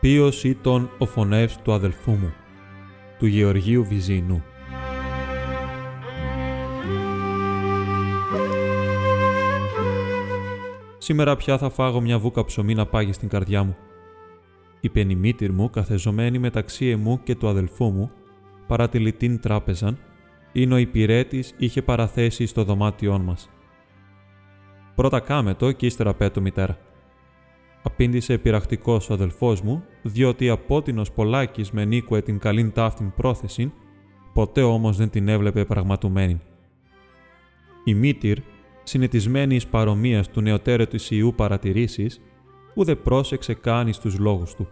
Ποιος 0.00 0.44
ήταν 0.44 0.90
ο 0.98 1.06
φωνεύς 1.06 1.62
του 1.62 1.72
αδελφού 1.72 2.10
μου, 2.10 2.32
του 3.18 3.26
Γεωργίου 3.26 3.84
Βυζινού. 3.84 4.42
Σήμερα 10.98 11.36
πια 11.36 11.58
θα 11.58 11.70
φάγω 11.70 12.00
μια 12.00 12.18
βούκα 12.18 12.44
ψωμί 12.44 12.74
να 12.74 12.86
πάγει 12.86 13.12
στην 13.12 13.28
καρδιά 13.28 13.62
μου. 13.62 13.76
Είπε 14.80 15.00
η 15.00 15.14
μήτυρ 15.14 15.52
μου 15.52 15.70
καθεζωμένη 15.70 16.38
μεταξύ 16.38 16.86
εμού 16.86 17.22
και 17.22 17.34
του 17.34 17.48
αδελφού 17.48 17.90
μου, 17.90 18.10
παρατηλητήν 18.66 19.40
τράπεζαν, 19.40 19.98
είναι 20.52 20.74
ο 20.74 20.76
υπηρέτης 20.76 21.54
είχε 21.58 21.82
παραθέσει 21.82 22.46
στο 22.46 22.64
δωμάτιόν 22.64 23.20
μας. 23.20 23.50
Πρώτα 24.94 25.20
κάμε 25.20 25.54
το 25.54 25.72
και 25.72 25.86
ύστερα 25.86 26.14
πέτω 26.14 26.40
μητέρα. 26.40 26.78
Απήντησε 27.82 28.38
πειραχτικό 28.38 29.00
ο 29.10 29.12
αδελφός 29.12 29.60
μου, 29.60 29.84
διότι 30.02 30.48
απότινο 30.48 31.02
Πολάκης 31.14 31.70
με 31.70 31.84
νίκουε 31.84 32.22
την 32.22 32.38
καλήν 32.38 32.72
ταύτην 32.72 33.12
πρόθεση, 33.16 33.72
ποτέ 34.32 34.62
όμως 34.62 34.96
δεν 34.96 35.10
την 35.10 35.28
έβλεπε 35.28 35.64
πραγματουμένη. 35.64 36.40
Η 37.84 37.94
μήτυρ, 37.94 38.38
συνετισμένη 38.82 39.54
εις 39.54 39.66
παρομοίας 39.66 40.28
του 40.30 40.40
νεωτέρετου 40.40 40.98
Ιού 41.08 41.34
παρατηρήσεις, 41.36 42.20
ούτε 42.74 42.94
πρόσεξε 42.94 43.54
καν 43.54 43.92
στου 43.92 44.22
λόγους 44.22 44.54
του. 44.54 44.68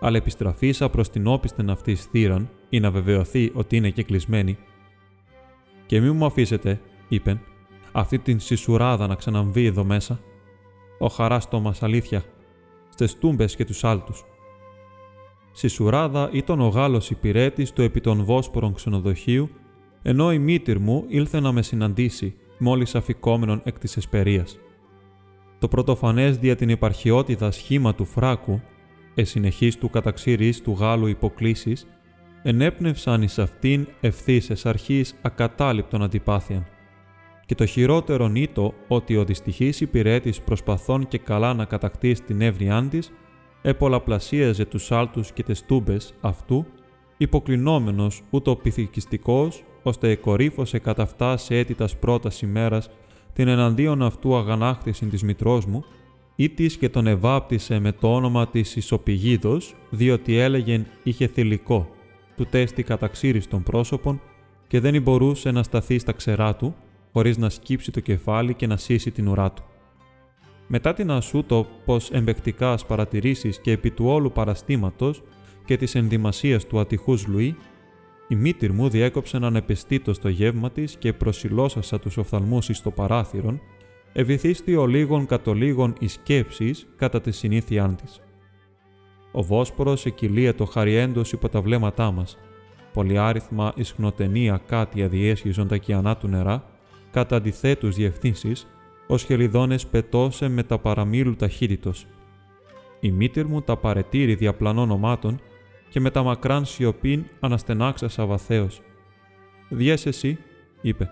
Αλλά 0.00 0.16
επιστραφήσα 0.16 0.88
προς 0.88 1.10
την 1.10 1.26
όπισθεν 1.26 1.70
αυτής 1.70 2.04
θύραν, 2.04 2.50
ή 2.68 2.80
να 2.80 2.90
βεβαιωθεί 2.90 3.50
ότι 3.54 3.76
είναι 3.76 3.90
και 3.90 4.02
κλεισμένη. 4.02 4.58
Και 5.86 6.00
μη 6.00 6.10
μου 6.10 6.24
αφήσετε, 6.24 6.80
είπεν, 7.08 7.40
αυτή 7.92 8.18
την 8.18 8.40
σισουράδα 8.40 9.06
να 9.06 9.14
ξαναμβεί 9.14 9.64
εδώ 9.64 9.84
μέσα. 9.84 10.20
Ο 11.02 11.08
χαράστο 11.08 11.60
μα 11.60 11.74
αλήθεια, 11.80 12.22
στες 12.88 13.18
τούμπες 13.18 13.56
και 13.56 13.64
τους 13.64 13.84
άλτους. 13.84 14.24
Σισουράδα 15.52 16.28
ήταν 16.32 16.60
ο 16.60 16.68
Γάλλος 16.68 17.10
υπηρέτης 17.10 17.72
του 17.72 17.82
επί 17.82 18.00
των 18.00 18.24
Βόσπορων 18.24 18.74
ξενοδοχείου, 18.74 19.50
ενώ 20.02 20.32
η 20.32 20.38
μήτυρ 20.38 20.78
μου 20.78 21.04
ήλθε 21.08 21.40
να 21.40 21.52
με 21.52 21.62
συναντήσει, 21.62 22.34
μόλις 22.58 22.94
αφικόμενον 22.94 23.60
εκ 23.64 23.78
της 23.78 23.96
εσπερίας. 23.96 24.58
Το 25.58 25.68
πρωτοφανές 25.68 26.38
δια 26.38 26.56
την 26.56 26.68
υπαρχιότητα 26.68 27.50
σχήμα 27.50 27.94
του 27.94 28.04
φράκου, 28.04 28.60
εσυνεχή 29.14 29.78
του 29.78 29.90
καταξήρη 29.90 30.54
του 30.54 30.72
Γάλλου 30.72 31.06
υποκλήσει, 31.06 31.76
ενέπνευσαν 32.42 33.22
εις 33.22 33.38
αυτήν 33.38 33.86
ευθύς 34.00 34.50
εσ' 34.50 34.66
αρχής 34.66 35.14
ακατάληπτον 35.22 36.02
αντιπάθειαν. 36.02 36.66
Και 37.52 37.58
το 37.58 37.66
χειρότερο 37.66 38.28
νήτο 38.28 38.74
ότι 38.88 39.16
ο 39.16 39.24
δυστυχής 39.24 39.80
υπηρέτης 39.80 40.40
προσπαθών 40.40 41.08
και 41.08 41.18
καλά 41.18 41.54
να 41.54 41.64
κατακτήσει 41.64 42.22
την 42.22 42.40
εύνοιά 42.40 42.86
της, 42.90 43.12
επολαπλασίαζε 43.62 44.64
τους 44.64 44.92
άλτους 44.92 45.32
και 45.32 45.42
τες 45.42 45.64
τούμπες 45.66 46.14
αυτού, 46.20 46.66
υποκλεινόμενος 47.16 48.22
ούτω 48.30 48.56
πυθικιστικός, 48.56 49.64
ώστε 49.82 50.10
εκορύφωσε 50.10 50.78
κατά 50.78 51.02
αυτά 51.02 51.36
σε 51.36 51.56
έτητας 51.56 51.96
πρώτας 51.96 52.42
ημέρας 52.42 52.90
την 53.32 53.48
εναντίον 53.48 54.02
αυτού 54.02 54.36
αγανάκτηση 54.36 55.06
της 55.06 55.22
μητρός 55.22 55.66
μου, 55.66 55.84
ή 56.36 56.48
της 56.48 56.76
και 56.76 56.88
τον 56.88 57.06
ευάπτισε 57.06 57.78
με 57.78 57.92
το 57.92 58.14
όνομα 58.14 58.48
της 58.48 58.76
Ισοπηγίδος, 58.76 59.74
διότι 59.90 60.36
έλεγεν 60.36 60.86
είχε 61.02 61.26
θηλυκό 61.26 61.88
του 62.36 62.46
τέστη 62.50 62.82
καταξύριστων 62.82 63.62
πρόσωπων 63.62 64.20
και 64.66 64.80
δεν 64.80 65.02
μπορούσε 65.02 65.50
να 65.50 65.62
σταθεί 65.62 65.98
στα 65.98 66.12
ξερά 66.12 66.56
του, 66.56 66.74
χωρίς 67.12 67.38
να 67.38 67.48
σκύψει 67.48 67.90
το 67.90 68.00
κεφάλι 68.00 68.54
και 68.54 68.66
να 68.66 68.76
σύσει 68.76 69.10
την 69.10 69.28
ουρά 69.28 69.52
του. 69.52 69.62
Μετά 70.66 70.92
την 70.92 71.10
ασούτο 71.10 71.66
πως 71.84 72.10
εμπεκτικάς 72.10 72.86
παρατηρήσεις 72.86 73.60
και 73.60 73.70
επί 73.70 73.90
του 73.90 74.06
όλου 74.06 74.32
παραστήματος 74.32 75.22
και 75.64 75.76
της 75.76 75.94
ενδυμασίας 75.94 76.66
του 76.66 76.80
ατυχούς 76.80 77.26
Λουί, 77.26 77.56
η 78.28 78.34
μήτυρ 78.34 78.72
μου 78.72 78.88
διέκοψε 78.88 79.36
έναν 79.36 79.56
επιστήτο 79.56 80.12
στο 80.12 80.28
γεύμα 80.28 80.70
της 80.70 80.96
και 80.96 81.12
προσιλώσασα 81.12 81.98
τους 81.98 82.16
οφθαλμούς 82.16 82.68
εις 82.68 82.82
το 82.82 82.90
παράθυρον, 82.90 83.60
ευηθίστη 84.12 84.76
ο 84.76 84.86
λίγων 84.86 85.26
κατολίγων 85.26 85.94
εις 85.98 86.12
σκέψεις 86.12 86.86
κατά 86.96 87.20
τη 87.20 87.30
συνήθειά 87.30 87.96
της. 88.02 88.20
Ο 89.32 89.42
Βόσπορος 89.42 90.06
εκκυλίετο 90.06 90.64
χαριέντος 90.64 91.32
υπό 91.32 91.48
τα 91.48 91.60
βλέμματά 91.60 92.10
μας. 92.10 92.38
Πολυάριθμα 92.92 93.72
ισχνοτενία 93.76 94.62
κάτι 94.66 95.02
αδιέσχιζον 95.02 95.68
τα 95.68 95.76
κιανά 95.76 96.16
του 96.16 96.28
νερά, 96.28 96.71
κατά 97.12 97.36
αντιθέτους 97.36 97.94
διευθύνσεις, 97.94 98.66
ο 99.06 99.16
χελιδόνες 99.16 99.86
πετώσε 99.86 100.48
με 100.48 100.62
τα 100.62 100.78
παραμίλου 100.78 101.36
ταχύτητος. 101.36 102.06
Η 103.00 103.10
μήτυρ 103.10 103.46
μου 103.46 103.62
τα 103.62 103.76
παρετήρη 103.76 104.34
διαπλανών 104.34 104.90
ομάτων 104.90 105.40
και 105.88 106.00
με 106.00 106.10
τα 106.10 106.22
μακράν 106.22 106.64
σιωπήν 106.64 107.24
αναστενάξασα 107.40 108.26
βαθέως. 108.26 108.80
«Διές 109.68 110.06
εσύ», 110.06 110.38
είπε, 110.80 111.10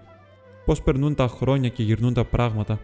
«πώς 0.65 0.83
περνούν 0.83 1.15
τα 1.15 1.29
χρόνια 1.29 1.69
και 1.69 1.83
γυρνούν 1.83 2.15
τα 2.15 2.25
πράγματα. 2.25 2.81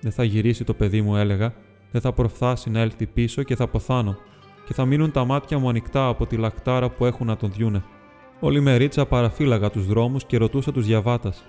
Δεν 0.00 0.12
θα 0.12 0.24
γυρίσει 0.24 0.64
το 0.64 0.74
παιδί 0.74 1.02
μου, 1.02 1.16
έλεγα, 1.16 1.54
δεν 1.90 2.00
θα 2.00 2.12
προφθάσει 2.12 2.70
να 2.70 2.80
έλθει 2.80 3.06
πίσω 3.06 3.42
και 3.42 3.56
θα 3.56 3.68
ποθάνω 3.68 4.18
και 4.66 4.74
θα 4.74 4.84
μείνουν 4.84 5.10
τα 5.10 5.24
μάτια 5.24 5.58
μου 5.58 5.68
ανοιχτά 5.68 6.08
από 6.08 6.26
τη 6.26 6.36
λακτάρα 6.36 6.90
που 6.90 7.04
έχουν 7.04 7.26
να 7.26 7.36
τον 7.36 7.52
διούνε. 7.52 7.84
Όλη 8.40 8.60
μερίτσα 8.60 9.06
παραφύλαγα 9.06 9.70
τους 9.70 9.86
δρόμους 9.86 10.24
και 10.24 10.36
ρωτούσα 10.36 10.72
τους 10.72 10.86
διαβάτας. 10.86 11.44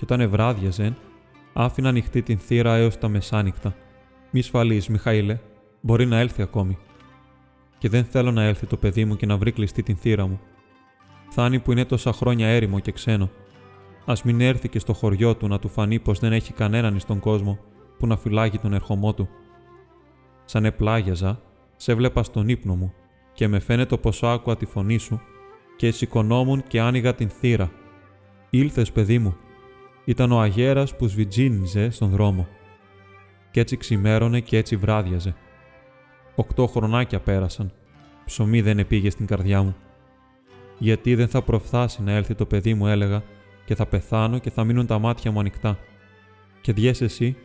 Και 0.00 0.06
όταν 0.06 0.20
ευράδιαζε, 0.20 0.96
άφηνα 1.52 1.88
ανοιχτή 1.88 2.22
την 2.22 2.38
θύρα 2.38 2.74
έως 2.74 2.98
τα 2.98 3.08
μεσάνυχτα. 3.08 3.74
Μη 4.30 4.42
σφαλείς, 4.42 4.88
Μιχαήλε, 4.88 5.38
μπορεί 5.80 6.06
να 6.06 6.18
έλθει 6.18 6.42
ακόμη. 6.42 6.78
Και 7.78 7.88
δεν 7.88 8.04
θέλω 8.04 8.30
να 8.30 8.42
έλθει 8.42 8.66
το 8.66 8.76
παιδί 8.76 9.04
μου 9.04 9.16
και 9.16 9.26
να 9.26 9.36
βρει 9.36 9.52
κλειστή 9.52 9.82
την 9.82 9.96
θύρα 9.96 10.26
μου. 10.26 10.40
Θάνει 11.30 11.58
που 11.58 11.72
είναι 11.72 11.84
τόσα 11.84 12.12
χρόνια 12.12 12.46
έρημο 12.46 12.78
και 12.78 12.92
ξένο. 12.92 13.30
Α 14.04 14.12
μην 14.24 14.40
έρθει 14.40 14.68
και 14.68 14.78
στο 14.78 14.92
χωριό 14.92 15.36
του 15.36 15.48
να 15.48 15.58
του 15.58 15.68
φανεί 15.68 15.98
πως 15.98 16.18
δεν 16.18 16.32
έχει 16.32 16.52
κανέναν 16.52 16.98
στον 16.98 17.18
κόσμο 17.18 17.58
που 17.98 18.06
να 18.06 18.16
φυλάγει 18.16 18.58
τον 18.58 18.72
ερχομό 18.72 19.14
του. 19.14 19.28
Σαν 20.44 20.64
επλάγιαζα, 20.64 21.40
σε 21.76 21.94
βλέπα 21.94 22.22
στον 22.22 22.48
ύπνο 22.48 22.74
μου 22.74 22.92
και 23.32 23.48
με 23.48 23.58
φαίνεται 23.58 23.96
πως 23.96 24.22
άκουα 24.22 24.56
τη 24.56 24.66
φωνή 24.66 24.98
σου 24.98 25.20
και 25.76 25.90
σηκωνόμουν 25.90 26.62
και 26.62 26.80
άνοιγα 26.80 27.14
την 27.14 27.28
θύρα. 27.28 27.70
Ήλθες, 28.50 28.92
παιδί 28.92 29.18
μου. 29.18 29.36
Ήταν 30.10 30.32
ο 30.32 30.40
αγέρας 30.40 30.96
που 30.96 31.06
σβιτζίνιζε 31.06 31.90
στον 31.90 32.10
δρόμο. 32.10 32.48
Κι 33.50 33.60
έτσι 33.60 33.76
ξημέρωνε 33.76 34.40
και 34.40 34.56
έτσι 34.56 34.76
βράδιαζε. 34.76 35.34
Οκτώ 36.34 36.66
χρονάκια 36.66 37.20
πέρασαν. 37.20 37.72
Ψωμί 38.24 38.60
δεν 38.60 38.78
επήγε 38.78 39.10
στην 39.10 39.26
καρδιά 39.26 39.62
μου. 39.62 39.76
Γιατί 40.78 41.14
δεν 41.14 41.28
θα 41.28 41.42
προφθάσει 41.42 42.02
να 42.02 42.12
έλθει 42.12 42.34
το 42.34 42.46
παιδί 42.46 42.74
μου, 42.74 42.86
έλεγα, 42.86 43.22
και 43.64 43.74
θα 43.74 43.86
πεθάνω 43.86 44.38
και 44.38 44.50
θα 44.50 44.64
μείνουν 44.64 44.86
τα 44.86 44.98
μάτια 44.98 45.30
μου 45.30 45.40
ανοιχτά. 45.40 45.78
Και 46.60 46.72
διέσαι 46.72 47.04
εσύ, 47.04 47.36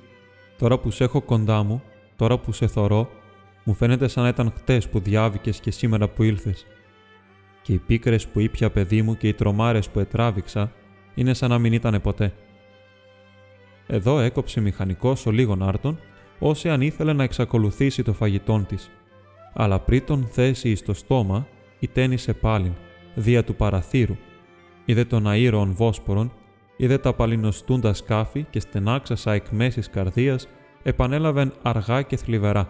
τώρα 0.58 0.80
που 0.80 0.92
σε 0.92 1.04
έχω 1.04 1.22
κοντά 1.22 1.64
μου, 1.64 1.84
τώρα 2.16 2.38
που 2.38 2.52
σε 2.52 2.68
θωρώ, 2.68 3.10
μου 3.64 3.74
φαίνεται 3.74 4.08
σαν 4.08 4.24
να 4.24 4.30
ήταν 4.30 4.52
χτες 4.56 4.90
που 4.90 5.00
διάβηκες 5.00 5.60
και 5.60 5.72
σήμερα 5.72 6.08
που 6.08 6.24
ήλθες. 6.24 6.66
Και 7.62 7.74
οι 7.74 7.78
πίκρες 7.78 8.28
που 8.28 8.40
ήπια 8.40 8.70
παιδί 8.70 9.02
μου 9.02 9.18
και 9.18 9.28
οι 9.28 9.34
τρομάρες 9.34 9.90
που 9.90 10.00
ετράβηξα 10.00 10.72
είναι 11.16 11.34
σαν 11.34 11.50
να 11.50 11.60
μην 11.60 11.74
ήταν 11.74 12.02
ποτέ. 12.02 12.34
Εδώ 13.88 14.20
έκοψε 14.20 14.62
μηχανικός 14.62 15.26
ο 15.26 15.32
λίγων 15.32 15.64
άρτων, 15.64 16.00
όσοι 16.40 16.70
αν 16.70 16.82
ήθελε 16.82 17.14
να 17.14 17.24
εξακολουθήσει 17.24 18.04
το 18.04 18.14
φαγητόν 18.14 18.66
της. 18.66 18.92
Αλλά 19.54 19.80
πριν 19.80 20.06
τον 20.06 20.28
θέσει 20.32 20.70
εις 20.70 20.82
το 20.82 20.94
στόμα, 20.94 21.48
η 21.80 21.88
τένισε 21.88 22.34
πάλιν, 22.34 22.74
δια 23.16 23.44
του 23.44 23.56
παραθύρου. 23.56 24.16
Είδε 24.86 25.06
τον 25.06 25.28
αήρων 25.28 25.72
Βόσπορον, 25.72 26.32
είδε 26.78 26.98
τα 26.98 27.14
παλινοστούντα 27.14 27.94
σκάφη 27.94 28.46
και 28.50 28.60
στενάξασα 28.60 29.34
εκ 29.34 29.50
μέσης 29.50 29.90
καρδίας, 29.90 30.48
επανέλαβεν 30.84 31.54
αργά 31.62 32.02
και 32.02 32.18
θλιβερά. 32.18 32.70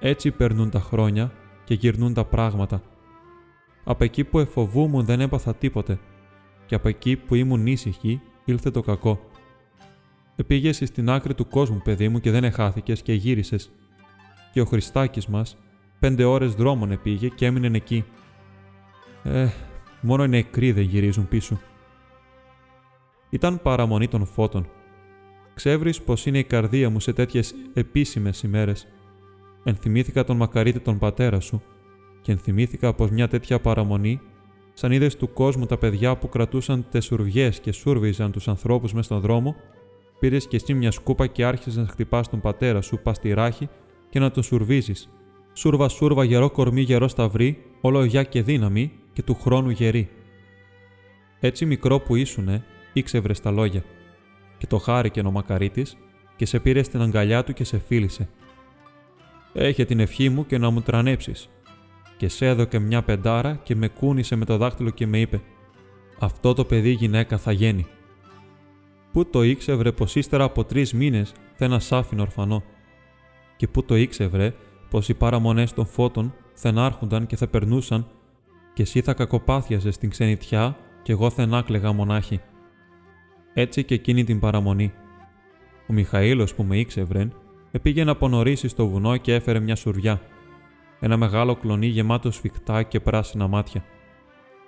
Έτσι 0.00 0.30
περνούν 0.30 0.70
τα 0.70 0.80
χρόνια 0.80 1.32
και 1.64 1.74
γυρνούν 1.74 2.14
τα 2.14 2.24
πράγματα. 2.24 2.82
Από 3.84 4.04
εκεί 4.04 4.24
που 4.24 4.38
εφοβούμουν 4.38 5.04
δεν 5.04 5.20
έπαθα 5.20 5.54
τίποτε 5.54 5.98
και 6.66 6.74
από 6.74 6.88
εκεί 6.88 7.16
που 7.16 7.34
ήμουν 7.34 7.66
ήσυχη 7.66 8.20
ήλθε 8.44 8.70
το 8.70 8.82
κακό. 8.82 9.25
Επήγεσαι 10.36 10.86
στην 10.86 11.10
άκρη 11.10 11.34
του 11.34 11.48
κόσμου, 11.48 11.80
παιδί 11.84 12.08
μου, 12.08 12.20
και 12.20 12.30
δεν 12.30 12.44
εχάθηκες 12.44 13.02
και 13.02 13.12
γύρισες. 13.12 13.70
Και 14.52 14.60
ο 14.60 14.64
Χριστάκης 14.64 15.26
μας 15.26 15.56
πέντε 15.98 16.24
ώρες 16.24 16.54
δρόμων 16.54 16.90
επήγε 16.90 17.28
και 17.28 17.46
έμεινε 17.46 17.76
εκεί. 17.76 18.04
Ε, 19.22 19.48
μόνο 20.00 20.24
οι 20.24 20.28
νεκροί 20.28 20.72
δεν 20.72 20.84
γυρίζουν 20.84 21.28
πίσω. 21.28 21.60
Ήταν 23.30 23.62
παραμονή 23.62 24.08
των 24.08 24.26
φώτων. 24.26 24.68
Ξέβρι 25.54 25.94
πως 26.04 26.26
είναι 26.26 26.38
η 26.38 26.44
καρδία 26.44 26.90
μου 26.90 27.00
σε 27.00 27.12
τέτοιες 27.12 27.54
επίσημες 27.74 28.42
ημέρες 28.42 28.86
ενθυμήθηκα 29.68 30.24
τον 30.24 30.36
μακαρίτη 30.36 30.80
τον 30.80 30.98
πατέρα 30.98 31.40
σου 31.40 31.62
και 32.22 32.32
ενθυμήθηκα 32.32 32.94
πως 32.94 33.10
μια 33.10 33.28
τέτοια 33.28 33.60
παραμονή, 33.60 34.20
σαν 34.72 34.92
είδες 34.92 35.16
του 35.16 35.32
κόσμου 35.32 35.66
τα 35.66 35.78
παιδιά 35.78 36.16
που 36.16 36.28
κρατούσαν 36.28 36.86
τεσουρβιέ 36.90 37.48
και 37.48 37.72
σούρβιζαν 37.72 38.32
τους 38.32 38.48
ανθρώπους 38.48 38.92
μες 38.92 39.04
στον 39.04 39.20
δρόμο, 39.20 39.56
πήρες 40.18 40.46
και 40.46 40.56
εσύ 40.56 40.74
μια 40.74 40.90
σκούπα 40.90 41.26
και 41.26 41.44
άρχισες 41.44 41.76
να 41.76 41.86
χτυπάς 41.86 42.28
τον 42.28 42.40
πατέρα 42.40 42.80
σου 42.80 42.98
πας 43.02 43.16
στη 43.16 43.32
ράχη 43.32 43.68
και 44.08 44.18
να 44.18 44.30
τον 44.30 44.42
σουρβίζεις, 44.42 45.08
Σούρβα 45.58 45.88
σούρβα 45.88 46.24
γερό 46.24 46.50
κορμί 46.50 46.80
γερό 46.80 47.08
σταυρί, 47.08 47.62
όλο 47.80 48.04
γιά 48.04 48.22
και 48.22 48.42
δύναμη 48.42 48.92
και 49.12 49.22
του 49.22 49.34
χρόνου 49.34 49.70
γερή. 49.70 50.08
Έτσι 51.40 51.66
μικρό 51.66 51.98
που 52.00 52.16
ήσουνε, 52.16 52.64
ήξευρε 52.92 53.32
τα 53.42 53.50
λόγια. 53.50 53.84
Και 54.58 54.66
το 54.66 54.78
χάρηκε 54.78 55.20
ο 55.20 55.30
μακαρίτη 55.30 55.86
και 56.36 56.46
σε 56.46 56.60
πήρε 56.60 56.82
στην 56.82 57.00
αγκαλιά 57.00 57.44
του 57.44 57.52
και 57.52 57.64
σε 57.64 57.78
φίλησε. 57.78 58.28
Έχε 59.52 59.84
την 59.84 60.00
ευχή 60.00 60.28
μου 60.28 60.46
και 60.46 60.58
να 60.58 60.70
μου 60.70 60.80
τρανέψεις. 60.80 61.48
Και 62.16 62.28
σε 62.28 62.46
έδωκε 62.46 62.78
μια 62.78 63.02
πεντάρα 63.02 63.60
και 63.62 63.76
με 63.76 63.88
κούνησε 63.88 64.36
με 64.36 64.44
το 64.44 64.56
δάχτυλο 64.56 64.90
και 64.90 65.06
με 65.06 65.20
είπε 65.20 65.40
«Αυτό 66.18 66.54
το 66.54 66.64
παιδί 66.64 66.90
γυναίκα 66.90 67.38
θα 67.38 67.52
γίνει». 67.52 67.86
Πού 69.16 69.26
το 69.26 69.42
ήξευρε 69.42 69.92
πως 69.92 70.14
ύστερα 70.14 70.44
από 70.44 70.64
τρεις 70.64 70.92
μήνες 70.92 71.34
θα 71.54 71.64
ένα 71.64 71.78
σάφιν 71.78 72.20
ορφανό; 72.20 72.62
Και 73.56 73.68
πού 73.68 73.84
το 73.84 73.96
ήξευρε 73.96 74.54
πως 74.90 75.08
οι 75.08 75.14
παραμονές 75.14 75.72
των 75.72 75.86
φώτων 75.86 76.34
θα 76.54 76.68
ενάρχονταν 76.68 77.26
και 77.26 77.36
θα 77.36 77.46
περνούσαν; 77.46 78.06
Και 78.74 78.82
εσύ 78.82 79.00
θα 79.00 79.14
κακοπάθιαζες 79.14 79.94
στην 79.94 80.10
ξενιτιά 80.10 80.76
και 81.02 81.12
εγώ 81.12 81.30
θα 81.30 81.42
ενάκλεγα 81.42 81.92
μονάχη. 81.92 82.40
Έτσι 83.54 83.84
και 83.84 83.94
εκείνη 83.94 84.24
την 84.24 84.40
παραμονή. 84.40 84.92
Ο 85.88 85.92
Μιχαήλος 85.92 86.54
που 86.54 86.62
με 86.62 86.78
ήξευρεν 86.78 87.32
επήγε 87.70 88.02
από 88.02 88.28
νωρίς 88.28 88.64
στο 88.66 88.86
βουνό 88.88 89.16
και 89.16 89.34
έφερε 89.34 89.60
μια 89.60 89.76
σουρβιά. 89.76 90.20
Ένα 91.00 91.16
μεγάλο 91.16 91.56
κλονί 91.56 91.86
γεμάτο 91.86 92.30
σφιχτά 92.30 92.82
και 92.82 93.00
πράσινα 93.00 93.46
μάτια. 93.46 93.84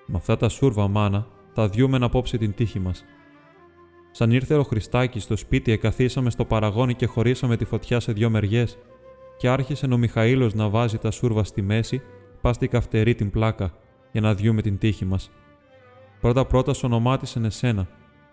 Με 0.06 0.16
αυτά 0.16 0.36
τα 0.36 0.48
σούρβα 0.48 0.88
μάνα 0.88 1.26
τα 1.54 1.68
διούμε 1.68 1.98
να 1.98 2.06
απόψε 2.06 2.38
την 2.38 2.54
τύχη 2.54 2.78
μας. 2.78 3.04
Σαν 4.18 4.30
ήρθε 4.30 4.54
ο 4.54 4.62
Χριστάκης 4.62 5.22
στο 5.22 5.36
σπίτι, 5.36 5.72
εκαθίσαμε 5.72 6.30
στο 6.30 6.44
παραγόνι 6.44 6.94
και 6.94 7.06
χωρίσαμε 7.06 7.56
τη 7.56 7.64
φωτιά 7.64 8.00
σε 8.00 8.12
δυο 8.12 8.30
μεριές, 8.30 8.78
και 9.36 9.48
άρχισε 9.48 9.86
ο 9.86 9.96
Μιχαήλος 9.96 10.54
να 10.54 10.68
βάζει 10.68 10.98
τα 10.98 11.10
σούρβα 11.10 11.44
στη 11.44 11.62
μέση, 11.62 12.02
πας 12.40 12.56
στη 12.56 12.68
καυτερή 12.68 13.14
την 13.14 13.30
πλάκα, 13.30 13.72
για 14.12 14.20
να 14.20 14.34
διούμε 14.34 14.62
την 14.62 14.78
τύχη 14.78 15.04
μας. 15.04 15.30
Πρώτα-πρώτα 16.20 16.74
ονομάτισε 16.82 17.40
εσένα, 17.44 17.88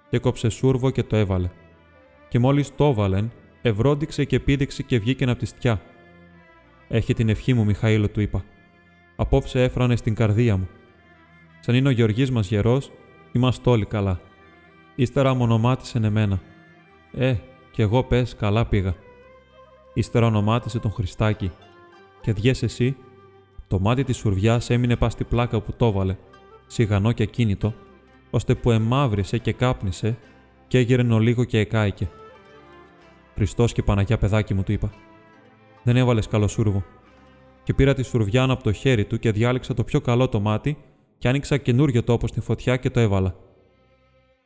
και 0.09 0.19
κόψε 0.19 0.49
σούρβο 0.49 0.89
και 0.89 1.03
το 1.03 1.15
έβαλε. 1.15 1.49
Και 2.29 2.39
μόλις 2.39 2.75
το 2.75 2.85
έβαλεν, 2.85 3.31
ευρόντιξε 3.61 4.23
και 4.23 4.39
πήδηξε 4.39 4.83
και 4.83 4.99
βγήκε 4.99 5.23
από 5.23 5.39
τη 5.39 5.45
στιά. 5.45 5.81
Έχει 6.87 7.13
την 7.13 7.29
ευχή 7.29 7.53
μου, 7.53 7.65
Μιχαήλο, 7.65 8.09
του 8.09 8.21
είπα. 8.21 8.43
Απόψε 9.15 9.63
έφρανε 9.63 9.95
στην 9.95 10.15
καρδία 10.15 10.57
μου. 10.57 10.67
Σαν 11.59 11.75
είναι 11.75 11.87
ο 11.87 11.91
Γεωργής 11.91 12.31
μας 12.31 12.47
γερός, 12.47 12.91
είμαστε 13.31 13.69
όλοι 13.69 13.85
καλά. 13.85 14.19
Ύστερα 14.95 15.31
ονομάτισε 15.31 15.97
εμένα. 15.97 16.39
Ε, 17.11 17.35
κι 17.71 17.81
εγώ 17.81 18.03
πες 18.03 18.35
καλά 18.35 18.65
πήγα. 18.65 18.95
Ύστερα 19.93 20.25
ονομάτισε 20.25 20.79
τον 20.79 20.91
Χριστάκη. 20.91 21.51
Και 22.21 22.33
διές 22.33 22.63
εσύ, 22.63 22.95
το 23.67 23.79
μάτι 23.79 24.03
της 24.03 24.17
σουρβιάς 24.17 24.69
έμεινε 24.69 24.95
πας 24.95 25.13
στη 25.13 25.23
πλάκα 25.23 25.61
που 25.61 25.73
το 25.77 25.85
έβαλε, 25.85 26.15
σιγανό 26.67 27.11
και 27.11 27.23
ακίνητο, 27.23 27.73
ώστε 28.29 28.55
που 28.55 28.71
εμάβρισε 28.71 29.37
και 29.37 29.53
κάπνισε 29.53 30.17
και 30.67 30.77
έγειρε 30.77 31.03
λίγο 31.03 31.43
και 31.43 31.59
εκάηκε. 31.59 32.09
Χριστός 33.35 33.73
και 33.73 33.83
Παναγιά 33.83 34.17
παιδάκι 34.17 34.53
μου, 34.53 34.63
του 34.63 34.71
είπα. 34.71 34.91
Δεν 35.83 35.97
έβαλες 35.97 36.27
καλό 36.27 36.47
σούρβο. 36.47 36.83
Και 37.63 37.73
πήρα 37.73 37.93
τη 37.93 38.03
σουρβιά 38.03 38.43
από 38.43 38.63
το 38.63 38.71
χέρι 38.71 39.05
του 39.05 39.19
και 39.19 39.31
διάλεξα 39.31 39.73
το 39.73 39.83
πιο 39.83 40.01
καλό 40.01 40.29
το 40.29 40.39
μάτι 40.39 40.77
και 41.17 41.27
άνοιξα 41.27 41.57
καινούριο 41.57 42.03
τόπο 42.03 42.27
στη 42.27 42.39
φωτιά 42.39 42.77
και 42.77 42.89
το 42.89 42.99
έβαλα 42.99 43.35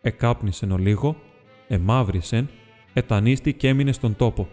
εκάπνισεν 0.01 0.71
ο 0.71 0.77
λίγο, 0.77 1.15
εμάβρισεν, 1.67 2.49
ετανίστη 2.93 3.53
και 3.53 3.67
έμεινε 3.67 3.91
στον 3.91 4.15
τόπο. 4.15 4.47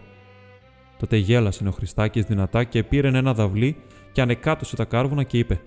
Τότε 0.99 1.17
γέλασε 1.17 1.67
ο 1.67 1.71
Χριστάκης 1.71 2.25
δυνατά 2.25 2.63
και 2.63 2.83
πήρε 2.83 3.07
ένα 3.07 3.33
δαυλί 3.33 3.77
και 4.11 4.21
ανεκάτωσε 4.21 4.75
τα 4.75 4.85
κάρβουνα 4.85 5.23
και 5.23 5.37
είπε 5.37 5.61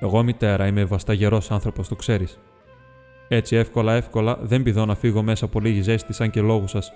«Εγώ 0.00 0.22
μητέρα 0.22 0.66
είμαι 0.66 0.84
βασταγερός 0.84 1.50
άνθρωπος, 1.50 1.88
το 1.88 1.96
ξέρεις. 1.96 2.38
Έτσι 3.28 3.56
εύκολα 3.56 3.94
εύκολα 3.94 4.38
δεν 4.42 4.62
πηδώ 4.62 4.86
να 4.86 4.94
φύγω 4.94 5.22
μέσα 5.22 5.44
από 5.44 5.60
λίγη 5.60 5.82
ζέστη 5.82 6.12
σαν 6.12 6.30
και 6.30 6.40
λόγου 6.40 6.66
σας. 6.66 6.92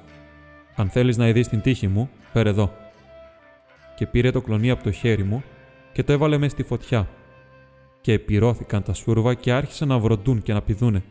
Αν 0.76 0.88
θέλεις 0.88 1.16
να 1.16 1.28
ειδείς 1.28 1.48
την 1.48 1.60
τύχη 1.60 1.88
μου, 1.88 2.10
φέρε 2.32 2.48
εδώ». 2.48 2.72
Και 3.96 4.06
πήρε 4.06 4.30
το 4.30 4.40
κλονί 4.40 4.70
από 4.70 4.82
το 4.82 4.90
χέρι 4.90 5.22
μου 5.22 5.42
και 5.92 6.02
το 6.02 6.12
έβαλε 6.12 6.38
μέσα 6.38 6.50
στη 6.50 6.62
φωτιά. 6.62 7.08
Και 8.00 8.12
επιρώθηκαν 8.12 8.82
τα 8.82 8.92
σούρβα 8.94 9.34
και 9.34 9.52
άρχισαν 9.52 9.88
να 9.88 9.98
βροντούν 9.98 10.42
και 10.42 10.52
να 10.52 10.62
πηδούνε. 10.62 11.02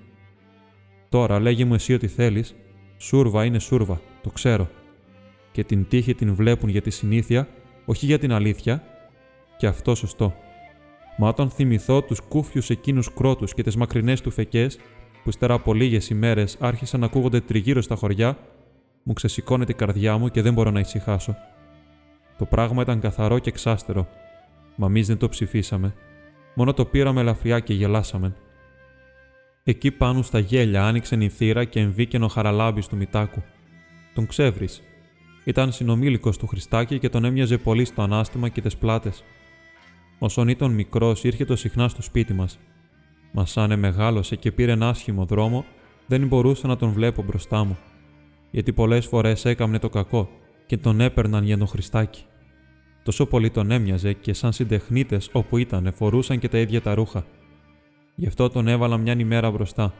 Τώρα 1.13 1.39
λέγει 1.39 1.65
μου 1.65 1.73
εσύ 1.73 1.93
ότι 1.93 2.07
θέλεις, 2.07 2.55
σούρβα 2.97 3.45
είναι 3.45 3.59
σούρβα, 3.59 4.01
το 4.23 4.29
ξέρω. 4.29 4.69
Και 5.51 5.63
την 5.63 5.87
τύχη 5.87 6.15
την 6.15 6.35
βλέπουν 6.35 6.69
για 6.69 6.81
τη 6.81 6.89
συνήθεια, 6.89 7.47
όχι 7.85 8.05
για 8.05 8.19
την 8.19 8.31
αλήθεια, 8.31 8.83
και 9.57 9.67
αυτό 9.67 9.95
σωστό. 9.95 10.35
Μα 11.17 11.27
όταν 11.27 11.49
θυμηθώ 11.49 12.01
τους 12.01 12.19
κούφιους 12.19 12.69
εκείνους 12.69 13.13
κρότους 13.13 13.53
και 13.53 13.63
τις 13.63 13.75
μακρινές 13.75 14.21
του 14.21 14.31
φεκές, 14.31 14.77
που 15.23 15.29
ύστερα 15.29 15.53
από 15.53 15.73
λίγες 15.73 16.09
ημέρες 16.09 16.57
άρχισαν 16.59 16.99
να 16.99 17.05
ακούγονται 17.05 17.41
τριγύρω 17.41 17.81
στα 17.81 17.95
χωριά, 17.95 18.37
μου 19.03 19.13
ξεσηκώνεται 19.13 19.71
η 19.71 19.75
καρδιά 19.75 20.17
μου 20.17 20.29
και 20.29 20.41
δεν 20.41 20.53
μπορώ 20.53 20.71
να 20.71 20.79
ησυχάσω. 20.79 21.35
Το 22.37 22.45
πράγμα 22.45 22.81
ήταν 22.81 22.99
καθαρό 22.99 23.39
και 23.39 23.49
εξάστερο. 23.49 24.07
Μα 24.75 24.87
εμείς 24.87 25.07
δεν 25.07 25.17
το 25.17 25.29
ψηφίσαμε. 25.29 25.93
Μόνο 26.55 26.73
το 26.73 26.85
πήραμε 26.85 27.21
ελαφριά 27.21 27.59
και 27.59 27.73
γελάσαμε. 27.73 28.35
Εκεί 29.65 29.91
πάνω 29.91 30.21
στα 30.21 30.39
γέλια 30.39 30.85
άνοιξε 30.85 31.17
η 31.19 31.29
θύρα 31.29 31.63
και 31.63 31.79
εμβήκαινε 31.79 32.25
ο 32.25 32.27
χαραλάμπης 32.27 32.87
του 32.87 32.95
Μητάκου. 32.95 33.43
Τον 34.13 34.27
ξεύρει. 34.27 34.67
Ήταν 35.43 35.71
συνομήλικος 35.71 36.37
του 36.37 36.47
Χριστάκη 36.47 36.99
και 36.99 37.09
τον 37.09 37.25
έμοιαζε 37.25 37.57
πολύ 37.57 37.85
στο 37.85 38.01
ανάστημα 38.01 38.49
και 38.49 38.61
τις 38.61 38.77
πλάτες. 38.77 39.23
Όσον 40.19 40.47
ήταν 40.47 40.71
μικρός, 40.71 41.23
ήρθε 41.23 41.45
το 41.45 41.55
συχνά 41.55 41.87
στο 41.87 42.01
σπίτι 42.01 42.33
μας. 42.33 42.59
Μα 43.31 43.45
σαν 43.45 43.79
μεγάλωσε 43.79 44.35
και 44.35 44.51
πήρε 44.51 44.71
ένα 44.71 44.87
άσχημο 44.89 45.25
δρόμο, 45.25 45.65
δεν 46.07 46.27
μπορούσα 46.27 46.67
να 46.67 46.77
τον 46.77 46.91
βλέπω 46.91 47.23
μπροστά 47.23 47.63
μου. 47.63 47.77
Γιατί 48.51 48.73
πολλές 48.73 49.05
φορές 49.05 49.45
έκαμνε 49.45 49.79
το 49.79 49.89
κακό 49.89 50.29
και 50.65 50.77
τον 50.77 51.01
έπαιρναν 51.01 51.43
για 51.43 51.57
τον 51.57 51.67
Χριστάκη. 51.67 52.23
Τόσο 53.03 53.25
πολύ 53.25 53.49
τον 53.49 53.71
έμοιαζε 53.71 54.13
και 54.13 54.33
σαν 54.33 54.53
συντεχνίτες 54.53 55.29
όπου 55.31 55.57
ήταν 55.57 55.93
φορούσαν 55.95 56.39
και 56.39 56.47
τα 56.49 56.57
ίδια 56.57 56.81
τα 56.81 56.93
ρούχα. 56.93 57.25
Γι' 58.15 58.27
αυτό 58.27 58.49
τον 58.49 58.67
έβαλα 58.67 58.97
μια 58.97 59.13
ημέρα 59.17 59.51
μπροστά. 59.51 59.93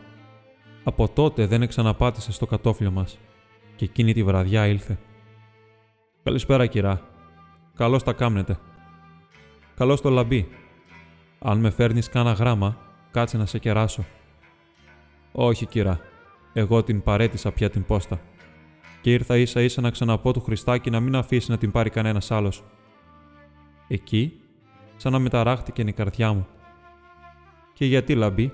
Από 0.83 1.09
τότε 1.09 1.45
δεν 1.45 1.61
εξαναπάτησε 1.61 2.31
στο 2.31 2.45
κατόφλιο 2.45 2.91
μας 2.91 3.19
και 3.75 3.85
εκείνη 3.85 4.13
τη 4.13 4.23
βραδιά 4.23 4.67
ήλθε. 4.67 4.97
Καλησπέρα, 6.23 6.65
κυρά. 6.65 7.01
Καλώς 7.75 8.03
τα 8.03 8.13
κάμνετε. 8.13 8.59
Καλώς 9.75 10.01
το 10.01 10.09
λαμπί. 10.09 10.47
Αν 11.39 11.59
με 11.59 11.69
φέρνεις 11.69 12.09
κάνα 12.09 12.31
γράμμα, 12.31 12.77
κάτσε 13.11 13.37
να 13.37 13.45
σε 13.45 13.59
κεράσω. 13.59 14.05
Όχι, 15.31 15.65
κυρά. 15.65 15.99
Εγώ 16.53 16.83
την 16.83 17.01
παρέτησα 17.03 17.51
πια 17.51 17.69
την 17.69 17.85
πόστα. 17.85 18.21
Και 19.01 19.11
ήρθα 19.11 19.37
ίσα 19.37 19.61
ίσα 19.61 19.81
να 19.81 19.89
ξαναπώ 19.89 20.33
του 20.33 20.41
Χριστάκη 20.41 20.89
να 20.89 20.99
μην 20.99 21.15
αφήσει 21.15 21.51
να 21.51 21.57
την 21.57 21.71
πάρει 21.71 21.89
κανένας 21.89 22.31
άλλος. 22.31 22.63
Εκεί, 23.87 24.39
σαν 24.95 25.11
να 25.11 25.19
μεταράχτηκε 25.19 25.81
η 25.81 25.91
καρδιά 25.91 26.33
μου 26.33 26.47
και 27.73 27.85
γιατί 27.85 28.15
λαμπή; 28.15 28.53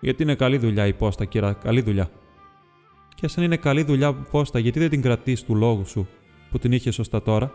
Γιατί 0.00 0.22
είναι 0.22 0.34
καλή 0.34 0.56
δουλειά 0.56 0.86
η 0.86 0.92
πόστα, 0.92 1.24
κύρα, 1.24 1.52
καλή 1.52 1.80
δουλειά. 1.80 2.10
Και 3.14 3.28
αν 3.36 3.44
είναι 3.44 3.56
καλή 3.56 3.82
δουλειά 3.82 4.08
η 4.08 4.26
πόστα, 4.30 4.58
γιατί 4.58 4.78
δεν 4.78 4.90
την 4.90 5.02
κρατείς 5.02 5.44
του 5.44 5.54
λόγου 5.54 5.86
σου 5.86 6.08
που 6.50 6.58
την 6.58 6.72
είχες 6.72 6.94
σωστά 6.94 7.22
τώρα; 7.22 7.52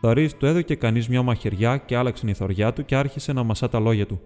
Θαρή 0.00 0.32
του 0.32 0.46
έδωκε 0.46 0.74
κανείς 0.74 1.08
μια 1.08 1.22
μαχαιριά 1.22 1.76
και 1.76 1.96
άλλαξε 1.96 2.30
η 2.30 2.34
θωριά 2.34 2.72
του 2.72 2.84
και 2.84 2.96
άρχισε 2.96 3.32
να 3.32 3.42
μασά 3.42 3.68
τα 3.68 3.78
λόγια 3.78 4.06
του. 4.06 4.20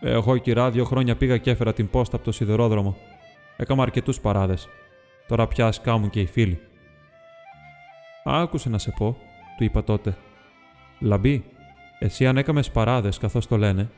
Εγώ, 0.00 0.36
κυρά, 0.36 0.70
δύο 0.70 0.84
χρόνια 0.84 1.16
πήγα 1.16 1.36
και 1.36 1.50
έφερα 1.50 1.72
την 1.72 1.90
πόστα 1.90 2.16
από 2.16 2.24
το 2.24 2.32
σιδερόδρομο. 2.32 2.96
Έκανα 3.56 3.82
αρκετούς 3.82 4.20
παράδες. 4.20 4.68
Τώρα 5.28 5.46
πια 5.46 5.72
σκάμουν 5.72 6.10
και 6.10 6.20
οι 6.20 6.26
φίλοι. 6.26 6.60
Άκουσε 8.24 8.68
να 8.68 8.78
σε 8.78 8.94
πω, 8.98 9.16
του 9.56 9.64
είπα 9.64 9.84
τότε. 9.84 10.16
Λαμπή, 11.00 11.44
εσύ 11.98 12.26
αν 12.26 12.36
έκαμες 12.36 12.70
παράδες, 12.70 13.18
καθώς 13.18 13.46
το 13.46 13.56
λένε, 13.56 13.90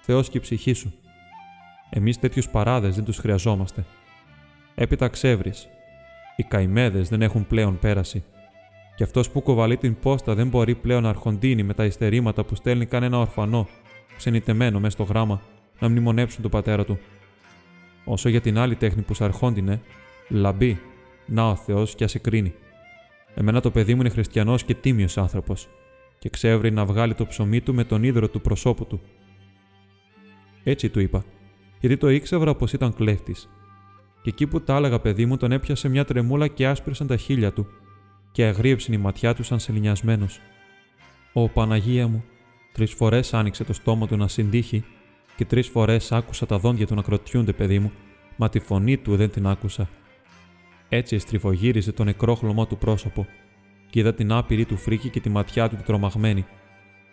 Θεός 0.00 0.28
και 0.28 0.38
η 0.38 0.40
ψυχή 0.40 0.72
σου. 0.72 0.94
Εμείς 1.90 2.18
τέτοιους 2.18 2.48
παράδες 2.48 2.94
δεν 2.94 3.04
τους 3.04 3.18
χρειαζόμαστε. 3.18 3.84
Έπειτα 4.74 5.08
ξεύρει. 5.08 5.52
Οι 6.36 6.42
καημέδες 6.42 7.08
δεν 7.08 7.22
έχουν 7.22 7.46
πλέον 7.46 7.78
πέραση. 7.78 8.24
Και 8.96 9.02
αυτός 9.02 9.30
που 9.30 9.42
κοβαλεί 9.42 9.76
την 9.76 9.98
πόστα 9.98 10.34
δεν 10.34 10.48
μπορεί 10.48 10.74
πλέον 10.74 11.02
να 11.02 11.08
αρχοντίνει 11.08 11.62
με 11.62 11.74
τα 11.74 11.84
υστερήματα 11.84 12.44
που 12.44 12.54
στέλνει 12.54 12.86
κανένα 12.86 13.18
ορφανό, 13.18 13.68
ξενιτεμένο 14.16 14.80
μέσα 14.80 14.90
στο 14.90 15.02
γράμμα, 15.02 15.42
να 15.78 15.88
μνημονέψουν 15.88 16.42
τον 16.42 16.50
πατέρα 16.50 16.84
του. 16.84 16.98
Όσο 18.04 18.28
για 18.28 18.40
την 18.40 18.58
άλλη 18.58 18.74
τέχνη 18.74 19.02
που 19.02 19.14
αρχόντινε, 19.18 19.80
λαμπή, 20.28 20.80
να 21.26 21.48
ο 21.48 21.54
Θεός 21.54 21.94
και 21.94 22.04
ας 22.04 22.16
κρίνει. 22.20 22.54
Εμένα 23.34 23.60
το 23.60 23.70
παιδί 23.70 23.94
μου 23.94 24.00
είναι 24.00 24.10
χριστιανός 24.10 24.64
και 24.64 24.74
τίμιος 24.74 25.18
άνθρωπος 25.18 25.68
και 26.18 26.28
ξεύρει 26.28 26.70
να 26.70 26.84
βγάλει 26.84 27.14
το 27.14 27.26
ψωμί 27.26 27.60
του 27.60 27.74
με 27.74 27.84
τον 27.84 28.02
ίδρο 28.02 28.28
του 28.28 28.40
προσώπου 28.40 28.86
του. 28.86 29.00
Έτσι 30.64 30.88
του 30.88 31.00
είπα, 31.00 31.24
γιατί 31.80 31.96
το 31.96 32.08
ήξερα 32.08 32.54
πως 32.54 32.72
ήταν 32.72 32.94
κλέφτης. 32.94 33.48
Και 34.22 34.28
εκεί 34.28 34.46
που 34.46 34.60
τα 34.60 34.76
έλεγα, 34.76 35.00
παιδί 35.00 35.26
μου, 35.26 35.36
τον 35.36 35.52
έπιασε 35.52 35.88
μια 35.88 36.04
τρεμούλα 36.04 36.48
και 36.48 36.66
άσπρεσαν 36.66 37.06
τα 37.06 37.16
χείλια 37.16 37.52
του, 37.52 37.66
και 38.32 38.44
αγρίεψε 38.44 38.92
η 38.92 38.96
ματιά 38.96 39.34
του 39.34 39.42
σαν 39.42 39.58
σελινιασμένο. 39.58 40.26
Ω 41.32 41.48
Παναγία 41.48 42.08
μου, 42.08 42.24
τρεις 42.72 42.92
φορές 42.92 43.34
άνοιξε 43.34 43.64
το 43.64 43.72
στόμα 43.72 44.06
του 44.06 44.16
να 44.16 44.28
συντύχει 44.28 44.84
και 45.36 45.44
τρεις 45.44 45.68
φορές 45.68 46.12
άκουσα 46.12 46.46
τα 46.46 46.58
δόντια 46.58 46.86
του 46.86 46.94
να 46.94 47.02
κροτιούνται, 47.02 47.52
παιδί 47.52 47.78
μου, 47.78 47.92
μα 48.36 48.48
τη 48.48 48.58
φωνή 48.58 48.96
του 48.96 49.16
δεν 49.16 49.30
την 49.30 49.46
άκουσα. 49.46 49.88
Έτσι 50.88 51.14
εστριβογύριζε 51.14 51.92
το 51.92 52.04
νεκρό 52.04 52.66
του 52.68 52.78
πρόσωπο 52.78 53.26
και 53.90 54.00
είδα 54.00 54.14
την 54.14 54.32
άπειρη 54.32 54.64
του 54.64 54.76
φρίκη 54.76 55.08
και 55.08 55.20
τη 55.20 55.28
ματιά 55.28 55.68
του 55.68 55.76
τη 55.76 55.82
τρομαγμένη, 55.82 56.46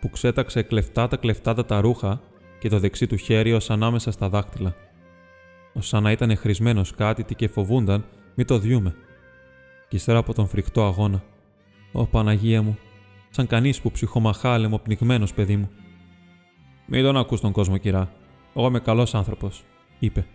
που 0.00 0.10
ξέταξε 0.10 0.62
κλεφτά 0.62 1.08
τα 1.08 1.16
κλεφτάτα 1.16 1.64
τα 1.64 1.80
ρούχα 1.80 2.20
και 2.58 2.68
το 2.68 2.78
δεξί 2.78 3.06
του 3.06 3.16
χέρι 3.16 3.52
ως 3.52 3.70
ανάμεσα 3.70 4.10
στα 4.10 4.28
δάχτυλα. 4.28 4.74
Ω 5.72 5.80
σαν 5.80 6.02
να 6.02 6.10
ήταν 6.10 6.36
χρησμένος 6.36 6.94
κάτι 6.94 7.34
και 7.34 7.48
φοβούνταν 7.48 8.04
μη 8.34 8.44
το 8.44 8.58
διούμε. 8.58 8.94
Κι 9.88 9.96
ύστερα 9.96 10.18
από 10.18 10.34
τον 10.34 10.46
φρικτό 10.46 10.84
αγώνα. 10.84 11.22
Ω 11.92 12.06
Παναγία 12.06 12.62
μου, 12.62 12.78
σαν 13.30 13.46
κανείς 13.46 13.80
που 13.80 13.90
ψυχομαχά 13.90 14.80
πνιγμένος 14.82 15.34
παιδί 15.34 15.56
μου. 15.56 15.70
Μην 16.86 17.02
τον 17.02 17.16
ακούς 17.16 17.40
τον 17.40 17.52
κόσμο, 17.52 17.76
κυρά. 17.76 18.12
Εγώ 18.54 18.66
είμαι 18.66 18.80
καλός 18.80 19.14
άνθρωπος, 19.14 19.64
είπε. 19.98 20.26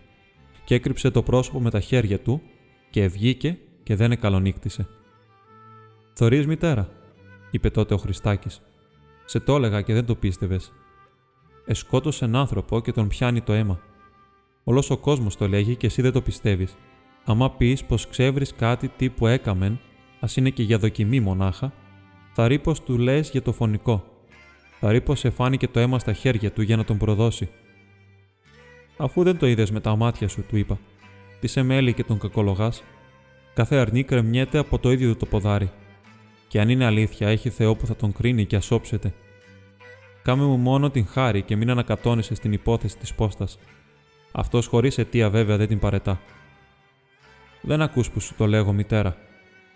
Και 0.64 0.74
έκρυψε 0.74 1.10
το 1.10 1.22
πρόσωπο 1.22 1.60
με 1.60 1.70
τα 1.70 1.80
χέρια 1.80 2.20
του 2.20 2.42
και 2.90 3.06
βγήκε 3.06 3.58
και 3.82 3.96
δεν 3.96 4.12
εκαλονύκτησε. 4.12 4.88
Θωρείς 6.14 6.46
μητέρα, 6.46 6.88
είπε 7.50 7.70
τότε 7.70 7.94
ο 7.94 7.96
Χριστάκης. 7.96 8.62
Σε 9.24 9.40
το 9.40 9.54
έλεγα 9.54 9.82
και 9.82 9.92
δεν 9.92 10.06
το 10.06 10.14
πίστευες. 10.14 10.72
Εσκότωσε 11.66 12.24
έναν 12.24 12.40
άνθρωπο 12.40 12.80
και 12.80 12.92
τον 12.92 13.08
πιάνει 13.08 13.40
το 13.40 13.52
αίμα. 13.52 13.80
Όλος 14.64 14.90
ο 14.90 14.96
κόσμος 14.96 15.36
το 15.36 15.48
λέγει 15.48 15.76
και 15.76 15.86
εσύ 15.86 16.02
δεν 16.02 16.12
το 16.12 16.22
πιστεύεις. 16.22 16.76
Αμά 17.24 17.50
πεις 17.50 17.84
πως 17.84 18.08
ξέβρεις 18.08 18.54
κάτι 18.54 18.88
τι 18.88 19.10
που 19.10 19.26
έκαμεν, 19.26 19.80
ας 20.20 20.36
είναι 20.36 20.50
και 20.50 20.62
για 20.62 20.78
δοκιμή 20.78 21.20
μονάχα, 21.20 21.72
θα 22.32 22.46
rí 22.46 22.58
πω 22.62 22.82
του 22.82 22.98
λες 22.98 23.30
για 23.30 23.42
το 23.42 23.52
φωνικό. 23.52 24.04
Θα 24.80 24.90
rí 24.92 25.02
πω 25.04 25.14
εφάνηκε 25.22 25.68
το 25.68 25.80
αίμα 25.80 25.98
στα 25.98 26.12
χέρια 26.12 26.52
του 26.52 26.62
για 26.62 26.76
να 26.76 26.84
τον 26.84 26.98
προδώσει. 26.98 27.50
Αφού 28.96 29.22
δεν 29.22 29.38
το 29.38 29.46
είδες 29.46 29.70
με 29.70 29.80
τα 29.80 29.96
μάτια 29.96 30.28
σου, 30.28 30.44
του 30.48 30.56
είπα. 30.56 30.78
Τι 31.40 31.46
σε 31.46 31.62
μέλη 31.62 31.92
και 31.92 32.04
τον 32.04 32.18
κακολογάς. 32.18 32.82
Κάθε 33.54 33.76
αρνή 33.76 34.02
κρεμιέται 34.02 34.58
από 34.58 34.78
το 34.78 34.92
ίδιο 34.92 35.16
το 35.16 35.26
ποδάρι. 35.26 35.70
Και 36.52 36.60
αν 36.60 36.68
είναι 36.68 36.84
αλήθεια, 36.84 37.28
έχει 37.28 37.50
Θεό 37.50 37.74
που 37.76 37.86
θα 37.86 37.96
τον 37.96 38.12
κρίνει 38.12 38.46
και 38.46 38.56
ασόψεται. 38.56 39.14
Κάμε 40.22 40.44
μου 40.44 40.56
μόνο 40.56 40.90
την 40.90 41.06
χάρη 41.06 41.42
και 41.42 41.56
μην 41.56 41.70
ανακατώνεσαι 41.70 42.34
στην 42.34 42.52
υπόθεση 42.52 42.96
της 42.96 43.14
πόστας. 43.14 43.58
Αυτός 44.32 44.66
χωρίς 44.66 44.98
αιτία 44.98 45.30
βέβαια 45.30 45.56
δεν 45.56 45.68
την 45.68 45.78
παρετά. 45.78 46.20
Δεν 47.62 47.82
ακούς 47.82 48.10
που 48.10 48.20
σου 48.20 48.34
το 48.34 48.46
λέγω, 48.46 48.72
μητέρα, 48.72 49.16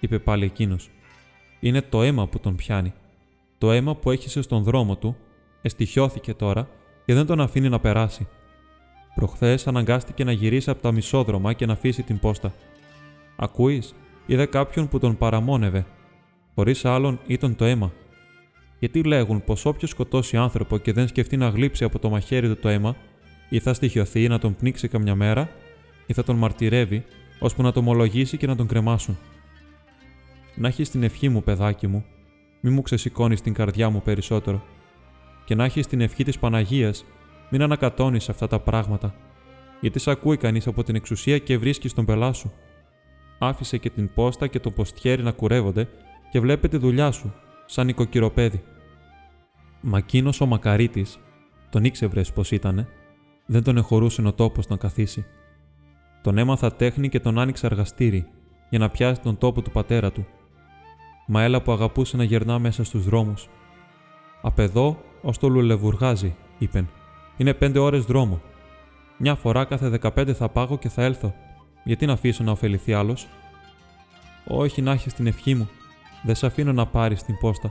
είπε 0.01 0.19
πάλι 0.19 0.45
εκείνος. 0.45 0.91
Είναι 1.61 1.83
το 1.83 2.03
αίμα 2.03 2.27
που 2.27 2.41
τον 2.41 2.57
πιάνει. 2.57 2.93
Το 3.59 3.73
αίμα 3.73 3.95
που 3.95 4.11
έχησε 4.11 4.43
στον 4.43 4.63
δρόμο 4.63 4.97
του, 4.97 5.17
εστιχιώθηκε 5.63 6.35
τώρα 6.35 6.69
και 7.05 7.15
δεν 7.15 7.27
τον 7.27 7.41
αφήνει 7.41 7.69
να 7.69 7.81
περάσει. 7.81 8.27
Προχθές 9.15 9.67
αναγκάστηκε 9.67 10.25
να 10.25 10.33
γυρίσει 10.33 10.71
από 10.71 10.83
τα 10.83 10.93
μισόδρομα 10.93 11.53
και 11.53 11.67
να 11.67 11.73
αφήσει 11.73 12.03
την 12.03 12.19
πόστα. 12.19 12.55
Ακούεις, 13.37 13.95
είδε 14.27 14.47
κάποιον 14.47 14.89
που 14.89 14.99
τον 14.99 15.17
παραμόνευε. 15.17 15.87
Χωρίς 16.57 16.85
άλλον 16.85 17.21
ήταν 17.27 17.57
το 17.57 17.65
αίμα. 17.65 17.93
Γιατί 18.79 19.03
λέγουν 19.03 19.45
πως 19.45 19.65
όποιος 19.65 19.91
σκοτώσει 19.91 20.37
άνθρωπο 20.37 20.79
και 20.79 20.93
δεν 20.93 21.09
σκεφτεί 21.09 21.37
να 21.37 21.49
γλύψει 21.49 21.85
από 21.85 21.99
το 21.99 22.11
μαχαίρι 22.11 22.49
του 22.49 22.57
το 22.57 22.69
αίμα, 22.69 22.97
ή 23.49 23.59
θα 23.59 23.75
στοιχειωθεί 23.75 24.29
να 24.29 24.39
τον 24.39 24.57
πνίξει 24.57 24.89
καμιά 24.89 25.15
μέρα, 25.15 25.51
ή 26.07 26.13
θα 26.13 26.23
τον 26.23 26.37
μαρτυρεύει, 26.37 27.05
ώσπου 27.39 27.63
να 27.63 27.73
το 27.73 27.81
ομολογήσει 27.81 28.37
και 28.37 28.47
να 28.47 28.57
τον 28.57 28.67
κρεμάσουν. 28.67 29.19
Να 30.55 30.69
έχεις 30.69 30.91
την 30.91 31.03
ευχή 31.03 31.29
μου, 31.29 31.43
παιδάκι 31.43 31.87
μου, 31.87 32.05
μη 32.61 32.71
μου 32.71 32.83
ξεσηκώνεις 32.83 33.41
την 33.41 33.55
καρδιά 33.55 33.91
μου 33.91 34.03
περισσότερο. 34.03 34.63
Και 35.45 35.55
να 35.55 35.65
έχεις 35.65 35.87
την 35.87 36.01
ευχή 36.01 36.25
της 36.25 36.39
Παναγίας, 36.39 37.05
μην 37.51 37.63
ανακατώνεις 37.63 38.29
αυτά 38.29 38.47
τα 38.47 38.59
πράγματα, 38.59 39.15
γιατί 39.81 39.99
σε 39.99 40.11
ακούει 40.11 40.37
κανείς 40.37 40.67
από 40.67 40.83
την 40.83 40.95
εξουσία 40.95 41.39
και 41.39 41.59
βρίσκει 41.59 41.89
τον 41.89 42.05
πελά 42.05 42.33
σου. 42.33 42.53
Άφησε 43.39 43.79
και 43.79 43.91
την 43.91 44.11
πόστα 44.15 44.47
και 44.47 44.61
το 44.61 44.71
ποστιέρι 44.71 45.23
να 45.23 45.33
κουρεύονται 45.33 45.89
και 46.37 46.43
βλέπε 46.43 46.69
τη 46.69 46.77
δουλειά 46.77 47.11
σου, 47.11 47.35
σαν 47.67 47.87
νοικοκυροπέδι. 47.87 48.63
Μα 49.81 49.99
εκείνος 49.99 50.41
ο 50.41 50.47
μακαρίτης, 50.47 51.19
τον 51.71 51.85
ήξευρες 51.85 52.33
πως 52.33 52.51
ήτανε, 52.51 52.89
δεν 53.47 53.63
τον 53.63 53.77
εχωρούσε 53.77 54.23
ο 54.27 54.33
τόπος 54.33 54.69
να 54.69 54.77
καθίσει. 54.77 55.25
Τον 56.23 56.39
έμαθα 56.39 56.73
τέχνη 56.73 57.09
και 57.09 57.21
τον 57.21 57.39
άνοιξε 57.39 57.67
εργαστήρι, 57.67 58.27
για 58.69 58.79
να 58.79 58.91
πιάσει 58.91 59.21
τον 59.21 59.39
τόπο 59.39 59.63
του 59.63 59.71
πατέρα 59.71 60.13
του. 60.13 60.27
Μα 61.27 61.43
έλα 61.43 61.63
που 61.63 61.73
αγαπούσε 61.73 62.17
να 62.17 62.25
γερνά 62.25 62.59
μέσα 62.59 62.85
στους 62.85 63.05
δρόμους. 63.05 63.49
Απ' 64.43 64.59
εδώ 64.59 65.03
ως 65.23 65.39
το 65.39 65.49
λουλεβουργάζι, 65.49 66.37
είπεν. 66.59 66.89
Είναι 67.37 67.55
πέντε 67.55 67.79
ώρες 67.79 68.05
δρόμο. 68.05 68.41
Μια 69.19 69.35
φορά 69.35 69.65
κάθε 69.65 69.89
δεκαπέντε 69.89 70.35
θα 70.35 70.49
πάγω 70.49 70.79
και 70.79 70.89
θα 70.89 71.03
έλθω. 71.03 71.35
Γιατί 71.85 72.07
να 72.07 72.13
αφήσω 72.13 72.45
να 72.45 72.51
ωφεληθεί 72.51 72.93
άλλος; 72.93 73.27
Όχι 74.47 74.83
να 74.83 74.93
έχεις 74.93 75.15
την 75.15 75.27
ευχή 75.27 75.55
μου. 75.55 75.69
Δεν 76.27 76.35
σε 76.35 76.47
αφήνω 76.47 76.73
να 76.73 76.87
πάρεις 76.87 77.23
την 77.23 77.39
πόστα. 77.39 77.71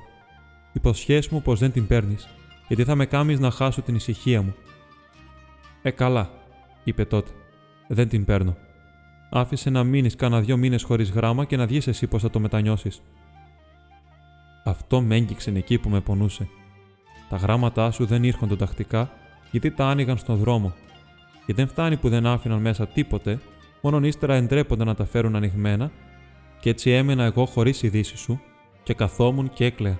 Υποσχέσου 0.73 1.33
μου 1.33 1.41
πως 1.41 1.59
δεν 1.59 1.71
την 1.71 1.87
παίρνεις, 1.87 2.27
γιατί 2.67 2.83
θα 2.83 2.95
με 2.95 3.05
κάνει 3.05 3.35
να 3.35 3.51
χάσω 3.51 3.81
την 3.81 3.95
ησυχία 3.95 4.41
μου. 4.41 4.55
Ε, 5.81 5.91
καλά, 5.91 6.29
είπε 6.83 7.05
τότε. 7.05 7.31
Δεν 7.87 8.09
την 8.09 8.25
παίρνω. 8.25 8.55
Άφησε 9.29 9.69
να 9.69 9.83
μείνεις 9.83 10.15
κάνα 10.15 10.41
δυο 10.41 10.57
μήνες 10.57 10.83
χωρίς 10.83 11.11
γράμμα 11.11 11.45
και 11.45 11.57
να 11.57 11.65
δει 11.65 11.81
εσύ 11.85 12.07
πώ 12.07 12.19
θα 12.19 12.29
το 12.29 12.39
μετανιώσεις. 12.39 13.01
Αυτό 14.63 15.01
με 15.01 15.15
έγκυξε 15.15 15.51
εκεί 15.55 15.77
που 15.77 15.89
με 15.89 16.01
πονούσε. 16.01 16.47
Τα 17.29 17.37
γράμματά 17.37 17.91
σου 17.91 18.05
δεν 18.05 18.23
ήρχονταν 18.23 18.57
τακτικά 18.57 19.11
γιατί 19.51 19.71
τα 19.71 19.87
άνοιγαν 19.87 20.17
στον 20.17 20.37
δρόμο. 20.37 20.73
Και 21.45 21.53
δεν 21.53 21.67
φτάνει 21.67 21.97
που 21.97 22.09
δεν 22.09 22.25
άφηναν 22.25 22.61
μέσα 22.61 22.87
τίποτε, 22.87 23.39
μόνο 23.81 24.05
ύστερα 24.05 24.35
εντρέπονται 24.35 24.83
να 24.83 24.95
τα 24.95 25.05
φέρουν 25.05 25.35
ανοιγμένα, 25.35 25.91
και 26.59 26.69
έτσι 26.69 26.91
έμενα 26.91 27.23
εγώ 27.23 27.45
χωρίς 27.45 27.83
ειδήσεις 27.83 28.19
σου, 28.19 28.41
και 28.83 28.93
καθόμουν 28.93 29.49
και 29.49 29.65
έκλαια. 29.65 29.99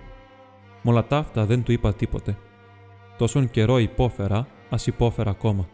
Μόλα 0.81 1.05
ταύτα 1.05 1.45
δεν 1.45 1.63
του 1.63 1.71
είπα 1.71 1.93
τίποτε. 1.93 2.38
Τόσον 3.17 3.50
καιρό 3.50 3.77
υπόφερα, 3.77 4.47
ας 4.69 4.88
υπόφερα 4.88 5.29
ακόμα. 5.29 5.67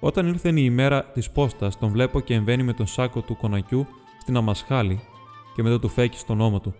Όταν 0.00 0.26
ήρθε 0.26 0.48
η 0.48 0.54
ημέρα 0.56 1.04
της 1.04 1.30
πόστας, 1.30 1.78
τον 1.78 1.90
βλέπω 1.90 2.20
και 2.20 2.34
εμβαίνει 2.34 2.62
με 2.62 2.72
τον 2.72 2.86
σάκο 2.86 3.20
του 3.20 3.36
κονακιού 3.36 3.86
στην 4.20 4.36
αμασχάλη 4.36 5.00
και 5.54 5.62
μετά 5.62 5.78
του 5.78 5.88
φέκει 5.88 6.18
στον 6.18 6.40
ώμο 6.40 6.60
του. 6.60 6.74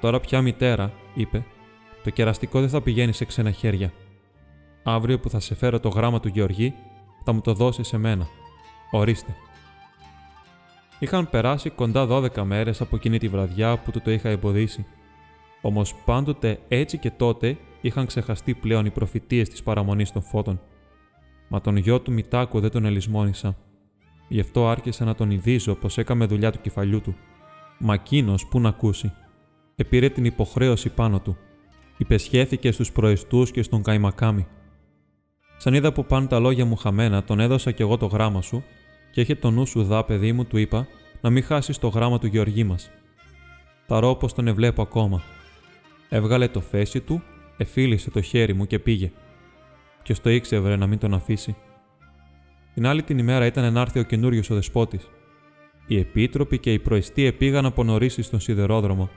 Τώρα 0.00 0.20
πια 0.20 0.42
μητέρα, 0.42 0.92
είπε, 1.14 1.44
το 2.04 2.10
κεραστικό 2.10 2.60
δεν 2.60 2.68
θα 2.68 2.82
πηγαίνει 2.82 3.12
σε 3.12 3.24
ξένα 3.24 3.50
χέρια. 3.50 3.92
Αύριο 4.82 5.18
που 5.18 5.30
θα 5.30 5.40
σε 5.40 5.54
φέρω 5.54 5.80
το 5.80 5.88
γράμμα 5.88 6.20
του 6.20 6.28
Γεωργή, 6.28 6.74
θα 7.24 7.32
μου 7.32 7.40
το 7.40 7.54
δώσεις 7.54 7.86
σε 7.86 7.96
μένα. 7.96 8.26
Ορίστε. 8.90 9.36
Είχαν 11.02 11.30
περάσει 11.30 11.70
κοντά 11.70 12.06
12 12.10 12.42
μέρες 12.42 12.80
από 12.80 12.96
εκείνη 12.96 13.18
τη 13.18 13.28
βραδιά 13.28 13.78
που 13.78 13.90
του 13.90 14.00
το 14.00 14.10
είχα 14.10 14.28
εμποδίσει. 14.28 14.86
Όμως 15.60 15.94
πάντοτε 16.04 16.58
έτσι 16.68 16.98
και 16.98 17.10
τότε 17.10 17.56
είχαν 17.80 18.06
ξεχαστεί 18.06 18.54
πλέον 18.54 18.86
οι 18.86 18.90
προφητείες 18.90 19.48
της 19.48 19.62
παραμονής 19.62 20.12
των 20.12 20.22
φώτων. 20.22 20.60
Μα 21.48 21.60
τον 21.60 21.76
γιο 21.76 22.00
του 22.00 22.12
Μητάκου 22.12 22.60
δεν 22.60 22.70
τον 22.70 22.84
ελισμόνησα. 22.84 23.56
Γι' 24.28 24.40
αυτό 24.40 24.68
άρχισα 24.68 25.04
να 25.04 25.14
τον 25.14 25.30
ειδίζω 25.30 25.74
πως 25.74 25.98
έκαμε 25.98 26.26
δουλειά 26.26 26.52
του 26.52 26.60
κεφαλιού 26.60 27.00
του. 27.00 27.16
Μα 27.78 27.94
εκείνος 27.94 28.46
που 28.46 28.60
να 28.60 28.68
ακούσει. 28.68 29.12
Επήρε 29.76 30.08
την 30.08 30.24
υποχρέωση 30.24 30.88
πάνω 30.88 31.20
του. 31.20 31.36
Υπεσχέθηκε 31.96 32.72
στους 32.72 32.92
προεστούς 32.92 33.50
και 33.50 33.62
στον 33.62 33.82
Καϊμακάμι. 33.82 34.46
Σαν 35.56 35.74
είδα 35.74 35.92
που 35.92 36.04
πάνε 36.04 36.26
τα 36.26 36.38
λόγια 36.38 36.64
μου 36.64 36.76
χαμένα, 36.76 37.24
τον 37.24 37.40
έδωσα 37.40 37.70
κι 37.70 37.82
εγώ 37.82 37.96
το 37.96 38.06
γράμμα 38.06 38.42
σου 38.42 38.64
και 39.12 39.20
είχε 39.20 39.34
το 39.34 39.50
νου 39.50 39.66
σου 39.66 39.84
δά, 39.84 40.04
παιδί 40.04 40.32
μου, 40.32 40.44
του 40.44 40.56
είπα, 40.56 40.86
να 41.20 41.30
μην 41.30 41.42
χάσεις 41.42 41.78
το 41.78 41.88
γράμμα 41.88 42.18
του 42.18 42.26
Γεωργή 42.26 42.64
μας. 42.64 42.90
ρω 43.88 44.14
πω 44.14 44.32
τον 44.32 44.48
εβλέπω 44.48 44.82
ακόμα. 44.82 45.22
Έβγαλε 46.08 46.48
το 46.48 46.60
φέση 46.60 47.00
του, 47.00 47.22
εφίλησε 47.56 48.10
το 48.10 48.20
χέρι 48.20 48.52
μου 48.52 48.66
και 48.66 48.78
πήγε. 48.78 49.12
Ποιο 50.02 50.14
το 50.22 50.30
ήξερε 50.30 50.76
να 50.76 50.86
μην 50.86 50.98
τον 50.98 51.14
αφήσει. 51.14 51.56
Την 52.74 52.86
άλλη 52.86 53.02
την 53.02 53.18
ημέρα 53.18 53.46
ήταν 53.46 53.72
να 53.72 53.80
έρθει 53.80 53.98
ο 53.98 54.02
καινούριος 54.02 54.50
ο 54.50 54.54
δεσπότης. 54.54 55.10
Οι 55.86 55.98
επίτροποι 55.98 56.58
και 56.58 56.72
οι 56.72 56.78
προεστοί 56.78 57.32
πήγαν 57.32 57.66
από 57.66 57.84
νωρίς 57.84 58.18
στον 58.20 58.40
σιδερόδρομο. 58.40 59.10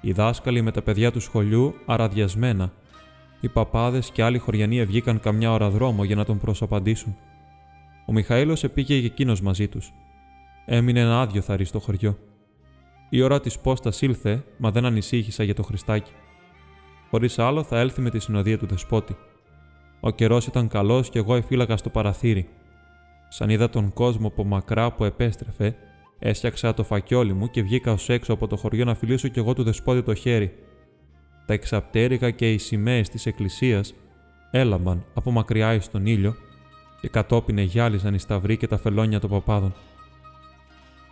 Οι 0.00 0.12
δάσκαλοι 0.12 0.62
με 0.62 0.70
τα 0.70 0.82
παιδιά 0.82 1.12
του 1.12 1.20
σχολείου 1.20 1.74
αραδιασμένα. 1.86 2.72
Οι 3.40 3.48
παπάδες 3.48 4.10
και 4.10 4.22
άλλοι 4.22 4.38
χωριανοί 4.38 4.84
βγήκαν 4.84 5.20
καμιά 5.20 5.52
ώρα 5.52 5.70
δρόμο 5.70 6.04
για 6.04 6.16
να 6.16 6.24
τον 6.24 6.38
προσαπαντήσουν. 6.38 7.16
Ο 8.06 8.12
Μιχαήλος 8.12 8.64
επήγε 8.64 9.00
και 9.00 9.06
εκείνος 9.06 9.40
μαζί 9.40 9.68
τους. 9.68 9.92
Έμεινε 10.66 11.00
ένα 11.00 11.20
άδειο 11.20 11.40
θαρή 11.40 11.64
στο 11.64 11.78
χωριό. 11.78 12.18
Η 13.10 13.22
ώρα 13.22 13.40
της 13.40 13.58
πόστας 13.58 14.02
ήλθε, 14.02 14.44
μα 14.56 14.70
δεν 14.70 14.84
ανησύχησα 14.84 15.42
για 15.42 15.54
το 15.54 15.62
Χριστάκι. 15.62 16.12
Χωρίς 17.10 17.38
άλλο 17.38 17.62
θα 17.62 17.78
έλθει 17.78 18.00
με 18.00 18.10
τη 18.10 18.18
συνοδεία 18.18 18.58
του 18.58 18.66
δεσπότη. 18.66 19.16
Ο 20.00 20.10
καιρός 20.10 20.46
ήταν 20.46 20.68
καλός 20.68 21.10
και 21.10 21.18
εγώ 21.18 21.34
εφύλαγα 21.34 21.76
στο 21.76 21.90
παραθύρι. 21.90 22.48
Σαν 23.28 23.50
είδα 23.50 23.70
τον 23.70 23.92
κόσμο 23.92 24.26
από 24.26 24.44
μακρά 24.44 24.92
που 24.92 25.04
επέστρεφε, 25.04 25.76
έσιαξα 26.18 26.74
το 26.74 26.84
φακιόλι 26.84 27.32
μου 27.32 27.50
και 27.50 27.62
βγήκα 27.62 27.92
ως 27.92 28.08
έξω 28.08 28.32
από 28.32 28.46
το 28.46 28.56
χωριό 28.56 28.84
να 28.84 28.94
φιλήσω 28.94 29.28
κι 29.28 29.38
εγώ 29.38 29.52
του 29.52 29.62
δεσπότη 29.62 30.02
το 30.02 30.14
χέρι. 30.14 30.54
Τα 31.46 31.52
εξαπτέρικα 31.52 32.30
και 32.30 32.52
οι 32.52 32.58
σημαίες 32.58 33.08
της 33.08 33.26
εκκλησίας 33.26 33.94
έλαμπαν 34.50 35.04
από 35.14 35.30
μακριά 35.30 35.74
εις 35.74 35.90
τον 35.90 36.06
ήλιο 36.06 36.36
και 37.00 37.08
κατόπιν 37.08 37.58
εγιάλιζαν 37.58 38.14
οι 38.14 38.18
σταυροί 38.18 38.56
και 38.56 38.66
τα 38.66 38.78
φελόνια 38.78 39.20
των 39.20 39.30
παπάδων. 39.30 39.74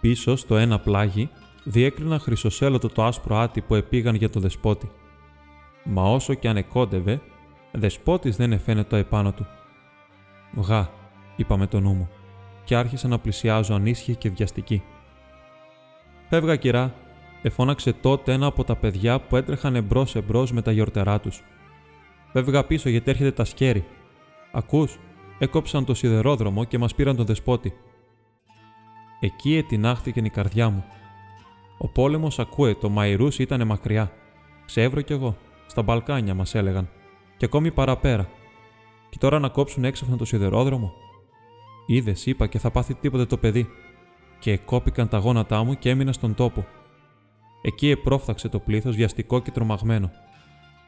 Πίσω 0.00 0.36
στο 0.36 0.56
ένα 0.56 0.78
πλάγι 0.78 1.30
διέκρινα 1.64 2.18
χρυσοσέλωτο 2.18 2.88
το 2.88 3.04
άσπρο 3.04 3.36
άτι 3.36 3.60
που 3.60 3.74
επήγαν 3.74 4.14
για 4.14 4.30
το 4.30 4.40
δεσπότη. 4.40 4.90
Μα 5.84 6.02
όσο 6.02 6.34
και 6.34 6.48
αν 6.48 6.56
εκόντευε, 6.56 7.20
δεσπότης 7.72 8.36
δεν 8.36 8.52
εφαίνεται 8.52 8.98
επάνω 8.98 9.32
του. 9.32 9.46
«Βγά», 10.52 10.90
είπα 11.36 11.56
με 11.56 11.66
το 11.66 11.80
νου 11.80 11.92
μου, 11.92 12.08
και 12.64 12.76
άρχισα 12.76 13.08
να 13.08 13.18
πλησιάζω 13.18 13.74
ανίσχυη 13.74 14.16
και 14.16 14.30
βιαστική. 14.30 14.82
«Φεύγα, 16.28 16.56
κυρά», 16.56 16.94
εφώναξε 17.42 17.92
τότε 17.92 18.32
ένα 18.32 18.46
από 18.46 18.64
τα 18.64 18.76
παιδιά 18.76 19.20
που 19.20 19.36
έτρεχαν 19.36 19.76
εμπρό 19.76 20.06
εμπρό 20.14 20.46
με 20.52 20.62
τα 20.62 20.72
γιορτερά 20.72 21.20
τους. 21.20 21.42
Φεύγα 22.32 22.64
πίσω 22.64 22.88
γιατί 22.88 23.10
έρχεται 23.10 23.30
τα 23.30 23.44
σκέρι. 23.44 23.84
Ακούς, 24.52 24.98
έκοψαν 25.38 25.84
το 25.84 25.94
σιδερόδρομο 25.94 26.64
και 26.64 26.78
μας 26.78 26.94
πήραν 26.94 27.16
τον 27.16 27.26
δεσπότη. 27.26 27.74
Εκεί 29.20 29.56
ετεινάχθηκε 29.56 30.20
η 30.20 30.30
καρδιά 30.30 30.70
μου. 30.70 30.84
Ο 31.78 31.88
πόλεμος 31.88 32.38
ακούε, 32.38 32.74
το 32.74 32.88
Μαϊρούς 32.88 33.38
ήταν 33.38 33.66
μακριά. 33.66 34.12
Ξεύρω 34.66 35.00
κι 35.00 35.12
εγώ. 35.12 35.36
Στα 35.66 35.82
Μπαλκάνια 35.82 36.34
μας 36.34 36.54
έλεγαν. 36.54 36.88
Και 37.36 37.44
ακόμη 37.44 37.70
παραπέρα. 37.70 38.28
Και 39.08 39.18
τώρα 39.18 39.38
να 39.38 39.48
κόψουν 39.48 39.84
έξαφνα 39.84 40.16
το 40.16 40.24
σιδερόδρομο. 40.24 40.92
Είδες, 41.86 42.26
είπα 42.26 42.46
και 42.46 42.58
θα 42.58 42.70
πάθει 42.70 42.94
τίποτε 42.94 43.26
το 43.26 43.36
παιδί. 43.36 43.68
Και 44.38 44.56
κόπηκαν 44.56 45.08
τα 45.08 45.18
γόνατά 45.18 45.64
μου 45.64 45.74
και 45.78 45.90
έμεινα 45.90 46.12
στον 46.12 46.34
τόπο. 46.34 46.66
Εκεί 47.62 47.90
επρόφθαξε 47.90 48.48
το 48.48 48.58
πλήθος 48.58 48.96
βιαστικό 48.96 49.40
και 49.40 49.50
τρομαγμένο. 49.50 50.10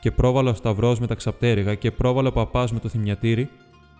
Και 0.00 0.10
πρόβαλε 0.10 0.50
ο 0.50 0.54
Σταυρός 0.54 1.00
με 1.00 1.06
τα 1.06 1.14
ξαπτέρυγα 1.14 1.74
και 1.74 1.90
πρόβαλε 1.90 2.28
ο 2.28 2.32
παπάς 2.32 2.72
με 2.72 2.78
το 2.78 2.88
θυμιατήρι 2.88 3.48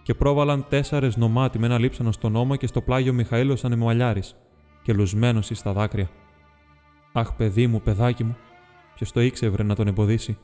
και 0.07 0.15
πρόβαλαν 0.15 0.67
τέσσερες 0.69 1.17
νομάτι 1.17 1.59
με 1.59 1.67
ένα 1.67 1.79
λείψανο 1.79 2.13
στον 2.13 2.37
ώμο 2.37 2.57
και 2.57 2.67
στο 2.67 2.81
πλάγιο 2.81 3.13
Μιχαήλο 3.13 3.59
ανεμουαλιάρη 3.63 4.23
και 4.83 4.93
λουσμένος 4.93 5.51
στα 5.55 5.73
δάκρυα. 5.73 6.11
Αχ, 7.13 7.33
παιδί 7.33 7.67
μου, 7.67 7.81
παιδάκι 7.81 8.25
μου, 8.25 8.37
ποιος 8.95 9.13
το 9.13 9.21
ήξερε 9.21 9.63
να 9.63 9.75
τον 9.75 9.87
εμποδίσει. 9.87 10.39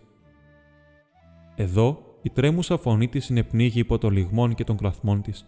Εδώ 1.55 1.99
η 2.23 2.31
τρέμουσα 2.31 2.77
φωνή 2.77 3.09
της 3.09 3.25
συνεπνίγει 3.25 3.79
υπό 3.79 3.99
το 3.99 4.09
λιγμόν 4.09 4.55
και 4.55 4.65
των 4.65 4.77
κλαθμών 4.77 5.23
της. 5.23 5.47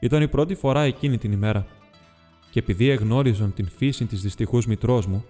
Ήταν 0.00 0.22
η 0.22 0.28
πρώτη 0.28 0.54
φορά 0.54 0.82
εκείνη 0.82 1.18
την 1.18 1.32
ημέρα, 1.32 1.66
και 2.50 2.58
επειδή 2.58 2.88
εγνώριζαν 2.88 3.52
την 3.52 3.68
φύση 3.68 4.06
της 4.06 4.22
δυστυχούς 4.22 4.66
μητρός 4.66 5.06
μου, 5.06 5.24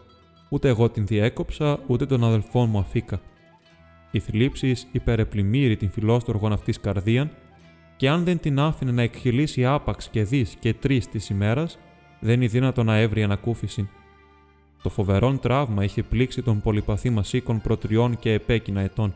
ούτε 0.49 0.68
εγώ 0.68 0.90
την 0.90 1.06
διέκοψα, 1.06 1.78
ούτε 1.87 2.06
τον 2.06 2.25
αδελφό 2.25 2.66
μου 2.66 2.78
αφήκα. 2.78 3.20
Η 4.11 4.18
θλίψης 4.18 4.88
υπερεπλημμύρει 4.92 5.76
την 5.76 5.90
φιλόστοργον 5.90 6.52
αυτής 6.52 6.80
καρδίαν, 6.80 7.30
και 8.02 8.09
αν 8.09 8.25
δεν 8.25 8.38
την 8.38 8.61
άφηνε 8.61 8.92
να 8.92 9.02
εκχυλήσει 9.02 9.66
άπαξ 9.66 10.09
και 10.09 10.23
δις 10.23 10.56
και 10.61 10.75
τρεις 10.75 11.09
της 11.09 11.28
ημέρας, 11.28 11.78
δεν 12.21 12.35
είναι 12.35 12.47
δύνατο 12.47 12.82
να 12.82 12.97
έβρει 12.97 13.23
ανακούφιση. 13.23 13.88
Το 14.82 14.88
φοβερόν 14.88 15.38
τραύμα 15.38 15.85
είχε 15.85 16.02
πλήξει 16.02 16.42
τον 16.42 16.61
πολυπαθή 16.61 17.11
μας 17.11 17.32
οίκον 17.32 17.61
προτριών 17.61 18.18
και 18.18 18.32
επέκεινα 18.32 18.80
ετών. 18.80 19.14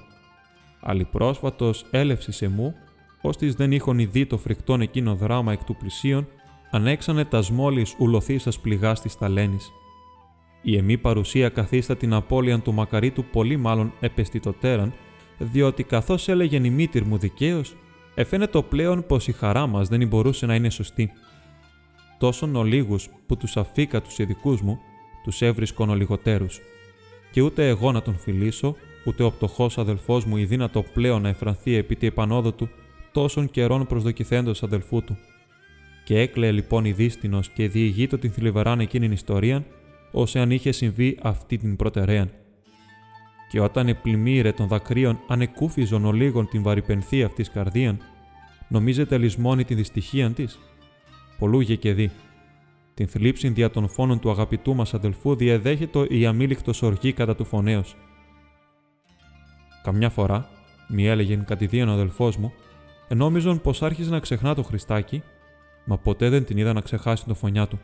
Αλληπρόσφατο 0.81 1.73
έλευσης 1.91 2.37
σε 2.37 2.49
μου, 2.49 2.75
ώστις 3.21 3.55
δεν 3.55 3.73
είχον 3.73 3.99
ειδή 3.99 4.27
το 4.27 4.39
φρικτόν 4.39 4.81
εκείνο 4.81 5.15
δράμα 5.15 5.53
εκ 5.53 5.65
του 5.65 5.77
πλησίον, 5.77 6.29
ανέξανε 6.71 7.25
τας 7.25 7.47
σμόλη 7.47 7.87
ουλωθήσα 7.99 8.53
πληγάς 8.63 9.01
της 9.01 9.19
ταλένης. 9.19 9.71
Η 10.63 10.77
εμή 10.77 10.99
παρουσία 10.99 11.49
καθίστα 11.49 11.97
την 11.97 12.13
απώλεια 12.13 12.61
του 12.61 12.73
μακαρίτου 12.73 13.25
πολύ 13.25 13.57
μάλλον 13.57 13.93
επαισθητοτέραν, 14.01 14.93
διότι 15.39 15.83
καθώς 15.83 16.29
έλεγε 16.29 16.57
η 16.57 16.71
μήτυρ 16.71 17.05
μου 17.05 17.19
δικαίως, 17.19 17.77
εφαίνεται 18.17 18.63
πλέον 18.63 19.07
πως 19.07 19.29
η 19.29 19.33
χαρά 19.33 19.67
μας 19.67 19.89
δεν 19.89 20.07
μπορούσε 20.07 20.47
να 20.47 20.55
είναι 20.55 20.71
σωστή. 20.71 21.13
Τόσον 22.19 22.57
ολίγου 22.57 22.97
που 23.27 23.37
τους 23.37 23.57
αφήκα 23.57 24.03
τους 24.03 24.19
ειδικούς 24.19 24.61
μου, 24.61 24.79
τους 25.25 25.43
έβρισκον 25.43 25.91
ολιγοτέρους. 25.91 26.61
Και 27.31 27.41
ούτε 27.41 27.69
εγώ 27.69 27.93
να 27.93 28.03
τον 28.03 28.17
φιλήσω, 28.17 28.77
ούτε 29.05 29.23
ο 29.23 29.31
πτωχός 29.31 29.79
αδελφός 29.79 30.25
μου 30.25 30.37
η 30.37 30.45
δύνατο 30.45 30.83
πλέον 30.83 31.23
να 31.23 31.29
εφρανθεί 31.29 31.75
επί 31.75 31.97
τη 31.97 32.07
επανόδο 32.07 32.53
του 32.53 32.69
τόσων 33.13 33.51
καιρών 33.51 33.87
προσδοκιθέντο 33.87 34.53
αδελφού 34.61 35.05
του. 35.05 35.17
Και 36.05 36.21
έκλαιε 36.21 36.53
λοιπόν 36.53 36.85
η 36.85 36.93
δίστηνο 36.93 37.41
και 37.55 37.69
διηγείτο 37.69 38.19
την 38.19 38.31
θλιβεράν 38.31 38.81
εκείνη 38.81 39.07
ιστορία, 39.07 39.65
ω 40.13 40.23
αν 40.35 40.51
είχε 40.51 40.73
συμβεί 40.73 41.19
αυτή 41.23 41.57
την 41.57 41.77
προτεραίαν. 41.77 42.31
Και 43.57 43.63
όταν 43.63 43.89
επλημμύρε 43.89 44.53
των 44.53 44.67
δακρύων 44.67 45.19
ανεκούφιζον 45.27 46.05
ολίγων 46.05 46.49
την 46.49 46.63
βαρυπενθή 46.63 47.23
αυτής 47.23 47.51
καρδίαν, 47.51 47.99
νομίζετε 48.69 49.19
λησμόνη 49.19 49.65
τη 49.65 49.75
δυστυχία 49.75 50.31
της; 50.31 50.59
Πολλούγε 51.39 51.75
και 51.75 51.93
δει. 51.93 52.11
Την 52.95 53.09
θλίψη 53.09 53.49
δια 53.49 53.71
των 53.71 53.89
φόνων 53.89 54.21
του 54.21 54.31
αγαπητού 54.31 54.75
μας 54.75 54.95
αδελφού 54.95 55.37
διεδέχεται 55.37 56.07
η 56.09 56.27
αμήλικτο 56.27 56.73
οργή 56.83 57.13
κατά 57.13 57.35
του 57.35 57.45
φωνέως. 57.45 57.97
Καμιά 59.83 60.11
φορά, 60.11 60.49
μη 60.89 61.07
έλεγε 61.07 61.37
κατηδίαν 61.37 61.89
ο 61.89 61.93
αδελφός 61.93 62.37
μου, 62.37 62.53
ενόμιζον 63.09 63.61
πως 63.61 63.83
άρχιζε 63.83 64.11
να 64.11 64.21
ξεχνά 64.21 64.55
το 64.55 64.63
Χριστάκι, 64.63 65.23
μα 65.85 65.99
ποτέ 65.99 66.29
δεν 66.29 66.45
την 66.45 66.57
είδα 66.57 66.73
να 66.73 66.81
ξεχάσει 66.81 67.25
το 67.25 67.35
φωνιά 67.35 67.67
του. 67.67 67.81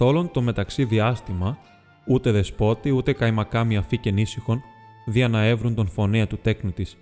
Καθόλων 0.00 0.30
το 0.30 0.42
μεταξύ 0.42 0.84
διάστημα, 0.84 1.58
ούτε 2.06 2.30
δεσπότη 2.30 2.90
ούτε 2.90 3.12
καημακάμι 3.12 3.76
αφή 3.76 3.98
και 3.98 4.10
νήσυχον, 4.10 4.62
δια 5.06 5.28
να 5.28 5.44
έβρουν 5.44 5.74
τον 5.74 5.88
φωνέα 5.88 6.26
του 6.26 6.38
τέκνου 6.42 6.72
της. 6.72 6.96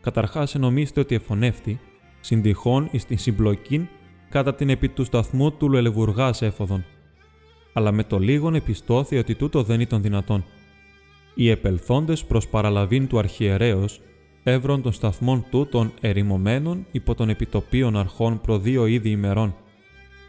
Καταρχάς 0.00 0.54
ενομίστε 0.54 1.00
ότι 1.00 1.14
εφωνεύτη, 1.14 1.80
συντυχών 2.20 2.88
εις 2.90 3.04
την 3.04 3.18
συμπλοκήν 3.18 3.86
κατά 4.28 4.54
την 4.54 4.68
επί 4.68 4.88
του 4.88 5.04
σταθμού 5.04 5.52
του 5.52 5.70
Λελεβουργά 5.70 6.34
έφοδον. 6.40 6.84
Αλλά 7.72 7.92
με 7.92 8.04
το 8.04 8.18
λίγον 8.18 8.54
επιστώθη 8.54 9.18
ότι 9.18 9.34
τούτο 9.34 9.62
δεν 9.62 9.80
ήταν 9.80 10.02
δυνατόν. 10.02 10.44
Οι 11.34 11.50
επελθόντες 11.50 12.24
προς 12.24 12.48
παραλαβήν 12.48 13.06
του 13.06 13.18
αρχιερέως 13.18 14.00
έβρον 14.42 14.82
των 14.82 14.92
σταθμών 14.92 15.44
τούτων 15.50 15.92
ερημωμένων 16.00 16.86
υπό 16.92 17.14
των 17.14 17.28
επιτοπίων 17.28 17.96
αρχών 17.96 18.40
προ 18.40 18.58
δύο 18.58 18.86
είδη 18.86 19.10
ημερών 19.10 19.54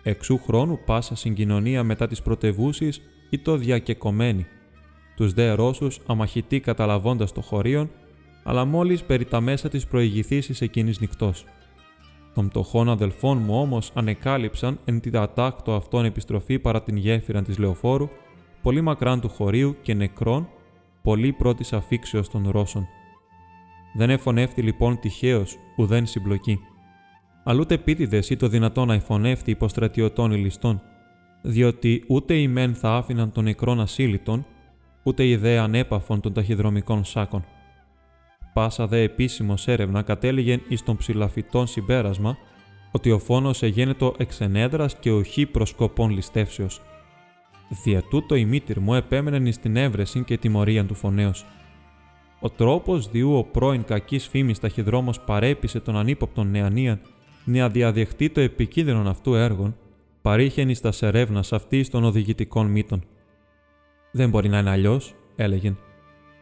εξού 0.04 0.38
χρόνου 0.38 0.80
πάσα 0.86 1.16
συγκοινωνία 1.16 1.84
μετά 1.84 2.08
τις 2.08 2.22
πρωτευούσει 2.22 2.90
ή 3.30 3.40
το 3.40 3.58
διακεκομένη. 3.58 4.46
Τους 5.16 5.34
δε 5.34 5.52
Ρώσους 5.52 6.00
αμαχητή 6.06 6.60
καταλαβώντας 6.60 7.32
το 7.32 7.42
χωρίον, 7.42 7.90
αλλά 8.44 8.66
μόλις 8.66 9.04
περί 9.04 9.26
τα 9.26 9.42
μέσα 9.42 9.70
της 9.70 9.88
προηγηθήσεις 9.88 10.62
εκείνης 10.62 11.00
νυχτός. 11.00 11.46
Των 12.34 12.48
πτωχών 12.48 12.90
αδελφών 12.90 13.38
μου 13.38 13.60
όμως 13.60 13.92
ανεκάλυψαν 13.94 14.80
εν 14.86 15.00
τη 15.00 15.10
δατάκτο 15.10 15.74
αυτόν 15.74 16.06
επιστροφή 16.06 16.60
παρά 16.60 16.84
την 16.84 16.98
γέφυρα 16.98 17.42
της 17.42 17.58
Λεωφόρου, 17.58 18.10
πολύ 18.62 18.82
μακράν 18.82 19.22
του 19.22 19.30
χωρίου 19.30 19.76
και 19.82 19.94
νεκρών, 19.94 20.48
πολύ 21.04 21.34
πρώτης 21.34 21.74
αφήξεως 21.74 22.30
των 22.30 22.50
Ρώσων. 22.50 22.88
Δεν 23.96 24.10
εφωνεύτη 24.10 24.62
λοιπόν 24.62 25.00
τυχαίως 25.00 25.58
ουδέν 25.78 26.06
συμπλοκή 26.06 26.60
αλλούτε 27.44 27.74
επίτηδε 27.74 28.24
ή 28.30 28.36
το 28.36 28.48
δυνατό 28.48 28.86
να 28.86 28.94
εφωνεύτη 28.94 29.52
υποστρατιωτών 29.52 30.32
ηλιστών, 30.32 30.82
διότι 31.42 32.04
ούτε 32.08 32.34
οι 32.34 32.48
μεν 32.48 32.76
θα 32.76 32.96
άφηναν 32.96 33.32
των 33.32 33.44
νεκρών 33.44 33.80
ασύλλητων, 33.80 34.46
ούτε 35.04 35.26
οι 35.26 35.36
δε 35.36 35.58
ανέπαφων 35.58 36.22
των 36.22 36.34
ταχυδρομικών 36.34 37.04
σάκων. 37.04 37.46
Πάσα 38.54 38.88
δε 38.88 39.02
επίσημος 39.02 39.68
έρευνα 39.68 40.02
κατέληγε 40.02 40.60
εις 40.68 40.84
των 40.84 40.98
ψηλαφιτών 40.98 41.68
συμπέρασμα 41.68 42.38
ότι 42.92 43.12
ο 43.12 43.20
φόνος 43.20 43.64
εγένετο 43.64 44.14
εξενέδρας 44.18 44.96
και 44.96 45.12
οχή 45.12 45.46
προσκοπών 45.46 46.10
ληστεύσεως. 46.10 46.82
Δια 47.84 48.02
τούτο 48.02 48.36
η 48.36 48.46
μήτυρ 48.46 48.80
μου 48.80 48.94
επέμενε 48.94 49.50
εις 49.50 49.60
την 49.60 49.76
έβρεση 49.76 50.24
και 50.24 50.38
τιμωρία 50.38 50.86
του 50.86 50.96
φωνέως. 50.96 51.46
ο 52.40 52.50
τρόπος 52.50 53.10
διού 53.10 53.38
ο 53.38 53.44
πρώην 53.44 53.84
κακής 53.84 54.28
φήμης 54.28 54.60
ταχυδρόμος 54.60 55.20
παρέπεισε 55.20 55.80
τον 55.80 55.98
ανύποπτον 55.98 56.52
νεανίαν 56.52 57.00
να 57.46 57.70
διαδεχτεί 57.70 58.30
το 58.30 58.42
επικίνδυνο 58.42 59.10
αυτού 59.10 59.36
έργων, 59.36 59.76
παρήχαινη 60.22 60.74
στα 60.74 60.92
σερεύνας 60.92 61.54
αυτή 61.54 61.90
των 61.90 62.04
οδηγητικών 62.04 62.68
μύτων. 62.68 63.04
Δεν 64.12 64.30
μπορεί 64.30 64.50
να 64.50 64.58
είναι 64.58 64.70
αλλιώς, 64.70 65.16
έλεγε. 65.36 65.76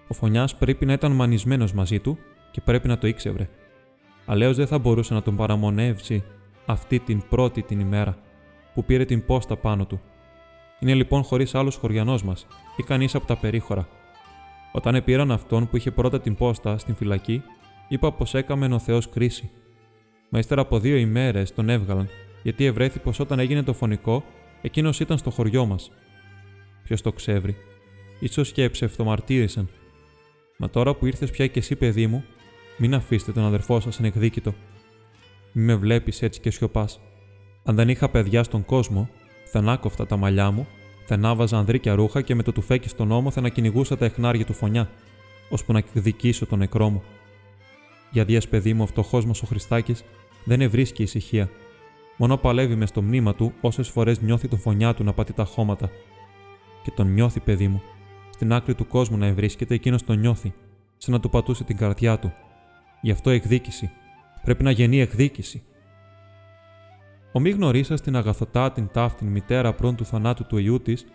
Ο 0.07 0.13
φωνιάς 0.13 0.55
πρέπει 0.55 0.85
να 0.85 0.93
ήταν 0.93 1.11
μανισμένος 1.11 1.73
μαζί 1.73 1.99
του 1.99 2.17
και 2.51 2.61
πρέπει 2.61 2.87
να 2.87 2.97
το 2.97 3.07
ήξευρε. 3.07 3.49
Αλέω 4.25 4.53
δεν 4.53 4.67
θα 4.67 4.79
μπορούσε 4.79 5.13
να 5.13 5.21
τον 5.21 5.35
παραμονεύσει 5.35 6.23
αυτή 6.65 6.99
την 6.99 7.23
πρώτη 7.29 7.61
την 7.61 7.79
ημέρα 7.79 8.17
που 8.73 8.85
πήρε 8.85 9.05
την 9.05 9.25
πόστα 9.25 9.55
πάνω 9.55 9.85
του. 9.85 10.01
Είναι 10.79 10.93
λοιπόν 10.93 11.23
χωρίς 11.23 11.55
άλλου 11.55 11.71
χωριανός 11.71 12.23
μας 12.23 12.47
ή 12.77 12.83
κανείς 12.83 13.15
από 13.15 13.25
τα 13.25 13.37
περίχωρα. 13.37 13.87
Όταν 14.71 14.95
επήραν 14.95 15.31
αυτόν 15.31 15.69
που 15.69 15.77
είχε 15.77 15.91
πρώτα 15.91 16.21
την 16.21 16.35
πόστα 16.35 16.77
στην 16.77 16.95
φυλακή, 16.95 17.43
είπα 17.87 18.11
πως 18.11 18.33
έκαμε 18.33 18.73
ο 18.73 18.79
Θεός 18.79 19.09
κρίση. 19.09 19.49
Μα 20.33 20.39
ύστερα 20.39 20.61
από 20.61 20.79
δύο 20.79 20.95
ημέρες 20.95 21.53
τον 21.53 21.69
έβγαλαν, 21.69 22.09
γιατί 22.43 22.65
ευρέθη 22.65 22.99
πως 22.99 23.19
όταν 23.19 23.39
έγινε 23.39 23.63
το 23.63 23.73
φωνικό, 23.73 24.23
εκείνος 24.61 24.99
ήταν 24.99 25.17
στο 25.17 25.29
χωριό 25.29 25.65
μας. 25.65 25.91
Ποιος 26.83 27.01
το 27.01 27.11
ξέβρει, 27.11 27.55
ίσως 28.19 28.51
και 28.51 28.69
ψευτομαρτύρησαν. 28.69 29.69
Μα 30.57 30.69
τώρα 30.69 30.95
που 30.95 31.05
ήρθες 31.05 31.31
πια 31.31 31.47
και 31.47 31.59
εσύ, 31.59 31.75
παιδί 31.75 32.07
μου, 32.07 32.23
μην 32.77 32.93
αφήσετε 32.93 33.31
τον 33.31 33.43
αδερφό 33.43 33.79
σας 33.79 33.99
ανεκδίκητο. 33.99 34.53
Μη 35.51 35.63
με 35.63 35.75
βλέπεις 35.75 36.21
έτσι 36.21 36.39
και 36.39 36.51
σιωπάς. 36.51 36.99
Αν 37.63 37.75
δεν 37.75 37.89
είχα 37.89 38.09
παιδιά 38.09 38.43
στον 38.43 38.65
κόσμο, 38.65 39.09
θα 39.45 39.59
ανάκοφτα 39.59 40.05
τα 40.05 40.17
μαλλιά 40.17 40.51
μου, 40.51 40.67
θα 41.05 41.13
ανάβαζα 41.13 41.57
ανδρίκια 41.57 41.95
ρούχα 41.95 42.21
και 42.21 42.35
με 42.35 42.43
το 42.43 42.51
τουφέκι 42.51 42.89
στον 42.89 43.11
ώμο 43.11 43.31
θα 43.31 43.39
ανακυνηγούσα 43.39 43.97
τα 43.97 44.05
εχνάρια 44.05 44.45
του 44.45 44.53
φωνιά, 44.53 44.89
ώσπου 45.49 45.71
να 45.71 45.77
εκδικήσω 45.77 46.45
τον 46.45 46.59
νεκρό 46.59 46.89
μου. 46.89 47.03
Για 48.11 48.25
δίας 48.25 48.47
παιδί 48.47 48.73
μου, 48.73 48.83
ο 48.83 48.85
φτωχός 48.85 49.25
μας 49.25 49.41
ο 49.41 49.45
Χριστάκης 49.45 50.03
δεν 50.43 50.61
ευρίσκει 50.61 51.03
ησυχία. 51.03 51.49
Μόνο 52.17 52.37
παλεύει 52.37 52.75
μες 52.75 52.89
στο 52.89 53.01
μνήμα 53.01 53.35
του 53.35 53.53
όσες 53.61 53.89
φορές 53.89 54.21
νιώθει 54.21 54.47
το 54.47 54.57
φωνιά 54.57 54.93
του 54.93 55.03
να 55.03 55.13
πατεί 55.13 55.33
τα 55.33 55.45
χώματα. 55.45 55.89
Και 56.83 56.91
τον 56.91 57.13
νιώθει, 57.13 57.39
παιδί 57.39 57.67
μου. 57.67 57.81
Στην 58.29 58.53
άκρη 58.53 58.75
του 58.75 58.87
κόσμου 58.87 59.17
να 59.17 59.25
ευρίσκεται, 59.25 59.73
εκείνος 59.73 60.03
τον 60.03 60.19
νιώθει, 60.19 60.53
σαν 60.97 61.13
να 61.13 61.19
του 61.19 61.29
πατούσε 61.29 61.63
την 61.63 61.77
καρδιά 61.77 62.19
του. 62.19 62.33
Γι' 63.01 63.11
αυτό 63.11 63.29
εκδίκηση. 63.29 63.91
Πρέπει 64.43 64.63
να 64.63 64.71
γεννεί 64.71 64.99
εκδίκηση. 64.99 65.63
Ο 67.33 67.39
μη 67.39 67.49
γνωρίσα 67.49 67.95
την 67.95 68.15
αγαθοτά 68.15 68.71
την 68.71 68.89
ταύτην 68.93 69.27
μητέρα 69.27 69.73
πρών 69.73 69.95
του 69.95 70.05
θανάτου 70.05 70.45
του 70.45 70.57
ιού 70.57 70.81
της, 70.81 71.05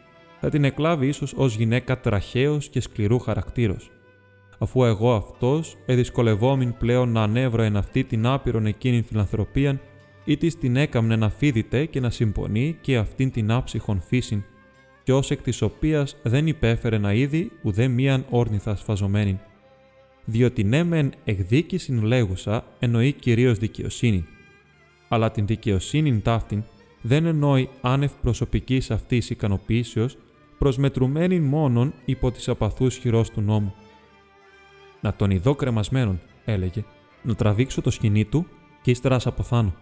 θα 0.41 0.49
την 0.49 0.65
εκλάβει 0.65 1.07
ίσως 1.07 1.33
ως 1.37 1.57
γυναίκα 1.57 2.01
τραχαίος 2.01 2.69
και 2.69 2.81
σκληρού 2.81 3.19
χαρακτήρος. 3.19 3.91
Αφού 4.59 4.85
εγώ 4.85 5.15
αυτός 5.15 5.77
εδυσκολευόμην 5.87 6.77
πλέον 6.79 7.13
να 7.13 7.23
ανέβρω 7.23 7.63
εν 7.63 7.77
αυτή 7.77 8.05
την 8.05 8.27
άπειρον 8.27 8.67
εκείνη 8.67 9.03
φιλανθρωπίαν, 9.03 9.81
ή 10.25 10.37
της 10.37 10.59
την 10.59 10.77
έκαμνε 10.77 11.17
να 11.17 11.31
φίδεται 11.31 11.85
και 11.85 12.01
να 12.01 12.11
συμπονεί 12.11 12.77
και 12.81 12.97
αυτήν 12.97 13.31
την 13.31 13.51
άψυχον 13.51 14.01
φύσιν, 14.01 14.45
και 15.03 15.13
ως 15.13 15.31
εκ 15.31 15.43
της 15.43 15.63
οποίας 15.63 16.17
δεν 16.23 16.47
υπέφερε 16.47 16.99
να 16.99 17.13
είδη 17.13 17.51
ουδέ 17.63 17.89
μίαν 17.89 18.27
όρνηθα 18.31 18.77
σφαζομένη. 18.77 19.41
Διότι 20.25 20.65
ναι 20.65 20.85
μεν 20.85 21.13
εκδίκησιν 21.25 22.03
λέγουσα 22.03 22.65
εννοεί 22.79 23.13
κυρίως 23.13 23.59
δικαιοσύνη 23.59 24.27
αλλά 25.09 25.31
την 25.31 25.47
δικαιοσύνη 25.47 26.21
ταύτην 26.21 26.63
δεν 27.03 27.27
εννοεί 27.27 27.69
άνευ 27.81 28.13
προσωπικής 28.23 28.91
αυτής 28.91 29.31
ικανοποίησεως, 29.31 30.17
προσμετρουμένη 30.59 31.41
μόνον 31.41 31.93
υπό 32.05 32.31
τις 32.31 32.49
απαθούς 32.49 32.97
χειρός 32.97 33.31
του 33.31 33.41
νόμου. 33.41 33.75
Να 35.07 35.15
τον 35.15 35.31
ειδώ 35.31 35.55
κρεμασμένον, 35.55 36.21
έλεγε, 36.45 36.85
να 37.23 37.35
τραβήξω 37.35 37.81
το 37.81 37.91
σκηνή 37.91 38.25
του 38.25 38.47
και 38.83 38.91
ύστερα 38.91 39.21
αποθάνω. 39.25 39.75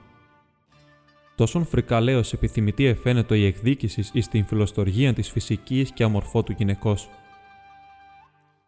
Τόσον 1.34 1.64
φρικαλαίω 1.64 2.22
επιθυμητή 2.32 2.84
εφαίνεται 2.84 3.38
η 3.38 3.46
εκδίκησης 3.46 4.10
εις 4.12 4.28
την 4.28 4.44
φιλοστοργία 4.44 5.12
της 5.12 5.30
φυσικής 5.30 5.92
και 5.92 6.04
αμορφότου 6.04 6.52
γυναικός. 6.52 7.08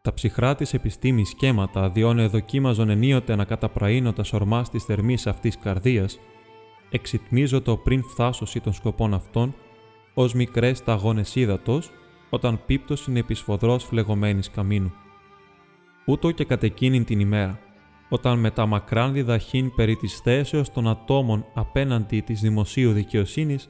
Τα 0.02 0.14
ψυχρά 0.14 0.54
της 0.54 0.74
επιστήμης 0.74 1.28
σκέματα 1.28 1.90
διόν 1.90 2.28
δοκίμαζον 2.28 2.88
ενίοτε 2.88 3.36
να 3.36 3.44
καταπραίνω 3.44 4.12
τα 4.12 4.22
σορμά 4.22 4.62
τη 4.62 4.78
θερμής 4.78 5.26
αυτής 5.26 5.58
καρδίας, 5.58 6.18
εξυτμίζω 6.90 7.60
το 7.60 7.76
πριν 7.76 8.02
φθάσωση 8.02 8.60
των 8.60 8.72
σκοπών 8.72 9.14
αυτών, 9.14 9.54
ως 10.14 10.34
μικρές 10.34 10.78
σταγόνε 10.78 11.22
ύδατος, 11.34 11.90
όταν 12.30 12.60
πίπτω 12.66 12.94
είναι 13.08 13.18
επισφοδρός 13.18 13.84
φλεγωμένης 13.84 14.50
καμίνου. 14.50 14.92
Ούτω 16.06 16.30
και 16.30 16.44
κατ' 16.44 16.62
εκείνην 16.62 17.04
την 17.04 17.20
ημέρα, 17.20 17.58
όταν 18.08 18.38
με 18.38 18.50
τα 18.50 18.66
μακράν 18.66 19.12
διδαχήν 19.12 19.74
περί 19.74 19.96
της 19.96 20.18
θέσεως 20.18 20.70
των 20.70 20.88
ατόμων 20.88 21.46
απέναντι 21.54 22.20
της 22.20 22.40
δημοσίου 22.40 22.92
δικαιοσύνης, 22.92 23.68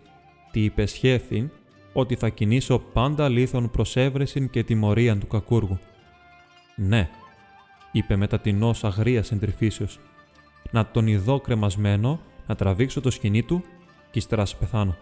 τι 0.51 0.65
υπεσχέθην 0.65 1.51
ότι 1.93 2.15
θα 2.15 2.29
κινήσω 2.29 2.79
πάντα 2.79 3.29
λίθον 3.29 3.71
προσέβρεσιν 3.71 4.51
και 4.51 4.65
τιμωρίαν 4.65 5.21
του 5.21 5.27
κακούργου. 5.27 5.79
Ναι, 6.77 7.09
είπε 7.93 8.17
μετατινός 8.17 8.85
αγρίας 8.85 9.33
εντρυφήσεως, 9.33 10.01
να 10.71 10.87
τον 10.87 11.07
ειδώ 11.07 11.41
κρεμασμένο 11.41 12.21
να 12.47 12.55
τραβήξω 12.55 13.01
το 13.01 13.11
σκηνή 13.11 13.43
του 13.43 13.63
και 14.11 14.19
ύστερα 14.19 14.43
να 14.43 14.59
πεθάνω. 14.59 14.97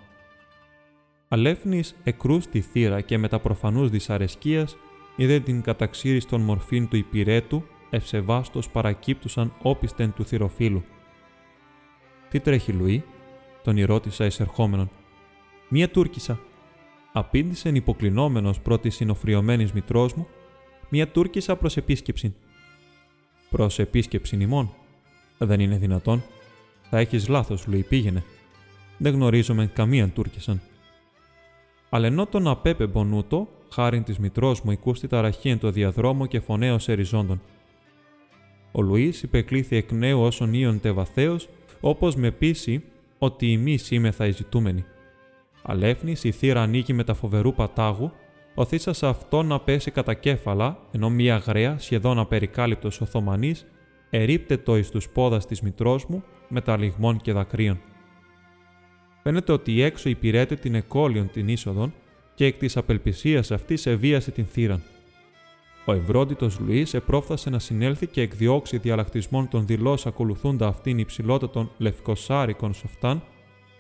Αλέφνης 1.29 1.95
εκρούς 2.05 2.45
στη 2.45 2.61
θύρα 2.61 3.01
και 3.01 3.19
με 3.19 3.29
τα 3.29 3.39
προφανούς 3.39 3.91
δυσαρεσκίας 3.91 4.77
είδε 5.17 5.41
την 5.41 5.63
καταξύριστον 5.63 6.41
μορφήν 6.41 6.89
του 6.89 6.97
υπηρέτου 6.97 7.65
ευσεβάστος 7.91 8.71
παρακύπτουσαν 8.71 9.53
όπιστεν 9.63 10.13
του 10.13 10.25
θυροφύλου. 10.25 10.85
«Τι 12.31 12.41
τρέχει, 12.41 12.73
Λουί» 12.73 13.05
τον 13.63 13.85
ρώτησα 13.85 14.25
εισερχόμενον. 14.25 14.91
«Μία 15.69 15.91
Τούρκισσα», 15.91 16.41
απήντησε 17.13 17.69
υποκλεινόμενος 17.69 18.61
πρώτη 18.61 18.91
συνοφριωμένης 18.91 19.73
μητρός 19.73 20.15
μου, 20.15 20.27
«Μία 20.89 21.09
Τούρκισσα 21.09 21.57
προς 21.57 21.77
επίσκεψη». 21.77 22.35
«Προς 23.51 23.79
επίσκεψη 23.79 24.37
ημών» 24.41 24.75
δεν 25.39 25.61
είναι 25.61 25.77
δυνατόν. 25.77 26.23
Θα 26.91 26.99
έχεις 26.99 27.29
λάθος, 27.29 27.67
Λουί, 27.67 27.83
πήγαινε. 27.83 28.25
Δεν 28.99 29.13
γνωρίζομαι 29.15 29.67
καμίαν 29.67 30.13
Τούρκισαν. 30.13 30.61
Αλλά 31.91 32.07
ενώ 32.07 32.27
τον 32.27 32.49
απέπεμπον 32.49 33.13
ούτω, 33.13 33.49
χάρη 33.75 34.03
της 34.03 34.19
μητρός 34.19 34.61
μου 34.61 34.71
οικούστη 34.71 35.07
ταραχή 35.07 35.49
εν 35.49 35.59
το 35.59 35.71
διαδρόμο 35.71 36.27
και 36.27 36.41
φωναίω 36.41 36.79
εριζόντων. 36.87 37.41
Ο 38.73 38.83
Λουίς 38.83 39.23
υπεκλήθη 39.23 39.77
εκ 39.77 39.93
νέου 39.93 40.21
όσων 40.21 40.55
ίον 40.55 40.81
τεβαθέως, 40.81 41.49
όπως 41.81 42.17
με 42.17 42.31
πείσει 42.31 42.85
ότι 43.19 43.53
εμεί 43.53 43.79
είμαι 43.91 44.11
θα 44.11 44.31
ζητούμενοι. 44.31 44.85
Αλέφνης 45.63 46.25
η 46.25 46.33
θύρα 46.33 46.63
ανοίγει 46.63 46.93
με 46.93 47.05
τα 47.05 47.15
φοβερού 47.15 47.55
πατάγου, 47.55 48.13
οθήσα 48.55 49.09
αυτό 49.09 49.43
να 49.43 49.61
πέσει 49.61 49.91
κατά 49.91 50.15
κέφαλα, 50.15 50.79
ενώ 50.93 51.11
μία 51.11 51.37
γραία, 51.37 51.79
σχεδόν 51.79 52.19
απερικάλυπτος 52.19 53.01
Οθωμανής, 53.01 53.67
ερείπτετο 54.11 54.77
εις 54.77 54.91
τους 54.91 55.09
πόδας 55.09 55.47
της 55.47 55.61
μητρός 55.61 56.07
μου 56.07 56.25
μεταλλιγμών 56.49 57.17
και 57.17 57.33
δακρύων. 57.33 57.81
Φαίνεται 59.23 59.53
ότι 59.53 59.83
έξω 59.83 60.09
υπηρέται 60.09 60.57
την 60.57 60.75
εκόλιον 60.75 61.31
την 61.31 61.49
είσοδον 61.49 61.93
και 62.35 62.45
εκ 62.45 62.57
της 62.57 62.77
απελπισίας 62.77 63.51
αυτής 63.51 63.87
εβίασε 63.87 64.31
την 64.31 64.47
θύραν. 64.47 64.83
Ο 65.85 65.93
ευρώντιτο 65.93 66.51
Λουίς 66.61 66.95
επρόφθασε 66.95 67.51
να 67.51 67.59
συνέλθει 67.59 68.07
και 68.07 68.21
εκδιώξει 68.21 68.79
διαλακτισμών 68.79 69.49
των 69.49 69.67
δηλώς 69.67 70.07
ακολουθούντα 70.07 70.67
αυτήν 70.67 70.99
υψηλότατων 70.99 71.71
λευκοσάρικων 71.79 72.75
σοφτάν, 72.75 73.23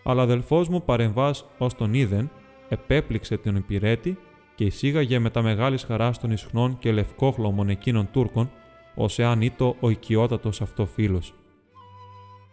αλλά 0.04 0.22
αδελφός 0.22 0.68
μου 0.68 0.82
παρεμβάς 0.82 1.46
ως 1.58 1.74
τον 1.74 1.94
είδεν, 1.94 2.30
επέπληξε 2.68 3.36
τον 3.36 3.56
υπηρέτη 3.56 4.18
και 4.54 4.64
εισήγαγε 4.64 5.18
με 5.18 5.30
τα 5.30 5.42
μεγάλης 5.42 5.82
χαράς 5.84 6.20
των 6.20 6.30
ισχνών 6.30 6.78
και 6.78 6.92
λευκόχλωμων 6.92 7.68
εκείνων 7.68 8.08
Τούρκων, 8.12 8.50
ως 8.94 9.18
εάν 9.18 9.42
ήτο 9.42 9.76
ο 9.80 9.90
οικειότατος 9.90 10.60
αυτό 10.60 10.86
φίλο. 10.86 11.22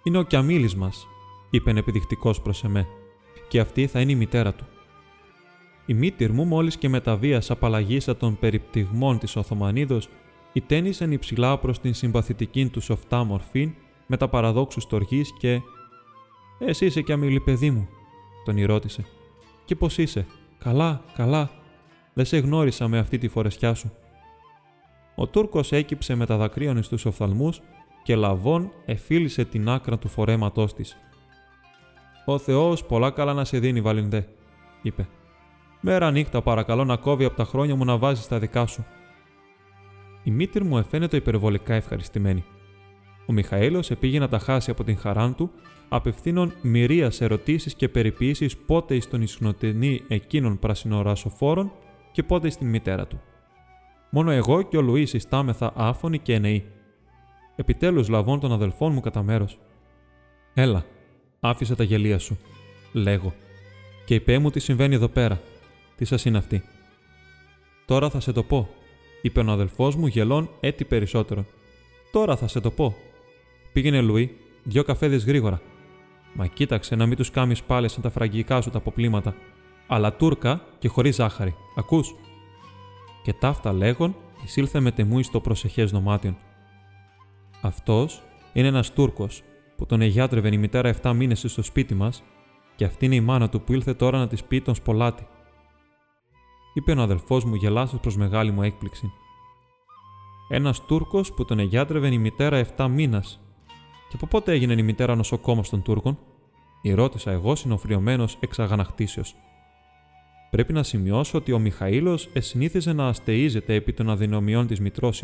Είναι 0.04 0.18
ο 0.18 0.24
Κιαμίλης 0.24 0.76
μας, 0.76 1.08
είπε 1.50 1.72
επιδεικτικό 1.72 2.34
προς 2.44 2.64
εμέ, 2.64 2.88
και 3.48 3.60
αυτή 3.60 3.88
θα 3.88 4.00
είναι 4.00 4.12
η 4.12 4.16
μητέρα 4.16 4.54
του. 4.54 4.66
Η 5.86 5.94
μήτυρ 5.94 6.32
μου, 6.32 6.46
μόλις 6.46 6.78
και 6.78 6.90
με 6.90 7.00
τα 7.00 7.16
βία 7.16 7.42
απαλλαγήσα 7.48 8.16
των 8.16 8.40
περιπτυγμών 8.40 9.20
της 9.20 9.36
Οθωμανίδος, 9.36 10.10
ητένισαν 10.54 11.12
υψηλά 11.12 11.58
προς 11.58 11.80
την 11.80 11.94
συμπαθητική 11.94 12.68
του 12.68 12.82
σοφτά 12.82 13.24
μορφή 13.24 13.74
με 14.08 14.18
τα 14.18 14.28
παραδόξους 14.28 14.84
στοργή 14.84 15.22
και. 15.40 15.62
Εσύ 16.60 16.86
είσαι 16.86 17.02
Κιαμίλη, 17.02 17.40
παιδί 17.40 17.72
μου, 17.72 17.88
τον 18.46 18.66
ρώτησε. 18.66 19.06
Και 19.66 19.76
πώς 19.76 19.98
είσαι, 19.98 20.26
καλά, 20.60 21.02
καλά. 21.16 21.50
Δεν 22.14 22.26
σε 22.26 22.38
γνώρισα 22.38 22.88
με 22.88 22.98
αυτή 22.98 23.18
τη 23.18 23.28
φορεσιά 23.28 23.74
σου. 23.74 23.92
Ο 25.16 25.28
Τούρκος 25.28 25.72
έκυψε 25.72 26.16
με 26.16 26.26
τα 26.26 26.38
δακρύων 26.38 26.84
στου 26.84 26.98
οφθαλμούς 27.06 27.62
και 28.04 28.16
λαβών 28.16 28.72
εφίλησε 28.86 29.46
την 29.46 29.70
άκρα 29.70 29.98
του 29.98 30.08
φορέματός 30.08 30.74
της. 30.74 30.98
Ο 32.26 32.38
Θεός 32.38 32.86
πολλά 32.86 33.12
καλά 33.12 33.34
να 33.34 33.46
σε 33.46 33.60
δίνει, 33.60 33.82
Βαλιντέ, 33.82 34.28
είπε. 34.82 35.08
Μέρα 35.82 36.12
νύχτα 36.12 36.42
παρακαλώ 36.42 36.84
να 36.84 36.96
κόβει 36.96 37.26
από 37.26 37.36
τα 37.36 37.46
χρόνια 37.46 37.76
μου 37.76 37.86
να 37.86 37.98
βάζεις 37.98 38.28
τα 38.28 38.40
δικά 38.40 38.66
σου. 38.66 38.86
Η 40.24 40.32
μήτρη 40.32 40.64
μου 40.64 40.78
εφαίνεται 40.78 41.18
υπερβολικά 41.18 41.74
ευχαριστημένη. 41.74 42.44
Ο 43.26 43.34
Μιχαήλος 43.34 43.92
επήγε 43.92 44.20
να 44.20 44.28
τα 44.28 44.40
χάσει 44.40 44.72
από 44.72 44.84
την 44.84 44.98
χαρά 44.98 45.34
του, 45.34 45.52
απευθύνων 45.90 46.54
μυρίας 46.62 47.22
ερωτήσεις 47.22 47.74
και 47.74 47.90
περιποίησει 47.90 48.50
πότε 48.66 48.96
εις 48.96 49.10
τον 49.10 49.22
ισχνοτενή 49.22 50.02
εκείνων 50.08 50.60
πρασινορασοφόρων 50.60 51.72
και 52.12 52.24
πότε 52.24 52.50
στην 52.50 52.68
μητέρα 52.68 53.08
του. 53.08 53.22
Μόνο 54.10 54.32
εγώ 54.32 54.62
και 54.62 54.78
ο 54.78 54.82
Λουίς 54.82 55.14
ιστάμεθα 55.14 55.72
άφωνοι 55.76 56.20
και 56.20 56.34
ενεοί. 56.34 56.66
Επιτέλους 57.56 58.08
λαβών 58.08 58.40
των 58.40 58.52
αδελφών 58.52 58.94
μου 58.94 59.00
κατά 59.00 59.24
μέρος. 59.24 59.60
Έλα, 60.54 60.86
άφησε 61.40 61.76
τα 61.76 61.84
γελία 61.84 62.20
σου, 62.20 62.38
λέγω. 62.94 63.34
Και 64.06 64.14
είπε 64.14 64.38
μου 64.38 64.50
τι 64.50 64.60
συμβαίνει 64.60 64.96
εδώ 64.96 65.08
πέρα. 65.08 65.42
Τι 66.02 66.08
σας 66.08 66.26
είναι 66.26 66.38
αυτή. 66.38 66.64
Τώρα 67.86 68.10
θα 68.10 68.20
σε 68.20 68.32
το 68.32 68.44
πω, 68.44 68.70
είπε 69.22 69.40
ο 69.40 69.52
αδελφός 69.52 69.96
μου 69.96 70.08
γελών 70.08 70.50
έτη 70.60 70.86
περισσότερο. 70.86 71.46
Τώρα 72.12 72.36
θα 72.36 72.48
σε 72.48 72.60
το 72.60 72.72
πω. 72.72 72.96
Πήγαινε 73.74 74.02
Λουί, 74.02 74.38
δυο 74.64 74.84
καφέδες 74.84 75.26
γρήγορα. 75.26 75.62
Μα 76.34 76.48
κοίταξε 76.48 76.96
να 76.96 77.06
μην 77.06 77.18
τους 77.18 77.32
κάμεις 77.32 77.64
πάλι 77.64 77.90
σαν 77.90 78.02
τα 78.02 78.10
φραγκικά 78.10 78.62
σου 78.62 78.70
τα 78.70 78.78
αποπλήματα. 78.78 79.36
Αλλά 79.88 80.14
τούρκα 80.14 80.62
και 80.80 80.88
χωρίς 80.88 81.16
ζάχαρη. 81.16 81.56
Ακούς; 81.76 82.16
Και 83.24 83.34
ταύτα 83.34 83.74
λέγον, 83.74 84.16
εισήλθε 84.44 84.80
με 84.80 84.92
τεμούι 84.92 85.24
στο 85.24 85.40
προσεχές 85.40 85.92
δωμάτιον. 85.92 86.38
Αυτός 87.62 88.22
είναι 88.54 88.68
ένας 88.68 88.94
Τούρκος 88.94 89.44
που 89.76 89.86
τον 89.86 90.02
εγιάτρευε 90.02 90.54
η 90.54 90.58
μητέρα 90.58 90.96
7 91.02 91.14
μήνες 91.14 91.44
στο 91.48 91.62
σπίτι 91.64 91.96
μας 91.96 92.24
και 92.76 92.86
αυτή 92.86 93.06
είναι 93.06 93.16
η 93.16 93.22
μάνα 93.22 93.50
του 93.50 93.62
που 93.62 93.74
ήλθε 93.74 93.94
τώρα 93.94 94.18
να 94.18 94.28
της 94.28 94.44
πει 94.44 94.62
τον 94.62 94.76
σπολάτη. 94.76 95.26
Είπε 96.74 96.92
ο 96.92 97.02
αδελφός 97.02 97.44
μου 97.44 97.56
γελάσο 97.56 97.98
προς 97.98 98.18
μεγάλη 98.18 98.52
μου 98.52 98.64
έκπληξη. 98.64 99.12
Ένας 100.50 100.86
Τούρκος 100.86 101.34
που 101.34 101.46
τον 101.46 101.60
εγιάτρευε 101.60 102.08
η 102.08 102.18
μητέρα 102.18 102.58
7 102.78 102.88
μήνας. 102.88 103.40
Και 104.10 104.16
από 104.16 104.28
πότε 104.28 104.52
έγινε 104.52 104.74
η 104.74 104.84
μητέρα 104.84 105.16
νοσοκόμας 105.16 105.70
των 105.70 105.82
Τούρκων, 105.82 106.18
η 106.82 106.94
ρώτησα 106.94 107.32
εγώ 107.32 107.56
συνοφριωμένος 107.56 108.38
εξ 108.40 108.60
αγανακτήσεως. 108.60 109.36
Πρέπει 110.52 110.74
να 110.74 110.84
σημειώσω 110.84 111.38
ότι 111.38 111.52
ο 111.52 111.60
Μιχαήλος 111.60 112.30
εσυνήθιζε 112.34 112.94
να 112.94 113.08
αστείζεται 113.08 113.74
επί 113.74 113.94
των 113.94 114.10
αδυναμιών 114.10 114.68
της 114.68 114.80
μητρός 114.80 115.24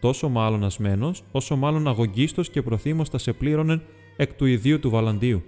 τόσο 0.00 0.28
μάλλον 0.28 0.64
ασμένος, 0.64 1.22
όσο 1.32 1.56
μάλλον 1.56 1.88
αγωγίστος 1.88 2.50
και 2.50 2.62
προθύμως 2.62 3.10
τα 3.10 3.18
σε 3.18 3.32
πλήρωνε 3.32 3.82
εκ 4.16 4.34
του 4.34 4.46
ιδίου 4.46 4.80
του 4.80 4.90
Βαλαντίου. 4.90 5.42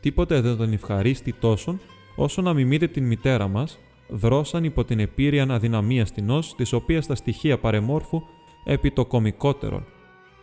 Τίποτε 0.00 0.40
δεν 0.40 0.56
τον 0.56 0.72
ευχαρίστη 0.72 1.32
τόσο, 1.32 1.78
όσο 2.16 2.42
να 2.42 2.52
μιμείται 2.52 2.86
την 2.86 3.06
μητέρα 3.06 3.48
μας, 3.48 3.78
δρόσαν 4.08 4.64
υπό 4.64 4.84
την 4.84 4.98
επίρρεια 4.98 5.46
αδυναμίας 5.50 6.12
την 6.12 6.30
της 6.56 6.72
οποίας 6.72 7.06
τα 7.06 7.14
στοιχεία 7.14 7.58
παρεμόρφου 7.58 8.22
επί 8.64 8.90
το 8.90 9.04
κομικότερον, 9.06 9.84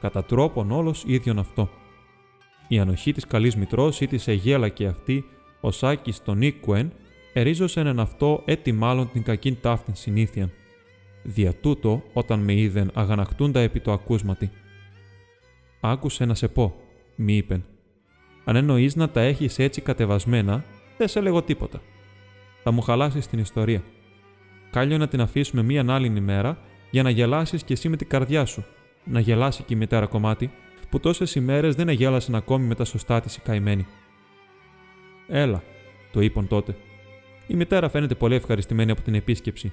κατά 0.02 0.24
τρόπον 0.24 0.72
όλος 0.72 1.04
ίδιον 1.08 1.40
αυτό. 1.40 1.70
Η 2.68 2.80
ανοχή 2.80 3.12
της 3.12 3.26
καλής 3.26 3.56
μητρός 3.56 4.02
ή 4.02 4.08
της 4.08 4.28
Αιγέλα 4.28 4.70
και 4.70 4.86
αυτή, 4.86 5.26
ο 5.62 5.72
Σάκης 5.72 6.24
των 6.24 6.42
Ίκουεν, 6.42 6.92
ερίζωσεν 7.34 7.88
εν 7.88 8.00
αυτό 8.00 8.42
έτι 8.46 8.72
μάλλον 8.72 9.12
την 9.12 9.24
κακή 9.24 9.54
ταύτην 9.54 9.96
συνήθειαν. 9.96 10.52
Δια 11.24 11.54
τούτο, 11.54 12.04
όταν 12.14 12.40
με 12.40 12.54
είδεν 12.54 12.92
αγανακτούντα 12.94 13.60
επί 13.60 13.80
το 13.80 13.92
ακούσματι. 13.92 14.52
Άκουσε 15.82 16.26
να 16.26 16.34
σε 16.34 16.48
πω, 16.48 16.76
μη 17.16 17.36
είπεν. 17.36 17.66
Αν 18.44 18.56
εννοείς 18.56 18.96
να 18.96 19.10
τα 19.10 19.22
έχεις 19.22 19.60
έτσι 19.60 19.82
κατεβασμένα, 19.82 20.64
δεν 20.98 21.08
σε 21.08 21.22
λέγω 21.22 21.42
τίποτα. 21.42 21.82
Θα 22.68 22.74
μου 22.74 22.82
χαλάσεις 22.82 23.28
την 23.28 23.40
ιστορία. 23.40 23.84
Κάλιο 24.72 24.98
να 24.98 25.08
την 25.08 25.22
αφήσουμε 25.22 25.64
μία 25.64 25.86
άλλη 25.88 26.08
ημέρα 26.08 26.58
για 26.92 27.04
να 27.04 27.10
γελάσεις 27.10 27.64
κι 27.64 27.74
εσύ 27.74 27.90
με 27.90 27.98
την 27.98 28.08
καρδιά 28.08 28.46
σου. 28.46 28.66
Να 29.04 29.20
γελάσει 29.20 29.64
και 29.64 29.74
η 29.74 29.78
μητέρα 29.78 30.06
κομμάτι, 30.06 30.52
που 30.90 31.00
τόσες 31.00 31.36
ημέρες 31.36 31.76
δεν 31.76 31.90
αγέλασαν 31.90 32.36
ακόμη 32.36 32.66
με 32.66 32.76
τα 32.76 32.86
σωστά 32.86 33.20
της 33.20 33.36
η 33.36 33.42
καημένη. 33.42 33.86
Έλα, 35.28 35.64
το 36.12 36.22
είπαν 36.22 36.48
τότε. 36.48 36.76
Η 37.48 37.56
μητέρα 37.56 37.90
φαίνεται 37.90 38.16
πολύ 38.16 38.36
ευχαριστημένη 38.36 38.92
από 38.92 39.02
την 39.02 39.16
επίσκεψη 39.16 39.72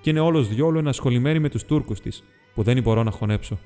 και 0.00 0.10
είναι 0.10 0.20
όλος 0.20 0.48
διόλου 0.48 0.78
ενασχολημένη 0.78 1.38
με 1.38 1.48
τους 1.48 1.64
Τούρκους 1.64 2.00
της, 2.00 2.24
που 2.54 2.62
δεν 2.62 2.82
μπορώ 2.82 3.02
να 3.02 3.10
χωνέψω. 3.10 3.58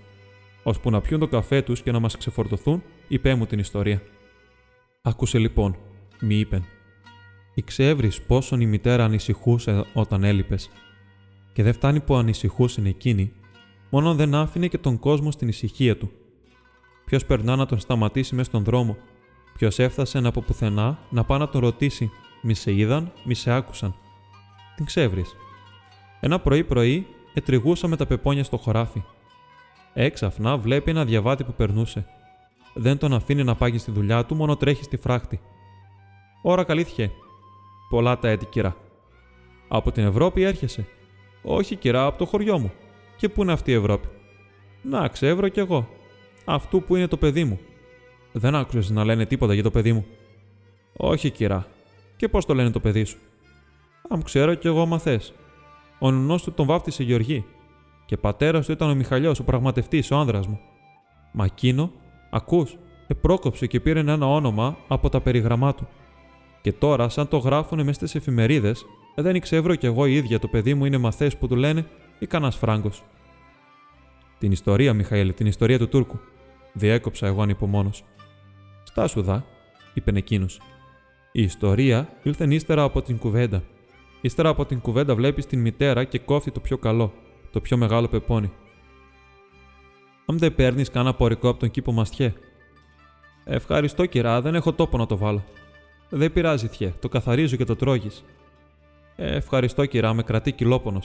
Ώσπου 0.62 0.90
να 0.90 1.00
πιούν 1.00 1.20
το 1.20 1.28
καφέ 1.28 1.62
τους 1.62 1.82
και 1.82 1.92
να 1.92 1.98
μας 1.98 2.16
ξεφορτωθούν, 2.16 2.82
είπε 3.08 3.34
μου 3.34 3.46
την 3.46 3.58
ιστορία. 3.58 4.02
Άκουσε 5.02 5.38
λοιπόν, 5.38 5.76
μη 6.20 6.38
είπεν. 6.38 6.64
Ήξεύρει 7.54 8.12
πόσον 8.26 8.60
η 8.60 8.66
μητέρα 8.66 9.04
ανησυχούσε 9.04 9.84
όταν 9.92 10.24
έλειπες. 10.24 10.70
Και 11.52 11.62
δεν 11.62 11.72
φτάνει 11.72 12.00
που 12.00 12.14
ανησυχούσε 12.14 12.82
εκείνη, 12.84 13.32
μόνο 13.90 14.14
δεν 14.14 14.34
άφηνε 14.34 14.68
και 14.68 14.78
τον 14.78 14.98
κόσμο 14.98 15.30
στην 15.30 15.48
ησυχία 15.48 15.96
του. 15.96 16.10
Ποιος 17.04 17.24
περνά 17.24 17.56
να 17.56 17.66
τον 17.66 17.78
σταματήσει 17.78 18.34
μέσα 18.34 18.48
στον 18.48 18.64
δρόμο, 18.64 18.96
ποιος 19.58 19.78
έφτασε 19.78 20.18
από 20.18 20.40
πουθενά 20.40 20.98
να 21.10 21.24
πάει 21.24 21.38
να 21.38 21.48
τον 21.48 21.60
ρωτήσει, 21.60 22.10
μη 22.42 22.54
σε 22.54 22.72
είδαν, 22.72 23.12
μη 23.24 23.34
σε 23.34 23.52
άκουσαν. 23.52 23.94
Την 24.76 24.84
ξεύρει. 24.84 25.24
Ένα 26.20 26.40
πρωί-πρωί 26.40 27.06
ετριγούσα 27.34 27.88
με 27.88 27.96
τα 27.96 28.06
πεπόνια 28.06 28.44
στο 28.44 28.56
χωράφι. 28.56 29.02
Έξαφνα 29.92 30.56
βλέπει 30.56 30.90
ένα 30.90 31.04
διαβάτη 31.04 31.44
που 31.44 31.52
περνούσε. 31.52 32.06
Δεν 32.74 32.98
τον 32.98 33.12
αφήνει 33.14 33.44
να 33.44 33.54
πάγει 33.54 33.78
στη 33.78 33.90
δουλειά 33.90 34.24
του, 34.24 34.34
μόνο 34.34 34.56
τρέχει 34.56 34.84
στη 34.84 34.96
φράχτη. 34.96 35.40
Ωρα 36.42 36.64
καλήθηκε. 36.64 37.10
Πολλά 37.88 38.18
τα 38.18 38.28
έτη, 38.28 38.46
κυρά. 38.46 38.76
Από 39.68 39.92
την 39.92 40.04
Ευρώπη 40.04 40.42
έρχεσαι. 40.42 40.86
Όχι, 41.42 41.76
κυρά, 41.76 42.06
από 42.06 42.18
το 42.18 42.26
χωριό 42.26 42.58
μου. 42.58 42.72
Και 43.16 43.28
πού 43.28 43.42
είναι 43.42 43.52
αυτή 43.52 43.70
η 43.70 43.74
Ευρώπη; 43.74 44.08
Να, 44.82 45.08
ξεύρω 45.08 45.48
κι 45.48 45.60
εγώ. 45.60 45.88
Αυτού 46.44 46.82
που 46.82 46.96
είναι 46.96 47.06
το 47.06 47.16
παιδί 47.16 47.44
μου. 47.44 47.60
Δεν 48.32 48.54
άκουσες 48.54 48.90
να 48.90 49.04
λένε 49.04 49.26
τίποτα 49.26 49.54
για 49.54 49.62
το 49.62 49.70
παιδί 49.70 49.92
μου; 49.92 50.06
Όχι, 50.96 51.30
κυρά. 51.30 51.66
Και 52.16 52.28
πώς 52.28 52.44
το 52.44 52.54
λένε 52.54 52.70
το 52.70 52.80
παιδί 52.80 53.04
σου; 53.04 53.18
Αν 54.08 54.22
ξέρω 54.22 54.54
κι 54.54 54.66
εγώ 54.66 54.86
μαθέ. 54.86 55.20
Ο 55.98 56.10
νουνό 56.10 56.36
του 56.36 56.52
τον 56.52 56.66
βάφτισε 56.66 57.02
Γεωργή. 57.02 57.44
Και 58.06 58.16
πατέρας 58.16 58.66
του 58.66 58.72
ήταν 58.72 58.90
ο 58.90 58.94
Μιχαλιός, 58.94 59.38
ο 59.38 59.44
πραγματευτής, 59.44 60.10
ο 60.10 60.16
άνδρας 60.16 60.46
μου. 60.46 60.60
Μα 61.32 61.44
εκείνο, 61.44 61.90
ακούς, 62.30 62.76
επρόκοψε 63.06 63.66
και 63.66 63.80
πήρε 63.80 64.00
ένα 64.00 64.26
όνομα 64.26 64.76
από 64.88 65.08
τα 65.08 65.20
περιγραμμά 65.20 65.74
του. 65.74 65.88
Και 66.64 66.72
τώρα, 66.72 67.08
σαν 67.08 67.28
το 67.28 67.36
γράφουνε 67.36 67.82
μέσα 67.82 67.94
στις 67.94 68.14
εφημερίδες, 68.14 68.86
δεν 69.14 69.34
ήξερα 69.34 69.76
κι 69.76 69.86
εγώ 69.86 70.06
η 70.06 70.14
ίδια 70.14 70.38
το 70.38 70.48
παιδί 70.48 70.74
μου 70.74 70.84
είναι 70.84 70.98
μαθές 70.98 71.36
που 71.36 71.48
του 71.48 71.56
λένε 71.56 71.86
ή 72.18 72.26
κανένα 72.26 72.50
φράγκος. 72.50 73.02
Την 74.38 74.52
ιστορία, 74.52 74.94
Μιχαήλ, 74.94 75.34
την 75.34 75.46
ιστορία 75.46 75.78
του 75.78 75.88
Τούρκου. 75.88 76.18
Διέκοψα 76.72 77.26
εγώ 77.26 77.42
ανυπομόνο. 77.42 77.90
Στάσου 78.84 79.22
δα, 79.22 79.44
είπε 79.94 80.12
εκείνος. 80.14 80.60
Η 81.32 81.42
ιστορία 81.42 82.08
ήλθε 82.22 82.54
ύστερα 82.54 82.82
από 82.82 83.02
την 83.02 83.18
κουβέντα 83.18 83.62
Ύστερα 84.20 84.48
από 84.48 84.64
την 84.66 84.80
κουβέντα 84.80 85.14
βλέπεις 85.14 85.46
την 85.46 85.60
μητέρα 85.60 86.04
και 86.04 86.18
κόφτει 86.18 86.50
το 86.50 86.60
πιο 86.60 86.78
καλό, 86.78 87.12
το 87.50 87.60
πιο 87.60 87.76
μεγάλο 87.76 88.08
πεπόνι. 88.08 88.52
Αν 90.26 90.38
δεν 90.38 90.54
παίρνεις 90.54 90.90
κανένα 90.90 91.14
πορικό 91.14 91.48
από 91.48 91.58
τον 91.58 91.70
κήπο 91.70 91.92
Μαστιέ. 91.92 92.32
Ευχαριστώ, 93.44 94.06
κυρά, 94.06 94.40
δεν 94.40 94.54
έχω 94.54 94.72
τόπο 94.72 94.98
να 94.98 95.06
το 95.06 95.16
βάλω. 95.16 95.44
Δεν 96.08 96.32
πειράζει, 96.32 96.66
θιέ, 96.66 96.92
το 97.00 97.08
καθαρίζω 97.08 97.56
και 97.56 97.64
το 97.64 97.76
τρώγεις. 97.76 98.24
Ε, 99.16 99.36
ευχαριστώ, 99.36 99.86
κυρά, 99.86 100.12
με 100.12 100.22
κρατεί 100.22 100.52
κυλόπονο. 100.52 101.02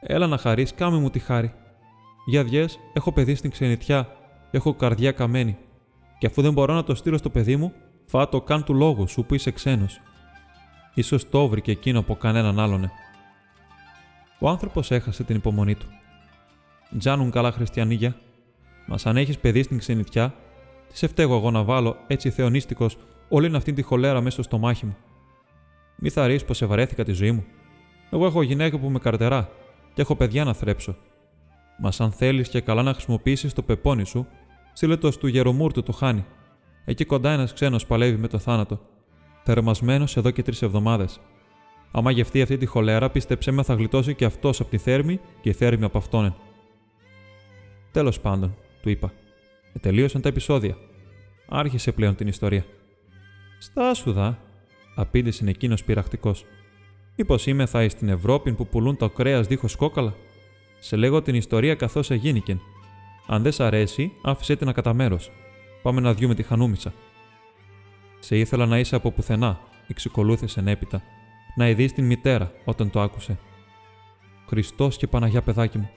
Έλα 0.00 0.26
να 0.26 0.38
χαρείς, 0.38 0.74
κάμε 0.74 0.98
μου 0.98 1.10
τη 1.10 1.18
χάρη. 1.18 1.54
Για 2.26 2.44
διέ, 2.44 2.66
έχω 2.92 3.12
παιδί 3.12 3.34
στην 3.34 3.50
ξενιτιά, 3.50 4.08
έχω 4.50 4.74
καρδιά 4.74 5.12
καμένη. 5.12 5.56
Και 6.18 6.26
αφού 6.26 6.42
δεν 6.42 6.52
μπορώ 6.52 6.74
να 6.74 6.84
το 6.84 6.94
στείλω 6.94 7.16
στο 7.16 7.30
παιδί 7.30 7.56
μου, 7.56 7.72
φάτο 8.06 8.40
καν 8.40 8.64
του 8.64 8.74
λόγου 8.74 9.08
σου 9.08 9.24
που 9.24 9.34
είσαι 9.34 9.50
ξένος 9.50 10.00
ίσως 10.98 11.28
το 11.28 11.48
βρήκε 11.48 11.70
εκείνο 11.70 11.98
από 11.98 12.14
κανέναν 12.14 12.58
άλλον. 12.58 12.90
Ο 14.38 14.48
άνθρωπος 14.48 14.90
έχασε 14.90 15.24
την 15.24 15.36
υπομονή 15.36 15.74
του. 15.74 15.86
Τζάνουν 16.98 17.30
καλά 17.30 17.52
χριστιανίγια, 17.52 18.16
μας 18.86 19.06
αν 19.06 19.16
έχει 19.16 19.38
παιδί 19.38 19.62
στην 19.62 19.78
ξενιτιά, 19.78 20.34
τις 20.88 20.98
σε 20.98 21.06
φταίγω 21.06 21.36
εγώ 21.36 21.50
να 21.50 21.62
βάλω 21.62 21.96
έτσι 22.06 22.30
θεονίστικος 22.30 22.96
όλη 23.28 23.56
αυτή 23.56 23.72
τη 23.72 23.82
χολέρα 23.82 24.20
μέσα 24.20 24.42
στο 24.42 24.58
μάχη 24.58 24.86
μου. 24.86 24.96
Μη 25.96 26.10
θα 26.10 26.36
πως 26.46 26.56
σε 26.56 26.66
βαρέθηκα 26.66 27.04
τη 27.04 27.12
ζωή 27.12 27.32
μου. 27.32 27.44
Εγώ 28.10 28.26
έχω 28.26 28.42
γυναίκα 28.42 28.78
που 28.78 28.88
με 28.88 28.98
καρτερά 28.98 29.50
και 29.94 30.00
έχω 30.00 30.16
παιδιά 30.16 30.44
να 30.44 30.52
θρέψω. 30.52 30.96
Μα 31.78 31.92
αν 31.98 32.12
θέλεις 32.12 32.48
και 32.48 32.60
καλά 32.60 32.82
να 32.82 32.92
χρησιμοποιήσεις 32.92 33.52
το 33.52 33.62
πεπόνι 33.62 34.06
σου, 34.06 34.26
στείλε 34.72 34.96
το 34.96 35.18
του 35.18 35.26
Γερομούρτου 35.26 35.82
το 35.82 35.92
χάνει. 35.92 36.24
Εκεί 36.84 37.04
κοντά 37.04 37.30
ένας 37.30 37.52
ξένος 37.52 37.86
παλεύει 37.86 38.16
με 38.16 38.28
το 38.28 38.38
θάνατο 38.38 38.80
θερμασμένος 39.48 40.16
εδώ 40.16 40.30
και 40.30 40.42
τρεις 40.42 40.62
εβδομάδες. 40.62 41.20
Άμα 41.90 42.10
γευτεί 42.10 42.42
αυτή 42.42 42.56
τη 42.56 42.66
χολέρα, 42.66 43.10
πίστεψέ 43.10 43.50
με 43.50 43.62
θα 43.62 43.74
γλιτώσει 43.74 44.14
και 44.14 44.24
αυτός 44.24 44.60
από 44.60 44.70
τη 44.70 44.78
θέρμη 44.78 45.20
και 45.40 45.48
η 45.48 45.52
θέρμη 45.52 45.84
από 45.84 45.98
αυτόν. 45.98 46.34
Τέλος 47.92 48.20
πάντων, 48.20 48.56
του 48.82 48.88
είπα. 48.90 49.12
Ετελείωσαν 49.72 50.20
τα 50.20 50.28
επεισόδια. 50.28 50.76
Άρχισε 51.48 51.92
πλέον 51.92 52.14
την 52.14 52.28
ιστορία. 52.28 52.64
Στάσου 53.58 54.12
δα, 54.12 54.38
απήντησε 54.94 55.44
εκείνος 55.48 55.84
πειραχτικός. 55.84 56.44
Μήπως 57.16 57.46
είμαι 57.46 57.66
θα 57.66 57.88
στην 57.88 58.08
Ευρώπη 58.08 58.52
που 58.52 58.66
πουλούν 58.66 58.96
το 58.96 59.10
κρέας 59.10 59.46
δίχως 59.46 59.76
κόκαλα; 59.76 60.14
Σε 60.78 60.96
λέγω 60.96 61.22
την 61.22 61.34
ιστορία 61.34 61.74
καθώς 61.74 62.10
εγίνηκεν. 62.10 62.60
Αν 63.26 63.42
δεν 63.42 63.52
σ' 63.52 63.60
αρέσει, 63.60 64.12
άφησε 64.22 64.56
την 64.56 64.72
κατά 64.72 64.94
μέρος. 64.94 65.30
Πάμε 65.82 66.00
να 66.00 66.14
διούμε 66.14 66.34
τη 66.34 66.42
χανούμισα. 66.42 66.92
Σε 68.18 68.38
ήθελα 68.38 68.66
να 68.66 68.78
είσαι 68.78 68.96
από 68.96 69.10
πουθενά, 69.10 69.60
εξοκολούθησε 69.86 70.62
έπειτα, 70.66 71.02
να 71.56 71.68
ειδείς 71.68 71.92
την 71.92 72.04
μητέρα 72.04 72.52
όταν 72.64 72.90
το 72.90 73.00
άκουσε. 73.00 73.38
Χριστός 74.46 74.96
και 74.96 75.06
Παναγιά, 75.06 75.42
παιδάκι 75.42 75.78
μου. 75.78 75.90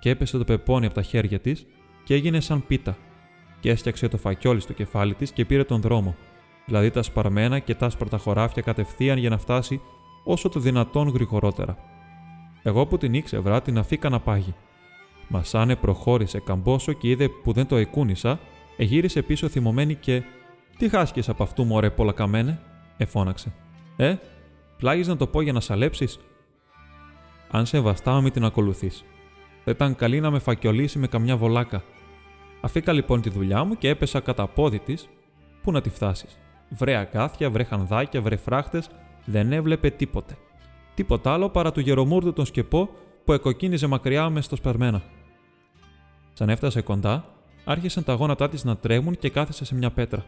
Και 0.00 0.10
έπεσε 0.10 0.38
το 0.38 0.44
πεπόνι 0.44 0.86
από 0.86 0.94
τα 0.94 1.02
χέρια 1.02 1.38
της 1.38 1.66
και 2.04 2.14
έγινε 2.14 2.40
σαν 2.40 2.66
πίτα. 2.66 2.96
Και 3.60 3.70
έστιαξε 3.70 4.08
το 4.08 4.16
φακιόλι 4.16 4.60
στο 4.60 4.72
κεφάλι 4.72 5.14
της 5.14 5.32
και 5.32 5.44
πήρε 5.44 5.64
τον 5.64 5.80
δρόμο, 5.80 6.16
δηλαδή 6.70 6.90
τα 6.90 7.02
σπαρμένα 7.02 7.58
και 7.58 7.74
τα 7.74 7.86
άσπρα 7.86 8.18
χωράφια 8.18 8.62
κατευθείαν 8.62 9.18
για 9.18 9.30
να 9.30 9.38
φτάσει 9.38 9.80
όσο 10.24 10.48
το 10.48 10.60
δυνατόν 10.60 11.08
γρηγορότερα. 11.08 11.76
Εγώ 12.62 12.86
που 12.86 12.98
την 12.98 13.14
ήξευρα 13.14 13.62
την 13.62 13.78
αφήκα 13.78 14.08
να 14.08 14.20
πάγει. 14.20 14.54
Μας 15.28 15.54
άνε 15.54 15.76
προχώρησε 15.76 16.38
καμπόσο 16.38 16.92
και 16.92 17.08
είδε 17.08 17.28
που 17.28 17.52
δεν 17.52 17.66
το 17.66 17.76
εκούνησα, 17.76 18.38
εγύρισε 18.76 19.22
πίσω 19.22 19.48
θυμωμένη 19.48 19.94
και. 19.94 20.22
Τι 20.78 20.88
χάσκε 20.88 21.22
από 21.26 21.42
αυτού, 21.42 21.64
μωρέ, 21.64 21.90
πολλακαμένε, 21.90 22.60
εφώναξε. 22.96 23.52
Ε, 23.96 24.14
πλάγεις 24.76 25.06
να 25.06 25.16
το 25.16 25.26
πω 25.26 25.40
για 25.40 25.52
να 25.52 25.60
σαλέψεις; 25.60 26.18
Αν 27.50 27.66
σε 27.66 27.80
βαστάω, 27.80 28.20
μην 28.20 28.32
την 28.32 28.44
ακολουθείς. 28.44 29.04
Θα 29.64 29.70
ήταν 29.70 29.96
καλή 29.96 30.20
να 30.20 30.30
με 30.30 30.38
φακιολίσει 30.38 30.98
με 30.98 31.06
καμιά 31.06 31.36
βολάκα. 31.36 31.82
Αφήκα 32.60 32.92
λοιπόν 32.92 33.20
τη 33.20 33.30
δουλειά 33.30 33.64
μου 33.64 33.74
και 33.78 33.88
έπεσα 33.88 34.20
κατά 34.20 34.46
πόδι 34.46 34.78
της. 34.78 35.08
Πού 35.62 35.72
να 35.72 35.80
τη 35.80 35.90
φτάσεις. 35.90 36.38
Βρε 36.70 36.96
αγκάθια, 36.96 37.50
βρε 37.50 37.64
χανδάκια, 37.64 38.20
βρε 38.20 38.36
φράχτες, 38.36 38.90
δεν 39.24 39.52
έβλεπε 39.52 39.90
τίποτε. 39.90 40.36
Τίποτα 40.94 41.32
άλλο 41.32 41.48
παρά 41.48 41.72
του 41.72 41.80
γερομούρδου 41.80 42.32
τον 42.32 42.46
σκεπό 42.46 42.88
που 43.24 43.32
εκοκίνιζε 43.32 43.86
μακριά 43.86 44.30
μες 44.30 44.44
στο 44.44 44.56
σπερμένα. 44.56 45.02
Σαν 46.32 46.48
έφτασε 46.48 46.80
κοντά, 46.82 47.24
άρχισαν 47.64 48.04
τα 48.04 48.12
γόνατά 48.12 48.48
της 48.48 48.64
να 48.64 48.76
τρέμουν 48.76 49.16
και 49.16 49.30
κάθεσε 49.30 49.64
σε 49.64 49.74
μια 49.74 49.90
πέτρα. 49.90 50.24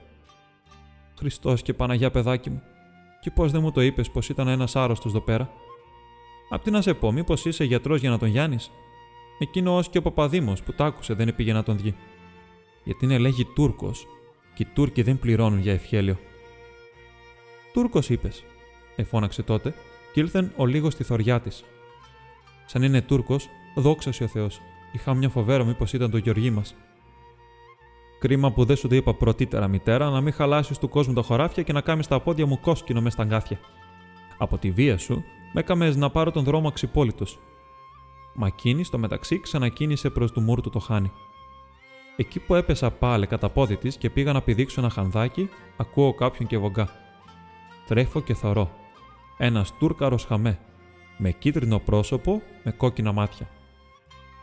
Χριστός 1.19 1.63
και 1.63 1.75
Παναγιά, 1.75 2.11
παιδάκι 2.11 2.51
μου, 2.51 2.63
και 3.21 3.31
πώς 3.31 3.53
δεν 3.53 3.61
μου 3.63 3.73
το 3.73 3.81
είπες 3.81 4.11
πως 4.11 4.29
ήταν 4.29 4.49
ένας 4.49 4.77
άρρωστος 4.77 5.13
εδώ 5.13 5.21
πέρα; 5.21 5.51
Απ' 6.51 6.63
τι 6.63 6.71
να 6.71 6.83
σε 6.83 6.95
πως, 6.95 7.13
μήπω 7.13 7.35
είσαι 7.45 7.65
γιατρός 7.65 8.01
για 8.01 8.11
να 8.11 8.19
τον 8.19 8.29
Γιάννη. 8.29 8.59
Εκείνο 9.39 9.77
ως 9.77 9.89
και 9.89 9.99
ο 9.99 10.03
Παπαδήμος 10.03 10.63
που 10.63 10.73
τ' 10.73 10.81
άκουσε 10.81 11.15
δεν 11.15 11.35
πήγε 11.35 11.53
να 11.53 11.63
τον 11.63 11.79
δει. 11.79 11.95
Γιατί 12.85 13.05
είναι 13.05 13.19
λέγει 13.19 13.45
Τούρκος, 13.45 14.07
και 14.55 14.63
οι 14.63 14.67
Τούρκοι 14.75 15.03
δεν 15.03 15.19
πληρώνουν 15.19 15.59
για 15.59 15.73
ευχέλιο. 15.73 16.19
Τούρκος 17.73 18.11
είπες, 18.11 18.45
εφώναξε 18.97 19.43
τότε, 19.43 19.75
και 20.13 20.21
ήλθεν 20.21 20.53
ο 20.57 20.67
λίγος 20.67 20.93
στη 20.93 21.05
θωριά 21.05 21.41
της. 21.41 21.65
Σαν 22.67 22.83
είναι 22.83 23.01
Τούρκος, 23.01 23.49
δόξα 23.75 24.11
ο 24.23 24.27
Θεός. 24.27 24.61
Είχα 24.93 25.15
μια 25.15 25.29
φοβέρα 25.29 25.65
μήπως 25.65 25.93
ήταν 25.93 26.11
το 26.11 26.17
Γεωργί 26.17 26.51
μας. 26.51 26.75
Κρίμα 28.19 28.53
που 28.53 28.65
δεν 28.65 28.77
σου 28.77 28.89
το 28.89 28.95
είπα 28.95 29.15
πρωτήτερα, 29.15 29.69
μητέρα, 29.69 30.11
να 30.11 30.21
μην 30.21 30.33
χαλάσεις 30.33 30.79
του 30.79 30.89
κόσμου 30.89 31.15
τα 31.15 31.23
χωράφια 31.23 31.63
και 31.63 31.73
να 31.73 31.81
κάνει 31.81 32.05
τα 32.05 32.21
πόδια 32.21 32.47
μου 32.47 32.61
κόσκινο 32.61 33.01
μες 33.01 33.13
στα 33.13 33.23
αγκάθια. 33.23 33.59
Από 34.39 34.59
τη 34.59 34.71
βία 34.71 34.99
σου, 34.99 35.25
με 35.53 35.61
έκαμες 35.61 35.97
να 35.97 36.11
πάρω 36.11 36.31
τον 36.31 36.45
δρόμο 36.45 36.69
αξιπόλυτος. 36.69 37.39
Μα 38.35 38.47
εκείνη 38.47 38.85
στο 38.85 38.99
μεταξύ 38.99 39.41
ξανακίνησε 39.41 40.11
προς 40.11 40.33
του 40.33 40.41
μούρτου 40.41 40.71
το 40.71 40.79
χάνι. 40.79 41.13
Εκεί 42.17 42.41
που 42.41 42.55
έπεσα 42.55 42.91
πάλι 42.91 43.27
κατά 43.27 43.49
πόδι 43.49 43.77
της 43.77 43.97
και 43.97 44.11
πήγα 44.11 44.33
να 44.33 44.43
πηδήξω 44.43 44.81
ένα 44.81 44.91
χανδάκι, 44.91 45.49
ακούω 45.77 46.15
κάποιον 46.15 46.49
και 46.49 46.59
βογκά. 46.59 47.02
Τρέφω 47.87 48.21
και 48.21 48.35
θωρώ. 48.35 48.71
Ένας 49.39 49.73
τούρκαρος 49.79 50.25
χαμέ, 50.25 50.59
με 51.17 51.31
κίτρινο 51.31 51.79
πρόσωπο, 51.79 52.43
με 52.63 52.71
κόκκινα 52.71 53.13
μάτια. 53.13 53.49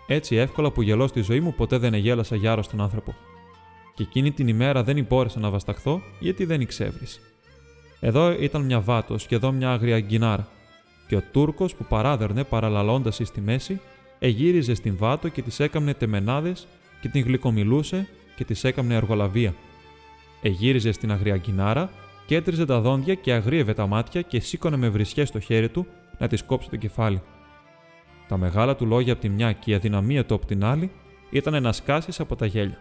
Έτσι 0.08 0.36
εύκολα 0.36 0.72
που 0.72 0.82
γελώ 0.82 1.08
στη 1.08 1.22
ζωή 1.22 1.40
μου 1.40 1.54
ποτέ 1.54 1.78
δεν 1.78 1.94
εγέλασα 1.94 2.36
για 2.36 2.52
άρρωστον 2.52 2.82
άνθρωπο. 2.82 3.16
Και 3.94 4.04
εκείνη 4.04 4.32
την 4.32 4.48
ημέρα 4.48 4.84
δεν 4.84 4.98
υπόρεσα 4.98 5.40
να 5.40 5.50
βασταχθώ 5.50 6.02
γιατί 6.20 6.46
δεν 6.46 6.62
ήξευρη. 6.62 7.06
Εδώ 8.00 8.32
ήταν 8.32 8.62
μια 8.62 8.80
βάτος 8.80 9.26
και 9.26 9.36
εδώ 9.36 9.52
μια 9.52 9.72
άγρια 9.72 10.00
γκινάρα. 10.00 10.48
Και 11.08 11.16
ο 11.16 11.24
Τούρκος 11.32 11.76
που 11.76 11.86
παράδερνε 11.86 12.44
παραλαλώντας 12.44 13.20
στη 13.24 13.42
μέση, 13.42 13.82
εγύριζε 14.20 14.74
στην 14.74 14.98
βάτο 14.98 15.30
και 15.30 15.42
της 15.42 15.60
έκαμνε 15.60 15.94
τεμενάδες 15.94 16.68
και 17.02 17.08
την 17.08 17.24
γλυκομιλούσε 17.24 18.08
και 18.36 18.44
της 18.46 18.64
έκαμνε 18.64 18.96
εργολαβία. 18.96 19.54
Εγύριζε 20.42 20.92
στην 20.92 21.12
αγρία 21.12 21.38
γκινάρα 21.38 21.90
κέντριζε 22.30 22.66
τα 22.66 22.80
δόντια 22.80 23.14
και 23.14 23.34
αγρίευε 23.34 23.74
τα 23.74 23.88
μάτια 23.88 24.22
και 24.22 24.40
σήκωνε 24.40 24.78
με 24.78 24.90
βρισχές 24.90 25.28
στο 25.28 25.40
χέρι 25.40 25.70
του 25.70 25.88
να 26.18 26.28
της 26.28 26.44
κόψει 26.44 26.70
το 26.70 26.76
κεφάλι. 26.76 27.22
Τα 28.28 28.38
μεγάλα 28.38 28.76
του 28.76 28.86
λόγια 28.86 29.14
από 29.14 29.22
τη 29.22 29.30
μια 29.30 29.52
και 29.52 29.72
η 29.72 29.74
αδυναμία 29.74 30.26
του 30.26 30.34
από 30.34 30.46
την 30.46 30.64
άλλη 30.64 30.92
ήταν 31.30 31.64
να 31.64 31.72
σκάσεις 31.72 32.20
από 32.20 32.36
τα 32.36 32.46
γέλια. 32.46 32.78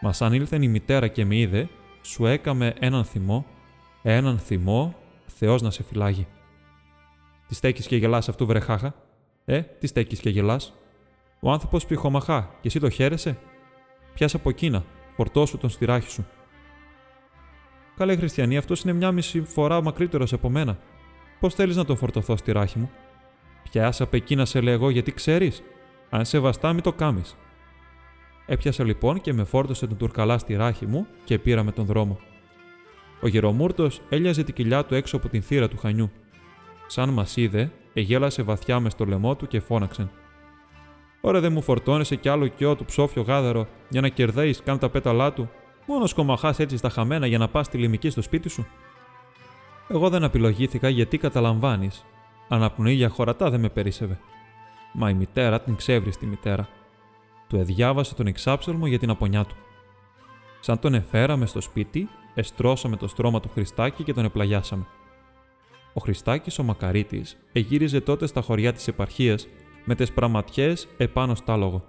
Μας 0.00 0.22
αν 0.22 0.32
ήλθε 0.32 0.58
η 0.60 0.68
μητέρα 0.68 1.08
και 1.08 1.24
με 1.24 1.36
είδε, 1.36 1.68
σου 2.02 2.26
έκαμε 2.26 2.74
έναν 2.78 3.04
θυμό, 3.04 3.46
έναν 4.02 4.38
θυμό, 4.38 4.94
Θεός 5.26 5.62
να 5.62 5.70
σε 5.70 5.82
φυλάγει. 5.82 6.26
Τι 7.48 7.54
στέκεις 7.54 7.86
και 7.86 7.96
γελάς 7.96 8.28
αυτού, 8.28 8.46
βρεχάχα. 8.46 8.94
Ε, 9.44 9.60
τι 9.60 9.86
στέκεις 9.86 10.20
και 10.20 10.28
γελάς. 10.30 10.74
Ο 11.40 11.50
άνθρωπος 11.50 11.86
πηχομαχά, 11.86 12.50
και 12.60 12.68
εσύ 12.68 12.80
το 12.80 12.90
χαίρεσαι; 12.90 13.38
Πιάσα 14.14 14.36
από 14.36 14.48
εκείνα, 14.48 14.84
φορτώσου 15.16 15.58
τον 15.58 15.70
στηράχη 15.70 16.10
σου. 16.10 16.26
Καλέ 17.96 18.16
Χριστιανή, 18.16 18.56
αυτός 18.56 18.82
είναι 18.82 18.92
μια 18.92 19.12
μισή 19.12 19.42
φορά 19.42 19.82
μακρύτερος 19.82 20.32
από 20.32 20.48
μένα. 20.48 20.78
Πώς 21.40 21.54
θέλεις 21.54 21.76
να 21.76 21.84
τον 21.84 21.96
φορτωθώ 21.96 22.36
στη 22.36 22.52
ράχη 22.52 22.78
μου; 22.78 22.90
Πιάσα 23.70 24.04
από 24.04 24.16
εκεί 24.16 24.36
να 24.36 24.44
σε 24.44 24.60
λέγω 24.60 24.90
γιατί 24.90 25.12
ξέρεις. 25.12 25.62
Αν 26.10 26.24
σε 26.24 26.38
βαστά, 26.38 26.72
μην 26.72 26.82
το 26.82 26.92
κάμεις. 26.92 27.36
Έπιασα 28.46 28.84
λοιπόν 28.84 29.20
και 29.20 29.32
με 29.32 29.44
φόρτωσε 29.44 29.86
τον 29.86 29.96
τουρκαλά 29.96 30.38
στη 30.38 30.54
ράχη 30.54 30.86
μου 30.86 31.06
και 31.24 31.38
πήραμε 31.38 31.72
τον 31.72 31.84
δρόμο. 31.84 32.18
Ο 33.20 33.28
γερομούρτος 33.28 34.00
έλιαζε 34.08 34.42
την 34.44 34.54
κοιλιά 34.54 34.84
του 34.84 34.94
έξω 34.94 35.16
από 35.16 35.28
την 35.28 35.42
θύρα 35.42 35.68
του 35.68 35.76
χανιού. 35.76 36.10
Σαν 36.86 37.08
μας 37.08 37.36
είδε, 37.36 37.72
εγέλασε 37.92 38.42
βαθιά 38.42 38.80
μες 38.80 38.92
στο 38.92 39.04
λαιμό 39.04 39.36
του 39.36 39.46
και 39.46 39.60
φώναξε. 39.60 40.10
Ωραία 41.20 41.40
δεν 41.40 41.52
μου 41.52 41.62
φορτώνεσαι 41.62 42.16
κι 42.16 42.28
άλλο 42.28 42.46
κιό 42.46 42.74
του 42.76 42.84
ψόφιο 42.84 43.22
γάδαρο 43.22 43.66
για 43.88 44.00
να 44.00 44.08
κερδέει 44.08 44.54
καν 44.64 44.78
τα 44.78 44.88
πέταλά 44.88 45.32
του 45.32 45.50
Μόνος 45.86 46.10
σκομαχά 46.10 46.54
έτσι 46.58 46.76
στα 46.76 46.88
χαμένα 46.88 47.26
για 47.26 47.38
να 47.38 47.48
πας 47.48 47.68
τη 47.68 47.78
λιμική 47.78 48.10
στο 48.10 48.22
σπίτι 48.22 48.48
σου. 48.48 48.66
Εγώ 49.88 50.08
δεν 50.08 50.24
απειλογήθηκα 50.24 50.88
γιατί 50.88 51.18
καταλαμβάνεις. 51.18 52.04
Αναπνοή 52.48 52.94
για 52.94 53.08
χωρατά 53.08 53.50
δεν 53.50 53.60
με 53.60 53.68
περίσευε. 53.68 54.18
Μα 54.92 55.10
η 55.10 55.14
μητέρα 55.14 55.60
την 55.60 55.76
ξέβρι 55.76 56.12
στη 56.12 56.26
μητέρα. 56.26 56.68
Του 57.48 57.56
εδιάβασε 57.56 58.14
τον 58.14 58.26
εξάψελμο 58.26 58.86
για 58.86 58.98
την 58.98 59.10
απονιά 59.10 59.44
του. 59.44 59.56
Σαν 60.60 60.78
τον 60.78 60.94
εφέραμε 60.94 61.46
στο 61.46 61.60
σπίτι, 61.60 62.08
εστρώσαμε 62.34 62.96
το 62.96 63.08
στρώμα 63.08 63.40
του 63.40 63.48
Χριστάκη 63.48 64.02
και 64.02 64.12
τον 64.12 64.24
επλαγιάσαμε. 64.24 64.86
Ο 65.92 66.00
Χριστάκης 66.00 66.58
ο 66.58 66.62
Μακαρίτης 66.62 67.36
εγύριζε 67.52 68.00
τότε 68.00 68.26
στα 68.26 68.40
χωριά 68.40 68.72
της 68.72 68.88
επαρχίας 68.88 69.48
με 69.84 69.94
τι 69.94 70.12
πραματιές 70.12 70.88
επάνω 70.96 71.34
στα 71.34 71.56
λόγο. 71.56 71.84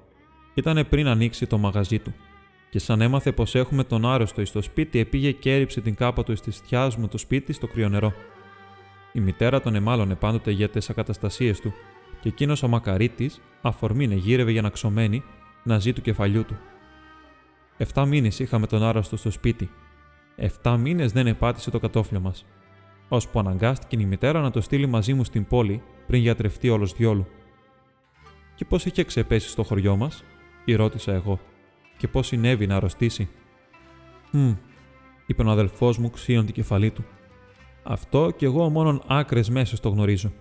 Ήτανε 0.53 0.83
πριν 0.83 1.07
ανοίξει 1.07 1.47
το 1.47 1.57
μαγαζί 1.57 1.99
του 1.99 2.13
και 2.69 2.79
σαν 2.79 3.01
έμαθε 3.01 3.31
πως 3.31 3.55
έχουμε 3.55 3.83
τον 3.83 4.05
άρρωστο 4.05 4.45
στο 4.45 4.61
σπίτι, 4.61 4.99
επήγε 4.99 5.31
και 5.31 5.55
έριψε 5.55 5.81
την 5.81 5.95
κάπα 5.95 6.23
του 6.23 6.33
τη 6.33 6.51
θιά 6.51 6.91
μου 6.97 7.07
το 7.07 7.17
σπίτι 7.17 7.53
στο 7.53 7.67
κρύο 7.67 7.89
νερό. 7.89 8.13
Η 9.11 9.19
μητέρα 9.19 9.61
τον 9.61 9.75
εμάλωνε 9.75 10.15
πάντοτε 10.15 10.51
για 10.51 10.69
τι 10.69 10.85
ακαταστασίες 10.89 11.59
του, 11.59 11.73
και 12.21 12.29
εκείνος 12.29 12.63
ο 12.63 12.67
μακαρίτης, 12.67 13.41
αφορμήνε 13.61 14.15
γύρευε 14.15 14.51
για 14.51 14.61
να 14.61 14.69
ξωμένη, 14.69 15.23
να 15.63 15.79
ζει 15.79 15.93
του 15.93 16.01
κεφαλιού 16.01 16.45
του. 16.45 16.57
Εφτά 17.77 18.05
μήνες 18.05 18.39
είχαμε 18.39 18.67
τον 18.67 18.83
άρρωστο 18.83 19.17
στο 19.17 19.31
σπίτι. 19.31 19.69
Εφτά 20.35 20.77
μήνες 20.77 21.11
δεν 21.11 21.27
επάτησε 21.27 21.71
το 21.71 21.79
κατόφλιο 21.79 22.19
μας. 22.19 22.45
Ώσπου 23.07 23.39
αναγκάστηκε 23.39 24.01
η 24.01 24.05
μητέρα 24.05 24.41
να 24.41 24.51
το 24.51 24.61
στείλει 24.61 24.85
μαζί 24.85 25.13
μου 25.13 25.23
στην 25.23 25.45
πόλη 25.45 25.81
πριν 26.07 26.21
γιατρευτεί 26.21 26.69
όλος 26.69 26.93
διόλου. 26.93 27.27
Και 28.55 28.65
πώς 28.65 28.85
είχε 28.85 29.03
ξεπέσει 29.03 29.49
στο 29.49 29.63
χωριό 29.63 29.95
μας, 29.95 30.23
η 30.65 30.75
ρώτησα 30.75 31.13
εγώ 31.13 31.39
και 31.97 32.07
πώς 32.07 32.27
συνέβη 32.27 32.67
να 32.67 32.75
αρρωστήσει. 32.75 33.29
Μμ, 34.31 34.53
είπε 35.25 35.43
ο 35.43 35.49
αδελφός 35.49 35.97
μου 35.97 36.09
ξύον 36.09 36.45
την 36.45 36.53
κεφαλή 36.53 36.91
του. 36.91 37.05
Αυτό 37.83 38.31
κι 38.37 38.45
εγώ 38.45 38.69
μόνον 38.69 39.01
άκρες 39.07 39.49
μέσα 39.49 39.77
το 39.79 39.89
γνωρίζω. 39.89 40.31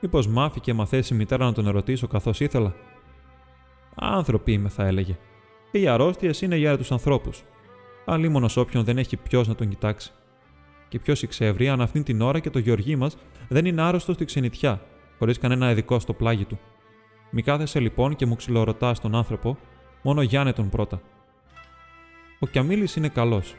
Μήπως 0.00 0.26
μάφη 0.28 0.60
και 0.60 0.72
μαθέσει 0.72 1.14
η 1.14 1.16
μητέρα 1.16 1.44
να 1.44 1.52
τον 1.52 1.66
ερωτήσω 1.66 2.06
καθώς 2.06 2.40
ήθελα. 2.40 2.74
Άνθρωποι 3.94 4.52
είμαι, 4.52 4.68
θα 4.68 4.86
έλεγε. 4.86 5.18
Και 5.70 5.78
οι 5.78 5.88
αρρώστιες 5.88 6.40
είναι 6.40 6.56
για 6.56 6.76
τους 6.76 6.92
ανθρώπους. 6.92 7.44
Αλλήμονο 8.04 8.48
όποιον 8.56 8.84
δεν 8.84 8.98
έχει 8.98 9.16
ποιος 9.16 9.48
να 9.48 9.54
τον 9.54 9.68
κοιτάξει. 9.68 10.12
Και 10.88 10.98
ποιος 10.98 11.22
εξεύρει 11.22 11.68
αν 11.68 11.80
αυτήν 11.80 12.02
την 12.02 12.20
ώρα 12.20 12.38
και 12.38 12.50
το 12.50 12.58
γεωργί 12.58 12.96
μας 12.96 13.16
δεν 13.48 13.64
είναι 13.64 13.82
άρρωστο 13.82 14.12
στη 14.12 14.24
ξενιτιά, 14.24 14.82
χωρίς 15.18 15.38
κανένα 15.38 15.70
ειδικό 15.70 15.98
στο 15.98 16.12
πλάγι 16.12 16.44
του. 16.44 16.58
Μη 17.30 17.42
κάθεσαι 17.42 17.80
λοιπόν 17.80 18.16
και 18.16 18.26
μου 18.26 18.36
ξυλορωτάς 18.36 19.00
τον 19.00 19.14
άνθρωπο 19.14 19.58
Μόνο 20.06 20.22
Γιάννε 20.22 20.52
τον 20.52 20.68
πρώτα. 20.68 21.00
Ο 22.38 22.46
Κιαμίλης 22.46 22.96
είναι 22.96 23.08
καλός. 23.08 23.54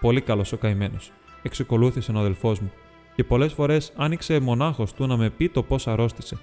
Πολύ 0.00 0.20
καλός 0.20 0.52
ο 0.52 0.56
καημένος, 0.56 1.12
εξεκολούθησε 1.42 2.12
ο 2.12 2.18
αδελφός 2.18 2.60
μου, 2.60 2.72
και 3.14 3.24
πολλές 3.24 3.52
φορές 3.52 3.92
άνοιξε 3.96 4.40
μονάχος 4.40 4.92
του 4.92 5.06
να 5.06 5.16
με 5.16 5.30
πει 5.30 5.48
το 5.48 5.62
πώς 5.62 5.86
αρρώστησε. 5.86 6.38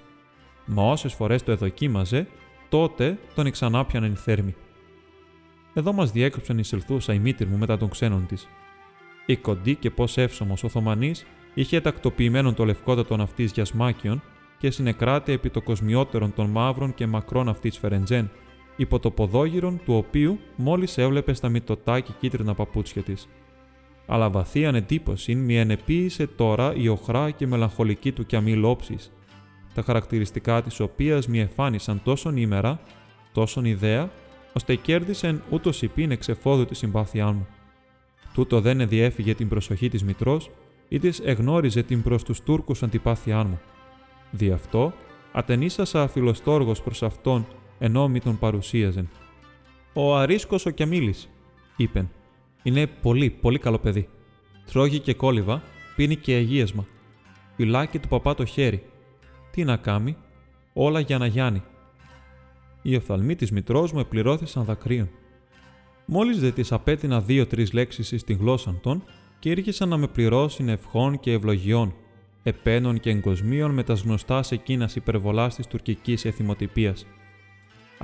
Μα 0.66 0.82
όσες 0.82 1.14
φορές 1.14 1.42
το 1.42 1.52
εδοκίμαζε, 1.52 2.26
τότε 2.68 3.18
τον 3.34 3.46
εξανάπιαναν 3.46 4.12
οι 4.12 4.16
θέρμοι. 4.16 4.54
Εδώ 5.74 5.92
μας 5.92 6.12
διέκρυψαν 6.12 6.58
η 6.58 6.64
σελθούσα 6.64 7.12
η 7.12 7.18
μήτρη 7.18 7.46
μου 7.46 7.56
μετά 7.56 7.76
των 7.76 7.88
ξένων 7.88 8.26
της. 8.26 8.48
Η 9.26 9.36
κοντή 9.36 9.74
και 9.74 9.90
πώς 9.90 10.16
εύσωμος 10.16 10.64
Οθωμανή 10.64 11.14
είχε 11.54 11.80
τακτοποιημένο 11.80 12.52
το 12.52 12.64
λευκότατο 12.64 13.16
ναυτί 13.16 13.44
για 13.44 13.64
σμάκιον 13.64 14.22
και 14.58 14.70
συνεκράτη 14.70 15.32
επί 15.32 15.50
το 15.50 15.62
κοσμιότερον 15.62 16.34
των 16.34 16.50
μαύρων 16.50 16.94
και 16.94 17.06
μακρών 17.06 17.48
αυτής 17.48 17.78
Φερεντζέν, 17.78 18.30
υπό 18.76 18.98
το 18.98 19.10
ποδόγυρον 19.10 19.80
του 19.84 19.94
οποίου 19.94 20.38
μόλις 20.56 20.98
έβλεπε 20.98 21.32
στα 21.32 21.48
μυτωτά 21.48 22.00
και 22.00 22.12
κίτρινα 22.20 22.54
παπούτσια 22.54 23.02
της. 23.02 23.28
Αλλά 24.06 24.30
βαθύαν 24.30 24.74
εντύπωση 24.74 25.34
μη 25.34 25.58
ενεποίησε 25.58 26.26
τώρα 26.26 26.74
η 26.74 26.88
οχρά 26.88 27.30
και 27.30 27.46
μελαγχολική 27.46 28.12
του 28.12 28.26
κι 28.26 28.54
λόψη, 28.56 28.96
τα 29.74 29.82
χαρακτηριστικά 29.82 30.62
της 30.62 30.80
οποίας 30.80 31.28
μη 31.28 31.40
εφάνισαν 31.40 32.00
τόσον 32.04 32.36
ήμερα, 32.36 32.80
τόσον 33.32 33.64
ιδέα, 33.64 34.10
ώστε 34.52 34.74
κέρδισεν 34.74 35.42
ούτως 35.50 35.82
υπήν 35.82 36.10
εξεφόδου 36.10 36.64
τη 36.64 36.74
συμπάθειά 36.74 37.32
μου. 37.32 37.46
Τούτο 38.34 38.60
δεν 38.60 38.88
διέφυγε 38.88 39.34
την 39.34 39.48
προσοχή 39.48 39.88
της 39.88 40.04
μητρός 40.04 40.50
ή 40.88 40.98
της 40.98 41.20
εγνώριζε 41.20 41.82
την 41.82 42.02
προς 42.02 42.22
τους 42.22 42.40
Τούρκους 42.40 42.82
αντιπάθειά 42.82 43.44
μου. 43.44 43.60
Δι' 44.30 44.50
αυτό 44.50 44.92
ατενίσασα 45.32 46.02
αφιλοστόργο 46.02 46.72
προς 46.84 47.02
αυτόν 47.02 47.46
ενώ 47.84 48.08
μη 48.08 48.20
τον 48.20 48.38
παρουσίαζεν. 48.38 49.08
Ο 49.92 50.16
Αρίσκος 50.16 50.66
ο 50.66 50.70
Κιαμίλη, 50.70 51.14
είπεν. 51.76 52.10
Είναι 52.62 52.86
πολύ, 52.86 53.30
πολύ 53.30 53.58
καλό 53.58 53.78
παιδί. 53.78 54.08
Τρώγει 54.66 54.98
και 54.98 55.14
κόλληβα, 55.14 55.62
πίνει 55.96 56.16
και 56.16 56.34
αγίασμα. 56.34 56.86
Φυλάκι 57.56 57.98
του 57.98 58.08
παπά 58.08 58.34
το 58.34 58.44
χέρι. 58.44 58.82
Τι 59.50 59.64
να 59.64 59.76
κάνει, 59.76 60.16
όλα 60.72 61.00
για 61.00 61.18
να 61.18 61.26
γιάνει. 61.26 61.62
Οι 62.82 62.96
οφθαλμοί 62.96 63.34
της 63.36 63.50
μητρός 63.50 63.92
μου 63.92 64.00
επληρώθησαν 64.00 64.64
δακρύων. 64.64 65.10
Μόλις 66.04 66.40
δε 66.40 66.50
τη 66.50 66.68
απέτεινα 66.70 67.20
δύο-τρεις 67.20 67.72
λέξεις 67.72 68.20
στην 68.20 68.36
γλώσσα 68.36 68.78
των 68.82 69.04
και 69.38 69.50
ήρχισαν 69.50 69.88
να 69.88 69.96
με 69.96 70.06
πληρώσουν 70.06 70.68
ευχών 70.68 71.20
και 71.20 71.32
ευλογιών, 71.32 71.94
επένων 72.42 73.00
και 73.00 73.10
εγκοσμίων 73.10 73.70
με 73.70 73.82
τα 73.82 73.94
γνωστάς 73.94 74.46
σε 74.46 74.54
εκείνας 74.54 74.96
υπερβολάς 74.96 75.54
της 75.54 75.66
τουρκικής 75.66 76.24
εθιμοτυπίας. 76.24 77.06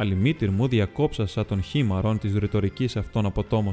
Αλλημήτυρ 0.01 0.51
μου 0.51 0.69
διακόψασα 0.69 1.45
των 1.45 1.63
χήμαρων 1.63 2.19
της 2.19 2.35
ρητορικής 2.35 2.97
αυτών 2.97 3.27
αποτόμω. 3.27 3.73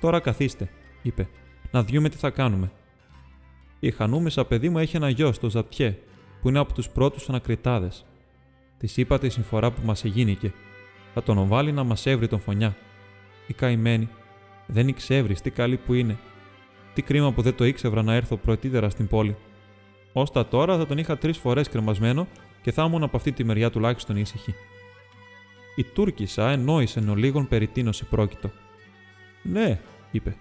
Τώρα 0.00 0.20
καθίστε, 0.20 0.68
είπε, 1.02 1.28
να 1.70 1.82
δούμε 1.84 2.08
τι 2.08 2.16
θα 2.16 2.30
κάνουμε. 2.30 2.70
Η 3.80 3.90
Χανούμησα 3.90 4.44
παιδί 4.44 4.68
μου 4.68 4.78
έχει 4.78 4.96
ένα 4.96 5.08
γιο, 5.08 5.32
το 5.40 5.50
Ζαπτιέ, 5.50 5.98
που 6.40 6.48
είναι 6.48 6.58
από 6.58 6.72
τους 6.72 6.88
πρώτους 6.88 7.28
ανακριτάδες. 7.28 8.04
Της 8.78 8.96
είπα 8.96 9.18
τη 9.18 9.28
συμφορά 9.28 9.70
που 9.70 9.80
μας 9.84 10.04
εγίνηκε. 10.04 10.52
Θα 11.14 11.22
τον 11.22 11.46
βάλει 11.48 11.72
να 11.72 11.84
μας 11.84 12.06
έβρει 12.06 12.28
τον 12.28 12.40
φωνιά. 12.40 12.76
Η 13.46 13.52
καημένη. 13.52 14.08
Δεν 14.66 14.88
ήξευρει 14.88 15.34
τι 15.34 15.50
καλή 15.50 15.76
που 15.76 15.94
είναι. 15.94 16.18
Τι 16.94 17.02
κρίμα 17.02 17.32
που 17.32 17.42
δεν 17.42 17.54
το 17.54 17.64
ήξευρα 17.64 18.02
να 18.02 18.14
έρθω 18.14 18.36
πρωτήτερα 18.36 18.90
στην 18.90 19.06
πόλη. 19.08 19.36
Ώστα 20.12 20.46
τώρα 20.46 20.76
θα 20.76 20.86
τον 20.86 20.98
είχα 20.98 21.18
τρεις 21.18 21.38
φορές 21.38 21.68
κρεμασμένο 21.68 22.26
και 22.62 22.72
θα 22.72 22.84
ήμουν 22.84 23.02
από 23.02 23.16
αυτή 23.16 23.32
τη 23.32 23.44
μεριά 23.44 23.70
τουλάχιστον 23.70 24.16
ήσυχη. 24.16 24.54
Η 25.78 25.84
Τούρκισσα 25.84 26.50
ενόησε 26.50 26.98
εν 26.98 27.08
ολίγων 27.08 27.48
περί 27.48 27.66
τίνος 27.66 28.02
πρόκειτο. 28.10 28.50
Ναι, 29.42 29.80
είπε. 30.10 30.36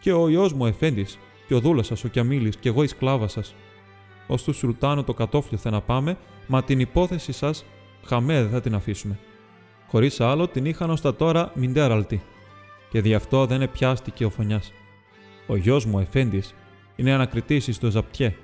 Και 0.00 0.12
ο 0.12 0.28
ιό 0.28 0.50
μου 0.54 0.66
Εφέντης, 0.66 1.18
και 1.46 1.54
ο 1.54 1.60
δούλο 1.60 1.82
σα 1.82 1.94
ο 1.94 2.10
Κιαμίλης, 2.10 2.56
και 2.56 2.68
εγώ 2.68 2.82
η 2.82 2.86
σκλάβα 2.86 3.28
σας. 3.28 3.54
Ω 4.26 4.34
τους 4.34 4.56
Σουλτάνου 4.56 5.04
το 5.04 5.14
κατόφλιο 5.14 5.58
θα 5.58 5.70
να 5.70 5.80
πάμε, 5.80 6.16
μα 6.46 6.62
την 6.62 6.80
υπόθεση 6.80 7.32
σας 7.32 7.64
χαμέ 8.04 8.42
δεν 8.42 8.50
θα 8.50 8.60
την 8.60 8.74
αφήσουμε. 8.74 9.18
Χωρίς 9.86 10.20
άλλο 10.20 10.48
την 10.48 10.64
είχαν 10.64 10.90
ως 10.90 11.00
τα 11.00 11.14
τώρα 11.14 11.52
μιντέραλτη, 11.54 12.22
και 12.90 13.00
δι' 13.00 13.14
αυτό 13.14 13.46
δεν 13.46 13.62
επιάστηκε 13.62 14.24
ο 14.24 14.30
φωνιάς. 14.30 14.72
Ο 15.46 15.56
γιος 15.56 15.84
μου 15.84 15.98
Εφέντης 15.98 16.54
είναι 16.96 17.12
ανακριτής 17.12 17.68
στο 17.74 17.90
Ζαπτιέ. 17.90 18.34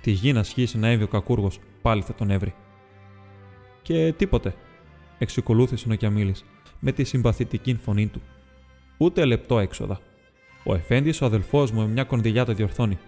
Τη 0.00 0.10
γη 0.10 0.32
να 0.32 0.42
σχίσει 0.42 0.78
να 0.78 0.88
έβει 0.88 1.02
ο 1.02 1.08
κακούργος, 1.08 1.58
πάλι 1.82 2.02
θα 2.02 2.14
τον 2.14 2.30
έβρει. 2.30 2.54
Και 3.82 4.14
τίποτε, 4.16 4.54
εξοκολούθησε 5.18 5.92
ο 5.92 5.94
Κιαμίλη 5.94 6.34
με 6.78 6.92
τη 6.92 7.04
συμπαθητική 7.04 7.74
φωνή 7.74 8.06
του. 8.06 8.22
Ούτε 8.96 9.24
λεπτό 9.24 9.58
έξοδα. 9.58 10.00
Ο 10.64 10.74
Εφέντης, 10.74 11.20
ο 11.20 11.24
αδελφός 11.24 11.70
μου, 11.70 11.80
με 11.80 11.88
μια 11.88 12.04
κονδυλιά 12.04 12.44
το 12.44 12.52
διορθώνει. 12.52 12.98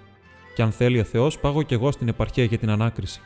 Και 0.55 0.63
αν 0.63 0.73
θέλει 0.73 1.01
ο 1.01 1.05
Θεός, 1.05 1.39
πάγω 1.39 1.63
κι 1.63 1.75
εγώ 1.75 1.93
στην 1.93 2.09
επαρχία 2.09 2.45
για 2.45 2.59
την 2.59 2.71
ανάκριση. 2.71 3.21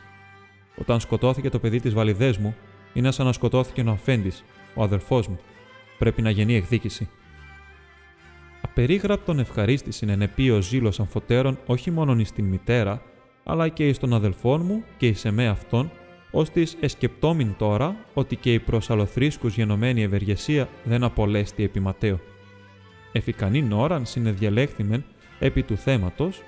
Όταν 0.77 0.99
σκοτώθηκε 0.99 1.49
το 1.49 1.59
παιδί 1.59 1.79
της 1.79 1.93
βαλιδές 1.93 2.37
μου, 2.37 2.55
είναι 2.93 3.11
σαν 3.11 3.25
να 3.25 3.33
σκοτώθηκε 3.33 3.81
ο 3.81 3.91
Αφέντης, 3.91 4.43
ο 4.73 4.83
αδελφός 4.83 5.27
μου. 5.27 5.39
Πρέπει 5.97 6.21
να 6.21 6.29
γεννεί 6.29 6.55
εκδίκηση. 6.55 7.09
Απερίγραπτον 8.61 9.39
ευχαρίστηση 9.39 10.05
ενεπεί 10.09 10.49
ο 10.49 10.61
ζήλος 10.61 10.99
αμφωτέρων 10.99 11.59
όχι 11.65 11.91
μόνο 11.91 12.15
εις 12.19 12.31
την 12.31 12.45
μητέρα, 12.45 13.01
αλλά 13.43 13.67
και 13.67 13.87
εις 13.87 13.97
τον 13.97 14.13
αδελφόν 14.13 14.61
μου 14.65 14.83
και 14.97 15.07
εις 15.07 15.25
εμέ 15.25 15.47
αυτόν, 15.47 15.91
ώστε 16.37 16.67
εσκεπτόμην 16.79 17.55
τώρα 17.57 17.95
ότι 18.13 18.35
και 18.35 18.53
η 18.53 18.59
προς 18.59 18.89
αλλοθρίσκους 18.89 19.55
γενομένη 19.55 20.01
ευεργεσία 20.01 20.69
δεν 20.83 21.03
απολέστη 21.03 21.63
επί 21.63 21.79
Ματέο. 21.79 22.19
Εφικανήν 23.11 23.71
ώραν 23.71 24.05
συνεδιαλέχθημεν 24.05 25.03
επί 25.39 25.63
του 25.63 25.77
θέματος, 25.77 26.41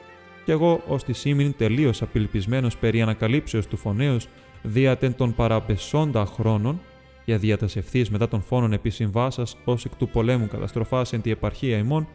κι 0.45 0.51
εγώ 0.51 0.83
ως 0.87 1.03
της 1.03 1.17
σήμην 1.17 1.53
τελείως 1.57 2.01
απελπισμένος 2.01 2.77
περί 2.77 3.01
ανακαλύψεως 3.01 3.67
του 3.67 3.77
φωνέως 3.77 4.27
διατεν 4.63 5.15
των 5.15 5.35
παραπεσόντα 5.35 6.25
χρόνων, 6.25 6.79
για 7.25 7.37
διατασευθεί 7.37 8.05
μετά 8.09 8.27
των 8.27 8.41
φόνων 8.41 8.73
επί 8.73 8.89
συμβάσας 8.89 9.57
ως 9.65 9.85
εκ 9.85 9.95
του 9.95 10.09
πολέμου 10.09 10.47
καταστροφάς 10.47 11.13
εν 11.13 11.21
τη 11.21 11.31
επαρχία 11.31 11.77
ημών, 11.77 12.07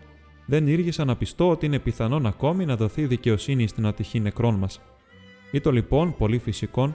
δεν 0.47 0.67
ήργησα 0.67 1.05
να 1.05 1.17
πιστώ 1.17 1.51
ότι 1.51 1.67
είναι 1.67 1.79
πιθανόν 1.79 2.27
ακόμη 2.27 2.65
να 2.65 2.77
δοθεί 2.77 3.07
δικαιοσύνη 3.07 3.67
στην 3.67 3.87
ατυχή 3.87 4.21
νεκρών 4.21 4.55
μας. 4.55 4.81
Ήτο 5.51 5.73
λοιπόν 5.73 6.15
πολύ 6.17 6.39
φυσικόν 6.39 6.95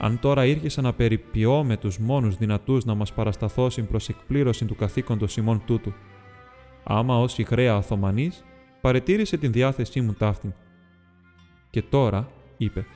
αν 0.00 0.18
τώρα 0.18 0.44
ήρχεσαι 0.44 0.80
να 0.80 0.92
περιποιώ 0.92 1.64
με 1.64 1.76
τους 1.76 1.98
μόνους 1.98 2.36
δυνατούς 2.36 2.84
να 2.84 2.94
μας 2.94 3.12
παρασταθώσουν 3.12 3.88
προς 3.88 4.08
εκπλήρωση 4.08 4.64
του 4.64 4.76
καθήκοντος 4.76 5.36
ημών 5.36 5.62
τούτου. 5.66 5.92
Άμα 6.84 7.18
ω 7.18 7.24
η 7.36 7.44
χρέα 7.44 7.76
Οθωμανή, 7.76 8.30
παρετήρησε 8.80 9.36
την 9.36 9.52
διάθεσή 9.52 10.00
μου 10.00 10.12
ταύτην. 10.12 10.52
Και 11.70 11.82
τώρα, 11.82 12.28
είπε, 12.56 12.86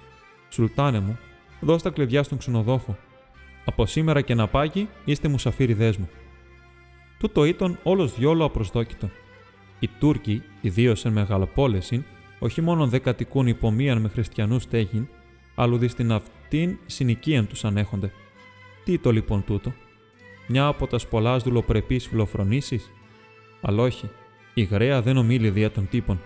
Σουλτάνε 0.51 1.01
μου, 1.01 1.19
δώσ' 1.61 1.83
τα 1.83 1.91
κλειδιά 1.91 2.23
στον 2.23 2.39
ξενοδόχο. 2.39 2.97
Από 3.65 3.87
σήμερα 3.87 4.21
και 4.21 4.35
να 4.35 4.49
πάγει, 4.49 4.89
είστε 5.05 5.29
μουσαφίριδές 5.29 5.97
μου. 5.97 6.09
Τούτο 7.19 7.45
ήταν 7.45 7.79
όλος 7.83 8.15
διόλο 8.15 8.45
απροσδόκητο. 8.45 9.11
Οι 9.79 9.89
Τούρκοι, 9.99 10.43
ιδίως 10.61 11.05
εν 11.05 11.13
μεγαλοπόλεσιν, 11.13 12.05
όχι 12.39 12.61
μόνο 12.61 12.87
δεν 12.87 13.03
κατοικούν 13.03 13.47
υπομείαν 13.47 14.01
με 14.01 14.09
χριστιανούς 14.09 14.63
στέγην, 14.63 15.09
αλλούδι 15.55 15.89
στην 15.89 16.13
αυτήν 16.53 16.79
συνοικίαν 16.87 17.47
τους 17.47 17.65
ανέχονται. 17.65 18.13
Τι 18.85 18.99
το 18.99 19.11
λοιπόν 19.11 19.45
τούτο, 19.45 19.73
μια 20.47 20.67
από 20.67 20.87
τας 20.87 21.07
πολλάς 21.07 21.43
δουλοπρεπείς 21.43 22.07
φιλοφρονήσεις, 22.07 22.91
αλλά 23.61 23.83
όχι, 23.83 24.11
η 24.55 24.63
γραία 24.63 25.03
δεν 25.03 25.17
ομίλει 25.17 25.51
δια 25.51 25.71
των 25.71 25.89
τύπων. 25.89 26.21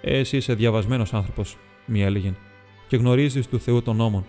Ε, 0.00 0.18
εσύ 0.18 0.36
είσαι 0.36 0.54
διαβασμένος 0.54 1.14
άνθρωπος, 1.14 1.56
μη 1.86 2.02
έλεγε, 2.02 2.34
και 2.88 2.96
γνωρίζεις 2.96 3.46
του 3.46 3.60
Θεού 3.60 3.82
των 3.82 3.96
νόμων. 3.96 4.24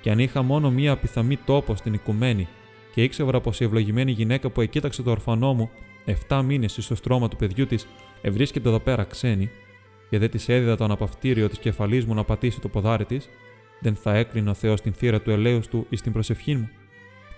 Και 0.00 0.10
αν 0.10 0.18
είχα 0.18 0.42
μόνο 0.42 0.70
μία 0.70 0.96
πιθαμή 0.96 1.36
τόπο 1.36 1.76
στην 1.76 1.94
οικουμένη 1.94 2.48
και 2.94 3.02
ήξερα 3.02 3.40
πως 3.40 3.60
η 3.60 3.64
ευλογημένη 3.64 4.10
γυναίκα 4.10 4.50
που 4.50 4.60
εκείταξε 4.60 5.02
το 5.02 5.10
ορφανό 5.10 5.54
μου 5.54 5.70
7 6.28 6.42
μήνες 6.44 6.78
στο 6.80 6.94
στρώμα 6.94 7.28
του 7.28 7.36
παιδιού 7.36 7.66
της 7.66 7.86
ευρίσκεται 8.22 8.68
εδώ 8.68 8.78
πέρα 8.80 9.04
ξένη, 9.04 9.50
και 10.10 10.18
δεν 10.18 10.30
της 10.30 10.48
έδιδα 10.48 10.76
το 10.76 10.84
αναπαυτήριο 10.84 11.48
της 11.48 11.58
κεφαλής 11.58 12.04
μου 12.04 12.14
να 12.14 12.24
πατήσει 12.24 12.60
το 12.60 12.68
ποδάρι 12.68 13.04
της, 13.04 13.28
δεν 13.80 13.94
θα 13.94 14.14
έκρινε 14.14 14.50
ο 14.50 14.54
Θεός 14.54 14.80
την 14.80 14.92
θύρα 14.92 15.20
του 15.20 15.30
ελέους 15.30 15.68
του 15.68 15.86
εις 15.88 16.02
την 16.02 16.12
προσευχή 16.12 16.54
μου. 16.54 16.68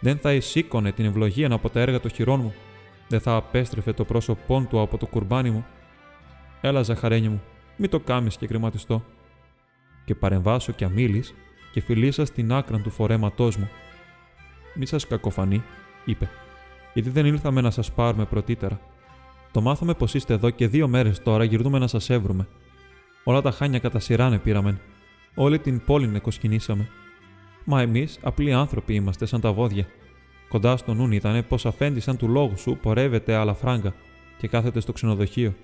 Δεν 0.00 0.18
θα 0.18 0.32
εισήκωνε 0.32 0.92
την 0.92 1.04
ευλογία 1.04 1.52
από 1.52 1.70
τα 1.70 1.80
έργα 1.80 2.00
των 2.00 2.10
χειρών 2.10 2.40
μου. 2.40 2.54
Δεν 3.08 3.20
θα 3.20 3.36
απέστρεφε 3.36 3.92
το 3.92 4.04
πρόσωπό 4.04 4.66
του 4.70 4.80
από 4.80 4.98
το 4.98 5.06
κουρμπάνι 5.06 5.50
μου. 5.50 5.66
Έλα, 6.60 6.82
ζαχαρένι 6.82 7.28
μου, 7.28 7.42
μη 7.76 7.88
το 7.88 8.00
κάμεις 8.00 8.36
και 8.36 8.46
κρυματιστό. 8.46 9.04
Και 10.04 10.14
παρεμβάσω 10.14 10.72
κι 10.72 10.84
αμήλει 10.84 11.24
και 11.72 11.80
φιλήσα 11.80 12.24
στην 12.24 12.52
άκρα 12.52 12.78
του 12.80 12.90
φορέματός 12.90 13.56
μου. 13.56 13.68
Μη 14.74 14.86
σας 14.86 15.06
κακοφανεί, 15.06 15.62
είπε, 16.04 16.30
γιατί 16.94 17.10
δεν 17.10 17.26
ήλθαμε 17.26 17.60
να 17.60 17.70
σας 17.70 17.92
πάρουμε 17.92 18.24
πρωτύτερα. 18.24 18.80
Το 19.52 19.60
μάθαμε 19.60 19.94
πως 19.94 20.14
είστε 20.14 20.34
εδώ 20.34 20.50
και 20.50 20.68
δύο 20.68 20.88
μέρες 20.88 21.22
τώρα 21.22 21.44
γυρνούμε 21.44 21.78
να 21.78 21.86
σας 21.86 22.10
έβρουμε. 22.10 22.48
Όλα 23.24 23.40
τα 23.40 23.50
χάνια 23.50 23.78
κατά 23.78 23.98
σειράνε 23.98 24.38
πήραμε. 24.38 24.80
Όλη 25.40 25.58
την 25.58 25.84
πόλη 25.84 26.08
νεκοσκινήσαμε. 26.08 26.88
Μα 27.64 27.80
εμείς 27.80 28.18
απλοί 28.22 28.52
άνθρωποι 28.52 28.94
είμαστε 28.94 29.26
σαν 29.26 29.40
τα 29.40 29.52
βόδια. 29.52 29.86
Κοντά 30.48 30.76
στο 30.76 30.94
νου 30.94 31.12
ήταν 31.12 31.46
πως 31.48 31.66
αφέντη 31.66 32.00
σαν 32.00 32.16
του 32.16 32.28
λόγου 32.28 32.58
σου 32.58 32.78
πορεύεται 32.82 33.34
άλλα 33.34 33.54
φράγκα 33.54 33.94
και 34.38 34.48
κάθεται 34.48 34.80
στο 34.80 34.92
ξενοδοχείο. 34.92 35.54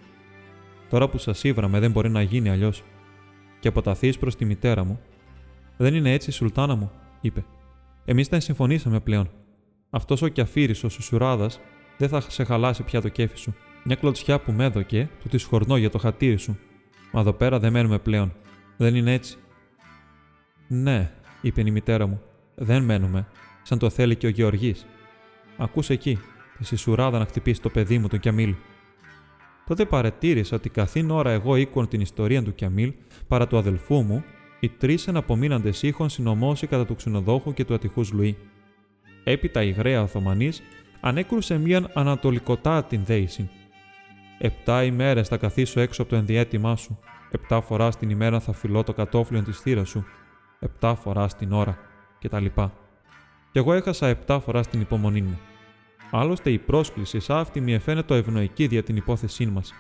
Τώρα 0.91 1.09
που 1.09 1.19
σας 1.19 1.45
ήβραμε 1.45 1.79
δεν 1.79 1.91
μπορεί 1.91 2.11
να 2.11 2.23
γίνει 2.23 2.51
αλλιώς. 2.51 2.83
Και 3.61 3.69
αποταθεί 3.69 4.19
προς 4.19 4.37
τη 4.37 4.45
μητέρα 4.45 4.85
μου. 4.85 5.01
Δεν 5.77 5.95
είναι 5.95 6.13
έτσι, 6.13 6.31
Σουλτάνα 6.31 6.75
μου, 6.75 6.91
είπε. 7.21 7.45
Εμείς 8.05 8.29
τα 8.29 8.41
συμφωνήσαμε 8.41 9.01
πλέον. 9.01 9.31
Αυτός 9.91 10.23
ο 10.23 10.29
κιαφύρης, 10.29 10.85
ο 10.85 10.89
Σουσουράδας, 10.89 11.61
δεν 11.99 12.09
θα 12.09 12.21
σε 12.21 12.45
χαλάσει 12.45 12.83
πια 12.83 13.01
το 13.01 13.09
κέφι 13.09 13.39
σου. 13.39 13.55
Μια 13.85 13.97
κλωτσιά 13.97 14.41
που 14.41 14.53
με 14.53 14.65
έδωκε, 14.65 15.09
του 15.23 15.29
της 15.29 15.45
χορνώ 15.45 15.77
για 15.77 15.91
το 15.91 15.99
χατήρι 15.99 16.37
σου. 16.37 16.59
Μα 17.13 17.21
εδώ 17.21 17.33
πέρα 17.33 17.59
δεν 17.59 17.73
μένουμε 17.73 17.99
πλέον. 17.99 18.33
Δεν 18.77 18.95
είναι 18.95 19.13
έτσι. 19.13 19.39
Ναι, 20.69 21.11
είπε 21.41 21.61
η 21.61 21.71
μητέρα 21.71 22.07
μου. 22.07 22.21
Δεν 22.55 22.83
μένουμε, 22.83 23.27
σαν 23.63 23.79
το 23.79 23.91
θέλει 23.91 24.17
και 24.17 24.27
ο 24.27 24.31
Γεωργής. 24.31 24.87
Ακούσε 25.57 25.93
εκεί, 25.93 26.19
τη 26.59 26.65
σισουράδα 26.65 27.19
να 27.19 27.25
χτυπήσει 27.25 27.61
το 27.61 27.69
παιδί 27.69 27.99
μου, 27.99 28.09
τον 28.09 28.19
Κιαμίλ. 28.19 28.55
Τότε 29.67 29.85
παρατήρησα 29.85 30.57
ότι 30.57 30.69
καθήν 30.69 31.11
ώρα 31.11 31.31
εγώ 31.31 31.57
οίκουον 31.57 31.89
την 31.89 32.01
ιστορία 32.01 32.43
του 32.43 32.55
Κιαμίλ 32.55 32.93
παρά 33.29 33.47
του 33.47 33.59
αδελφού 33.59 34.03
μου, 34.03 34.25
οι 34.61 34.69
τρεις 34.69 35.07
εναπομείναντες 35.07 35.83
είχαν 35.83 36.09
συνωμώσει 36.09 36.67
κατά 36.67 36.87
του 36.87 36.95
ξενοδόχου 36.95 37.55
και 37.55 37.65
του 37.65 37.75
ατυχούς 37.75 38.13
Λουί. 38.13 38.37
Έπειτα 39.25 39.63
η 39.63 39.71
γραία 39.71 40.03
Οθωμανής 40.03 40.63
ανέκρουσε 41.01 41.59
μίαν 41.59 41.91
ανατολικοτά 41.95 42.85
την 42.85 43.05
δέηση. 43.05 43.51
Επτά 44.39 44.85
ημέρες 44.85 45.29
θα 45.29 45.37
καθίσω 45.37 45.81
έξω 45.81 46.03
από 46.03 46.11
το 46.11 46.17
ενδιέτημά 46.17 46.77
σου. 46.77 46.99
Επτά 47.31 47.61
φορά 47.61 47.89
την 47.89 48.11
ημέρα 48.11 48.41
θα 48.41 48.53
φυλώ 48.53 48.83
το 48.83 48.93
κατόφλιο 48.93 49.43
της 49.43 49.61
θύρας 49.61 49.89
σου. 49.89 50.05
Επτά 50.65 50.95
φορά 50.95 51.27
την 51.27 51.53
ώρα 51.53 51.79
κτλ. 52.21 52.47
Κι 53.53 53.59
εγώ 53.59 53.73
έχασα 53.73 54.07
επτά 54.07 54.41
φορά 54.41 54.61
την 54.61 54.81
υπομονή 54.81 55.21
μου. 55.21 55.39
Άλλωστε 56.11 56.51
η 56.51 56.59
πρόσκληση 56.59 57.21
αυτή 57.29 57.61
μη 57.61 57.73
εφαίνεται 57.73 58.17
ευνοϊκή 58.17 58.67
δια 58.67 58.83
την 58.83 58.97
υπόθεσή 58.97 59.47
μας. 59.47 59.73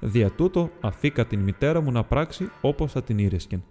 Δια 0.00 0.30
τούτο 0.30 0.70
αφήκα 0.80 1.26
την 1.26 1.40
μητέρα 1.40 1.80
μου 1.80 1.92
να 1.92 2.04
πράξει 2.04 2.50
όπως 2.60 2.92
θα 2.92 3.02
την 3.02 3.18
ήρεσκεν. 3.18 3.64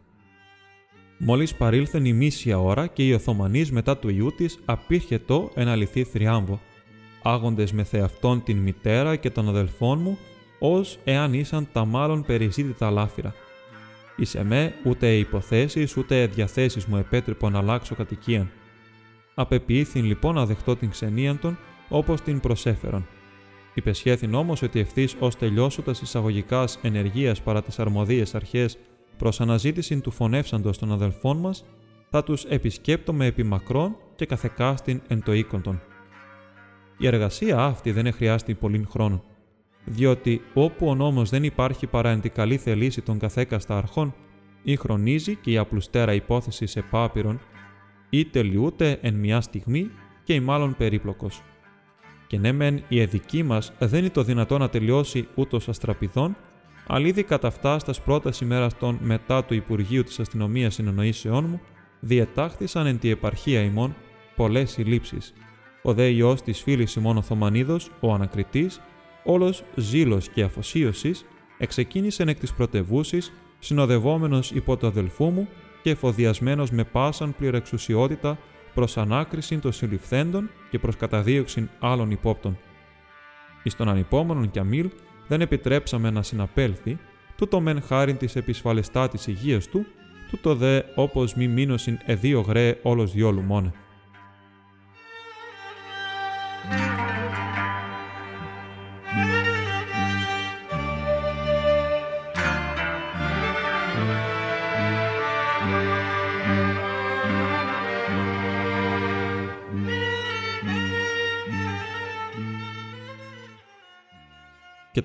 Μόλις 1.17 1.55
παρήλθεν 1.55 2.05
η 2.05 2.13
μίσια 2.13 2.59
ώρα 2.59 2.87
και 2.87 3.07
η 3.07 3.13
Οθωμανής 3.13 3.71
μετά 3.71 3.97
του 3.97 4.09
ιού 4.09 4.33
της 4.35 4.59
απήρχετο 4.65 5.51
ένα 5.55 5.75
λυθή 5.75 6.03
θριάμβο, 6.03 6.59
άγοντες 7.23 7.71
με 7.71 7.83
θεαυτόν 7.83 8.43
την 8.43 8.57
μητέρα 8.57 9.15
και 9.15 9.29
των 9.29 9.49
αδελφών 9.49 9.99
μου, 10.01 10.17
ως 10.59 10.99
εάν 11.03 11.33
ήσαν 11.33 11.67
τα 11.71 11.85
μάλλον 11.85 12.23
περιζήτητα 12.25 12.91
λάφυρα. 12.91 13.33
Εις 14.15 14.35
με 14.43 14.73
ούτε 14.83 15.15
υποθέσεις 15.15 15.97
ούτε 15.97 16.25
διαθέσεις 16.25 16.85
μου 16.85 16.97
επέτρεπο 16.97 17.49
να 17.49 17.59
αλλάξω 17.59 17.95
κατοικίαν. 17.95 18.51
Απεποιήθην 19.35 20.05
λοιπόν 20.05 20.35
να 20.35 20.45
δεχτώ 20.45 20.75
την 20.75 20.89
ξενίαν 20.89 21.39
των 21.39 21.57
όπως 21.89 22.21
την 22.21 22.39
προσέφερον. 22.39 23.07
Υπεσχέθην 23.73 24.33
όμως 24.33 24.61
ότι 24.61 24.79
ευθύς 24.79 25.15
ως 25.19 25.35
τελειώσω 25.35 25.81
τας 25.81 26.01
εισαγωγικάς 26.01 26.79
ενεργείας 26.81 27.41
παρά 27.41 27.61
τις 27.61 27.79
αρμοδίες 27.79 28.35
αρχές 28.35 28.77
προς 29.17 29.41
αναζήτηση 29.41 29.99
του 29.99 30.11
φωνεύσαντος 30.11 30.77
των 30.77 30.91
αδελφών 30.91 31.37
μας, 31.37 31.65
θα 32.09 32.23
τους 32.23 32.43
επισκέπτομαι 32.43 33.25
επί 33.25 33.43
μακρόν 33.43 33.95
και 34.15 34.25
καθεκάστην 34.25 35.01
εν 35.07 35.23
το 35.23 35.33
οίκον 35.33 35.81
Η 36.97 37.07
εργασία 37.07 37.59
αυτή 37.59 37.91
δεν 37.91 38.13
χρειάζεται 38.13 38.53
πολύ 38.53 38.85
χρόνο, 38.89 39.23
διότι 39.85 40.41
όπου 40.53 40.87
ο 40.87 40.95
νόμος 40.95 41.29
δεν 41.29 41.43
υπάρχει 41.43 41.87
παρά 41.87 42.09
εν 42.09 42.21
τη 42.21 42.29
καλή 42.29 42.57
θελήση 42.57 43.01
των 43.01 43.19
καθέκαστα 43.19 43.77
αρχών, 43.77 44.13
ή 44.63 44.75
χρονίζει 44.75 45.35
και 45.35 45.51
η 45.51 45.57
απλουστέρα 45.57 46.13
υπόθεση 46.13 46.65
σε 46.65 46.81
πάπυρον, 46.81 47.39
ή 48.09 48.25
τελειούται 48.25 48.97
εν 49.01 49.13
μια 49.13 49.41
στιγμή 49.41 49.89
και 50.23 50.33
η 50.33 50.39
μάλλον 50.39 50.75
περίπλοκος. 50.77 51.41
Και 52.27 52.37
ναι 52.37 52.51
μεν 52.51 52.83
η 52.87 52.99
εδική 53.01 53.43
μας 53.43 53.73
δεν 53.79 53.99
είναι 53.99 54.09
το 54.09 54.23
δυνατό 54.23 54.57
να 54.57 54.69
τελειώσει 54.69 55.27
ούτως 55.35 55.69
αστραπηδών, 55.69 56.35
αλλά 56.87 57.07
ήδη 57.07 57.23
κατά 57.23 57.47
αυτά 57.47 57.79
στα 57.79 57.93
πρώτας 58.05 58.41
ημέρας 58.41 58.77
των 58.77 58.99
μετά 59.01 59.43
του 59.43 59.53
Υπουργείου 59.53 60.03
της 60.03 60.19
Αστυνομίας 60.19 60.73
Συνεννοήσεών 60.73 61.45
μου, 61.45 61.61
διετάχθησαν 61.99 62.85
εν 62.85 62.99
τη 62.99 63.09
επαρχία 63.09 63.61
ημών 63.61 63.95
πολλές 64.35 64.71
συλλήψεις. 64.71 65.33
Ο 65.81 65.93
δε 65.93 66.07
ιό 66.07 66.35
της 66.35 66.61
φίλης 66.61 66.95
ημών 66.95 67.17
Οθωμανίδος, 67.17 67.91
ο 67.99 68.13
Ανακριτής, 68.13 68.81
όλος 69.23 69.63
ζήλος 69.75 70.29
και 70.29 70.43
αφοσίωσης, 70.43 71.25
εξεκίνησε 71.57 72.23
εκ 72.23 72.39
της 72.39 72.53
πρωτευούσης, 72.53 73.31
συνοδευόμενος 73.59 74.51
υπό 74.51 74.77
το 74.77 74.87
αδελφού 74.87 75.25
μου 75.25 75.47
και 75.83 75.89
εφοδιασμένος 75.89 76.71
με 76.71 76.83
πάσαν 76.83 77.35
πληρεξουσιότητα 77.35 78.37
προς 78.73 78.97
ανάκριση 78.97 79.57
των 79.57 79.71
συλληφθέντων 79.71 80.49
και 80.69 80.79
προς 80.79 80.95
καταδίωξη 80.95 81.69
άλλων 81.79 82.11
υπόπτων. 82.11 82.57
Εις 83.63 83.75
τον 83.75 83.89
ανυπόμονον 83.89 84.51
Κιαμίλ 84.51 84.89
δεν 85.27 85.41
επιτρέψαμε 85.41 86.09
να 86.09 86.21
συναπέλθει, 86.21 86.97
τούτο 87.37 87.59
μεν 87.59 87.81
χάριν 87.81 88.17
της 88.17 88.35
επισφαλεστά 88.35 89.09
τη 89.09 89.31
υγείας 89.31 89.67
του, 89.67 89.85
τούτο 90.29 90.55
δε 90.55 90.81
όπως 90.95 91.33
μη 91.33 91.47
μείνωσιν 91.47 91.99
εδίο 92.05 92.41
γρέ 92.41 92.79
όλος 92.81 93.11
διόλου 93.11 93.41
μόνε. 93.41 93.73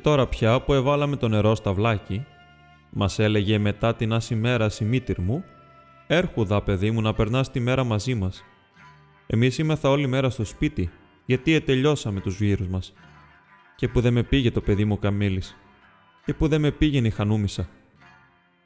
Τώρα 0.09 0.27
πια 0.27 0.61
που 0.61 0.73
εβάλαμε 0.73 1.17
το 1.17 1.29
νερό 1.29 1.55
στα 1.55 1.73
βλάκι, 1.73 2.25
μας 2.91 3.19
έλεγε 3.19 3.59
μετά 3.59 3.95
την 3.95 4.13
άση 4.13 4.35
μέρα 4.35 4.71
η 4.81 4.85
μήτυρ 4.85 5.21
μου, 5.21 5.45
Έρχουδα, 6.07 6.63
παιδί 6.63 6.91
μου, 6.91 7.01
να 7.01 7.15
περνάς 7.15 7.51
τη 7.51 7.61
μέρα 7.61 7.85
μαζί 7.85 8.15
μας. 8.15 8.45
Εμείς 9.27 9.59
είμεθα 9.59 9.91
όλη 9.91 10.07
μέρα 10.07 10.31
στο 10.31 10.45
σπίτι, 10.45 10.91
γιατί 11.25 11.53
ετελειώσαμε 11.53 12.21
τους 12.21 12.41
γύρους 12.41 12.69
μας. 12.69 12.93
Και 13.77 13.89
που 13.89 14.01
δεν 14.01 14.13
με 14.13 14.23
πήγε 14.23 14.51
το 14.51 14.61
παιδί 14.61 14.85
μου 14.85 14.99
Καμίλης, 14.99 15.57
και 16.25 16.35
που 16.35 16.49
δεν 16.49 16.61
με 16.61 16.71
πήγαινε 16.71 17.07
η 17.07 17.11
Χανούμισα. 17.11 17.69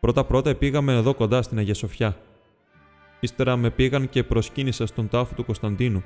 Πρώτα-πρώτα 0.01 0.55
πήγαμε 0.55 0.93
εδώ 0.93 1.14
κοντά 1.14 1.43
στην 1.43 1.59
Αγία 1.59 1.74
Σοφιά. 1.74 2.16
Ύστερα 3.20 3.57
με 3.57 3.70
πήγαν 3.70 4.09
και 4.09 4.24
προσκύνησα 4.24 4.86
στον 4.86 5.09
τάφο 5.09 5.34
του 5.34 5.45
Κωνσταντίνου, 5.45 6.03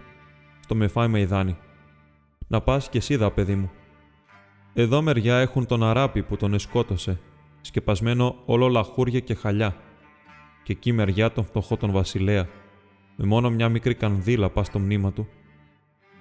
στο 0.60 0.74
Μεφάι 0.74 1.08
Μαϊδάνη. 1.08 1.56
Να 2.48 2.60
πας 2.60 2.88
κι 2.88 2.96
εσύ, 2.96 3.16
δα, 3.16 3.30
παιδί 3.30 3.54
μου, 3.54 3.70
εδώ 4.78 5.02
μεριά 5.02 5.38
έχουν 5.38 5.66
τον 5.66 5.82
αράπη 5.82 6.22
που 6.22 6.36
τον 6.36 6.54
εσκότωσε, 6.54 7.20
σκεπασμένο 7.60 8.36
όλο 8.44 8.68
λαχούρια 8.68 9.20
και 9.20 9.34
χαλιά. 9.34 9.76
Και 10.62 10.72
εκεί 10.72 10.92
μεριά 10.92 11.32
τον 11.32 11.44
φτωχό 11.44 11.76
τον 11.76 11.90
βασιλέα, 11.90 12.48
με 13.16 13.26
μόνο 13.26 13.50
μια 13.50 13.68
μικρή 13.68 13.94
κανδύλα 13.94 14.50
πά 14.50 14.64
στο 14.64 14.78
μνήμα 14.78 15.12
του. 15.12 15.28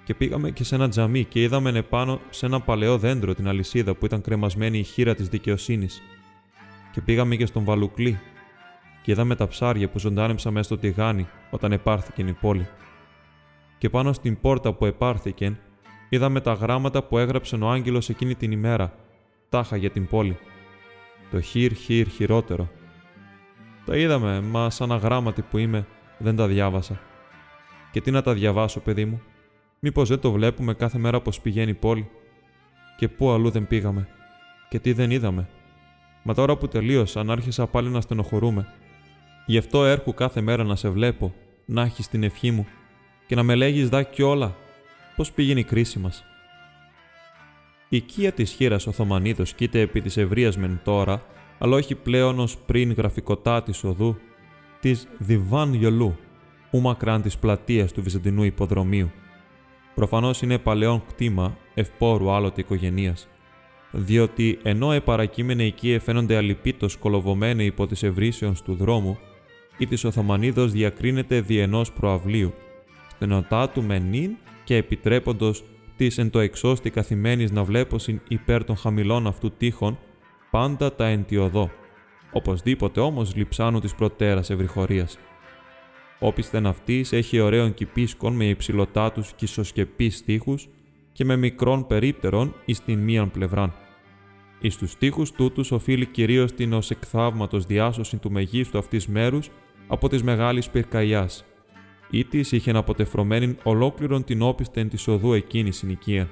Και 0.04 0.14
πήγαμε 0.14 0.50
και 0.50 0.64
σε 0.64 0.74
ένα 0.74 0.88
τζαμί 0.88 1.24
και 1.24 1.42
είδαμε 1.42 1.70
επάνω 1.70 2.20
σε 2.30 2.46
ένα 2.46 2.60
παλαιό 2.60 2.98
δέντρο 2.98 3.34
την 3.34 3.48
αλυσίδα 3.48 3.94
που 3.94 4.04
ήταν 4.04 4.20
κρεμασμένη 4.20 4.78
η 4.78 4.82
χείρα 4.82 5.14
της 5.14 5.28
δικαιοσύνης. 5.28 6.02
Και 6.92 7.00
πήγαμε 7.00 7.36
και 7.36 7.46
στον 7.46 7.64
Βαλουκλή 7.64 8.18
και 9.02 9.12
είδαμε 9.12 9.34
τα 9.34 9.48
ψάρια 9.48 9.88
που 9.88 9.98
ζωντάνεψα 9.98 10.50
μέσα 10.50 10.64
στο 10.64 10.78
τηγάνι 10.78 11.26
όταν 11.50 11.72
επάρθηκε 11.72 12.22
η 12.22 12.36
πόλη. 12.40 12.68
Και 13.78 13.90
πάνω 13.90 14.12
στην 14.12 14.40
πόρτα 14.40 14.72
που 14.72 14.86
επάρθηκεν 14.86 15.58
είδαμε 16.08 16.40
τα 16.40 16.52
γράμματα 16.52 17.02
που 17.02 17.18
έγραψε 17.18 17.56
ο 17.56 17.68
άγγελος 17.68 18.08
εκείνη 18.08 18.34
την 18.34 18.52
ημέρα, 18.52 18.94
τάχα 19.48 19.76
για 19.76 19.90
την 19.90 20.06
πόλη. 20.06 20.38
Το 21.30 21.40
χειρ 21.40 21.72
χειρ 21.72 22.08
χειρότερο. 22.08 22.68
Τα 23.84 23.96
είδαμε, 23.96 24.40
μα 24.40 24.70
σαν 24.70 24.92
αγράμματι 24.92 25.42
που 25.42 25.58
είμαι, 25.58 25.86
δεν 26.18 26.36
τα 26.36 26.46
διάβασα. 26.46 27.00
Και 27.92 28.00
τι 28.00 28.10
να 28.10 28.22
τα 28.22 28.34
διαβάσω, 28.34 28.80
παιδί 28.80 29.04
μου; 29.04 29.22
Μήπως 29.80 30.08
δεν 30.08 30.20
το 30.20 30.30
βλέπουμε 30.32 30.74
κάθε 30.74 30.98
μέρα 30.98 31.20
πως 31.20 31.40
πηγαίνει 31.40 31.70
η 31.70 31.74
πόλη; 31.74 32.08
Και 32.96 33.08
πού 33.08 33.30
αλλού 33.30 33.50
δεν 33.50 33.66
πήγαμε; 33.66 34.08
Και 34.68 34.78
τι 34.78 34.92
δεν 34.92 35.10
είδαμε; 35.10 35.48
Μα 36.22 36.34
τώρα 36.34 36.56
που 36.56 36.68
τελείωσαν, 36.68 37.30
άρχισα 37.30 37.66
πάλι 37.66 37.88
να 37.88 38.00
στενοχωρούμε. 38.00 38.68
Γι' 39.46 39.58
αυτό 39.58 39.84
έρχου 39.84 40.14
κάθε 40.14 40.40
μέρα 40.40 40.64
να 40.64 40.76
σε 40.76 40.88
βλέπω, 40.88 41.34
να 41.64 41.82
έχεις 41.82 42.08
την 42.08 42.22
ευχή 42.22 42.50
μου 42.50 42.66
και 43.26 43.34
να 43.34 43.42
με 43.42 43.54
λέγεις 43.54 43.88
δά 43.88 44.02
κι 44.02 44.22
όλα 45.16 45.28
πώς 45.28 45.32
πήγαινε 45.32 45.60
η 45.60 45.64
κρίση 45.64 45.98
μας. 45.98 46.24
Η 47.88 47.96
οικία 47.96 48.32
της 48.32 48.52
χείρας 48.52 48.86
Οθωμανίδος 48.86 49.54
κοίται 49.54 49.80
επί 49.80 50.00
της 50.00 50.16
ευρείας 50.16 50.56
μεν 50.56 50.80
τώρα, 50.84 51.22
αλλά 51.58 51.76
όχι 51.76 51.94
πλέον 51.94 52.38
ως 52.38 52.56
πριν 52.56 52.92
γραφικοτά 52.92 53.62
της 53.62 53.84
οδού, 53.84 54.16
της 54.80 55.08
Διβάν 55.18 55.74
Γιολού, 55.74 56.16
ου 56.70 56.80
μακράν 56.80 57.22
της 57.22 57.38
πλατείας 57.38 57.92
του 57.92 58.02
Βυζαντινού 58.02 58.42
υποδρομίου. 58.42 59.10
Προφανώς 59.94 60.42
είναι 60.42 60.58
παλαιόν 60.58 61.02
κτήμα 61.08 61.56
ευπόρου 61.74 62.30
άλλοτε 62.30 62.60
οικογενείας, 62.60 63.28
διότι 63.92 64.58
ενώ 64.62 64.92
επαρακείμενε 64.92 65.64
εκεί 65.64 65.98
φαίνονται 65.98 66.36
αλυπήτως 66.36 66.96
κολοβωμένοι 66.96 67.64
υπό 67.64 67.86
της 67.86 68.02
ευρύσεων 68.02 68.54
του 68.64 68.74
δρόμου, 68.74 69.18
ή 69.78 69.86
της 69.86 70.04
Οθωμανίδος 70.04 70.72
διακρίνεται 70.72 71.40
διενός 71.40 71.92
προαυλίου, 71.92 72.54
στενοτά 73.10 73.68
του 73.68 73.82
μενήν 73.82 74.36
και 74.66 74.76
επιτρέποντος 74.76 75.64
της 75.96 76.18
εν 76.18 76.30
το 76.30 76.38
εξώστη 76.38 76.90
καθημένης 76.90 77.50
να 77.50 77.64
βλέπωσιν 77.64 78.20
υπέρ 78.28 78.64
των 78.64 78.76
χαμηλών 78.76 79.26
αυτού 79.26 79.50
τείχων, 79.50 79.98
πάντα 80.50 80.94
τα 80.94 81.06
εντιοδό. 81.06 81.70
Οπωσδήποτε 82.32 83.00
όμως 83.00 83.34
λειψάνου 83.34 83.80
της 83.80 83.94
προτέρας 83.94 84.50
ευρυχωρίας. 84.50 85.18
Όπισθεν 86.18 86.66
αυτής 86.66 87.12
έχει 87.12 87.40
ωραίων 87.40 87.74
κυπίσκων 87.74 88.36
με 88.36 88.44
υψηλωτάτου 88.44 89.22
κισοσκεπείς 89.36 90.24
τείχου 90.24 90.54
και 91.12 91.24
με 91.24 91.36
μικρών 91.36 91.86
περίπτερων 91.86 92.54
εις 92.64 92.80
την 92.80 92.98
μίαν 92.98 93.30
πλευράν. 93.30 93.72
Εις 94.60 94.76
τους 94.76 94.96
τείχου 94.96 95.22
τούτους 95.36 95.72
οφείλει 95.72 96.06
κυρίως 96.06 96.52
την 96.52 96.72
ως 96.72 96.90
εκθαύματος 96.90 97.66
διάσωση 97.66 98.16
του 98.16 98.30
μεγίστου 98.30 98.78
αυτής 98.78 99.06
μέρους 99.06 99.50
από 99.86 100.08
της 100.08 100.22
μεγάλης 100.22 100.70
πυρκαγιάς, 100.70 101.44
ή 102.18 102.24
της 102.24 102.52
είχε 102.52 102.70
αποτεφρωμένη 102.70 103.56
ολόκληρον 103.62 104.24
την 104.24 104.42
όπισθεν 104.42 104.88
της 104.88 105.08
οδού 105.08 105.32
εκείνη 105.32 105.72
συνοικία. 105.72 106.28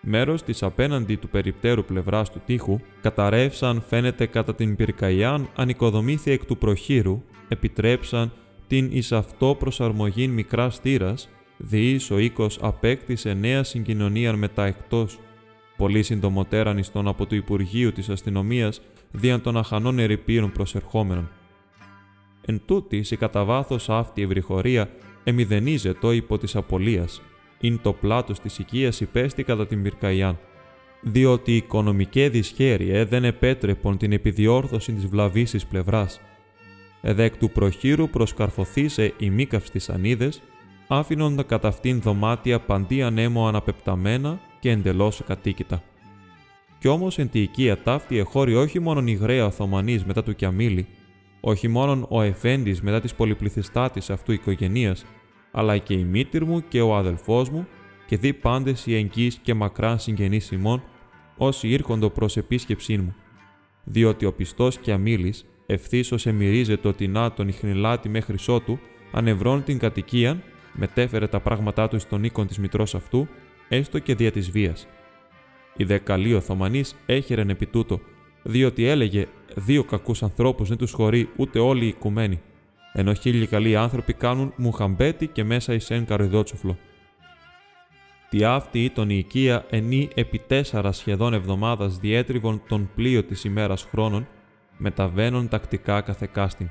Μέρος 0.00 0.42
της 0.42 0.62
απέναντι 0.62 1.16
του 1.16 1.28
περιπτέρου 1.28 1.84
πλευράς 1.84 2.30
του 2.30 2.40
τείχου 2.46 2.80
καταρρεύσαν 3.00 3.82
φαίνεται 3.88 4.26
κατά 4.26 4.54
την 4.54 4.76
πυρκαγιάν 4.76 5.48
ανοικοδομήθη 5.56 6.30
εκ 6.30 6.44
του 6.44 6.58
προχείρου, 6.58 7.22
επιτρέψαν 7.48 8.32
την 8.66 8.88
εις 8.92 9.12
αυτό 9.12 9.56
προσαρμογήν 9.58 10.30
μικρά 10.30 10.70
στήρας, 10.70 11.28
διείς 11.56 12.10
ο 12.10 12.18
οίκος 12.18 12.58
απέκτησε 12.60 13.34
νέα 13.34 13.62
συγκοινωνία 13.62 14.36
μετά 14.36 14.64
εκτός, 14.64 15.18
πολύ 15.76 16.02
συντομότερα 16.02 16.72
νηστών 16.72 17.08
από 17.08 17.26
του 17.26 17.34
Υπουργείου 17.34 17.92
της 17.92 18.08
Αστυνομίας 18.08 18.80
δίαν 19.10 19.40
των 19.40 19.56
αχανών 19.56 19.98
ερυπείων 19.98 20.52
προσερχόμενων. 20.52 21.30
Εν 22.46 22.62
τούτη, 22.66 23.04
η 23.10 23.16
κατά 23.16 23.44
βάθος 23.44 23.90
αυτή 23.90 24.22
ευρυχωρία 24.22 24.90
εμιδενίζεται 25.24 26.14
υπό 26.14 26.38
της 26.38 26.56
απολίας, 26.56 27.22
ειν 27.60 27.80
το 27.82 27.92
πλάτος 27.92 28.40
της 28.40 28.58
οικίας 28.58 29.00
υπέστη 29.00 29.42
κατά 29.42 29.66
την 29.66 29.82
πυρκαγιάν, 29.82 30.38
διότι 31.00 31.52
η 31.52 31.56
οικονομική 31.56 32.28
δυσχέρεια 32.28 33.06
δεν 33.06 33.24
επέτρεπον 33.24 33.96
την 33.96 34.12
επιδιόρθωση 34.12 34.92
της 34.92 35.06
βλαβήσης 35.06 35.66
πλευράς, 35.66 36.20
εδέκ 37.00 37.36
του 37.36 37.50
προχείρου 37.50 38.08
προσκαρφωθήσε 38.08 39.14
οι 39.18 39.30
μήκαυστη 39.30 39.80
ανίδες, 39.92 40.40
άφηνοντα 40.88 41.42
κατά 41.42 41.68
αυτήν 41.68 42.00
δωμάτια 42.00 42.60
παντί 42.60 43.02
ανέμο 43.02 43.48
αναπεπταμένα 43.48 44.40
και 44.60 44.70
εντελώς 44.70 45.22
κατοίκητα. 45.26 45.82
Κι 46.78 46.88
όμως 46.88 47.18
εν 47.18 47.30
τη 47.30 47.40
οικία 47.40 47.82
ταύτη 47.82 48.18
εχώρη 48.18 48.54
όχι 48.54 48.80
μόνον 48.80 49.06
η 49.06 49.12
γραία 49.12 49.46
Οθωμανής 49.46 50.04
μετά 50.04 50.22
του 50.22 50.34
Κιαμίλη, 50.34 50.86
όχι 51.46 51.68
μόνον 51.68 52.06
ο 52.08 52.22
Εφέντης 52.22 52.82
μετά 52.82 53.00
τη 53.00 53.12
πολυπληθιστάτης 53.16 54.10
αυτού 54.10 54.32
οικογενείας, 54.32 55.04
αλλά 55.50 55.78
και 55.78 55.94
η 55.94 56.04
μήτυρ 56.04 56.44
μου 56.44 56.64
και 56.68 56.80
ο 56.80 56.96
αδελφός 56.96 57.50
μου, 57.50 57.66
και 58.06 58.16
δι 58.16 58.32
πάντες 58.32 58.86
οι 58.86 58.94
εγγύη 58.94 59.32
και 59.42 59.54
μακράν 59.54 59.98
συγγενείς 59.98 60.50
ημών, 60.50 60.82
όσοι 61.36 61.68
ήρχοντο 61.68 62.10
προς 62.10 62.36
επίσκεψή 62.36 62.96
μου. 62.96 63.14
Διότι 63.84 64.24
ο 64.24 64.32
πιστός 64.32 64.78
Κιαμίλη 64.78 65.34
ευθύσω 65.66 66.16
εμμυρίζεται 66.24 66.88
ότι 66.88 67.08
να 67.08 67.32
τον 67.32 67.48
ιχνηλάτη 67.48 68.08
μέχρι 68.08 68.38
σώτου, 68.38 68.78
ανεβρώνει 69.12 69.62
την 69.62 69.78
κατοικία, 69.78 70.42
μετέφερε 70.72 71.26
τα 71.26 71.40
πράγματά 71.40 71.88
του 71.88 71.98
στον 71.98 72.24
οίκον 72.24 72.46
της 72.46 72.58
μητρός 72.58 72.94
αυτού, 72.94 73.28
έστω 73.68 73.98
και 73.98 74.14
δια 74.14 74.30
της 74.30 74.50
βίας. 74.50 74.86
Η 75.76 75.84
δε 75.84 75.98
καλή 75.98 76.34
Οθωμανής 76.34 76.96
έχερεν 77.06 77.50
επί 77.50 77.66
τούτο, 77.66 78.00
διότι 78.42 78.84
έλεγε 78.84 79.26
δύο 79.56 79.84
κακούς 79.84 80.22
ανθρώπους 80.22 80.68
δεν 80.68 80.78
τους 80.78 80.92
χωρεί 80.92 81.28
ούτε 81.36 81.58
όλοι 81.58 81.84
οι 81.84 81.88
οικουμένοι, 81.88 82.40
ενώ 82.92 83.14
χίλιοι 83.14 83.46
καλοί 83.46 83.76
άνθρωποι 83.76 84.12
κάνουν 84.12 84.52
μουχαμπέτι 84.56 85.26
και 85.26 85.44
μέσα 85.44 85.74
εις 85.74 85.90
εν 85.90 86.04
καροϊδότσουφλο. 86.04 86.78
Τι 88.30 88.44
αυτή 88.44 88.84
ήταν 88.84 89.10
η 89.10 89.16
οικία 89.18 89.66
ενή 89.70 90.08
επί 90.14 90.38
τέσσερα 90.38 90.92
σχεδόν 90.92 91.34
εβδομάδας 91.34 91.98
διέτριβον 91.98 92.62
τον 92.68 92.90
πλοίο 92.94 93.24
της 93.24 93.44
ημέρας 93.44 93.82
χρόνων, 93.90 94.28
μεταβαίνουν 94.76 95.48
τακτικά 95.48 96.00
καθεκάστην. 96.00 96.70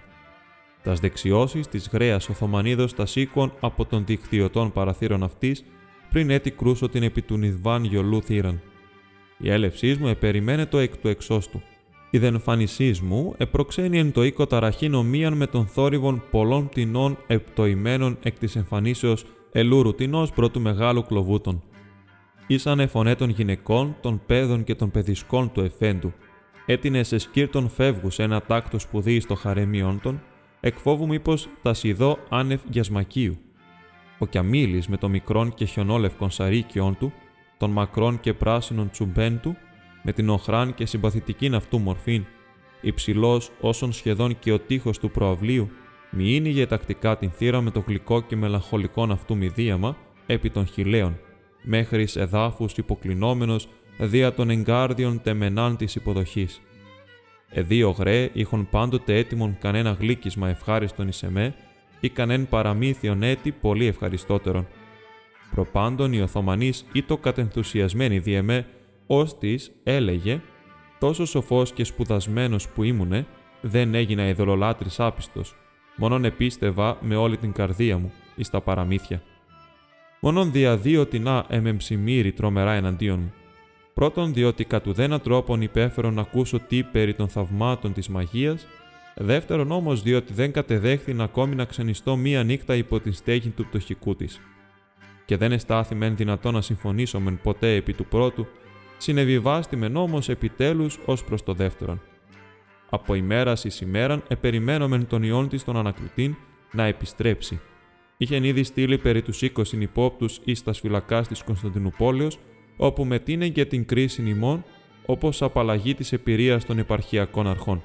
Τας 0.84 1.00
δεξιώσεις 1.00 1.68
της 1.68 1.90
γραία 1.92 2.16
Οθωμανίδος 2.16 2.94
τα 2.94 3.06
σήκων 3.06 3.54
από 3.60 3.86
τον 3.86 4.06
δικτυωτών 4.06 4.72
παραθύρων 4.72 5.24
αυτής, 5.24 5.64
πριν 6.10 6.30
έτη 6.30 6.52
κρούσω 6.52 6.90
την 6.90 7.04
επί 7.04 7.22
του 7.22 7.38
Νιδβάν 7.38 7.84
γιολού 7.84 8.22
θύραν. 8.22 8.62
Η 9.38 9.52
έλευσής 9.52 9.98
μου 9.98 10.08
επεριμένετο 10.08 10.78
εκ 10.78 10.98
του 10.98 11.08
εξώστου. 11.08 11.62
Η 12.16 12.18
δενφανισή 12.18 13.00
μου 13.04 13.34
επροξένει 13.38 14.00
εν 14.00 14.12
το 14.12 14.24
οίκο 14.24 14.48
ταραχήν 14.48 14.94
ομοίαν 14.94 15.34
με 15.34 15.48
τον 15.48 15.68
θόρυβον 15.68 16.24
πολλών 16.32 16.70
πτηνών 16.70 17.18
επτοημένων 17.28 18.18
εκ 18.24 18.38
της 18.38 18.56
εμφανίσεως 18.56 19.26
ελούρου 19.52 19.96
τεινός 19.96 20.32
πρώτου 20.32 20.62
μεγάλου 20.62 21.04
κλοβούτων. 21.04 21.64
Ήσανε 22.48 22.88
φωνέ 22.88 23.16
των 23.16 23.30
γυναικών, 23.30 23.96
των 24.02 24.22
παιδών 24.26 24.64
και 24.64 24.76
των 24.76 24.92
παιδισκών 24.92 25.52
του 25.52 25.62
εφέντου, 25.62 26.14
έτεινε 26.66 27.04
σε 27.04 27.18
σκύρτον 27.18 27.70
φεύγους 27.70 28.14
σε 28.14 28.24
ένα 28.24 28.42
τάκτος 28.42 28.82
σπουδή 28.82 29.20
στο 29.20 29.36
χαρέμιόν 29.36 30.00
των, 30.02 30.22
εκφόβου 30.60 31.08
μήπως 31.08 31.48
τα 31.62 31.74
σιδώ 31.74 32.18
άνευ 32.30 32.62
γιασμακίου. 32.70 33.38
Ο 34.18 34.26
Κιαμίλης 34.26 34.88
με 34.88 34.98
το 34.98 35.10
μικρόν 35.10 35.54
και 35.54 35.66
χιονόλευκον 35.66 36.30
σαρίκιον 36.30 36.98
του, 36.98 37.14
των 37.58 37.72
μακρών 37.72 38.20
και 38.20 38.34
πράσινων 38.34 38.90
τσουμπέν 38.90 39.40
του, 39.40 39.56
με 40.04 40.12
την 40.12 40.30
οχράν 40.30 40.74
και 40.74 40.86
συμπαθητικήν 40.86 41.56
αυτού 41.56 41.80
μορφήν, 41.80 42.26
υψηλός 42.82 43.50
όσον 43.62 43.92
σχεδόν 43.92 44.40
και 44.40 44.52
ο 44.52 44.60
τείχος 44.60 45.00
του 45.00 45.12
προαυλίου, 45.12 45.70
μη 46.10 46.36
ίνιγε 46.36 46.66
τακτικά 46.66 47.18
την 47.18 47.32
θύρα 47.32 47.62
με 47.62 47.72
το 47.72 47.84
γλυκό 47.88 48.22
και 48.22 48.36
μελαγχολικό 48.36 49.04
αυτού 49.04 49.38
μηδίαμα 49.38 49.98
επί 50.26 50.50
των 50.50 50.66
χιλέων, 50.66 51.20
μέχρι 51.64 52.08
εδάφου 52.16 52.66
υποκλεινόμενος 52.76 53.68
δια 53.98 54.34
των 54.34 54.50
εγκάρδιων 54.50 55.22
τεμενάν 55.22 55.78
της 55.78 55.96
υποδοχής. 55.96 56.62
Εδίο 57.50 57.90
γρέ 57.90 58.30
είχον 58.34 58.68
πάντοτε 58.70 59.16
έτοιμον 59.16 59.58
κανένα 59.60 59.92
γλύκισμα 59.92 60.50
ευχάριστον 60.50 61.08
εις 61.08 61.24
εμέ 61.24 61.56
ή 62.00 62.10
κανέν 62.10 62.48
παραμύθιον 62.48 63.24
έτη 63.24 63.52
πολύ 63.52 63.86
ευχαριστότερον. 63.86 64.68
Προπάντων 65.52 66.14
οι 66.14 66.22
Οθωμανείς 66.22 66.86
το 67.06 67.18
κατενθουσιασμένοι 67.18 68.20
δι' 68.20 68.36
εμέ, 69.08 69.22
ως 69.22 69.38
της 69.38 69.72
έλεγε 69.84 70.42
«Τόσο 71.00 71.26
σοφός 71.26 71.72
και 71.72 71.84
σπουδασμένος 71.84 72.70
που 72.70 72.84
ήμουνε, 72.84 73.26
δεν 73.62 73.94
έγινα 73.94 74.28
ειδωλολάτρης 74.28 75.00
άπιστος, 75.00 75.56
μόνον 75.98 76.26
επίστευα 76.26 76.98
με 77.02 77.16
όλη 77.16 77.38
την 77.38 77.52
καρδία 77.52 77.98
μου 77.98 78.12
εις 78.36 78.50
τα 78.50 78.62
παραμύθια. 78.62 79.22
Μόνον 80.20 80.52
δια 80.52 80.78
δύο 80.78 81.06
τεινά 81.06 81.46
εμεμψημύρι 81.50 82.32
τρομερά 82.32 82.72
εναντίον 82.72 83.20
μου. 83.20 83.34
Πρώτον, 83.94 84.34
διότι 84.34 84.66
κατ' 84.66 84.88
ουδένα 84.88 85.20
τρόπον 85.20 85.62
υπέφερω 85.62 86.12
να 86.12 86.22
ακούσω 86.22 86.60
τι 86.60 86.84
περί 86.84 87.14
των 87.14 87.28
θαυμάτων 87.28 87.94
της 87.94 88.08
μαγείας. 88.08 88.68
Δεύτερον, 89.16 89.72
όμως, 89.72 90.02
διότι 90.02 90.34
δεν 90.34 90.52
κατεδέχθη 90.52 91.16
ακόμη 91.20 91.56
να 91.56 91.66
ξενιστώ 91.66 92.16
μία 92.16 92.44
νύχτα 92.44 92.76
υπό 92.76 93.00
την 93.00 93.14
στέγη 93.14 93.50
του 93.50 93.66
πτωχικού 93.66 94.16
της. 94.16 94.42
Και 95.26 95.38
δεν 95.38 95.52
εστάθη 95.52 95.96
μεν 95.96 96.16
δυνατό 96.16 96.52
να 96.52 96.62
συμφωνήσω 96.62 97.20
μεν 97.20 97.40
ποτέ 97.44 97.76
επί 97.76 97.94
του 97.94 98.06
πρώτου, 98.06 98.48
συνεβιβάστη 98.98 99.76
μεν 99.76 99.96
όμως 99.96 100.30
επιτέλους 100.30 101.00
ως 101.06 101.24
προς 101.24 101.44
το 101.44 101.54
δεύτερον. 101.54 102.02
Από 102.90 103.14
ημέρας 103.14 103.64
εις 103.64 103.82
ημέραν 103.82 104.24
επεριμένομεν 104.28 105.08
τον 105.08 105.24
ιόν 105.24 105.50
της 105.50 105.64
τον 105.64 105.78
ανακριτήν 105.78 106.36
να 106.72 106.84
επιστρέψει. 106.84 107.60
Είχεν 108.18 108.44
ήδη 108.44 108.64
στείλει 108.64 108.98
περί 108.98 109.22
τους 109.22 109.42
20 109.42 109.82
υπόπτους 109.82 110.40
εις 110.44 110.64
τας 110.64 110.80
φυλακάς 110.80 111.28
της 111.28 111.44
Κωνσταντινούπολεως 111.44 112.40
όπου 112.78 113.06
μετείνε 113.06 113.46
για 113.46 113.68
την 113.68 113.86
κρίση 113.86 114.30
ημών, 114.30 114.64
όπως 115.06 115.42
απαλλαγή 115.42 115.96
της 115.96 116.12
επηρείας 116.12 116.66
των 116.66 116.78
επαρχιακών 116.78 117.48
αρχών. 117.48 117.84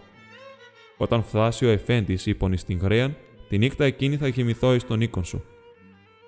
Όταν 0.96 1.22
φτάσει 1.22 1.66
ο 1.66 1.68
Εφέντης, 1.68 2.26
είπων 2.26 2.56
στην 2.56 2.78
Γρέαν, 2.78 3.16
τη 3.48 3.58
νύχτα 3.58 3.84
εκείνη 3.84 4.16
θα 4.16 4.28
κοιμηθώ 4.28 4.74
εις 4.74 4.84
τον 4.86 5.00
οίκον 5.00 5.24
σου. 5.24 5.44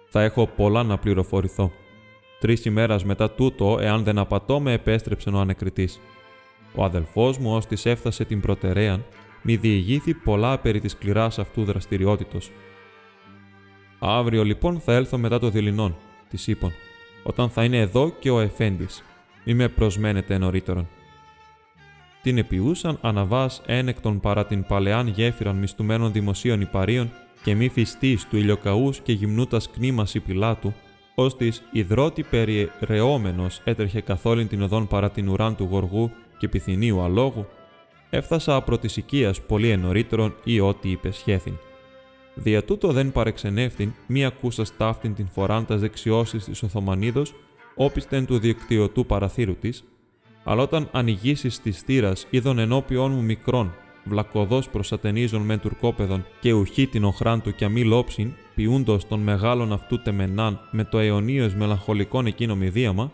Θα 0.09 0.22
έχω 0.22 0.47
πολλά 0.47 0.83
να 0.83 0.99
πληροφορηθώ. 0.99 1.72
Τρεις 2.41 2.64
ημέρας 2.64 3.05
μετά 3.05 3.30
τούτο, 3.30 3.78
εάν 3.80 4.05
δεν 4.05 4.18
απατώ, 4.18 4.61
με 4.61 4.72
επέστρεψε 4.72 5.30
ο 5.30 5.38
ανεκριτής. 5.38 6.01
Ο 6.74 6.84
αδελφός 6.84 7.38
μου, 7.38 7.55
ως 7.55 7.66
της 7.66 7.86
έφτασε 7.86 8.24
την 8.24 8.41
προτεραίαν, 8.41 9.05
μη 9.43 9.57
διηγήθη 9.57 10.14
πολλά 10.14 10.59
περί 10.59 10.80
της 10.80 10.93
σκληράς 10.93 11.38
αυτού 11.38 11.64
δραστηριότητος. 11.64 12.51
Αύριο 13.99 14.45
λοιπόν 14.45 14.80
θα 14.80 14.93
έλθω 14.93 15.18
μετά 15.18 15.38
το 15.38 15.51
δειλινόν, 15.51 15.97
της 16.28 16.47
είπων 16.47 16.72
όταν 17.22 17.51
θα 17.51 17.64
είναι 17.64 17.78
εδώ 17.78 18.12
και 18.18 18.30
ο 18.30 18.41
Εφέντης. 18.41 19.05
Μη 19.45 19.55
με 19.55 19.68
προσμένετε 19.68 20.38
νωρίτερον. 20.38 20.88
Την 22.22 22.38
επιούσαν 22.38 22.99
αναβάς 23.01 23.62
ένεκτον 23.66 24.20
παρά 24.20 24.47
την 24.47 24.66
παλαιάν 24.66 25.07
γέφυραν 25.07 25.57
μισθουμένων 25.57 26.12
δημοσίων 26.12 26.61
υπαρίων 26.61 27.11
και 27.43 27.55
μη 27.55 27.68
φυστής 27.68 28.26
του 28.28 28.36
ηλιοκαούς 28.36 29.01
και 29.01 29.12
γυμνούτας 29.12 29.70
κνήμας 29.70 30.16
πιλάτου, 30.26 30.74
ω 31.20 31.26
της 31.26 31.62
υδρότη 31.72 32.22
περιρεόμενος 32.22 33.60
έτρεχε 33.64 34.00
καθόλην 34.00 34.48
την 34.48 34.62
οδόν 34.62 34.86
παρά 34.86 35.10
την 35.10 35.28
ουράν 35.28 35.56
του 35.56 35.68
γοργού 35.70 36.10
και 36.38 36.48
πυθυνίου 36.48 37.00
αλόγου, 37.00 37.46
έφτασα 38.10 38.54
απρο 38.54 38.78
της 38.78 38.96
οικίας 38.96 39.40
πολύ 39.40 39.70
ενωρίτερον 39.70 40.34
ή 40.44 40.60
ό,τι 40.60 40.90
υπεσχέθην. 40.90 41.54
Δια 42.34 42.64
τούτο 42.64 42.92
δεν 42.92 43.12
παρεξενεύτην 43.12 43.92
μη 44.06 44.24
ακούσας 44.24 44.68
στάφτην 44.68 45.14
την 45.14 45.28
φοράν 45.28 45.66
τας 45.66 45.80
δεξιώσεις 45.80 46.44
της 46.44 46.62
Οθωμανίδος, 46.62 47.34
όπιστεν 47.74 48.26
του 48.26 48.38
διεκτυωτού 48.38 49.06
παραθύρου 49.06 49.56
της, 49.56 49.84
αλλά 50.44 50.62
όταν 50.62 50.88
ανοιγήσει 50.92 51.62
της 51.62 51.80
θύρα 51.80 52.12
είδον 52.30 52.58
ενώπιον 52.58 53.12
μου 53.12 53.22
μικρόν, 53.22 53.74
βλακοδό 54.04 54.62
προσατενίζων 54.72 55.42
με 55.42 55.56
τουρκόπεδων 55.58 56.26
και 56.40 56.52
ουχή 56.52 56.86
την 56.86 57.04
οχράν 57.04 57.42
του 57.42 57.54
κι 57.54 57.64
αμή 57.64 57.84
λόψιν, 57.84 58.32
ποιούντο 58.61 58.98
των 59.08 59.20
μεγάλων 59.20 59.72
αυτού 59.72 60.02
τεμενάν 60.02 60.61
με 60.70 60.84
το 60.84 60.98
αιωνίως 60.98 61.54
μελαγχολικόν 61.54 62.26
εκείνο 62.26 62.56
μηδίαμα, 62.56 63.12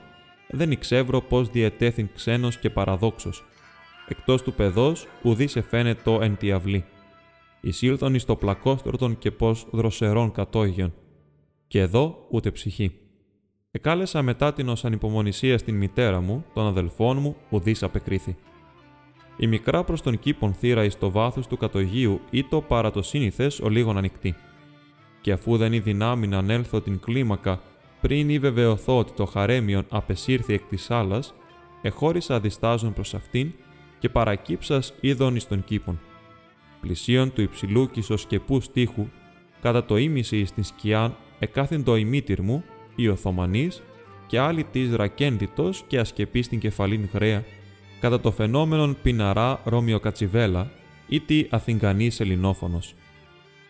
δεν 0.48 0.70
εξεύρω 0.70 1.20
πώς 1.20 1.48
διετέθην 1.48 2.08
ξένος 2.14 2.58
και 2.58 2.70
παραδόξος. 2.70 3.44
Εκτός 4.08 4.42
του 4.42 4.52
παιδός, 4.52 5.06
ουδής 5.22 5.50
σε 5.50 5.60
φαίνεται 5.60 6.18
εν 6.20 6.36
τη 6.36 6.52
αυλή. 6.52 6.84
Εισήλθον 7.60 8.14
εις 8.14 8.24
το 8.24 8.36
πλακόστρωτον 8.36 9.18
και 9.18 9.30
πώς 9.30 9.66
δροσερών 9.70 10.32
κατόγιον. 10.32 10.92
Και 11.66 11.80
εδώ 11.80 12.26
ούτε 12.30 12.50
ψυχή. 12.50 12.92
Εκάλεσα 13.70 14.22
μετά 14.22 14.52
την 14.52 14.68
ως 14.68 14.84
ανυπομονησία 14.84 15.58
στην 15.58 15.76
μητέρα 15.76 16.20
μου, 16.20 16.44
των 16.54 16.66
αδελφών 16.66 17.18
μου, 17.18 17.36
ουδής 17.50 17.82
απεκρίθη. 17.82 18.36
Η 19.36 19.46
μικρά 19.46 19.84
προς 19.84 20.02
τον 20.02 20.18
κήπον 20.18 20.54
θύρα 20.54 20.84
εις 20.84 20.98
το 20.98 21.10
βάθος 21.10 21.46
του 21.46 21.56
κατογείου 21.56 22.20
ή 22.30 22.44
το 22.44 22.60
παρά 22.60 22.90
το 22.90 23.02
σύνηθες 23.02 23.60
ο 23.60 23.68
λίγον 23.68 23.96
ανοιχτή. 23.96 24.34
Και 25.26 25.32
αφού 25.32 25.56
δεν 25.56 25.72
η 25.72 25.78
δυνάμει 25.78 26.26
να 26.26 26.38
ανέλθω 26.38 26.80
την 26.80 27.00
κλίμακα 27.00 27.60
πριν 28.00 28.28
ή 28.28 28.38
βεβαιωθώ 28.38 28.98
ότι 28.98 29.12
το 29.12 29.24
χαρέμιον 29.24 29.84
απεσύρθη 29.88 30.52
εκ 30.52 30.62
της 30.62 30.90
άλλας, 30.90 31.34
εχώρισα 31.82 32.40
διστάζον 32.40 32.92
προς 32.92 33.14
αυτήν 33.14 33.52
και 33.98 34.08
παρακύψας 34.08 34.94
είδον 35.00 35.36
εις 35.36 35.48
τον 35.48 35.64
κήπον. 35.64 36.00
Πλησίον 36.80 37.32
του 37.32 37.42
υψηλού 37.42 37.90
κισοσκεπού 37.90 38.60
στίχου, 38.60 39.06
κατά 39.62 39.84
το 39.84 39.96
ίμιση 39.96 40.36
εις 40.36 40.52
την 40.52 40.64
σκιάν, 40.64 41.16
εκάθιν 41.38 41.84
το 41.84 41.96
ημίτυρ 41.96 42.42
μου, 42.42 42.64
η 42.96 43.08
Οθωμανής, 43.08 43.82
και 44.26 44.38
άλλη 44.38 44.64
της 44.64 44.94
ρακέντητος 44.94 45.84
και 45.86 45.98
ασκεπής 45.98 46.46
στην 46.46 46.58
κεφαλήν 46.58 47.08
γραία, 47.12 47.44
κατά 48.00 48.20
το 48.20 48.30
φαινόμενον 48.30 48.96
πιναρά 49.02 49.60
Ρώμιο 49.64 50.00
Κατσιβέλα 50.00 50.70
ή 51.08 51.20
τη 51.20 51.46
Αθηγανής 51.50 52.20
Ελληνόφωνος. 52.20 52.94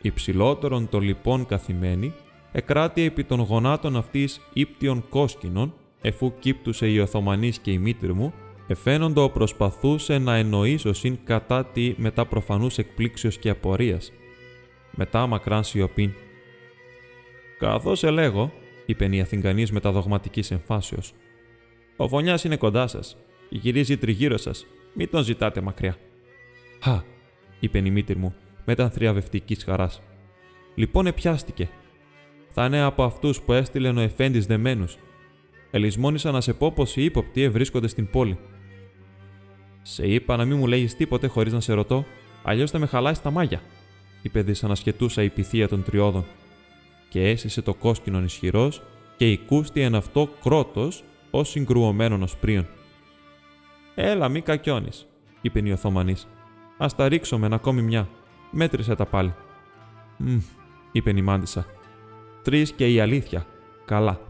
Υψηλότερον 0.06 0.88
το 0.88 0.98
λοιπόν 0.98 1.46
καθημένη, 1.46 2.14
εκράτη 2.52 3.02
επί 3.02 3.24
των 3.24 3.40
γονάτων 3.40 3.96
αυτής 3.96 4.40
ύπτιων 4.52 5.08
κόσκινων, 5.08 5.74
εφού 6.00 6.32
κύπτουσε 6.38 6.88
η 6.88 6.98
Οθωμανής 6.98 7.58
και 7.58 7.70
η 7.70 7.78
μήτρη 7.78 8.12
μου, 8.12 8.32
εφαίνοντο 8.66 9.28
προσπαθούσε 9.28 10.18
να 10.18 10.36
εννοήσωσιν 10.36 11.18
κατά 11.24 11.64
τη 11.64 11.94
μετά 11.96 12.26
προφανούς 12.26 12.78
εκπλήξεως 12.78 13.38
και 13.38 13.50
απορίας. 13.50 14.12
Μετά 14.90 15.26
μακράν 15.26 15.64
σιωπήν. 15.64 16.12
«Καθώς 17.58 18.02
ελέγω», 18.02 18.52
είπε 18.86 19.08
η 19.10 19.20
Αθηγανής 19.20 19.72
μεταδογματικής 19.72 20.50
εμφάσεως, 20.50 21.12
«ο 21.96 22.08
φωνιάς 22.08 22.44
είναι 22.44 22.56
κοντά 22.56 22.86
σας 22.86 23.16
Γυρίζει 23.48 23.96
τριγύρω 23.96 24.36
σας. 24.36 24.66
Μην 24.92 25.10
τον 25.10 25.22
ζητάτε 25.22 25.60
μακριά. 25.60 25.96
Χα, 26.82 27.02
είπε 27.60 27.78
η 27.78 27.90
μήτρη 27.90 28.16
μου, 28.16 28.34
μετά 28.66 28.90
θριαβευτική 28.90 29.54
χαράς. 29.54 30.02
Λοιπόν, 30.74 31.06
επιάστηκε. 31.06 31.68
Θα 32.50 32.64
είναι 32.64 32.80
από 32.80 33.04
αυτούς 33.04 33.40
που 33.40 33.52
έστειλε 33.52 33.88
ο 33.88 34.00
Εφέντης 34.00 34.46
δεμένους. 34.46 34.98
Ελισμόνησα 35.70 36.30
να 36.30 36.40
σε 36.40 36.52
πω 36.52 36.72
πως 36.72 36.96
οι 36.96 37.04
ύποπτοι 37.04 37.42
ευρίσκονται 37.42 37.88
στην 37.88 38.10
πόλη. 38.10 38.38
Σε 39.82 40.06
είπα 40.06 40.36
να 40.36 40.44
μην 40.44 40.56
μου 40.56 40.66
λέγεις 40.66 40.96
τίποτε 40.96 41.26
χωρίς 41.26 41.52
να 41.52 41.60
σε 41.60 41.72
ρωτώ, 41.72 42.04
αλλιώς 42.42 42.70
θα 42.70 42.78
με 42.78 42.86
χαλάει 42.86 43.14
τα 43.22 43.30
μάγια, 43.30 43.60
είπε 44.22 44.42
δυσανασχετούσα 44.42 45.22
η 45.22 45.30
πυθία 45.30 45.68
των 45.68 45.82
τριώδων. 45.82 46.24
Και 47.08 47.28
έσυσε 47.28 47.62
το 47.62 47.74
κόσκινον 47.74 48.24
ισχυρός 48.24 48.82
και 49.16 49.30
η 49.30 49.38
κούστη 49.38 49.80
εν 49.80 49.94
αυτό 49.94 50.28
κρότος 50.42 51.04
ως 51.30 51.48
συγκρουωμένον 51.48 52.22
ως 52.22 52.36
πρίον. 52.36 52.66
Έλα, 53.94 54.28
μη 54.28 54.40
κακιώνεις, 54.40 55.06
είπε 55.40 55.60
η 55.64 55.72
Οθωμανή. 55.72 56.14
Α 56.78 56.86
τα 56.96 57.08
ρίξουμε 57.08 57.48
ακόμη 57.52 57.82
μια. 57.82 58.08
Μέτρησε 58.58 58.94
τα 58.94 59.06
πάλι. 59.06 59.34
Μμ, 60.16 60.38
είπε 60.92 61.10
η 61.10 61.22
Μάντισα. 61.22 61.66
Τρεις 62.42 62.72
και 62.72 62.92
η 62.92 63.00
αλήθεια. 63.00 63.46
Καλά. 63.84 64.20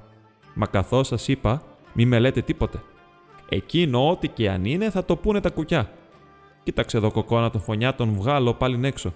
Μα 0.55 0.67
καθώς 0.67 1.07
σας 1.07 1.29
είπα, 1.29 1.63
μη 1.93 2.07
με 2.07 2.19
λέτε 2.19 2.41
τίποτε. 2.41 2.83
Εκείνο, 3.49 4.11
ό,τι 4.11 4.29
και 4.29 4.51
αν 4.51 4.65
είναι, 4.65 4.91
θα 4.91 5.05
το 5.05 5.17
πούνε 5.17 5.41
τα 5.41 5.51
κουκιά. 5.51 5.91
Κοίταξε 6.63 6.97
εδώ 6.97 7.11
κοκόνα 7.11 7.51
τον 7.51 7.61
φωνιά, 7.61 7.95
τον 7.95 8.13
βγάλω 8.13 8.55
πάλι 8.55 8.87
έξω. 8.87 9.15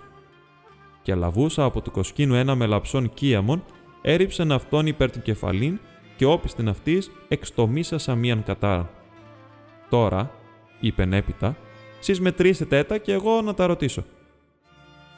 Και 1.02 1.14
λαβούσα 1.14 1.64
από 1.64 1.80
του 1.80 1.90
κοσκίνου 1.90 2.34
ένα 2.34 2.54
μελαψόν 2.54 3.14
κύαμον, 3.14 3.64
έριψεν 4.02 4.52
αυτόν 4.52 4.86
υπέρ 4.86 5.10
του 5.10 5.22
κεφαλήν 5.22 5.80
και 6.16 6.24
όπιστην 6.24 6.68
αυτής 6.68 7.10
εξτομίσασα 7.28 8.14
μίαν 8.14 8.42
κατάρα. 8.42 8.90
Τώρα, 9.88 10.30
είπε 10.80 11.08
έπειτα, 11.10 11.56
«Σεις 12.00 12.20
μετρήσετε 12.20 12.82
τα 12.82 12.98
και 12.98 13.12
εγώ 13.12 13.40
να 13.40 13.54
τα 13.54 13.66
ρωτήσω». 13.66 14.04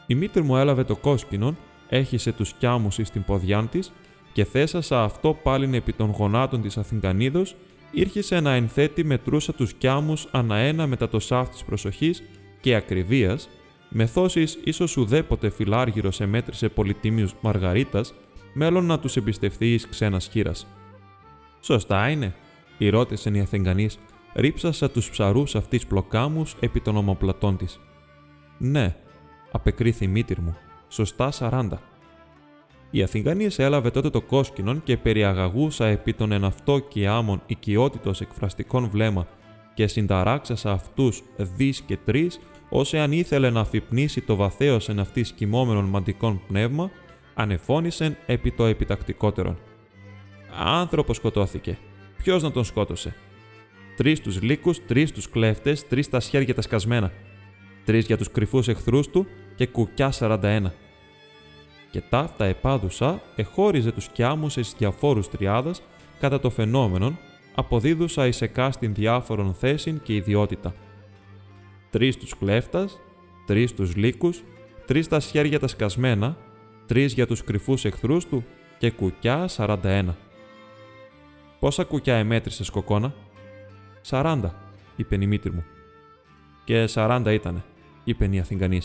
Η 0.07 0.15
μήτρη 0.15 0.43
μου 0.43 0.57
έλαβε 0.57 0.85
το 0.85 0.97
κόσκινον, 0.97 1.57
έχισε 1.89 2.33
τους 2.33 2.53
κιάμους 2.53 2.99
στην 3.03 3.25
ποδιάν 3.25 3.69
της 3.69 3.93
και 4.33 4.45
θέσασα 4.45 5.03
αυτό 5.03 5.39
πάλιν 5.43 5.75
επί 5.75 5.93
των 5.93 6.11
γονάτων 6.11 6.63
της 6.63 6.77
Αθηγανίδος, 6.77 7.57
ήρχισε 7.91 8.41
να 8.41 8.53
ενθέτει 8.53 9.05
μετρούσα 9.05 9.55
τους 9.55 9.73
κιάμους 9.73 10.27
αναένα 10.31 10.87
μετά 10.87 11.09
το 11.09 11.19
σάφ 11.19 11.49
της 11.49 11.65
προσοχής 11.65 12.23
και 12.61 12.75
ακριβίας, 12.75 13.49
μεθόσεις 13.89 14.59
ίσως 14.65 14.97
ουδέποτε 14.97 15.51
φιλάργυρος 15.51 16.21
εμέτρησε 16.21 16.69
πολυτίμιους 16.69 17.35
Μαργαρίτας, 17.41 18.15
μέλλον 18.55 18.85
να 18.85 18.99
τους 18.99 19.17
εμπιστευτεί 19.17 19.73
εις 19.73 19.89
ξένας 19.89 20.29
χείρας. 20.29 20.67
«Σωστά 21.61 22.09
είναι», 22.09 22.35
η 22.79 22.89
ρώτησε 22.89 23.31
η 23.31 23.41
Αθηγανής, 23.41 23.99
ρίψασα 24.35 24.91
τους 24.91 25.11
ψαρούς 25.11 25.55
αυτής 25.55 25.87
πλοκάμους 25.87 26.57
επί 26.61 26.81
των 26.81 26.97
ομοπλατών 26.97 27.57
της. 27.57 27.81
«Ναι», 28.59 28.97
απεκρίθη 29.53 30.05
η 30.05 30.09
μήτυρ 30.09 30.41
μου, 30.41 30.57
«σωστά 30.89 31.31
σαράντα». 31.31 31.81
Η 32.91 33.03
Αθηγανής 33.03 33.59
έλαβε 33.59 33.91
τότε 33.91 34.11
το 34.11 34.21
κόσκινον 34.21 34.83
και 34.83 34.97
περιαγαγούσα 34.97 35.87
επί 35.87 36.13
των 36.13 36.33
εναυτό 36.33 36.79
και 36.79 37.09
άμμων 37.09 37.43
οικειότητος 37.47 38.21
εκφραστικών 38.21 38.89
βλέμμα 38.89 39.27
και 39.75 39.87
συνταράξασα 39.87 40.73
αυτούς 40.73 41.23
δις 41.37 41.81
και 41.81 41.97
τρεις, 41.97 42.41
ώστε 42.69 42.99
αν 42.99 43.13
ήθελε 43.13 43.51
να 43.51 43.61
αφυπνήσει 43.61 44.21
το 44.21 44.37
βαθέως 44.37 44.89
εν 44.89 44.99
αυτής 44.99 45.33
κοιμόμενων 45.33 45.85
μαντικών 45.85 46.41
πνεύμα, 46.49 46.91
ανεφώνησεν 47.35 48.17
επί 48.27 48.51
το 48.51 48.65
επιτακτικότερον. 48.65 49.59
Άνθρωπος 50.65 51.17
σκοτώθηκε. 51.17 51.79
Ποιος 52.17 52.43
να 52.43 52.51
τον 52.51 52.65
σκότωσε; 52.65 53.15
Τρεις 53.97 54.21
τους 54.21 54.43
λύκους, 54.43 54.87
τρεις 54.87 55.13
τους 55.13 55.29
κλέφτες, 55.31 55.89
τρεις 55.89 56.09
τα 56.09 56.21
σχέδια 56.21 56.55
τα 56.55 56.63
σκασμένα, 56.63 57.13
τρεις 57.85 58.07
για 58.07 58.17
τους 58.17 58.31
κρυφούς 58.31 58.69
εχθρούς 58.69 59.09
του 59.09 59.27
και 59.55 59.67
κουκιά 59.67 60.13
41. 60.19 60.73
Και 61.91 62.03
ταύτα 62.09 62.45
επάδουσα 62.45 63.23
εχώριζε 63.37 63.93
τους 63.93 64.09
κιάμου 64.09 64.47
εις 64.57 64.75
διαφόρους 64.79 65.29
τριάδας 65.29 65.83
κατά 66.21 66.41
το 66.41 66.51
φαινόμενον, 66.51 67.19
αποδίδουσα 67.55 68.27
εις 68.27 68.41
εκάστην 68.41 68.95
διάφορων 68.95 69.55
θέσεων 69.55 70.03
και 70.03 70.15
ιδιότητα. 70.15 70.75
Τρεις 71.91 72.17
τους 72.17 72.39
κλέφτας, 72.39 73.01
τρεις 73.47 73.75
τους 73.75 73.97
λύκους, 73.97 74.43
τρεις 74.87 75.09
τα 75.09 75.21
σχέδια 75.21 75.59
τα 75.59 75.67
σκασμένα, 75.67 76.37
τρεις 76.87 77.13
για 77.13 77.27
τους 77.27 77.45
κρυφούς 77.45 77.85
εχθρούς 77.85 78.27
του 78.27 78.45
και 78.79 78.91
κουκιά 78.91 79.49
41. 79.49 80.17
Πόσα 81.59 81.85
κουκιά 81.85 82.15
εμέτρησες 82.17 82.71
κοκόνα, 82.71 83.15
Σαράντα, 84.01 84.55
είπε 84.97 85.15
η 85.21 85.27
μήτρη 85.27 85.53
μου. 85.53 85.65
Και 86.65 86.87
σαράντα 86.87 87.33
ήτανε, 87.33 87.65
είπε 88.05 88.29
η 88.31 88.39
Αθηγανή. 88.39 88.81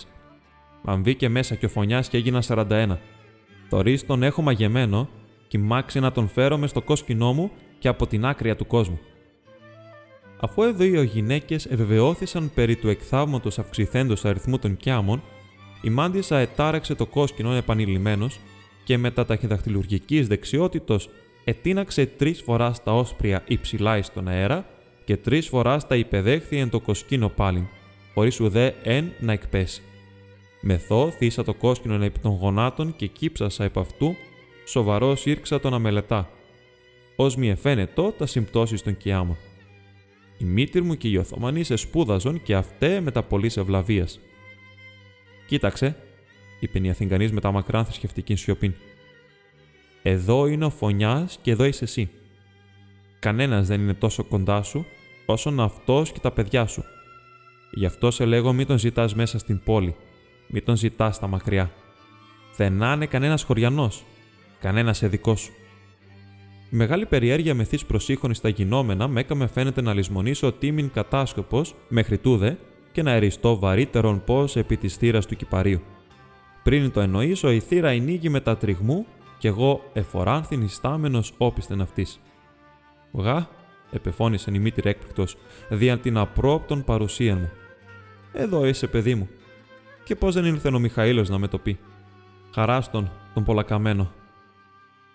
Μα 0.82 0.96
μπήκε 0.96 1.30
μέσα 1.30 1.56
και 1.56 1.66
ο 1.66 1.70
φωνιάς 1.70 2.10
και 2.10 2.18
έγινα 2.18 2.44
41. 2.48 2.98
Θωρεί 3.70 4.02
τον 4.02 4.24
έχω 4.24 4.42
μαγεμένο 4.42 5.10
και 5.48 5.58
μάξι 5.58 6.00
να 6.00 6.12
τον 6.12 6.28
φέρω 6.28 6.58
μες 6.58 6.70
στο 6.70 6.82
κόσκινό 6.82 7.34
μου 7.34 7.52
και 7.80 7.88
από 7.88 8.08
την 8.08 8.26
άκρη 8.26 8.56
του 8.56 8.68
κόσμου. 8.68 9.00
Αφού 10.40 10.64
οι 10.64 10.72
δύο 10.72 11.02
γυναίκες 11.02 11.66
ευεβαιώθησαν 11.66 12.52
περί 12.54 12.76
του 12.76 12.90
εκθαύματος 12.90 13.60
αυξηθέντος 13.60 14.26
αριθμού 14.26 14.60
των 14.60 14.78
κιάμων, 14.78 15.22
η 15.82 15.90
μάντισα 15.90 16.38
ετάραξε 16.38 16.96
το 16.96 17.06
κόσκινο 17.06 17.54
επανειλημμένος 17.54 18.40
και 18.84 18.98
με 18.98 19.12
τα 19.12 19.26
ταχυδαχτυλουργική 19.26 20.22
δεξιότητος 20.22 21.10
ετίναξε 21.44 22.06
τρεις 22.06 22.42
φοράς 22.42 22.84
τα 22.84 22.94
όσπρια 22.94 23.44
υψηλά 23.48 24.02
στον 24.02 24.28
αέρα 24.28 24.66
και 25.04 25.18
τρεις 25.18 25.48
φοράς 25.48 25.88
τα 25.88 25.96
υπεδέχθη 25.96 26.58
εν 26.58 26.70
το 26.70 26.80
κοσκίνο 26.80 27.30
πάλιν, 27.30 27.68
χωρίς 28.18 28.40
ουδέ 28.40 28.76
εν 28.84 29.12
να 29.20 29.32
εκπέσει. 29.32 29.82
Μεθό 30.62 31.12
θύσα 31.12 31.44
το 31.44 31.54
κόσκινο 31.54 32.04
επί 32.04 32.20
των 32.20 32.32
γονάτων 32.32 32.96
και 32.96 33.08
κύψασα 33.08 33.64
επ' 33.64 33.78
αυτού, 33.78 34.16
σοβαρός 34.66 35.26
ήρξα 35.26 35.60
τον 35.60 35.74
αμελετά. 35.74 36.30
Ω 37.16 37.26
μη 37.38 37.50
εφαίνετο 37.50 38.14
τα 38.18 38.26
συμπτώσεις 38.26 38.82
των 38.82 38.98
κοιάμων. 38.98 39.38
Η 40.38 40.46
μήτυρ 40.46 40.84
μου 40.84 40.96
και 40.96 41.08
οι 41.08 41.18
Οθωμανοί 41.18 41.64
σε 41.64 41.76
σπούδαζον 41.76 42.44
και 42.44 42.56
αυτέ 42.56 43.00
με 43.00 43.12
τα 43.12 43.24
πολλής 43.24 43.58
ευλαβίας. 43.58 44.20
Κοίταξε, 45.48 45.96
είπε 46.60 46.80
η 46.80 46.90
Αθηγανή 46.90 47.30
με 47.32 47.42
τα 47.42 47.52
μακράν 47.52 47.86
θρησκευτική 47.86 48.36
σιωπή. 48.36 48.76
Εδώ 50.02 50.48
είναι 50.48 50.66
ο 50.66 50.70
φωνιάς 50.70 51.40
και 51.42 51.52
εδώ 51.52 51.64
είσαι 51.64 51.84
εσύ. 51.84 52.10
Κανένας 53.20 53.68
δεν 53.68 53.82
είναι 53.82 53.94
τόσο 53.94 54.24
κοντά 54.24 54.64
σου 54.64 54.86
όσον 55.26 55.60
αυτός 55.60 56.12
και 56.12 56.20
τα 56.20 56.32
παιδιά 56.32 56.68
σου. 56.68 56.84
Γι' 57.72 57.86
αυτό 57.86 58.12
σε 58.12 58.26
λέγω 58.26 58.54
μη 58.54 58.66
τον 58.66 58.78
ζητάς 58.78 59.16
μέσα 59.16 59.40
στην 59.40 59.62
πόλη, 59.64 59.96
μη 60.48 60.62
τον 60.62 60.76
ζητάς 60.76 61.16
στα 61.16 61.28
μακριά. 61.28 61.72
Δεν 62.56 62.74
να 62.74 62.92
είναι 62.92 63.06
κανένας 63.06 63.44
χωριανός, 63.44 64.04
κανένας 64.60 65.02
εδικός 65.02 65.40
σου. 65.40 65.52
Η 66.72 66.76
μεγάλη 66.76 67.06
περιέργεια 67.06 67.54
μεθύς 67.54 67.86
προσήχων 67.86 68.34
στα 68.34 68.50
γινόμενα 68.50 69.08
με 69.08 69.20
έκαμε 69.20 69.48
φαίνεται 69.48 69.82
να 69.82 69.94
λησμονήσω 69.94 70.52
τίμην 70.52 70.92
κατάσκοπος 70.92 71.76
μέχρι 71.88 72.18
τούδε 72.18 72.58
και 72.92 73.04
να 73.04 73.12
εριστώ 73.12 73.60
βαρύτερον 73.60 74.24
πώς 74.24 74.56
επί 74.56 74.78
της 74.78 74.96
θύρας 74.96 75.26
του 75.26 75.36
κυπαρίου. 75.36 75.82
Πριν 76.64 76.92
το 76.92 77.00
εννοήσω, 77.00 77.52
η 77.52 77.60
θύρα 77.60 77.94
εινήγει 77.94 78.42
τα 78.42 78.58
τριγμού 78.58 79.06
κι 79.38 79.48
εγώ 79.48 79.82
εφοράνθην 79.94 80.62
ιστάμενος 80.62 81.34
όπισθεν 81.38 81.82
αυτής. 81.82 82.20
Γα, 83.12 83.50
επεφώνησε 83.92 84.52
η 84.54 84.60
μήτηρ 84.60 84.86
έκπληκτο, 84.86 85.26
δια 85.70 85.98
την 85.98 86.18
απρόπτων 86.18 86.84
παρουσία 86.84 87.36
μου. 87.36 87.50
Εδώ 88.34 88.66
είσαι, 88.66 88.88
παιδί 88.88 89.16
μου. 89.16 89.30
Και 90.04 90.16
πώς 90.16 90.34
δεν 90.34 90.46
ήλθε 90.46 90.68
ο 90.68 90.80
Μιχαήλος 90.80 91.30
να 91.30 91.38
με 91.38 91.48
το 91.48 91.58
πει. 91.58 91.78
Χαράστον, 92.54 93.12
τον 93.34 93.44
πολλακαμένο. 93.44 94.12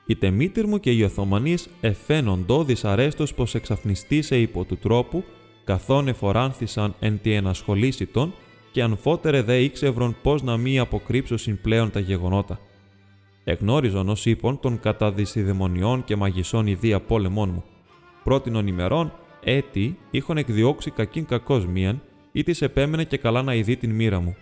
Η 0.07 0.17
τεμήτηρ 0.17 0.67
μου 0.67 0.81
και 0.81 0.91
οι 0.91 1.03
Οθωμανείς 1.03 1.69
εφαίνοντο 1.81 2.65
δυσαρέστο 2.65 3.25
πως 3.37 3.55
εξαφνιστήσε 3.55 4.41
υπό 4.41 4.65
του 4.65 4.77
τρόπου, 4.77 5.25
καθόν 5.65 6.09
εφοράνθησαν 6.09 6.95
εν 7.01 7.21
τη 7.23 7.33
ενασχολήσει 7.33 8.07
των, 8.07 8.35
και 8.73 8.83
ανφότερε 8.83 9.43
δε 9.43 9.59
ήξευρον 9.59 10.17
πώς 10.23 10.43
να 10.43 10.57
μη 10.57 10.79
αποκρύψωσιν 10.79 11.61
πλέον 11.61 11.91
τα 11.91 12.01
γεγονότα. 12.01 12.61
Εγνώριζον 13.45 14.09
ως 14.09 14.27
ύπον 14.27 14.61
των 14.61 14.81
κατά 14.81 15.13
δυσιδαιμονιών 15.13 16.05
και 16.05 16.17
μαγισσών 16.17 16.67
ιδία 16.67 17.01
πόλεμών 17.01 17.51
μου. 17.51 17.65
Πρότινον 18.25 18.67
ημερών, 18.67 19.13
έτη 19.45 19.99
είχον 20.11 20.37
εκδιώξει 20.37 20.91
κακήν 20.91 21.25
κακός 21.25 21.67
μίαν, 21.67 22.03
ή 22.33 22.43
της 22.43 22.63
επέμενε 22.63 23.05
και 23.05 23.17
καλά 23.17 23.43
να 23.43 23.55
ειδεί 23.55 23.77
την 23.77 23.91
μοίρα 23.91 24.21
μου. 24.21 24.37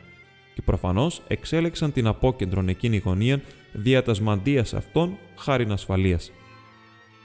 Και 0.55 0.63
προφανώς 0.63 1.23
εξέλεξαν 1.29 1.93
την 1.93 2.07
απόκεντρον 2.07 2.69
εκείνη 2.69 2.97
γωνία 2.97 3.41
δια 3.73 4.03
τας 4.03 4.21
μαντίας 4.21 4.75
αυτών 4.75 5.19
χάριν 5.37 5.73
ασφαλείας. 5.73 6.33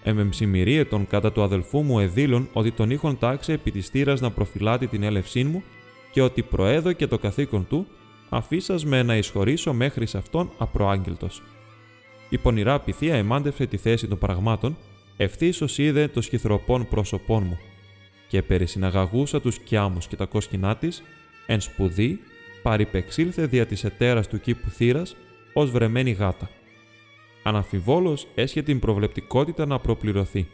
Εμεμψημυρίε 0.04 0.86
τον 0.86 1.08
κατά 1.08 1.32
του 1.32 1.44
αδελφού 1.44 1.82
μου 1.82 2.00
εδήλων 2.00 2.50
ότι 2.54 2.72
τον 2.72 2.90
είχον 2.90 3.18
τάξει 3.18 3.52
επί 3.52 3.72
της 3.72 3.88
θύρα 3.88 4.16
να 4.20 4.32
προφυλάτει 4.32 4.88
την 4.88 5.04
έλευσή 5.04 5.44
μου 5.44 5.64
και 6.12 6.22
ότι 6.22 6.44
προέδωκε 6.44 7.08
το 7.08 7.18
καθήκον 7.18 7.68
του, 7.68 7.88
αφήσας 8.30 8.86
με 8.86 9.04
να 9.04 9.18
εισχωρήσω 9.18 9.74
μέχρι 9.74 10.06
σε 10.06 10.18
αυτόν 10.18 10.52
απροάγγελτος. 10.58 11.42
Η 12.30 12.38
πονηρά 12.38 12.80
πυθία 12.80 13.16
εμάντευσε 13.16 13.66
τη 13.66 13.78
θέση 13.78 14.08
των 14.08 14.18
πραγμάτων, 14.18 14.78
ευθύσω 15.18 15.66
είδε 15.78 16.08
το 16.08 16.22
σχηθροπών 16.22 16.88
πρόσωπών 16.88 17.44
μου, 17.44 17.60
και 18.28 18.42
περισυναγαγούσα 18.42 19.42
τους 19.42 19.60
κιάμους 19.60 20.08
και 20.08 20.16
τα 20.16 20.26
κόσκινά 20.26 20.76
της, 20.76 21.04
εν 21.46 21.62
σπουδή, 21.62 22.20
παρυπεξήλθε 22.62 23.46
δια 23.46 23.66
της 23.66 23.84
ετέρα 23.84 24.22
του 24.22 24.40
κήπου 24.40 24.70
θύρας 24.70 25.16
ως 25.54 25.72
βρεμένη 25.72 26.12
γάτα. 26.12 26.50
Αναφιβόλω 27.44 28.18
έσχε 28.36 28.62
την 28.62 28.80
προβλεπτικότητα 28.80 29.66
να 29.66 29.80
προπληρωθεί. 29.80 30.48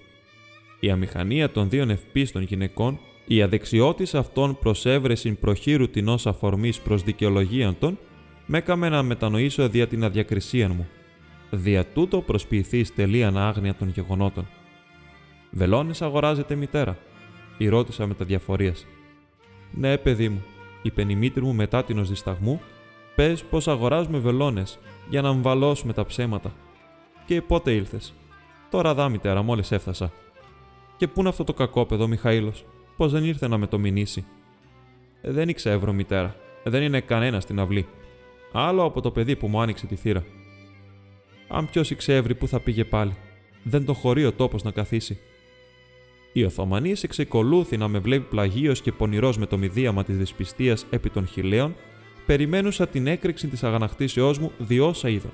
Η 0.80 0.90
αμηχανία 0.90 1.52
των 1.52 1.70
δύο 1.70 1.90
ευπίστων 1.90 2.42
γυναικών, 2.42 3.00
η 3.26 3.42
αδεξιότης 3.42 4.16
αυτών 4.16 4.58
προσέβρεσιν 4.60 5.40
προχείρου 5.40 5.90
την 5.90 6.08
ω 6.08 6.18
αφορμή 6.26 6.74
προς 6.84 7.04
δικαιολογίαν 7.04 7.78
των, 7.80 7.98
με 8.46 8.58
έκαμε 8.58 8.90
να 8.90 9.04
μετανοήσω 9.04 9.70
δια 9.70 9.88
την 9.88 10.04
αδιακρισία 10.04 10.70
μου 10.70 10.88
δια 11.52 11.86
τούτο 11.86 12.22
προσποιηθείς 12.22 12.94
τελείαν 12.94 13.38
άγνοια 13.38 13.76
των 13.76 13.90
γεγονότων. 13.90 14.48
Βελόνε 15.52 15.94
αγοράζεται 16.00 16.56
μητέρα, 16.56 16.98
η 17.58 17.68
ρώτησα 17.68 18.08
με 18.08 18.14
τα 18.14 18.26
διαφορία. 18.26 18.74
Ναι, 19.72 19.98
παιδί 19.98 20.30
μου, 20.30 20.44
είπε 20.82 21.06
η 21.08 21.16
μήτρη 21.16 21.42
μου 21.42 21.54
μετά 21.54 21.84
την 21.84 22.00
ω 22.00 22.04
δισταγμού, 22.04 22.62
πες 23.16 23.44
πως 23.44 23.68
αγοράζουμε 23.68 24.18
βελόνες 24.18 24.80
για 25.10 25.22
να 25.22 25.30
αμβαλώσουμε 25.30 25.94
τα 25.94 26.06
ψέματα. 26.06 26.54
Και 27.26 27.42
πότε 27.42 27.72
ήλθες; 27.72 28.14
Τώρα 28.70 28.94
δά, 28.94 29.10
μητέρα, 29.10 29.42
μόλις 29.42 29.72
έφτασα. 29.72 30.12
Και 30.98 31.08
πού 31.08 31.20
είναι 31.20 31.30
αυτό 31.30 31.44
το 31.44 31.54
κακόπεδο, 31.54 32.08
Μιχαήλος, 32.08 32.66
πώ 32.98 33.08
δεν 33.08 33.24
ήρθε 33.24 33.48
να 33.48 33.58
με 33.58 33.68
το 33.68 33.80
μηνύσει; 33.80 34.26
«Ε, 35.22 35.32
δεν 35.32 35.50
ήξερα, 35.50 35.92
μητέρα. 35.92 36.36
Δεν 36.64 36.82
είναι 36.82 37.02
κανένας 37.02 37.44
στην 37.44 37.60
αυλή. 37.60 37.88
Άλλο 38.52 38.84
από 38.84 39.02
το 39.02 39.12
παιδί 39.12 39.36
που 39.36 39.48
μου 39.48 39.62
άνοιξε 39.62 39.86
τη 39.86 39.96
θύρα. 39.96 40.24
Αν 41.52 41.70
ποιος 41.70 41.96
ξεύρει 41.96 42.36
που 42.36 42.48
θα 42.48 42.60
πήγε 42.60 42.84
πάλι; 42.84 43.16
Δεν 43.64 43.86
τον 43.86 43.96
χωρεί 43.96 44.26
ο 44.26 44.32
τόπος 44.32 44.64
να 44.64 44.72
καθίσει. 44.72 45.18
Η 46.34 46.44
Οθωμανή 46.44 46.96
εξεκολούθη 47.02 47.78
να 47.78 47.88
με 47.88 48.00
βλέπει 48.00 48.26
πλαγίω 48.30 48.72
και 48.72 48.92
πονηρός 48.92 49.38
με 49.38 49.46
το 49.46 49.58
μηδίαμα 49.58 50.04
της 50.04 50.18
δυσπιστίας 50.18 50.86
επί 50.90 51.10
των 51.10 51.28
χιλέων, 51.28 51.76
περιμένουσα 52.26 52.88
την 52.88 53.08
έκρηξη 53.08 53.48
της 53.48 53.64
αγανακτήσεώς 53.64 54.40
μου 54.40 54.52
διόσα 54.58 55.10
είδων. 55.10 55.32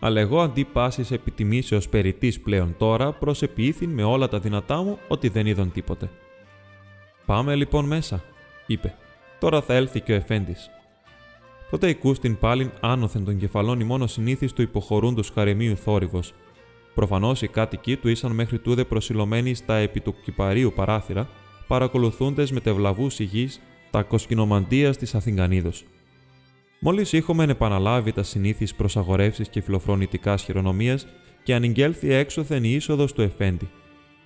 Αλλά 0.00 0.20
εγώ 0.20 0.40
αντί 0.40 0.64
πάσης 0.64 1.10
επιτιμήσεως 1.10 1.88
περιττής 1.88 2.40
πλέον 2.40 2.74
τώρα, 2.78 3.12
προσεποιήθην 3.12 3.90
με 3.90 4.02
όλα 4.02 4.28
τα 4.28 4.38
δυνατά 4.38 4.82
μου 4.82 4.98
ότι 5.08 5.28
δεν 5.28 5.46
είδον 5.46 5.72
τίποτε. 5.72 6.10
Πάμε 7.26 7.54
λοιπόν 7.54 7.84
μέσα, 7.84 8.24
είπε. 8.66 8.94
Τώρα 9.38 9.62
θα 9.62 9.74
έλθει 9.74 10.00
και 10.00 10.12
ο 10.12 10.14
Εφέντης. 10.14 10.70
Τότε 11.72 11.88
οικούστην 11.88 12.38
πάλιν 12.38 12.70
άνωθεν 12.80 13.24
των 13.24 13.38
κεφαλών 13.38 13.80
ημών 13.80 14.02
ο 14.02 14.06
συνήθι 14.06 14.52
του 14.52 14.70
χαρεμίου 15.34 15.76
θόρυβος. 15.76 16.34
Προφανώς 16.94 17.42
οι 17.42 17.48
κάτοικοι 17.48 17.96
του 17.96 18.08
ήσαν 18.08 18.32
μέχρι 18.32 18.58
τούδε 18.58 18.84
προσιλωμένοι 18.84 19.54
στα 19.54 19.76
επί 19.76 20.00
του 20.00 20.14
κυπαρίου 20.24 20.72
παράθυρα, 20.74 21.28
παρακολουθούντες 21.66 22.50
με 22.50 22.60
τευλαβούς 22.60 23.18
υγιή 23.18 23.50
τα 23.90 24.02
κοσκινομαντία 24.02 24.94
της 24.94 25.14
Αθηγανίδο. 25.14 25.70
Μόλις 26.80 27.12
είχομεν 27.12 27.50
επαναλάβει 27.50 28.12
τα 28.12 28.22
συνήθεις 28.22 28.74
προσαγορεύσεις 28.74 29.48
και 29.48 29.60
φιλοφρονητικά 29.60 30.36
χειρονομία 30.36 30.98
και 31.42 31.54
ανηγγέλθη 31.54 32.12
έξωθεν 32.12 32.64
η 32.64 32.70
είσοδος 32.70 33.12
του 33.12 33.22
Εφέντη. 33.22 33.68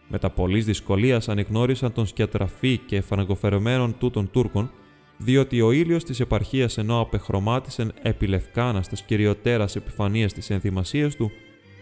Με 0.08 0.18
τα 0.18 0.30
πολλής 0.30 0.64
δυσκολίας 0.64 1.28
ανεγνώρισαν 1.28 1.92
τον 1.92 2.06
σκιατραφή 2.06 2.78
και 2.86 3.00
φαναγκοφερωμένων 3.00 3.98
τούτων 3.98 4.30
Τούρκων, 4.30 4.70
διότι 5.16 5.60
ο 5.60 5.72
ήλιος 5.72 6.04
της 6.04 6.20
επαρχίας 6.20 6.78
ενώ 6.78 7.00
απεχρωμάτισεν 7.00 7.92
επί 8.02 8.26
λευκάνας 8.26 8.86
στα 8.86 8.96
κυριωτέρας 9.06 9.76
επιφανίας 9.76 10.32
της 10.32 10.50
ενθυμασίας 10.50 11.16
του, 11.16 11.30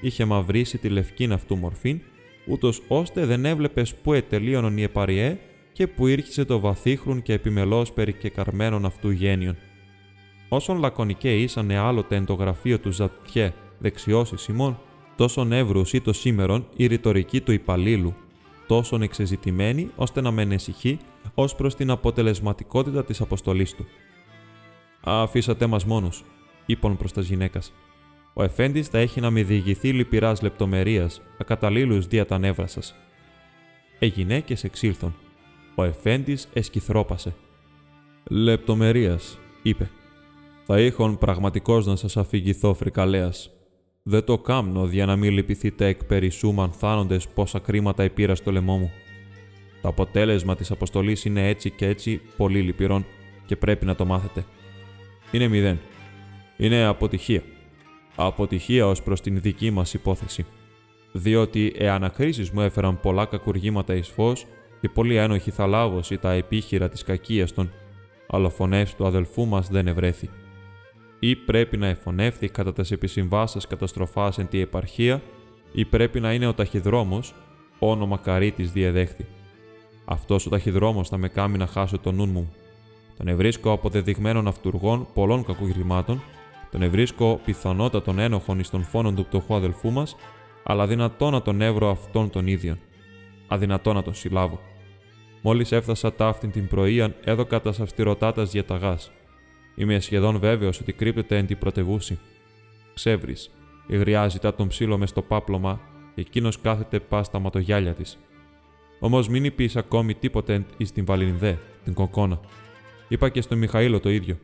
είχε 0.01 0.25
μαυρίσει 0.25 0.79
τη 0.79 0.89
λευκήν 0.89 1.33
αυτού 1.33 1.57
μορφήν, 1.57 2.01
ούτως 2.47 2.83
ώστε 2.89 3.27
δεν 3.27 3.45
έβλεπες 3.45 3.95
που 3.95 4.13
ετελείωνον 4.13 4.79
η 4.79 4.83
επαριέ 4.83 5.39
και 5.73 5.87
που 5.87 6.07
ήρχισε 6.07 6.45
το 6.45 6.61
βαθύχρουν 6.61 7.23
και 7.23 7.33
επιμελώς 7.33 7.93
περικεκαρμένων 7.93 8.85
αυτού 8.85 9.11
γένιον. 9.11 9.57
Όσον 10.49 10.79
λακωνικέ 10.79 11.41
ήσανε 11.41 11.77
άλλοτε 11.77 12.17
εν 12.17 12.25
το 12.25 12.35
γραφείο 12.35 12.79
του 12.79 12.91
Ζατιέ 12.91 13.53
δεξιώσει 13.79 14.37
Σιμών, 14.37 14.79
τόσο 15.17 15.45
νεύρους 15.45 15.93
ή 15.93 16.01
το 16.01 16.13
σήμερον 16.13 16.67
η 16.77 16.87
ρητορική 16.87 17.41
του 17.41 17.53
υπαλλήλου, 17.53 18.15
τόσο 18.67 18.99
εξεζητημένη 19.03 19.91
ώστε 19.97 20.21
να 20.21 20.31
με 20.31 20.43
ενεσυχεί 20.43 20.99
ως 21.35 21.55
προς 21.55 21.75
την 21.75 21.91
αποτελεσματικότητα 21.91 23.05
της 23.05 23.21
αποστολής 23.21 23.75
του. 23.75 23.87
Αφήσατε 25.01 25.67
μας 25.67 25.85
μόνους, 25.85 26.25
είπαν 26.67 26.97
προς 26.97 27.13
τα 27.13 27.21
γυναίκα. 27.21 27.61
Ο 28.35 28.43
Εφέντης 28.43 28.89
θα 28.89 28.99
έχει 28.99 29.21
να 29.21 29.31
με 29.31 29.43
διηγηθεί 29.43 29.93
λυπηράς 29.93 30.43
λεπτομερίας, 30.43 31.23
ακαταλήλου 31.39 32.01
δια 32.01 32.27
τα 32.27 32.39
νεύρα 32.39 32.67
σας. 32.67 32.95
Οι 33.99 34.07
γυναίκες 34.07 34.65
εξήλθον. 34.65 35.15
Ο 35.75 35.85
Εφέντης 35.85 36.49
εσκυθρόπασε. 36.53 37.35
Λεπτομερίας, 38.25 39.39
είπε. 39.63 39.91
Θα 40.67 40.81
είχον 40.81 41.19
πραγματικώ 41.19 41.81
να 41.81 41.97
σας 41.97 42.17
αφηγηθώ, 42.17 42.75
φρικαλέας. 42.75 43.51
Δεν 44.03 44.25
το 44.25 44.39
κάμνω 44.39 44.85
για 44.85 45.07
να 45.07 45.17
μην 45.17 45.33
λυπηθείτε 45.33 45.87
εκ 45.87 46.05
περισσού 46.05 46.53
μανθάνοντε 46.53 47.19
πόσα 47.35 47.59
κρίματα 47.59 48.03
επήρα 48.03 48.35
στο 48.35 48.53
λαιμό 48.53 48.77
μου. 48.77 48.91
Το 49.85 49.91
αποτέλεσμα 49.91 50.57
της 50.57 50.71
αποστολής 50.71 51.25
είναι 51.25 51.49
έτσι 51.49 51.71
και 51.71 51.87
έτσι 51.87 52.21
πολύ 52.37 52.61
λυπηρόν 52.61 53.07
και 53.47 53.57
πρέπει 53.57 53.85
να 53.85 53.95
το 53.95 54.05
μάθετε. 54.05 54.45
Είναι 55.33 55.49
μηδέν. 55.49 55.79
Είναι 56.57 56.85
αποτυχία. 56.85 57.43
Αποτυχία 58.15 58.87
ως 58.87 59.03
προς 59.03 59.21
την 59.21 59.41
δική 59.41 59.71
μας 59.71 59.95
υπόθεση. 59.95 60.47
Διότι 61.13 61.73
εάν 61.79 62.05
ακρίσεις 62.05 62.51
μου 62.51 62.61
έφεραν 62.61 63.01
πολλά 63.01 63.25
κακουργήματα 63.25 63.95
εις 63.95 64.09
φως 64.09 64.47
και 64.81 64.89
πολύ 64.89 65.17
ένοχη 65.17 65.51
θα 65.51 65.67
λάβωση 65.67 66.19
τα 66.19 66.33
επίχειρα 66.33 66.89
της 66.89 67.03
κακίας 67.03 67.53
των, 67.53 67.73
αλλά 68.27 68.49
φωνεύς 68.49 68.95
του 68.95 69.07
αδελφού 69.07 69.47
μας 69.47 69.69
δεν 69.69 69.87
ευρέθη. 69.87 70.31
Ή 71.19 71.37
πρέπει 71.37 71.77
να 71.77 71.87
εφωνεύθει 71.87 72.49
κατά 72.49 72.73
τις 72.73 72.91
επισυμβάσεις 72.91 73.67
καταστροφάς 73.67 74.39
εν 74.39 74.49
τη 74.49 74.61
επαρχία, 74.61 75.23
ή 75.73 75.85
πρέπει 75.85 76.21
να 76.21 76.33
είναι 76.33 76.47
ο 76.47 76.55
ταχυδρόμος, 76.55 77.35
όνομα 77.79 78.17
καρίτης 78.17 78.73
διεδέχθη. 78.73 79.27
Αυτός 80.05 80.47
ο 80.47 80.51
ταχυδρόμος 80.51 81.09
θα 81.09 81.17
με 81.17 81.29
κάνει 81.29 81.59
να 81.59 81.67
χάσω 81.67 81.99
τον 81.99 82.15
νου 82.15 82.27
μου. 82.27 82.53
Τον 83.17 83.29
ευρίσκω 83.29 83.73
αποδεδειγμένων 83.73 84.47
αυτούργων 84.47 85.07
πολλών 85.15 85.45
κακουργημάτων, 85.45 86.23
τον 86.71 86.83
ευρίσκω 86.83 87.41
πιθανότατον 87.45 88.19
ένοχων 88.19 88.59
εις 88.59 88.71
των 88.71 88.85
φόνων 88.85 89.15
του 89.15 89.25
πτωχού 89.25 89.55
αδελφού 89.55 89.91
μας, 89.91 90.17
αλλά 90.65 90.87
δυνατό 90.87 91.31
να 91.31 91.43
τον 91.43 91.61
έβρω 91.61 91.91
αυτόν 91.91 92.31
τον 92.31 92.47
ίδιον. 92.47 92.79
Αδυνατό 93.49 93.93
να 93.93 94.03
τον 94.03 94.15
συλλάβω. 94.15 94.61
Μόλις 95.43 95.73
έφτασα 95.73 96.13
ταύτην 96.13 96.51
την 96.51 96.69
πρωίαν, 96.69 97.15
έδωκα 97.25 97.61
τα 97.61 97.73
σαυστηρωτάτα 97.73 98.45
διαταγά. 98.45 98.99
Είμαι 99.75 100.01
σχεδόν 100.01 100.39
βέβαιος 100.39 100.81
ότι 100.81 100.93
κρύπτεται 100.93 101.37
εν 101.37 101.47
την 101.47 101.59
πρωτευούση. 101.59 102.19
Ξεύρει, 102.95 103.37
η 103.87 103.97
γριά 103.97 104.29
ζητά 104.29 104.55
τον 104.55 104.69
ψήλο 104.69 104.99
μες 104.99 105.09
στο 105.09 105.23
πάπλωμα 105.23 105.81
και 106.15 106.21
εκείνος 106.21 106.61
κάθεται 106.61 107.01
πα 107.01 107.23
στα 107.23 107.39
ματογιάλια 107.39 107.95
της. 107.95 108.19
Όμως 108.99 109.29
μην 109.29 109.55
πει 109.55 109.71
ακόμη 109.75 110.15
τίποτε 110.15 110.65
εις 110.77 110.93
την 110.93 111.05
Βαλινδέ, 111.05 111.59
την 111.85 111.95
κοκόνα. 111.95 112.41
Είπα 113.09 113.29
και 113.29 113.41
στον 113.41 113.59
Μιχαήλο 113.59 114.01
το 114.01 114.11
ίδιο. 114.11 114.39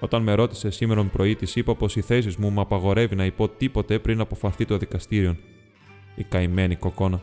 Όταν 0.00 0.22
με 0.22 0.34
ρώτησε 0.34 0.70
σήμερα 0.70 1.04
πρωί, 1.04 1.36
της 1.36 1.56
είπα 1.56 1.74
πως 1.74 1.96
η 1.96 2.00
θέση 2.00 2.34
μου 2.38 2.50
μου 2.50 2.60
απαγορεύει 2.60 3.14
να 3.16 3.24
υπό 3.24 3.48
τίποτε 3.48 3.98
πριν 3.98 4.20
αποφαθεί 4.20 4.64
το 4.64 4.76
δικαστήριο. 4.76 5.36
Η 6.14 6.24
καημένη 6.24 6.76
κοκόνα. 6.76 7.20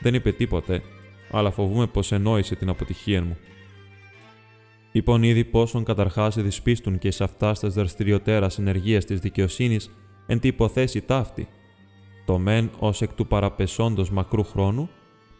Δεν 0.00 0.14
είπε 0.14 0.32
τίποτε, 0.32 0.82
αλλά 1.30 1.50
φοβούμαι 1.50 1.86
πως 1.86 2.12
ενόησε 2.12 2.54
την 2.54 2.68
αποτυχία 2.68 3.22
μου. 3.22 3.36
Είπαν 4.92 5.22
ήδη 5.22 5.44
πόσον 5.44 5.84
καταρχάς 5.84 6.36
δυσπίστουν 6.36 6.98
και 6.98 7.10
σε 7.10 7.24
αυτά 7.24 7.54
στι 7.54 7.68
δραστηριοτέρα 7.68 8.50
ενεργεία 8.58 9.00
της 9.00 9.20
δικαιοσύνης 9.20 9.90
εν 10.26 10.40
τη 10.40 10.48
υποθέσει 10.48 11.00
ταύτη. 11.00 11.48
Το 12.24 12.38
μεν 12.38 12.70
ως 12.78 13.02
εκ 13.02 13.12
του 13.12 13.26
παραπεσόντος 13.26 14.10
μακρού 14.10 14.44
χρόνου, 14.44 14.88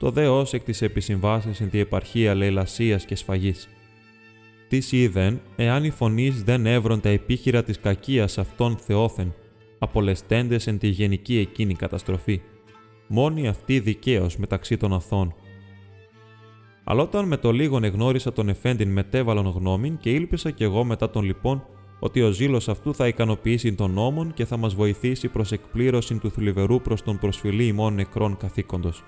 το 0.00 0.10
δε 0.10 0.28
ως 0.28 0.52
εκ 0.52 0.62
της 0.62 0.82
επισυμβάση 0.82 1.50
εν 1.60 1.70
τη 1.70 1.78
επαρχία 1.78 2.34
λαιλασία 2.34 2.96
και 2.96 3.14
σφαγής. 3.14 3.68
Τις 4.68 4.92
είδεν, 4.92 5.40
εάν 5.56 5.84
οι 5.84 5.90
φωνή 5.90 6.30
δεν 6.30 6.66
έβρον 6.66 7.00
τα 7.00 7.08
επίχειρα 7.08 7.62
της 7.62 7.80
κακίας 7.80 8.38
αυτών 8.38 8.76
θεόθεν, 8.76 9.34
απολεστέντες 9.78 10.66
εν 10.66 10.78
τη 10.78 10.88
γενική 10.88 11.38
εκείνη 11.38 11.74
καταστροφή. 11.74 12.40
Μόνοι 13.06 13.48
αυτοί 13.48 13.78
δικαίως 13.80 14.36
μεταξύ 14.36 14.76
των 14.76 14.92
αθών. 14.92 15.34
Αλλά 16.84 17.02
όταν 17.02 17.26
με 17.26 17.36
το 17.36 17.52
λίγον 17.52 17.84
εγνώρισα 17.84 18.32
τον 18.32 18.48
Εφέντην 18.48 18.88
μετέβαλον 18.88 19.46
γνώμην 19.46 19.98
και 19.98 20.10
ήλπισα 20.10 20.50
κι 20.50 20.62
εγώ 20.62 20.84
μετά 20.84 21.10
τον 21.10 21.24
λοιπόν 21.24 21.64
ότι 21.98 22.22
ο 22.22 22.30
ζήλος 22.30 22.68
αυτού 22.68 22.94
θα 22.94 23.06
ικανοποιήσει 23.06 23.74
τον 23.74 23.90
νόμον 23.90 24.32
και 24.32 24.44
θα 24.44 24.56
μας 24.56 24.74
βοηθήσει 24.74 25.28
προς 25.28 25.52
εκπλήρωση 25.52 26.18
του 26.18 26.30
θλιβερού 26.30 26.80
προς 26.80 27.02
τον 27.02 27.18
προσφυλή 27.18 27.66
ημών 27.66 27.94
νεκρών 27.94 28.36
καθήκοντος. 28.36 29.04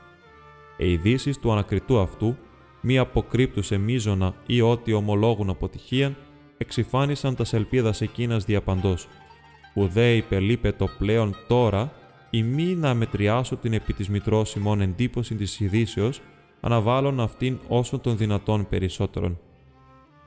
Οι 0.76 0.92
ειδήσεις 0.92 1.38
του 1.38 1.52
ανακριτού 1.52 1.98
αυτού, 1.98 2.36
μη 2.80 2.98
αποκρύπτουσε 2.98 3.78
μίζωνα 3.78 4.34
ή 4.46 4.60
ό,τι 4.60 4.92
ομολόγουν 4.92 5.50
αποτυχίαν, 5.50 6.16
εξυφάνισαν 6.58 7.34
τας 7.34 7.48
σελπίδα 7.48 7.94
εκείνας 7.98 8.44
διαπαντός. 8.44 9.08
Ουδέ 9.74 10.14
υπελείπε 10.14 10.72
το 10.72 10.88
πλέον 10.98 11.36
τώρα, 11.48 11.92
ή 12.30 12.42
μη 12.42 12.64
να 12.64 12.94
μετριάσω 12.94 13.56
την 13.56 13.72
επί 13.72 13.92
της 13.92 14.08
μητρός 14.08 14.54
ημών 14.54 14.80
εντύπωση 14.80 15.34
της 15.34 15.60
ειδήσεως, 15.60 16.20
αναβάλλον 16.60 17.20
αυτήν 17.20 17.58
όσο 17.68 17.98
των 17.98 18.16
δυνατόν 18.16 18.68
περισσότερον. 18.68 19.38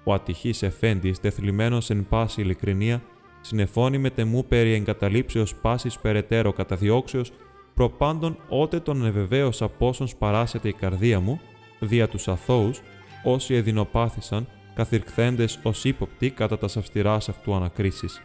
Ο 0.03 0.13
ατυχής 0.13 0.63
Εφέντης, 0.63 1.19
τεθλιμμένος 1.19 1.89
εν 1.89 2.05
πάση 2.09 2.41
ειλικρινία, 2.41 3.01
συνεφώνει 3.41 3.97
με 3.97 4.09
τεμού 4.09 4.45
περί 4.45 4.73
εγκαταλείψεως 4.73 5.55
πάσης 5.55 5.99
περαιτέρω 5.99 6.53
καταδιώξεως, 6.53 7.31
προπάντων 7.75 8.37
ότε 8.49 8.79
τον 8.79 9.05
εβεβαίως 9.05 9.61
από 9.61 9.87
όσων 9.87 10.07
σπαράσεται 10.07 10.67
η 10.67 10.73
καρδία 10.73 11.19
μου, 11.19 11.39
δια 11.79 12.07
τους 12.07 12.27
αθώους, 12.27 12.81
όσοι 13.23 13.53
εδεινοπάθησαν, 13.53 14.47
καθυρκθέντες 14.75 15.59
ως 15.63 15.83
ύποπτοι 15.83 16.29
κατά 16.29 16.57
τας 16.57 16.77
αυστηράς 16.77 17.29
αυτού 17.29 17.55
ανακρίσεις. 17.55 18.21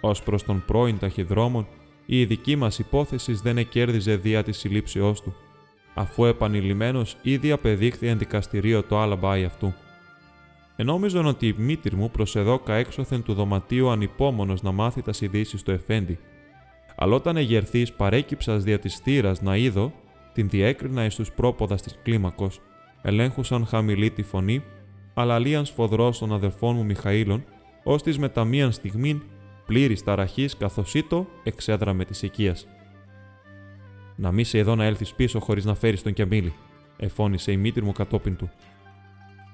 Ω 0.00 0.10
προς 0.10 0.42
τον 0.42 0.62
πρώην 0.66 0.98
ταχυδρόμων, 0.98 1.66
η 2.06 2.24
δική 2.24 2.56
μας 2.56 2.78
υπόθεση 2.78 3.32
δεν 3.32 3.58
εκέρδιζε 3.58 4.16
δια 4.16 4.42
της 4.42 4.58
συλλήψεώς 4.58 5.20
του, 5.20 5.34
αφού 5.94 6.24
επανειλημμένος 6.24 7.16
ήδη 7.22 7.50
απεδείχθη 7.50 8.06
εν 8.06 8.18
δικαστηρίο 8.18 8.82
το 8.82 8.98
άλαμπάι 8.98 9.44
αυτού. 9.44 9.74
Ενόμιζον 10.76 11.26
ότι 11.26 11.46
η 11.46 11.54
μήτρη 11.58 11.96
μου 11.96 12.10
προσεδόκα 12.10 12.74
έξωθεν 12.74 13.22
του 13.22 13.34
δωματίου 13.34 13.90
ανυπόμονος 13.90 14.62
να 14.62 14.72
μάθει 14.72 15.02
τας 15.02 15.20
ειδήσεις 15.20 15.62
του 15.62 15.70
Εφέντη. 15.70 16.18
Αλλά 17.02 17.14
όταν 17.14 17.36
εγερθείς 17.36 17.92
παρέκυψας 17.92 18.62
δια 18.62 18.78
της 18.78 18.96
θύρας 18.96 19.40
να 19.40 19.56
είδω, 19.56 19.92
την 20.32 20.48
διέκρινα 20.48 21.04
εις 21.04 21.14
τους 21.14 21.32
πρόποδας 21.32 21.82
της 21.82 21.98
κλίμακος, 22.02 22.60
ελέγχουσαν 23.02 23.66
χαμηλή 23.66 24.10
τη 24.10 24.22
φωνή, 24.22 24.62
αλλά 25.14 25.38
λίαν 25.38 25.64
σφοδρός 25.64 26.18
των 26.18 26.32
αδερφών 26.32 26.74
μου 26.74 26.84
Μιχαήλων, 26.84 27.44
ως 27.84 28.02
της 28.02 28.18
μετά 28.18 28.44
μίαν 28.44 28.72
στιγμήν 28.72 29.22
πλήρης 29.66 30.04
ταραχής 30.04 30.56
καθώς 30.56 30.94
ήτο 30.94 31.26
εξέδραμε 31.44 32.04
της 32.04 32.22
οικίας. 32.22 32.66
Να 34.16 34.32
μη 34.32 34.44
σε 34.44 34.58
εδώ 34.58 34.74
να 34.74 34.84
έλθεις 34.84 35.14
πίσω 35.14 35.40
χωρίς 35.40 35.64
να 35.64 35.74
φέρεις 35.74 36.02
τον 36.02 36.12
Κιαμίλη, 36.12 36.54
εφώνησε 36.96 37.52
η 37.52 37.56
μήτρη 37.56 37.82
μου 37.82 37.92
κατόπιν 37.92 38.36
του. 38.36 38.50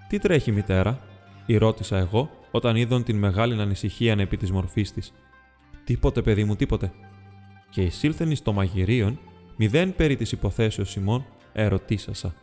Τι 0.09 0.19
τρέχει, 0.19 0.53
μητέρα, 0.53 1.01
η 1.47 1.57
ρώτησα 1.57 1.99
εγώ, 1.99 2.31
όταν 2.51 2.77
είδον 2.77 3.03
την 3.03 3.17
μεγάλη 3.17 3.61
ανησυχία 3.61 4.17
επί 4.19 4.37
της 4.37 4.51
μορφής 4.51 4.93
της. 4.93 5.13
Τίποτε, 5.85 6.23
παιδί 6.23 6.45
μου, 6.45 6.57
τίποτε. 6.57 6.93
Και 7.77 7.83
εισήλθεν 7.83 8.31
εις 8.31 8.43
το 8.43 8.53
μαγειρίον, 8.53 9.19
μηδέν 9.57 9.95
περί 9.95 10.17
της 10.17 10.33
υποθέσεως 10.33 10.91
Σιμών, 10.91 11.25
ερωτήσασα. 11.53 12.35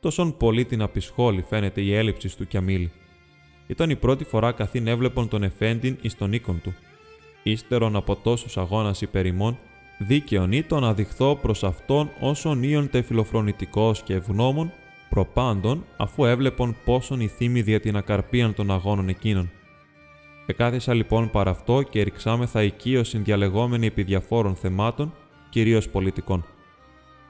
Τόσον 0.00 0.36
πολύ 0.36 0.64
την 0.64 0.82
απεισχόλη 0.82 1.42
φαίνεται 1.42 1.80
η 1.80 1.94
έλλειψη 1.94 2.36
του 2.36 2.46
Κιαμίλη. 2.46 2.92
Ήταν 3.66 3.90
η 3.90 3.96
πρώτη 3.96 4.24
φορά 4.24 4.52
καθήν 4.52 4.86
έβλεπον 4.86 5.28
τον 5.28 5.42
Εφέντιν 5.42 5.96
εις 6.00 6.16
τον 6.16 6.32
οίκον 6.32 6.60
του. 6.62 6.74
Ύστερον 7.42 7.96
από 7.96 8.16
τόσους 8.16 8.56
αγώνας 8.56 9.00
υπερημών, 9.00 9.58
δίκαιον 9.98 10.52
ή 10.52 10.62
το 10.62 10.80
να 10.80 10.94
δειχθώ 10.94 11.36
προς 11.36 11.64
αυτόν 11.64 12.10
όσον 12.20 12.62
ίον 12.62 12.90
τεφιλοφρονητικό 12.90 13.94
και 14.04 14.14
ευγνώμων, 14.14 14.72
προπάντων 15.08 15.84
αφού 15.96 16.24
έβλεπον 16.24 16.76
πόσον 16.84 17.20
η 17.20 17.26
θύμη 17.26 17.62
δια 17.62 17.80
την 17.80 17.96
ακαρπίαν 17.96 18.54
των 18.54 18.70
αγώνων 18.70 19.08
εκείνων. 19.08 19.50
Εκάθισα 20.46 20.94
λοιπόν 20.94 21.30
παρά 21.30 21.50
αυτό 21.50 21.82
και 21.82 22.02
ρηξάμεθα 22.02 22.62
οικείωσιν 22.62 23.24
διαλεγόμενοι 23.24 23.86
επί 23.86 24.02
διαφόρων 24.02 24.54
θεμάτων, 24.54 25.14
κυρίως 25.48 25.88
πολιτικών. 25.88 26.44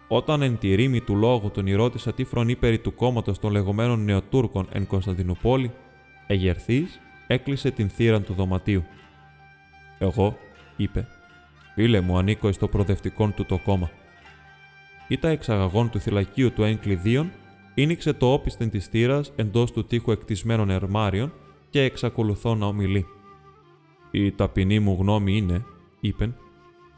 Όταν 0.08 0.42
εν 0.42 0.58
τη 0.58 0.74
ρήμη 0.74 1.00
του 1.00 1.16
λόγου 1.16 1.50
τον 1.50 1.76
ρώτησα 1.76 2.12
τι 2.12 2.24
φρονεί 2.24 2.56
περί 2.56 2.78
του 2.78 2.94
κόμματος 2.94 3.38
των 3.38 3.52
λεγόμενων 3.52 4.04
Νεοτούρκων 4.04 4.66
εν 4.72 4.86
Κωνσταντινούπολη, 4.86 5.70
εγερθή 6.26 6.86
έκλεισε 7.26 7.70
την 7.70 7.88
θύρα 7.88 8.20
του 8.20 8.34
δωματίου. 8.34 8.84
Εγώ, 9.98 10.36
είπε, 10.76 11.08
φίλε 11.74 12.00
μου 12.00 12.18
ανήκω 12.18 12.52
στο 12.52 12.68
προοδευτικό 12.68 13.28
του 13.28 13.44
το 13.44 13.58
κόμμα. 13.58 13.90
Ήτα 15.08 15.28
εξαγαγών 15.28 15.90
του 15.90 16.00
θυλακίου 16.00 16.52
του 16.52 16.62
έγκλειδίων 16.62 17.30
Ήνιξε 17.74 18.12
το 18.12 18.32
όπισθεν 18.32 18.70
της 18.70 18.86
θύρας 18.86 19.32
εντός 19.36 19.72
του 19.72 19.84
τείχου 19.86 20.10
εκτισμένων 20.10 20.70
ερμάριων 20.70 21.32
και 21.74 21.82
εξακολουθώ 21.82 22.54
να 22.54 22.66
ομιλεί. 22.66 23.06
Η 24.10 24.32
ταπεινή 24.32 24.78
μου 24.78 24.96
γνώμη 25.00 25.36
είναι, 25.36 25.64
είπεν, 26.00 26.36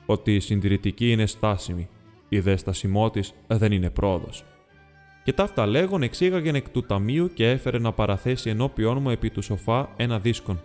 ότι 0.06 0.34
η 0.34 0.40
συντηρητική 0.40 1.10
είναι 1.10 1.26
στάσιμη, 1.26 1.88
η 2.28 2.40
δε 2.40 2.56
στασιμό 2.56 3.10
δεν 3.46 3.72
είναι 3.72 3.90
πρόοδος. 3.90 4.44
Και 5.24 5.32
ταύτα 5.32 5.66
λέγον 5.66 6.02
εξήγαγεν 6.02 6.54
εκ 6.54 6.68
του 6.68 6.82
ταμείου 6.82 7.32
και 7.34 7.50
έφερε 7.50 7.78
να 7.78 7.92
παραθέσει 7.92 8.50
ενώπιόν 8.50 8.98
μου 9.00 9.10
επί 9.10 9.30
του 9.30 9.42
σοφά 9.42 9.88
ένα 9.96 10.18
δίσκον. 10.18 10.60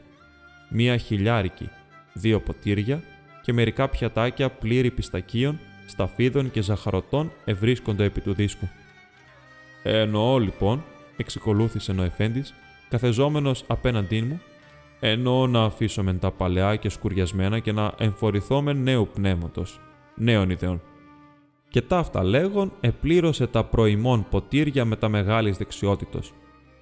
Μία 0.70 0.97
χιλιάρικη, 0.97 1.70
δύο 2.14 2.39
ποτήρια 2.39 3.03
και 3.41 3.53
μερικά 3.53 3.89
πιατάκια 3.89 4.49
πλήρη 4.49 4.91
πιστακίων, 4.91 5.59
σταφίδων 5.88 6.51
και 6.51 6.62
ζαχαρωτών 6.62 7.32
ευρίσκονται 7.45 8.03
επί 8.03 8.22
του 8.22 8.34
δίσκου. 8.34 8.70
Εννοώ 9.84 10.39
λοιπόν, 10.39 10.84
εξεκολούθησε 11.18 11.91
ο 11.91 12.03
Εφέντης, 12.03 12.53
καθεζόμενος 12.92 13.64
απέναντί 13.68 14.22
μου, 14.22 14.42
εννοώ 15.00 15.48
να 15.48 15.64
αφήσω 15.64 16.04
μεν 16.04 16.20
τα 16.20 16.32
παλαιά 16.32 16.76
και 16.76 16.89
σκουριασμένα 16.89 17.60
και 17.60 17.72
να 17.72 17.94
εμφορηθώ 17.98 18.62
με 18.62 18.74
νέου 18.74 19.10
πνεύματος, 19.14 19.80
νέων 20.16 20.50
ιδεών. 20.50 20.82
Και 21.70 21.82
ταύτα 21.82 22.24
λέγον 22.24 22.72
επλήρωσε 22.80 23.48
τα 23.48 23.64
προημών 23.64 24.26
ποτήρια 24.30 24.86
με 24.86 24.96
τα 24.96 25.10
μεγάλης 25.10 25.58
δεξιότητος. 25.58 26.34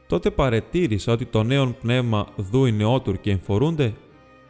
Τότε 0.07 0.31
παρετήρησα 0.31 1.11
ότι 1.11 1.25
το 1.25 1.43
νέο 1.43 1.75
πνεύμα 1.81 2.27
δού 2.35 2.65
οι 2.65 2.71
νεότουρ 2.71 3.17
και 3.17 3.31
εμφορούνται 3.31 3.93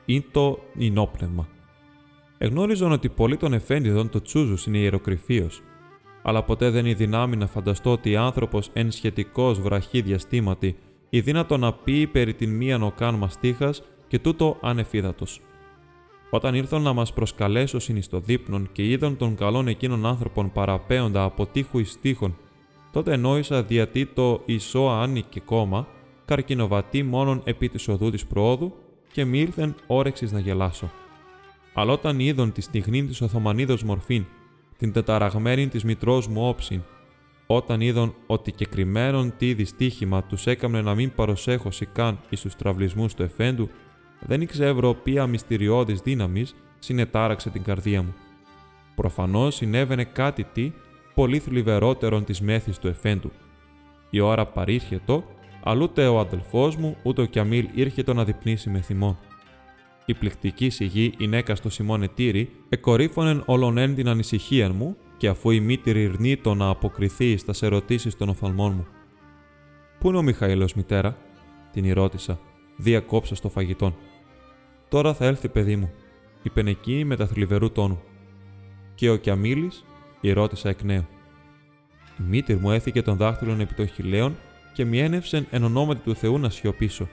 είναι 0.05 0.26
το 0.32 0.60
ινόπνευμα. 0.78 1.47
Εγνώριζαν 2.38 2.91
ότι 2.91 3.10
πολλοί 3.10 3.38
των 3.38 3.53
εφέντιδων 3.53 4.10
το 4.10 4.22
τσούζους 4.22 4.66
είναι 4.66 4.78
ιεροκρηφίος, 4.78 5.62
αλλά 6.22 6.43
ποτέ 6.43 6.70
δεν 6.70 6.86
είναι 6.86 6.95
δυνάμει 6.95 7.36
να 7.36 7.47
φανταστώ 7.47 7.91
ότι 7.91 8.16
άνθρωπος 8.16 8.70
εν 8.74 8.91
σχετικώς 8.91 9.62
βραχή 9.62 10.01
διαστήματι 10.01 10.76
η 11.10 11.22
δύνατο 11.22 11.57
να 11.57 11.74
πει 11.74 12.07
περί 12.07 12.34
την 12.34 12.55
μίαν 12.55 12.84
οκάν 12.84 13.16
μαστίχα 13.16 13.74
και 14.07 14.20
τούτο 14.20 14.57
ανεφίδατος. 14.62 15.41
Όταν 16.30 16.55
ήρθαν 16.55 16.82
να 16.82 16.93
μας 16.93 17.14
προσκαλέσω 17.14 17.80
συνιστοδείπνων 17.80 18.70
και 18.72 18.89
είδαν 18.89 19.18
τον 19.18 19.36
καλόν 19.36 19.68
εκείνων 19.68 20.05
άνθρωπων 20.05 20.51
παραπέοντα 20.51 21.24
από 21.24 21.45
τείχου 21.45 21.80
εις 21.80 21.99
τείχων, 22.01 22.38
τότε 22.91 23.14
ενόησα 23.14 23.64
διατί 23.64 24.05
το 24.05 24.41
ισό 24.45 24.89
άνοικε 24.89 25.39
κόμμα, 25.39 25.88
καρκινοβατή 26.26 27.03
μόνον 27.03 27.41
επί 27.43 27.70
της 27.70 27.88
οδού 27.88 28.10
της 28.10 28.26
προόδου 28.26 28.74
και 29.12 29.26
μη 29.26 29.39
ήρθεν 29.39 29.76
όρεξης 29.88 30.32
να 30.32 30.39
γελάσω. 30.39 30.91
Αλλά 31.74 31.91
όταν 31.91 32.20
είδον 32.20 32.51
τη 32.51 32.62
στιγμή 32.62 33.05
της 33.05 33.22
Οθωμανίδος 33.22 33.84
μορφήν 33.84 34.26
την 34.78 34.91
τεταραγμένη 34.91 35.68
της 35.68 35.84
μητρός 35.84 36.28
μου 36.28 36.47
όψιν, 36.47 36.82
όταν 37.51 37.81
είδον 37.81 38.15
ότι 38.27 38.51
και 38.51 38.65
κρυμμένον 38.65 39.33
τι 39.37 39.53
δυστύχημα 39.53 40.23
τους 40.23 40.45
έκαμνε 40.45 40.81
να 40.81 40.95
μην 40.95 41.11
παροσέχωση 41.15 41.85
καν 41.85 42.19
εις 42.29 42.41
τους 42.41 42.55
τραυλισμούς 42.55 43.13
του 43.13 43.23
εφέντου, 43.23 43.69
δεν 44.19 44.41
ήξευρο 44.41 44.93
ποια 44.93 45.27
μυστηριώδης 45.27 45.99
δύναμης 45.99 46.55
συνετάραξε 46.79 47.49
την 47.49 47.63
καρδία 47.63 48.01
μου. 48.01 48.13
Προφανώς 48.95 49.55
συνέβαινε 49.55 50.03
κάτι 50.03 50.43
τι 50.43 50.71
πολύ 51.13 51.39
θλιβερότερον 51.39 52.23
της 52.23 52.41
μέθης 52.41 52.77
του 52.77 52.87
εφέντου. 52.87 53.31
Η 54.09 54.19
ώρα 54.19 54.45
παρήσχετο, 54.45 55.23
αλλούτε 55.63 56.07
ο 56.07 56.19
αδελφός 56.19 56.75
μου, 56.75 56.97
ούτε 57.03 57.21
ο 57.21 57.25
Κιαμίλ 57.25 57.67
ήρχετο 57.73 58.13
να 58.13 58.23
διπνήσει 58.23 58.69
με 58.69 58.81
θυμό. 58.81 59.19
Η 60.05 60.13
πληκτική 60.13 60.69
σιγή 60.69 61.13
νέκα 61.27 61.55
στο 61.55 61.69
Σιμώνε 61.69 62.09
εκορύφωνεν 62.69 63.43
όλον 63.45 63.95
την 63.95 64.07
ανησυχία 64.07 64.73
μου 64.73 64.97
και 65.20 65.28
αφού 65.28 65.49
η 65.49 65.59
μήτηρη 65.59 66.01
ειρνήτω 66.01 66.55
να 66.55 66.70
αποκριθεί 66.70 67.38
στα 67.38 67.53
ερωτήσεις 67.61 68.15
των 68.15 68.30
οφθαλμών 68.30 68.74
μου. 68.74 68.88
Πού 69.99 70.07
είναι 70.07 70.17
ο 70.17 70.22
Μιχαήλος, 70.22 70.74
μητέρα, 70.74 71.17
την 71.72 71.93
ρώτησα, 71.93 72.39
διακόψα 72.78 73.36
στο 73.36 73.49
φαγητόν. 73.49 73.95
Τώρα 74.89 75.13
θα 75.13 75.26
έλθει, 75.26 75.49
παιδί 75.49 75.76
μου, 75.76 75.91
είπε 76.43 76.61
εκεί 76.65 77.03
με 77.05 77.15
τα 77.15 77.28
θλιβερού 77.28 77.72
τόνου. 77.72 78.01
Και 78.95 79.09
ο 79.09 79.15
Κιαμίλης, 79.15 79.86
η 80.22 80.32
ρώτησα 80.32 80.70
εκ 80.70 80.82
νέου. 80.84 81.05
Η 82.20 82.24
μήτηρ 82.28 82.57
μου 82.57 82.72
έθηκε 82.72 83.01
των 83.01 83.17
δάχτυλων 83.17 83.59
επί 83.59 83.74
των 83.74 83.88
χιλέων 83.88 84.36
και 84.74 84.86
μιένευσεν 84.86 85.47
εν 85.49 85.63
ονόματι 85.63 86.01
του 86.03 86.15
Θεού 86.15 86.38
να 86.38 86.49
σιωπήσω. 86.49 87.07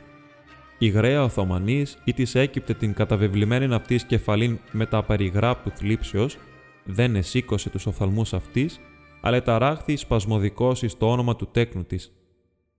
Η 0.78 0.88
γραία 0.88 1.22
Οθωμανής 1.22 1.98
ή 2.04 2.12
της 2.12 2.34
έκυπτε 2.34 2.74
την 2.74 2.94
καταβεβλημένη 2.94 3.74
αυτή 3.74 3.96
κεφαλήν 4.06 4.58
με 4.72 4.86
τα 4.86 5.02
περιγράπτου 5.02 5.70
θλίψεως, 5.70 6.38
δεν 6.86 7.16
εσήκωσε 7.16 7.70
τους 7.70 7.86
οφθαλμούς 7.86 8.34
αυτής, 8.34 8.80
αλλά 9.20 9.42
ταράχθη 9.42 9.96
σπασμωδικό 9.96 10.72
ει 10.80 10.86
το 10.98 11.10
όνομα 11.10 11.36
του 11.36 11.48
τέκνου 11.50 11.84
της. 11.84 12.12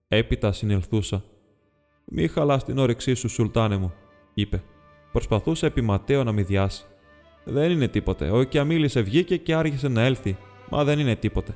Έπειτα 0.07 0.51
συνελθούσα. 0.51 1.23
Μη 2.05 2.27
χαλάς 2.27 2.63
την 2.63 2.77
όρεξή 2.77 3.13
σου, 3.13 3.29
Σουλτάνε 3.29 3.77
μου, 3.77 3.93
είπε. 4.33 4.63
Προσπαθούσε 5.11 5.65
επιματέω 5.65 6.23
να 6.23 6.31
μη 6.31 6.41
διάσει. 6.41 6.85
Δεν 7.43 7.71
είναι 7.71 7.87
τίποτε. 7.87 8.31
Ο 8.31 8.43
Κιαμίλη 8.43 8.87
βγήκε 8.87 9.37
και 9.37 9.55
άρχισε 9.55 9.87
να 9.87 10.01
έλθει. 10.01 10.37
Μα 10.69 10.83
δεν 10.83 10.99
είναι 10.99 11.15
τίποτε. 11.15 11.55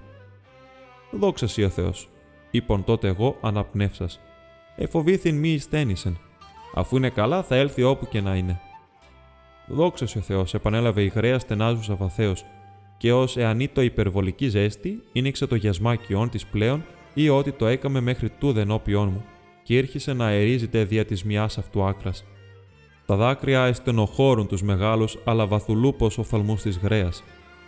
Δόξα 1.11 1.47
σοι 1.47 1.63
ο 1.63 1.69
Θεός, 1.69 2.09
είπον 2.51 2.83
τότε 2.83 3.07
εγώ 3.07 3.37
αναπνεύσας. 3.41 4.19
Εφοβήθην 4.75 5.35
μη 5.35 5.49
εισθένησεν. 5.49 6.17
Αφού 6.75 6.97
είναι 6.97 7.09
καλά, 7.09 7.43
θα 7.43 7.55
έλθει 7.55 7.83
όπου 7.83 8.07
και 8.07 8.21
να 8.21 8.35
είναι. 8.35 8.61
Δόξα 9.67 10.07
ο 10.17 10.19
Θεός, 10.19 10.53
επανέλαβε 10.53 11.03
η 11.03 11.11
γραία 11.15 11.39
στενάζουσα 11.39 11.95
βαθέω, 11.95 12.33
και 12.97 13.13
ως 13.13 13.37
εανή 13.37 13.67
το 13.67 13.81
υπερβολική 13.81 14.47
ζέστη, 14.47 15.03
ίνιξε 15.11 15.47
το 15.47 15.55
γιασμάκιον 15.55 16.29
της 16.29 16.45
πλέον 16.45 16.83
ή 17.13 17.29
ότι 17.29 17.51
το 17.51 17.67
έκαμε 17.67 17.99
μέχρι 17.99 18.29
τούδεν 18.29 18.71
όπιον 18.71 19.07
μου, 19.07 19.25
και 19.63 19.77
ήρχισε 19.77 20.13
να 20.13 20.25
αερίζεται 20.25 20.83
δια 20.83 21.05
της 21.05 21.23
μιας 21.23 21.57
αυτού 21.57 21.83
άκρας. 21.83 22.25
Τα 23.05 23.15
δάκρυα 23.15 23.65
εστενοχώρουν 23.65 24.47
τους 24.47 24.63
μεγάλους 24.63 25.17
αλλά 25.23 25.47
βαθουλούπω 25.47 26.05
οφθαλμού 26.05 26.55
της 26.55 26.77
γραία, 26.77 27.09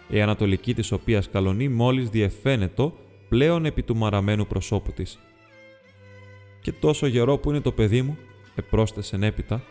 η 0.08 0.22
ανατολική 0.22 0.74
της 0.74 0.92
οποίας 0.92 1.30
καλονή 1.30 1.68
μόλις 1.68 2.10
διεφαίνεται 2.10 2.92
πλέον 3.30 3.66
επί 3.66 3.84
του 3.84 3.96
μαραμένου 3.96 4.48
προσώπου 4.48 4.92
της. 4.92 5.20
Και 6.62 6.72
τόσο 6.72 7.08
γερό 7.08 7.38
που 7.38 7.50
είναι 7.50 7.62
το 7.62 7.72
παιδί 7.72 8.02
μου, 8.02 8.18
επρόσθεσε 8.56 9.18
έπειτα, 9.22 9.64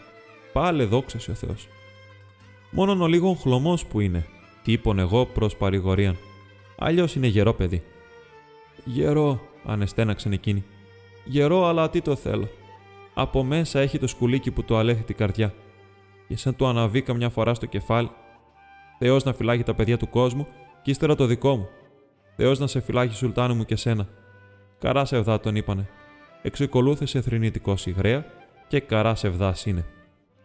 πάλε 0.52 0.84
δόξα 0.84 1.18
ο 1.30 1.34
Θεός. 1.34 1.68
Μόνον 2.74 3.00
ο 3.02 3.06
λίγον 3.06 3.36
χλωμός 3.36 3.86
που 3.86 4.00
είναι, 4.00 4.26
τι 4.62 4.72
είπων 4.72 4.98
εγώ 4.98 5.26
προς 5.26 5.56
παρηγορίαν. 5.56 6.16
Αλλιώς 6.78 7.14
είναι 7.14 7.26
γερό 7.26 7.54
παιδί. 7.54 7.82
Γερό, 8.84 9.40
ανεστέναξαν 9.64 10.32
εκείνη. 10.32 10.64
Γερό, 11.24 11.66
αλλά 11.66 11.90
τι 11.90 12.00
το 12.00 12.14
θέλω. 12.14 12.48
Από 13.14 13.44
μέσα 13.44 13.80
έχει 13.80 13.98
το 13.98 14.06
σκουλίκι 14.06 14.50
που 14.50 14.64
το 14.64 14.76
αλέθει 14.76 15.02
την 15.02 15.16
καρδιά. 15.16 15.54
Και 16.28 16.36
σαν 16.36 16.56
του 16.56 16.66
αναβεί 16.66 17.02
καμιά 17.02 17.28
φορά 17.28 17.54
στο 17.54 17.66
κεφάλι. 17.66 18.10
Θεός 18.98 19.24
να 19.24 19.32
φυλάγει 19.32 19.62
τα 19.62 19.74
παιδιά 19.74 19.96
του 19.96 20.08
κόσμου 20.08 20.46
και 20.82 20.90
ύστερα 20.90 21.14
το 21.14 21.26
δικό 21.26 21.56
μου. 21.56 21.68
Θεός 22.36 22.58
να 22.58 22.66
σε 22.66 22.80
φυλάγει, 22.80 23.14
Σουλτάνου 23.14 23.54
μου 23.54 23.64
και 23.64 23.76
σένα. 23.76 24.08
Καρά 24.78 25.04
σε 25.04 25.16
ευδά 25.16 25.40
τον 25.40 25.56
είπανε. 25.56 25.88
Εξεκολούθησε 26.42 27.20
θρηνητικός 27.20 27.86
υγραία 27.86 28.24
και 28.68 28.80
καρά 28.80 29.14
σε 29.14 29.26
ευδάς 29.26 29.66
είναι. 29.66 29.86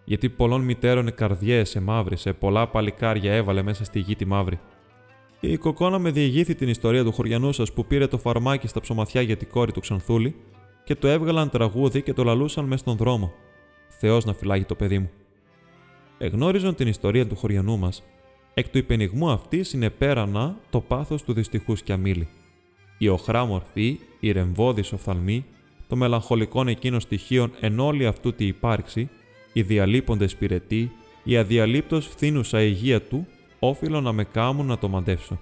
Γιατί 0.09 0.29
πολλών 0.29 0.61
μητέρων 0.61 1.13
καρδιές 1.15 1.69
σε 1.69 1.79
μαύρη, 1.79 2.17
πολλά 2.39 2.67
παλικάρια 2.67 3.33
έβαλε 3.33 3.61
μέσα 3.61 3.83
στη 3.83 3.99
γη 3.99 4.15
τη 4.15 4.25
μαύρη. 4.25 4.59
Η 5.39 5.57
κοκόνα 5.57 5.99
με 5.99 6.11
διηγήθη 6.11 6.55
την 6.55 6.69
ιστορία 6.69 7.03
του 7.03 7.11
χωριανού 7.11 7.51
σας 7.51 7.73
που 7.73 7.85
πήρε 7.85 8.07
το 8.07 8.17
φαρμάκι 8.17 8.67
στα 8.67 8.79
ψωματιά 8.79 9.21
για 9.21 9.37
την 9.37 9.49
κόρη 9.49 9.71
του 9.71 9.79
Ξανθούλη 9.79 10.35
και 10.83 10.95
το 10.95 11.07
έβγαλαν 11.07 11.49
τραγούδι 11.49 12.01
και 12.01 12.13
το 12.13 12.23
λαλούσαν 12.23 12.65
μες 12.65 12.79
στον 12.79 12.97
δρόμο. 12.97 13.33
Θεός 13.87 14.25
να 14.25 14.33
φυλάγει 14.33 14.63
το 14.63 14.75
παιδί 14.75 14.99
μου. 14.99 15.09
Εγνώριζαν 16.17 16.75
την 16.75 16.87
ιστορία 16.87 17.27
του 17.27 17.35
χωριανού 17.35 17.77
μας, 17.77 18.03
εκ 18.53 18.69
του 18.69 18.77
υπενιγμού 18.77 19.29
αυτή 19.29 19.63
συνεπέρανα 19.63 20.57
το 20.69 20.81
πάθος 20.81 21.23
του 21.23 21.33
δυστυχού 21.33 21.73
Κιαμίλη. 21.73 22.27
Η 22.97 23.07
οχρά 23.07 23.45
μορφή, 23.45 23.99
η 24.19 24.31
ρεμβόδης 24.31 24.91
οφθαλμή, 24.91 25.45
το 25.87 25.95
μελαγχολικό 25.95 26.63
εκείνο 26.67 26.99
στοιχείο 26.99 27.49
εν 27.59 27.79
όλη 27.79 28.05
αυτού 28.05 28.33
τη 28.33 28.45
υπάρξη, 28.45 29.09
οι 29.57 29.61
διαλείποντες 29.61 30.35
πυρετοί, 30.35 30.91
η 31.23 31.37
αδιαλείπτως 31.37 32.07
φθήνουσα 32.07 32.61
υγεία 32.61 33.01
του, 33.01 33.27
όφιλο 33.59 34.01
να 34.01 34.11
με 34.11 34.23
κάμουν 34.23 34.65
να 34.65 34.77
το 34.77 34.87
μαντεύσω. 34.87 35.39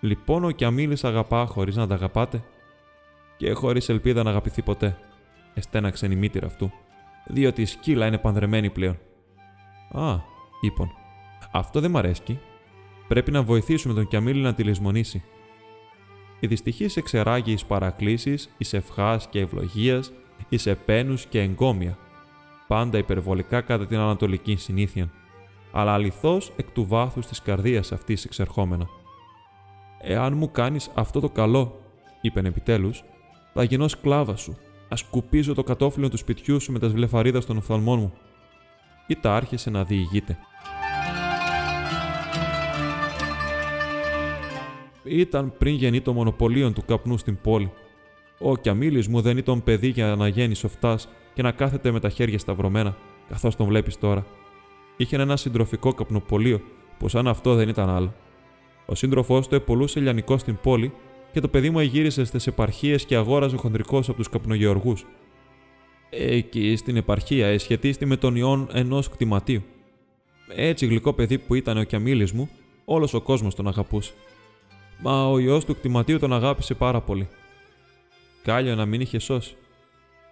Λοιπόν, 0.00 0.44
ο 0.44 0.50
Κιαμίλη 0.50 0.96
αγαπά 1.02 1.46
χωρίς 1.46 1.76
να 1.76 1.86
τα 1.86 1.94
αγαπάτε, 1.94 2.44
και 3.36 3.52
χωρίς 3.52 3.88
ελπίδα 3.88 4.22
να 4.22 4.30
αγαπηθεί 4.30 4.62
ποτέ, 4.62 4.98
εστέναξε 5.54 6.06
η 6.06 6.16
μήτηρα 6.16 6.46
αυτού, 6.46 6.72
διότι 7.26 7.62
η 7.62 7.64
σκύλα 7.64 8.06
είναι 8.06 8.18
πανδρεμένη 8.18 8.70
πλέον. 8.70 8.98
Α, 9.92 10.16
είπων, 10.60 10.90
αυτό 11.52 11.80
δεν 11.80 11.90
μ' 11.90 11.96
αρέσκει. 11.96 12.38
Πρέπει 13.08 13.30
να 13.30 13.42
βοηθήσουμε 13.42 13.94
τον 13.94 14.08
Κιαμίλη 14.08 14.40
να 14.40 14.54
τη 14.54 14.62
λησμονήσει. 14.62 15.22
Η 16.40 16.46
δυστυχής 16.46 16.96
εξεράγει 16.96 17.52
εις 17.52 17.64
παρακλήσεις, 17.64 18.50
εις 18.58 18.72
ευχάς 18.72 19.28
και 19.28 19.40
ευλογίας, 19.40 20.12
εις 20.48 20.66
επένους 20.66 21.26
και 21.26 21.40
εγκόμια, 21.40 21.98
πάντα 22.70 22.98
υπερβολικά 22.98 23.60
κατά 23.60 23.86
την 23.86 23.98
ανατολική 23.98 24.56
συνήθεια, 24.56 25.10
αλλά 25.72 25.92
αληθώς 25.92 26.52
εκ 26.56 26.70
του 26.70 26.86
βάθους 26.86 27.26
της 27.26 27.42
καρδίας 27.42 27.92
αυτής 27.92 28.24
εξερχόμενα. 28.24 28.88
Εάν 30.00 30.36
μου 30.36 30.50
κάνεις 30.50 30.90
αυτό 30.94 31.20
το 31.20 31.28
καλό, 31.28 31.80
είπε 32.20 32.40
επιτέλους, 32.40 33.04
θα 33.54 33.62
γίνω 33.62 33.88
σκλάβα 33.88 34.36
σου. 34.36 34.56
Α 34.88 34.96
σκουπίζω 34.96 35.54
το 35.54 35.62
κατόφλιο 35.62 36.08
του 36.08 36.16
σπιτιού 36.16 36.60
σου 36.60 36.72
με 36.72 36.78
τα 36.78 36.88
σβλεφαρίδα 36.88 37.44
των 37.44 37.56
οφθαλμών 37.56 37.98
μου. 37.98 38.12
Ή 39.06 39.16
τα 39.16 39.34
άρχισε 39.34 39.70
να 39.70 39.84
διηγείται. 39.84 40.38
Ήταν 45.04 45.52
πριν 45.58 45.74
γεννεί 45.74 46.00
το 46.00 46.12
μονοπωλίο 46.12 46.72
του 46.72 46.84
καπνού 46.84 47.18
στην 47.18 47.38
πόλη. 47.42 47.72
Ο 48.42 48.56
Κιαμίλη 48.56 49.04
μου 49.08 49.20
δεν 49.20 49.36
ήταν 49.36 49.62
παιδί 49.62 49.88
για 49.88 50.14
να 50.16 50.28
γίνει 50.28 50.54
σοφτάς 50.54 51.08
και 51.34 51.42
να 51.42 51.52
κάθεται 51.52 51.90
με 51.90 52.00
τα 52.00 52.08
χέρια 52.08 52.38
σταυρωμένα, 52.38 52.96
καθώς 53.28 53.56
τον 53.56 53.66
βλέπεις 53.66 53.98
τώρα. 53.98 54.26
Είχε 54.96 55.16
ένα 55.16 55.36
συντροφικό 55.36 55.94
καπνοπολείο, 55.94 56.60
που 56.98 57.08
σαν 57.08 57.28
αυτό 57.28 57.54
δεν 57.54 57.68
ήταν 57.68 57.90
άλλο. 57.90 58.14
Ο 58.86 58.94
σύντροφός 58.94 59.48
του 59.48 59.54
επολούσε 59.54 60.00
λιανικό 60.00 60.38
στην 60.38 60.58
πόλη 60.62 60.92
και 61.32 61.40
το 61.40 61.48
παιδί 61.48 61.70
μου 61.70 61.78
εγύρισε 61.78 62.24
στις 62.24 62.46
επαρχίες 62.46 63.04
και 63.04 63.16
αγόραζε 63.16 63.56
χοντρικός 63.56 64.08
από 64.08 64.18
τους 64.18 64.28
καπνογεωργούς. 64.28 65.06
Εκεί 66.10 66.76
στην 66.76 66.96
επαρχία 66.96 67.46
εσχετίστη 67.46 68.06
με 68.06 68.16
τον 68.16 68.36
ιόν 68.36 68.68
ενός 68.72 69.08
κτηματίου. 69.08 69.62
Έτσι 70.54 70.86
γλυκό 70.86 71.12
παιδί 71.12 71.38
που 71.38 71.54
ήταν 71.54 71.78
ο 71.78 71.82
Κιαμίλη 71.82 72.28
μου, 72.34 72.48
όλος 72.84 73.14
ο 73.14 73.20
κόσμος 73.20 73.54
τον 73.54 73.68
αγαπούσε. 73.68 74.12
Μα 75.02 75.26
ο 75.28 75.38
ιό 75.38 75.58
του 75.58 75.74
κτηματίου 75.74 76.18
τον 76.18 76.32
αγάπησε 76.32 76.74
πάρα 76.74 77.00
πολύ. 77.00 77.28
Κάλιο 78.42 78.74
να 78.74 78.86
μην 78.86 79.00
είχε 79.00 79.18
σώσει. 79.18 79.56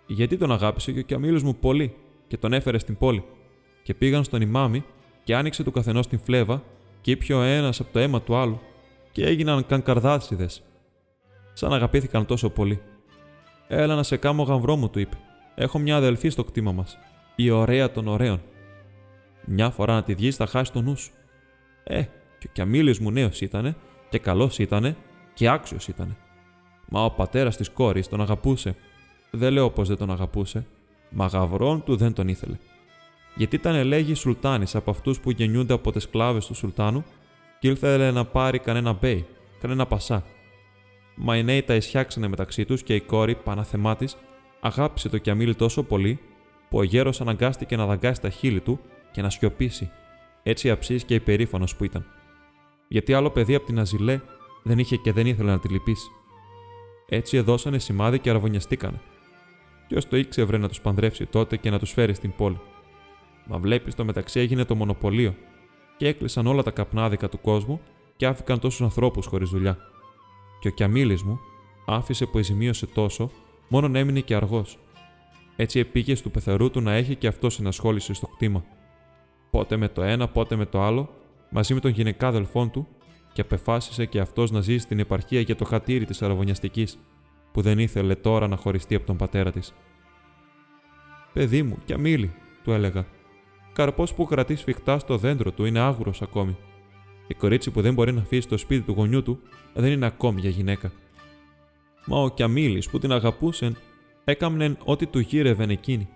Γιατί 0.06 0.36
τον 0.36 0.52
αγάπησε 0.52 0.92
και 0.92 0.98
ο 0.98 1.02
Κιαμίλος 1.02 1.42
μου 1.42 1.56
πολύ 1.56 1.94
και 2.26 2.36
τον 2.36 2.52
έφερε 2.52 2.78
στην 2.78 2.96
πόλη. 2.96 3.24
Και 3.82 3.94
πήγαν 3.94 4.24
στον 4.24 4.40
ημάμι 4.40 4.84
και 5.24 5.36
άνοιξε 5.36 5.62
του 5.62 5.70
καθενός 5.70 6.06
την 6.06 6.18
φλέβα 6.18 6.62
και 7.00 7.10
ήπιο 7.10 7.38
ο 7.38 7.42
ένας 7.42 7.80
από 7.80 7.92
το 7.92 7.98
αίμα 7.98 8.22
του 8.22 8.36
άλλου 8.36 8.60
και 9.12 9.24
έγιναν 9.24 9.66
καν 9.66 9.82
καρδάσιδες. 9.82 10.62
Σαν 11.52 11.72
αγαπήθηκαν 11.72 12.26
τόσο 12.26 12.50
πολύ. 12.50 12.80
Έλα 13.68 13.94
να 13.94 14.02
σε 14.02 14.16
κάμω 14.16 14.42
γαμβρό 14.42 14.76
μου, 14.76 14.90
του 14.90 14.98
είπε. 14.98 15.16
Έχω 15.54 15.78
μια 15.78 15.96
αδελφή 15.96 16.28
στο 16.28 16.44
κτήμα 16.44 16.72
μας. 16.72 16.98
Η 17.36 17.50
ωραία 17.50 17.90
των 17.90 18.08
ωραίων. 18.08 18.42
Μια 19.44 19.70
φορά 19.70 19.94
να 19.94 20.02
τη 20.02 20.14
βγεις 20.14 20.36
θα 20.36 20.46
χάσεις 20.46 20.70
το 20.70 20.80
νου 20.80 20.96
σου. 20.96 21.12
Ε, 21.84 22.02
και 22.38 22.46
ο 22.48 22.50
Κιαμίλης 22.52 22.98
μου 22.98 23.10
νέος 23.10 23.40
ήτανε 23.40 23.76
και 24.08 24.18
καλός 24.18 24.58
ήτανε 24.58 24.96
και 25.34 25.48
άξιος 25.48 25.88
ήτανε. 25.88 26.16
Μα 26.88 27.04
ο 27.04 27.10
πατέρας 27.10 27.56
της 27.56 27.68
κόρης 27.68 28.08
τον 28.08 28.20
αγαπούσε. 28.20 28.76
Δεν 29.30 29.52
λέω 29.52 29.70
πως 29.70 29.88
δεν 29.88 29.96
τον 29.96 30.10
αγαπούσε, 30.10 30.66
μα 31.10 31.26
γαβρόν 31.26 31.84
του 31.84 31.96
δεν 31.96 32.12
τον 32.12 32.28
ήθελε. 32.28 32.56
Γιατί 33.34 33.56
ήταν 33.56 33.74
ελέγει 33.74 34.14
Σουλτάνης 34.14 34.74
από 34.74 34.90
αυτούς 34.90 35.20
που 35.20 35.30
γεννιούνται 35.30 35.72
από 35.72 35.92
τις 35.92 36.02
σκλάβες 36.02 36.46
του 36.46 36.54
Σουλτάνου 36.54 37.04
και 37.58 37.68
ήλθε 37.68 38.10
να 38.10 38.24
πάρει 38.24 38.58
κανένα 38.58 38.92
μπέι, 38.92 39.26
κανένα 39.60 39.86
πασά. 39.86 40.24
μα 41.14 41.36
οι 41.36 41.42
νέοι 41.42 41.62
τα 41.62 41.74
ισιάξανε 41.74 42.28
μεταξύ 42.28 42.64
τους 42.64 42.82
και 42.82 42.94
η 42.94 43.00
κόρη, 43.00 43.34
Παναθεμά 43.34 43.96
της, 43.96 44.16
αγάπησε 44.60 45.08
το 45.08 45.18
Κιαμίλ 45.18 45.56
τόσο 45.56 45.82
πολύ, 45.82 46.20
που 46.70 46.78
ο 46.78 46.82
γέρος 46.82 47.20
αναγκάστηκε 47.20 47.76
να 47.76 47.86
δαγκάσει 47.86 48.20
τα 48.20 48.30
χείλη 48.30 48.60
του 48.60 48.80
και 49.12 49.22
να 49.22 49.30
σιωπήσει, 49.30 49.90
έτσι 50.42 50.70
αψής 50.70 51.04
και 51.04 51.14
υπερήφανος 51.14 51.76
που 51.76 51.84
ήταν. 51.84 52.04
Γιατί 52.88 53.12
άλλο 53.12 53.30
παιδί 53.30 53.54
από 53.54 53.66
την 53.66 53.78
Αζιλέ 53.78 54.20
δεν 54.62 54.78
είχε 54.78 54.96
και 54.96 55.12
δεν 55.12 55.26
ήθελε 55.26 55.50
να 55.50 55.58
τη 55.58 55.68
λυπήσει. 55.68 56.10
Έτσι 57.08 57.36
εδώσανε 57.36 57.78
σημάδι 57.78 58.18
και 58.18 58.30
αραβωνιαστήκανε. 58.30 59.00
Ποιο 59.88 60.00
το 60.08 60.16
ήξερε 60.16 60.58
να 60.58 60.68
τους 60.68 60.80
παντρεύσει 60.80 61.26
τότε 61.26 61.56
και 61.56 61.70
να 61.70 61.78
τους 61.78 61.92
φέρει 61.92 62.14
στην 62.14 62.32
πόλη. 62.36 62.60
Μα 63.46 63.58
βλέπεις 63.58 63.94
το 63.94 64.04
μεταξύ 64.04 64.40
έγινε 64.40 64.64
το 64.64 64.74
μονοπωλίο 64.74 65.34
και 65.96 66.06
έκλεισαν 66.08 66.46
όλα 66.46 66.62
τα 66.62 66.70
καπνάδικα 66.70 67.28
του 67.28 67.40
κόσμου 67.40 67.80
και 68.16 68.26
άφηκαν 68.26 68.58
τόσους 68.58 68.80
ανθρώπους 68.80 69.26
χωρίς 69.26 69.50
δουλειά. 69.50 69.78
Και 70.60 70.68
ο 70.68 70.70
Κιαμίλης 70.70 71.22
μου 71.22 71.40
άφησε 71.86 72.26
που 72.26 72.38
εζημίωσε 72.38 72.86
τόσο, 72.86 73.30
μόνον 73.68 73.94
έμεινε 73.94 74.20
και 74.20 74.34
αργός. 74.34 74.78
Έτσι 75.56 75.78
επήγε 75.78 76.20
του 76.20 76.30
πεθερού 76.30 76.70
του 76.70 76.80
να 76.80 76.92
έχει 76.92 77.14
και 77.14 77.26
αυτός 77.26 77.58
ενασχόληση 77.58 78.14
στο 78.14 78.26
κτήμα. 78.26 78.64
Πότε 79.50 79.76
με 79.76 79.88
το 79.88 80.02
ένα, 80.02 80.28
πότε 80.28 80.56
με 80.56 80.66
το 80.66 80.82
άλλο, 80.82 81.08
μαζί 81.50 81.74
με 81.74 81.80
τον 81.80 81.90
γυναικάδελφόν 81.90 82.70
του, 82.70 82.86
και 83.32 83.40
απεφάσισε 83.40 84.04
και 84.04 84.20
αυτός 84.20 84.50
να 84.50 84.60
ζήσει 84.60 84.78
στην 84.78 84.98
επαρχία 84.98 85.40
για 85.40 85.56
το 85.56 85.64
χατήρι 85.64 86.04
της 86.04 86.22
αραβωνιαστικής, 86.22 86.98
που 87.52 87.60
δεν 87.62 87.78
ήθελε 87.78 88.14
τώρα 88.14 88.48
να 88.48 88.56
χωριστεί 88.56 88.94
από 88.94 89.06
τον 89.06 89.16
πατέρα 89.16 89.52
της. 89.52 89.74
Παιδί 91.32 91.62
μου, 91.62 91.78
Κιαμίλη, 91.84 92.34
του 92.64 92.72
έλεγα, 92.72 93.06
καρπός 93.72 94.14
που 94.14 94.24
κρατεί 94.24 94.56
σφιχτά 94.56 94.98
στο 94.98 95.16
δέντρο 95.16 95.52
του 95.52 95.64
είναι 95.64 95.78
άγουρος 95.78 96.22
ακόμη. 96.22 96.56
Η 97.26 97.34
κορίτσι 97.34 97.70
που 97.70 97.80
δεν 97.80 97.94
μπορεί 97.94 98.12
να 98.12 98.20
αφήσει 98.20 98.48
το 98.48 98.56
σπίτι 98.56 98.82
του 98.82 98.92
γονιού 98.92 99.22
του 99.22 99.40
δεν 99.74 99.92
είναι 99.92 100.06
ακόμη 100.06 100.40
για 100.40 100.50
γυναίκα. 100.50 100.92
Μα 102.06 102.20
ο 102.22 102.28
Κιαμίλη 102.28 102.82
που 102.90 102.98
την 102.98 103.12
αγαπούσε 103.12 103.72
έκαμνε 104.24 104.76
ό,τι 104.84 105.06
του 105.06 105.18
γύρευε 105.18 105.64
εκείνη. 105.68 106.08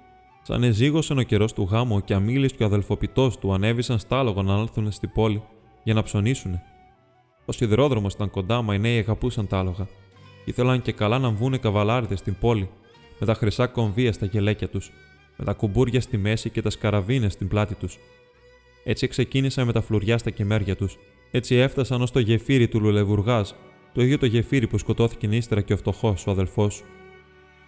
Σαν 0.43 0.63
εζήγωσαν 0.63 1.19
ο 1.19 1.23
καιρός 1.23 1.53
του 1.53 1.69
γάμου, 1.71 1.97
ο 1.97 2.01
Κιαμίλη 2.01 2.51
και 2.51 2.63
ο 2.63 2.67
αδελφοπιτό 2.67 3.31
του 3.41 3.53
ανέβησαν 3.53 3.99
στάλογο 3.99 4.43
να 4.43 4.55
έλθουν 4.55 4.91
στην 4.91 5.13
πόλη 5.13 5.43
για 5.85 5.95
να 5.95 6.03
ψωνίσουν. 6.03 6.61
Ο 7.45 7.53
σιδηρόδρομος 7.53 8.15
ήταν 8.15 8.31
κοντά, 8.31 8.63
μα 8.63 8.75
οι 8.75 8.79
νέοι 8.79 8.99
αγαπούσαν 8.99 9.47
τα 9.47 9.59
άλογα. 9.59 9.89
Ήθελαν 10.45 10.83
και 10.83 10.93
καλά 10.93 11.19
να 11.19 11.31
βγουν 11.31 11.61
καβαλάριδες 11.61 12.19
στην 12.19 12.37
πόλη, 12.41 12.69
με 13.19 13.27
τα 13.27 13.35
χρυσά 13.35 13.67
κομβία 13.67 14.13
στα 14.13 14.27
γελέκια 14.27 14.69
τους, 14.69 14.91
με 15.37 15.45
τα 15.45 15.53
κουμπούρια 15.53 16.01
στη 16.01 16.17
μέση 16.17 16.51
και 16.51 16.63
τα 16.63 16.71
σκαραβίνε 16.71 17.29
στην 17.29 17.49
πλάτη 17.49 17.75
τους. 17.75 17.99
Έτσι 18.85 19.07
ξεκίνησαν 19.07 19.67
με 19.67 19.73
τα 19.73 19.81
φλουριά 19.81 20.19
στα 20.19 20.31
κεμέρια 20.31 20.77
τους. 20.77 20.99
Έτσι 21.31 21.55
έφτασαν 21.55 22.03
ως 22.03 22.11
το 22.11 22.19
γεφύρι 22.19 22.69
του 22.69 22.81
Λουλεβουργάς, 22.81 23.55
το 23.95 24.03
ίδιο 24.03 24.19
το 24.19 24.27
γεφύρι 24.27 24.67
που 24.67 24.79
σκοτώθηκε 24.79 25.27
ύστερα 25.31 25.61
και 25.61 25.73
ο 25.73 25.77
φτωχός, 25.77 26.27
ο 26.27 26.31
αδελφός 26.31 26.75
σου. 26.75 26.85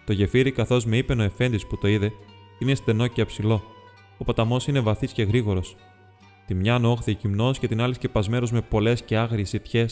Το 0.05 0.13
γεφύρι, 0.13 0.51
καθώς 0.51 0.85
με 0.85 0.97
είπε 0.97 1.13
ο 1.13 1.21
Εφέντης 1.21 1.65
που 1.65 1.77
το 1.77 1.87
είδε, 1.87 2.11
είναι 2.59 2.75
στενό 2.75 3.07
και 3.07 3.21
αψηλό. 3.21 3.63
Ο 4.17 4.23
ποταμός 4.23 4.67
είναι 4.67 4.79
βαθύς 4.79 5.11
και 5.11 5.23
γρήγορος. 5.23 5.75
Τη 6.47 6.53
μια 6.53 6.79
όχθη 6.83 7.13
κοιμνό 7.13 7.51
και 7.51 7.67
την 7.67 7.81
άλλη 7.81 7.93
σκεπασμένος 7.93 8.51
με 8.51 8.61
πολλές 8.61 9.01
και 9.01 9.17
άγριες 9.17 9.53
ιτιέ 9.53 9.85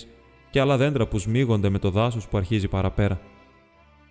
και 0.50 0.60
άλλα 0.60 0.78
δέντρα 0.78 1.08
που 1.08 1.18
σμίγονται 1.20 1.70
με 1.70 1.80
το 1.80 1.90
δάσος 1.90 2.28
που 2.28 2.38
αρχίζει 2.38 2.68
παραπέρα. 2.68 3.22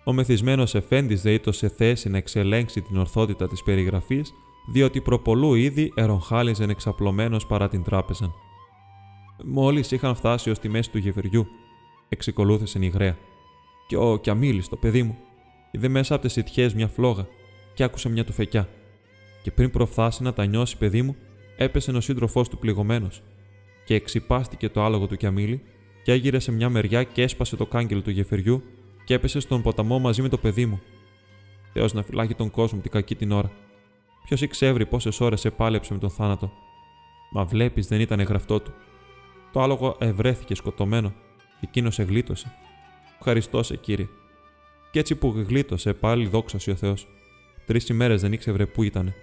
Ο 0.03 0.13
μεθυσμένος 0.13 0.75
Εφέντης 0.75 1.21
δεν 1.21 1.33
ήταν 1.33 1.53
σε 1.53 1.67
θέση 1.67 2.09
να 2.09 2.17
εξελέγξει 2.17 2.81
την 2.81 2.97
ορθότητα 2.97 3.47
της 3.47 3.63
περιγραφής, 3.63 4.33
διότι 4.71 5.01
προπολού 5.01 5.53
ήδη 5.53 5.91
εροχάλιζε 5.95 6.63
εξαπλωμένος 6.63 7.45
παρά 7.45 7.67
την 7.67 7.83
τράπεζα. 7.83 8.33
Μόλις 9.43 9.91
είχαν 9.91 10.15
φτάσει 10.15 10.49
ως 10.49 10.59
τη 10.59 10.69
μέση 10.69 10.91
του 10.91 10.97
γεφυριού, 10.97 11.47
εξεκολούθησε 12.09 12.79
η 12.81 12.87
γραία. 12.87 13.17
Και 13.87 13.97
ο 13.97 14.17
Κιαμίλη, 14.17 14.63
το 14.69 14.75
παιδί 14.75 15.03
μου, 15.03 15.17
είδε 15.71 15.87
μέσα 15.87 16.15
από 16.15 16.23
τις 16.23 16.35
ιτιέ 16.35 16.69
μια 16.75 16.87
φλόγα 16.87 17.27
και 17.73 17.83
άκουσε 17.83 18.09
μια 18.09 18.23
τουφεκιά. 18.23 18.69
Και 19.43 19.51
πριν 19.51 19.71
προφθάσει 19.71 20.23
να 20.23 20.33
τα 20.33 20.45
νιώσει, 20.45 20.77
παιδί 20.77 21.01
μου, 21.01 21.15
έπεσε 21.55 21.91
ο 21.91 22.01
σύντροφός 22.01 22.49
του 22.49 22.57
πληγωμένος. 22.57 23.21
Και 23.85 23.95
εξυπάστηκε 23.95 24.69
το 24.69 24.83
άλογο 24.83 25.07
του 25.07 25.17
Κιαμίλη 25.17 25.61
και 26.03 26.11
έγειρε 26.11 26.39
σε 26.39 26.51
μια 26.51 26.69
μεριά 26.69 27.03
και 27.03 27.21
έσπασε 27.21 27.55
το 27.55 27.65
κάγκελο 27.65 28.01
του 28.01 28.09
γεφυριού 28.09 28.63
και 29.05 29.13
έπεσε 29.13 29.39
στον 29.39 29.61
ποταμό 29.61 29.99
μαζί 29.99 30.21
με 30.21 30.29
το 30.29 30.37
παιδί 30.37 30.65
μου. 30.65 30.81
Θεός 31.73 31.93
να 31.93 32.03
φυλάγει 32.03 32.35
τον 32.35 32.51
κόσμο 32.51 32.79
την 32.79 32.91
κακή 32.91 33.15
την 33.15 33.31
ώρα. 33.31 33.51
Ποιος 34.25 34.41
ήξερε 34.41 34.85
πόσες 34.85 35.21
ώρες 35.21 35.45
επάλεψε 35.45 35.93
με 35.93 35.99
τον 35.99 36.09
θάνατο. 36.09 36.51
Μα 37.31 37.45
βλέπεις 37.45 37.87
δεν 37.87 37.99
ήταν 37.99 38.21
γραφτό 38.21 38.59
του. 38.59 38.73
Το 39.51 39.61
άλογο 39.61 39.95
ευρέθηκε 39.99 40.55
σκοτωμένο. 40.55 41.13
Εκείνος 41.61 41.99
εγλίτωσε. 41.99 42.51
Ευχαριστώ 43.17 43.63
σε 43.63 43.77
κύριε. 43.77 44.07
Κι 44.91 44.99
έτσι 44.99 45.15
που 45.15 45.45
γλίτωσε, 45.47 45.93
πάλι 45.93 46.27
δόξα 46.27 46.57
ο 46.71 46.75
Θεός. 46.75 47.07
Τρεις 47.65 47.89
ημέρες 47.89 48.21
δεν 48.21 48.33
ήξερε 48.33 48.65
πού 48.65 48.83
ήταν. 48.83 49.13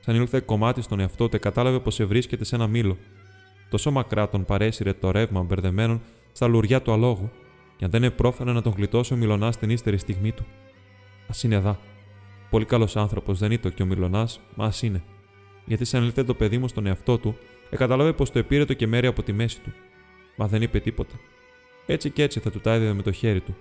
Σαν 0.00 0.14
ήλθε 0.14 0.40
κομμάτι 0.40 0.82
στον 0.82 1.00
εαυτό 1.00 1.28
του, 1.28 1.38
κατάλαβε 1.38 1.78
πως 1.78 2.02
βρίσκεται 2.02 2.44
σε 2.44 2.54
ένα 2.54 2.66
μήλο. 2.66 2.96
Τόσο 3.70 3.90
μακρά 3.90 4.28
τον 4.28 4.44
παρέσυρε 4.44 4.92
το 4.92 5.10
ρεύμα 5.10 5.42
μπερδεμένων 5.42 6.00
στα 6.32 6.46
λουριά 6.46 6.82
του 6.82 6.92
αλόγου, 6.92 7.30
και 7.76 7.84
αν 7.84 7.90
δεν 7.90 8.04
επρόφερε 8.04 8.52
να 8.52 8.62
τον 8.62 8.72
γλιτώσει 8.76 9.12
ο 9.12 9.16
Μιλονά 9.16 9.52
την 9.52 9.70
ύστερη 9.70 9.98
στιγμή 9.98 10.32
του. 10.32 10.44
Α 11.26 11.34
είναι 11.42 11.54
εδώ. 11.54 11.78
Πολύ 12.50 12.64
καλός 12.64 12.96
άνθρωπος 12.96 13.38
δεν 13.38 13.50
ήταν 13.52 13.74
και 13.74 13.82
ο 13.82 13.86
Μιλονά, 13.86 14.28
μα 14.54 14.64
ας 14.64 14.82
είναι. 14.82 15.02
Γιατί 15.64 15.84
σαν 15.84 16.04
ήλθε 16.04 16.24
το 16.24 16.34
παιδί 16.34 16.58
μου 16.58 16.68
στον 16.68 16.86
εαυτό 16.86 17.18
του, 17.18 17.36
εκαταλάβε 17.70 18.12
πως 18.12 18.30
το 18.30 18.38
επήρε 18.38 18.64
το 18.64 18.74
και 18.74 18.86
μέρη 18.86 19.06
από 19.06 19.22
τη 19.22 19.32
μέση 19.32 19.60
του. 19.60 19.72
Μα 20.36 20.46
δεν 20.46 20.62
είπε 20.62 20.80
τίποτα. 20.80 21.14
Έτσι 21.86 22.10
και 22.10 22.22
έτσι 22.22 22.40
θα 22.40 22.50
του 22.50 22.60
τα 22.60 22.72
έδιδε 22.72 22.92
με 22.92 23.02
το 23.02 23.12
χέρι 23.12 23.40
του. 23.40 23.56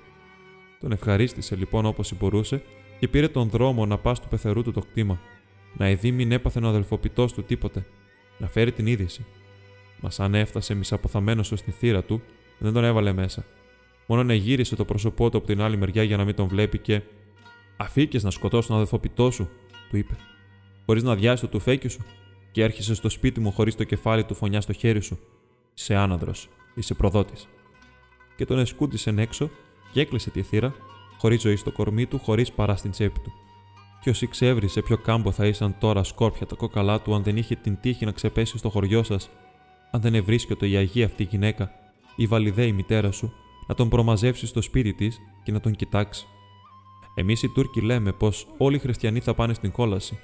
Τον 0.79 0.91
ευχαρίστησε 0.91 1.55
λοιπόν 1.55 1.85
όπως 1.85 2.13
μπορούσε 2.17 2.61
και 2.99 3.07
πήρε 3.07 3.27
τον 3.27 3.49
δρόμο 3.49 3.85
να 3.85 3.97
πας 3.97 4.21
του 4.21 4.27
πεθερού 4.27 4.63
του 4.63 4.71
το 4.71 4.81
κτήμα. 4.81 5.19
Να 5.77 5.89
ειδεί 5.89 6.11
μην 6.11 6.31
έπαθε 6.31 6.59
ο 6.59 6.67
αδελφοπιτό 6.67 7.25
του 7.25 7.43
τίποτε. 7.43 7.85
Να 8.37 8.47
φέρει 8.47 8.71
την 8.71 8.87
είδηση. 8.87 9.25
Μα 10.01 10.25
αν 10.25 10.35
έφτασε 10.35 10.73
μισαποθαμένο 10.73 11.39
ως 11.39 11.61
τη 11.61 11.71
θύρα 11.71 12.03
του, 12.03 12.21
δεν 12.57 12.73
τον 12.73 12.83
έβαλε 12.83 13.13
μέσα. 13.13 13.45
Μόνο 14.05 14.23
να 14.23 14.33
γύρισε 14.33 14.75
το 14.75 14.85
πρόσωπό 14.85 15.29
του 15.29 15.37
από 15.37 15.47
την 15.47 15.61
άλλη 15.61 15.77
μεριά 15.77 16.03
για 16.03 16.17
να 16.17 16.25
μην 16.25 16.35
τον 16.35 16.47
βλέπει 16.47 16.77
και. 16.77 17.01
Αφήκες 17.77 18.23
να 18.23 18.29
σκοτώσει 18.29 18.67
τον 18.67 18.75
αδελφοπιτό 18.75 19.31
σου, 19.31 19.49
του 19.89 19.97
είπε. 19.97 20.15
Χωρί 20.85 21.01
να 21.01 21.15
διάσει 21.15 21.41
το 21.41 21.47
τουφέκι 21.47 21.87
σου, 21.87 22.05
και 22.51 22.63
έρχεσαι 22.63 22.95
στο 22.95 23.09
σπίτι 23.09 23.39
μου 23.39 23.51
χωρίς 23.51 23.75
το 23.75 23.83
κεφάλι 23.83 24.23
του 24.23 24.35
φωνιάς 24.35 24.63
στο 24.63 24.73
χέρι 24.73 25.01
σου. 25.01 25.19
Είσαι 25.73 25.95
άναδρος, 25.95 26.49
είσαι 26.75 26.93
προδότης. 26.93 27.47
Και 28.35 28.45
τον 28.45 28.59
εσκούντισε 28.59 29.13
έξω 29.17 29.49
και 29.91 30.01
έκλεισε 30.01 30.29
τη 30.29 30.41
θύρα, 30.41 30.75
χωρίς 31.17 31.41
ζωή 31.41 31.55
στο 31.55 31.71
κορμί 31.71 32.05
του, 32.05 32.19
χωρίς 32.19 32.51
παρά 32.51 32.75
στην 32.75 32.91
τσέπη 32.91 33.19
του. 33.19 33.31
Ποιο 33.99 34.13
ήξερε 34.19 34.67
σε 34.67 34.81
ποιο 34.81 34.97
κάμπο 34.97 35.31
θα 35.31 35.45
ήσαν 35.45 35.75
τώρα 35.79 36.03
σκόρπια 36.03 36.45
τα 36.45 36.55
κόκαλά 36.55 37.01
του 37.01 37.15
αν 37.15 37.23
δεν 37.23 37.37
είχε 37.37 37.55
την 37.55 37.77
τύχη 37.79 38.05
να 38.05 38.11
ξεπέσει 38.11 38.57
στο 38.57 38.69
χωριό 38.69 39.03
σας, 39.03 39.29
αν 39.91 40.01
δεν 40.01 40.15
ευρίσκεται 40.15 40.67
η 40.67 40.75
Αγία 40.75 41.05
αυτή 41.05 41.23
γυναίκα, 41.23 41.71
η 42.15 42.25
βαλιδέ 42.25 42.71
μητέρα 42.71 43.11
σου, 43.11 43.33
να 43.67 43.75
τον 43.75 43.89
προμαζεύσεις 43.89 44.49
στο 44.49 44.61
σπίτι 44.61 44.93
της 44.93 45.19
και 45.43 45.51
να 45.51 45.59
τον 45.59 45.75
κοιτάξει. 45.75 46.27
Εμείς 47.15 47.43
οι 47.43 47.49
Τούρκοι 47.49 47.81
λέμε 47.81 48.11
πως 48.11 48.47
όλοι 48.57 48.75
οι 48.75 48.79
χριστιανοί 48.79 49.19
θα 49.19 49.33
πάνε 49.33 49.53
στην 49.53 49.71
κόλαση. 49.71 50.19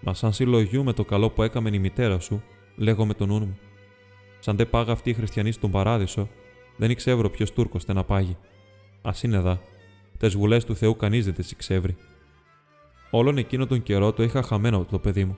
Μας 0.00 0.18
σαν 0.18 0.32
συλλογιούμε 0.32 0.92
το 0.92 1.04
καλό 1.04 1.30
που 1.30 1.42
έκαμε 1.42 1.70
η 1.72 1.78
μητέρα 1.78 2.20
σου, 2.20 2.42
λέγω 2.76 3.06
με 3.06 3.14
τον 3.14 3.28
νου 3.28 3.38
μου. 3.38 3.58
Σαν 4.38 4.56
δεν 4.56 4.70
πάγα 4.70 4.92
αυτοί 4.92 5.10
οι 5.10 5.14
χριστιανοί 5.14 5.52
στον 5.52 5.70
παράδεισο, 5.70 6.28
δεν 6.76 6.90
ήξερω 6.90 7.30
ποιος 7.30 7.52
Τούρκος 7.52 7.86
να 7.86 8.04
πάγει. 8.04 8.36
Α 9.02 9.12
είναι 9.22 9.36
εδώ. 9.36 9.60
Τι 10.18 10.28
βουλές 10.28 10.64
του 10.64 10.76
Θεού 10.76 10.96
κανείς 10.96 11.24
δεν 11.24 11.34
τι 11.34 11.56
ξεύρει. 11.56 11.96
Όλον 13.10 13.38
εκείνο 13.38 13.66
τον 13.66 13.82
καιρό 13.82 14.12
το 14.12 14.22
είχα 14.22 14.42
χαμένο 14.42 14.84
το 14.84 14.98
παιδί 14.98 15.24
μου. 15.24 15.36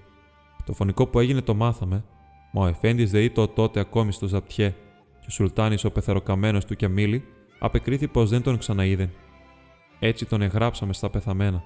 Το 0.64 0.72
φωνικό 0.72 1.06
που 1.06 1.18
έγινε 1.20 1.40
το 1.40 1.54
μάθαμε, 1.54 2.04
μα 2.52 2.64
ο 2.64 2.66
Εφέντης 2.66 3.10
δε 3.10 3.22
ήτο 3.22 3.48
τότε 3.48 3.80
ακόμη 3.80 4.12
στο 4.12 4.26
Ζαπτιέ, 4.26 4.68
και 5.20 5.26
ο 5.26 5.30
Σουλτάνης 5.30 5.84
ο 5.84 5.90
πεθεροκαμένο 5.90 6.58
του 6.58 6.76
Κιαμίλη 6.76 7.24
απεκρίθη 7.58 8.08
πως 8.08 8.30
δεν 8.30 8.42
τον 8.42 8.58
ξαναείδεν. 8.58 9.10
Έτσι 9.98 10.26
τον 10.26 10.42
εγγράψαμε 10.42 10.92
στα 10.92 11.10
πεθαμένα. 11.10 11.62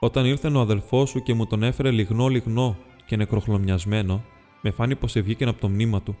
Όταν 0.00 0.24
ήλθε 0.24 0.48
ο 0.48 0.60
αδελφός 0.60 1.10
σου 1.10 1.22
και 1.22 1.34
μου 1.34 1.46
τον 1.46 1.62
έφερε 1.62 1.90
λιγνό-λιγνό 1.90 2.76
και 3.06 3.16
νεκροχλωμιασμένο, 3.16 4.24
με 4.60 4.70
φάνη 4.70 4.96
πως 4.96 5.16
ευγήκε 5.16 5.44
από 5.44 5.60
το 5.60 5.68
μνήμα 5.68 6.02
του. 6.02 6.16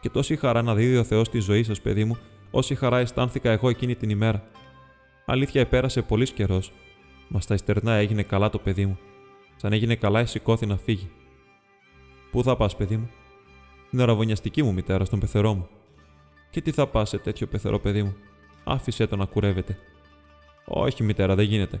Και 0.00 0.10
τόση 0.10 0.36
χαρά 0.36 0.62
να 0.62 0.74
δίδει 0.74 0.96
ο 0.96 1.04
Θεός 1.04 1.26
στη 1.26 1.38
ζωή 1.38 1.62
σας, 1.62 1.80
παιδί 1.80 2.04
μου, 2.04 2.16
όση 2.50 2.74
χαρά 2.74 2.98
αισθάνθηκα 2.98 3.50
εγώ 3.50 3.68
εκείνη 3.68 3.94
την 3.94 4.10
ημέρα. 4.10 4.42
Αλήθεια, 5.26 5.60
επέρασε 5.60 6.02
πολύς 6.02 6.30
καιρός, 6.30 6.72
μα 7.28 7.40
στα 7.40 7.54
ιστερνά 7.54 7.92
έγινε 7.92 8.22
καλά 8.22 8.50
το 8.50 8.58
παιδί 8.58 8.86
μου. 8.86 8.98
Σαν 9.56 9.72
έγινε 9.72 9.94
καλά, 9.94 10.26
σηκώθη 10.26 10.66
να 10.66 10.76
φύγει. 10.76 11.10
Πού 12.30 12.42
θα 12.42 12.56
πας, 12.56 12.76
παιδί 12.76 12.96
μου, 12.96 13.10
Την 13.90 14.00
αραβωνιαστική 14.00 14.62
μου 14.62 14.72
μητέρα, 14.72 15.04
στον 15.04 15.18
πεθερό 15.18 15.54
μου. 15.54 15.68
Και 16.50 16.60
τι 16.60 16.70
θα 16.70 16.86
πας 16.86 17.08
σε 17.08 17.18
τέτοιο 17.18 17.46
πεθερό, 17.46 17.78
παιδί 17.78 18.02
μου, 18.02 18.16
άφησε 18.64 19.06
το 19.06 19.16
να 19.16 19.24
κουρεύεται. 19.24 19.78
Όχι, 20.64 21.02
μητέρα, 21.02 21.34
δεν 21.34 21.44
γίνεται. 21.44 21.80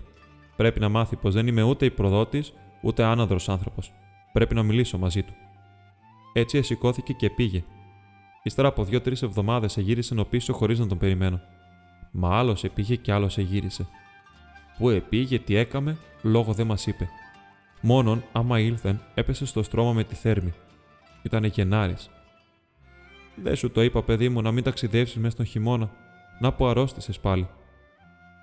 Πρέπει 0.56 0.80
να 0.80 0.88
μάθει 0.88 1.16
πως 1.16 1.34
δεν 1.34 1.46
είμαι 1.46 1.62
ούτε 1.62 1.84
υπροδότη, 1.84 2.44
ούτε 2.82 3.04
άναδρος 3.04 3.48
άνθρωπος. 3.48 3.92
Πρέπει 4.32 4.54
να 4.54 4.62
μιλήσω 4.62 4.98
μαζί 4.98 5.22
του. 5.22 5.32
Έτσι 6.32 6.58
εσηκώθηκε 6.58 7.12
και 7.12 7.30
πήγε. 7.30 7.64
Ύστερα 8.42 8.68
από 8.68 8.84
δύο-τρεις 8.84 9.22
εβδομάδες 9.22 9.76
εγύρισε 9.76 10.24
πίσω 10.30 10.52
χωρίς 10.52 10.78
να 10.78 10.86
τον 10.86 10.98
περιμένω. 10.98 11.40
Μα 12.10 12.38
άλλος 12.38 12.64
επήγε 12.64 12.96
και 12.96 13.12
άλλος 13.12 13.38
εγύρισε. 13.38 13.86
Πού 14.78 14.88
επήγε, 14.88 15.38
τι 15.38 15.56
έκαμε, 15.56 15.96
λόγο 16.22 16.52
δεν 16.52 16.66
μας 16.66 16.86
είπε. 16.86 17.08
Μόνον, 17.80 18.24
άμα 18.32 18.60
ήλθεν, 18.60 19.00
έπεσε 19.14 19.46
στο 19.46 19.62
στρώμα 19.62 19.92
με 19.92 20.04
τη 20.04 20.14
θέρμη. 20.14 20.54
Ήτανε 21.22 21.46
Γενάρης. 21.46 22.10
Δεν 23.34 23.56
σου 23.56 23.70
το 23.70 23.82
είπα, 23.82 24.02
παιδί 24.02 24.28
μου, 24.28 24.42
να 24.42 24.52
μην 24.52 24.64
ταξιδεύσει 24.64 25.18
μέσα 25.18 25.30
στον 25.30 25.44
χειμώνα. 25.44 25.90
Να 26.40 26.52
που 26.52 26.66
αρρώστησες 26.66 27.18
πάλι. 27.18 27.48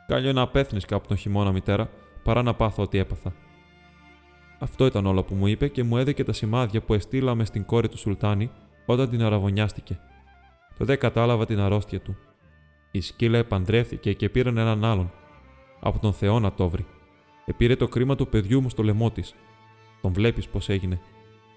Κάλιο 0.08 0.34
να 0.34 0.48
πέθνει 0.48 0.80
κάπου 0.80 1.08
τον 1.08 1.18
χειμώνα, 1.18 1.52
μητέρα, 1.52 1.90
παρά 2.24 2.42
να 2.42 2.54
πάθω 2.54 2.84
ό,τι 2.84 2.98
έπαθα. 2.98 3.34
Αυτό 4.60 4.86
ήταν 4.86 5.06
όλο 5.06 5.24
που 5.24 5.36
μου 5.36 5.48
είπε 5.48 5.68
και 5.68 5.84
μου 5.84 5.98
έδεκε 5.98 6.24
τα 6.24 6.34
σημάδια 6.34 6.82
που 6.82 6.94
εστήλαμε 6.94 7.46
στην 7.46 7.66
κόρη 7.66 7.90
του 7.90 7.98
Σουλτάνη 7.98 8.52
όταν 8.86 9.10
την 9.10 9.24
αραβωνιάστηκε. 9.24 10.00
Τότε 10.78 10.96
κατάλαβα 10.96 11.46
την 11.46 11.60
αρρώστια 11.60 12.00
του. 12.00 12.18
Η 12.92 13.02
σκύλα 13.02 13.38
επαντρεύτηκε 13.38 14.14
και 14.14 14.30
πήραν 14.30 14.58
έναν 14.58 14.86
άλλον. 14.86 15.12
Από 15.88 16.00
τον 16.00 16.14
Θεό 16.14 16.40
να 16.40 16.52
το 16.52 16.70
βρει. 16.70 16.86
Επήρε 17.46 17.76
το 17.76 17.88
κρίμα 17.88 18.16
του 18.16 18.28
παιδιού 18.28 18.62
μου 18.62 18.70
στο 18.70 18.84
λαιμό 18.84 19.12
της. 19.12 19.36
Τον 20.02 20.14
βλέπεις 20.14 20.48
πώς 20.48 20.70
έγινε. 20.70 21.00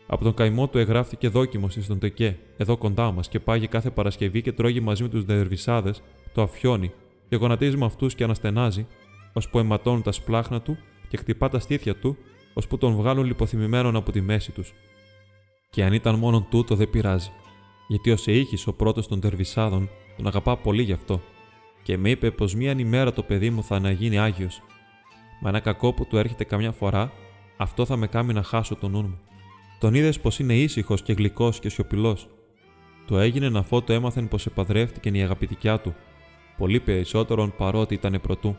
Από 0.06 0.24
τον 0.24 0.34
καημό 0.34 0.68
του 0.68 0.78
εγγράφτηκε 0.78 1.28
δόκιμος 1.28 1.76
στον 1.80 1.98
Τεκέ, 1.98 2.38
εδώ 2.56 2.76
κοντά 2.76 3.12
μας, 3.12 3.28
και 3.28 3.40
πάγει 3.40 3.66
κάθε 3.66 3.90
Παρασκευή 3.90 4.42
και 4.42 4.52
τρώγει 4.52 4.80
μαζί 4.80 5.02
με 5.02 5.09
τους 5.09 5.24
δερβισάδες, 5.24 6.02
το 6.34 6.42
αφιόνι, 6.42 6.92
και 7.28 7.36
γονατίζει 7.36 7.76
με 7.76 7.84
αυτούς 7.84 8.14
και 8.14 8.24
αναστενάζει, 8.24 8.86
ώσπου 9.32 9.59
αιματώνουν 9.59 10.02
τα 10.02 10.12
σπλάχνα 10.12 10.60
του 10.60 10.78
και 11.09 11.16
χτυπά 11.16 11.48
τα 11.48 11.59
στήθια 11.59 11.94
του, 11.94 12.16
ώσπου 12.55 12.78
τον 12.78 12.94
βγάλουν 12.94 13.24
λιποθυμημένον 13.24 13.96
από 13.96 14.12
τη 14.12 14.20
μέση 14.20 14.52
τους. 14.52 14.74
Και 15.70 15.84
αν 15.84 15.92
ήταν 15.92 16.14
μόνο 16.14 16.46
τούτο 16.50 16.74
δεν 16.74 16.90
πειράζει, 16.90 17.30
γιατί 17.88 18.10
ο 18.10 18.16
Σεήχη, 18.16 18.68
ο 18.68 18.72
πρώτος 18.72 19.09
των 19.09 19.20
τερβισάδων, 19.20 19.88
τον 20.16 20.26
αγαπά 20.26 20.56
πολύ 20.56 20.82
γι' 20.82 20.92
αυτό, 20.92 21.20
και 21.89 21.98
με 21.98 22.10
είπε 22.10 22.31
πως 22.31 22.55
μίαν 22.55 22.78
ημέρα 22.78 23.12
το 23.12 23.23
παιδί 23.23 23.51
μου 23.51 23.62
θα 23.62 23.77
αναγίνει 23.77 24.19
άγιος. 24.19 24.62
Μα 25.40 25.48
ένα 25.48 25.60
κακό 25.60 25.93
που 25.93 26.06
του 26.06 26.16
έρχεται 26.16 26.44
καμιά 26.44 26.73
φορά, 26.73 27.12
αυτό 27.56 27.85
θα 27.85 27.97
με 27.97 28.06
κάνει 28.06 28.32
να 28.32 28.43
χάσω 28.43 28.77
τον 28.77 28.90
νου 28.90 29.02
μου. 29.02 29.19
Τον 29.78 29.94
είδες 29.94 30.20
πως 30.20 30.39
είναι 30.39 30.55
ήσυχος 30.55 31.02
και 31.02 31.12
γλυκός 31.12 31.59
και 31.59 31.69
σιωπηλός. 31.69 32.28
Του 33.06 33.16
έγινε 33.16 33.48
να 33.48 33.62
φώτο 33.62 33.93
έμαθεν 33.93 34.28
πως 34.28 34.47
επαδρεύτηκε 34.47 35.09
η 35.09 35.23
αγαπητικιά 35.23 35.81
του, 35.81 35.94
πολύ 36.56 36.81
περισσότερον 36.81 37.55
παρότι 37.56 37.94
ήταν 37.94 38.20
πρωτού. 38.23 38.56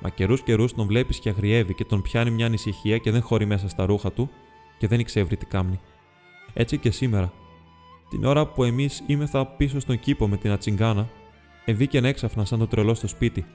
Μα 0.00 0.08
καιρούς 0.08 0.42
καιρούς 0.42 0.74
τον 0.74 0.86
βλέπεις 0.86 1.18
και 1.18 1.28
αγριεύει 1.28 1.74
και 1.74 1.84
τον 1.84 2.02
πιάνει 2.02 2.30
μια 2.30 2.46
ανησυχία 2.46 2.98
και 2.98 3.10
δεν 3.10 3.22
χωρεί 3.22 3.46
μέσα 3.46 3.68
στα 3.68 3.84
ρούχα 3.84 4.12
του 4.12 4.30
και 4.78 4.86
δεν 4.86 5.00
εξεύρει 5.00 5.36
τι 5.36 5.46
κάμνη. 5.46 5.80
Έτσι 6.52 6.78
και 6.78 6.90
σήμερα. 6.90 7.32
Την 8.10 8.24
ώρα 8.24 8.46
που 8.46 8.64
εμείς 8.64 9.02
είμεθα 9.06 9.46
πίσω 9.46 9.80
στον 9.80 9.98
κήπο 9.98 10.28
με 10.28 10.36
την 10.36 10.50
ατσιγκάνα, 10.50 11.08
ευήκε 11.64 11.98
έξαφνα 11.98 12.44
σαν 12.44 12.58
το 12.58 12.66
τρελό 12.66 12.94
στο 12.94 13.08
σπίτι. 13.08 13.46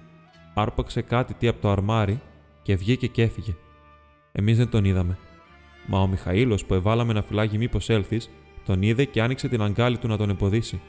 Άρπαξε 0.54 1.02
κάτι 1.02 1.34
τι 1.34 1.48
από 1.48 1.62
το 1.62 1.70
αρμάρι 1.70 2.22
και 2.62 2.76
βγήκε 2.76 3.08
και 3.08 3.22
έφυγε. 3.22 3.56
Εμείς 4.32 4.58
δεν 4.58 4.70
τον 4.70 4.86
είδαμε. 4.86 5.18
Μα 5.88 6.00
ο 6.00 6.08
Μιχαήλος 6.08 6.66
που 6.66 6.74
εβάλαμε 6.74 7.14
να 7.14 7.22
φυλάγει 7.22 7.58
μήπως 7.58 7.90
έλθεις, 7.90 8.30
τον 8.66 8.82
είδε 8.82 9.06
και 9.06 9.22
άνοιξε 9.22 9.48
την 9.48 9.62
αγκάλη 9.62 9.98
του 9.98 10.08
να 10.08 10.18
τον 10.18 10.30
εμποδίσει. 10.30 10.82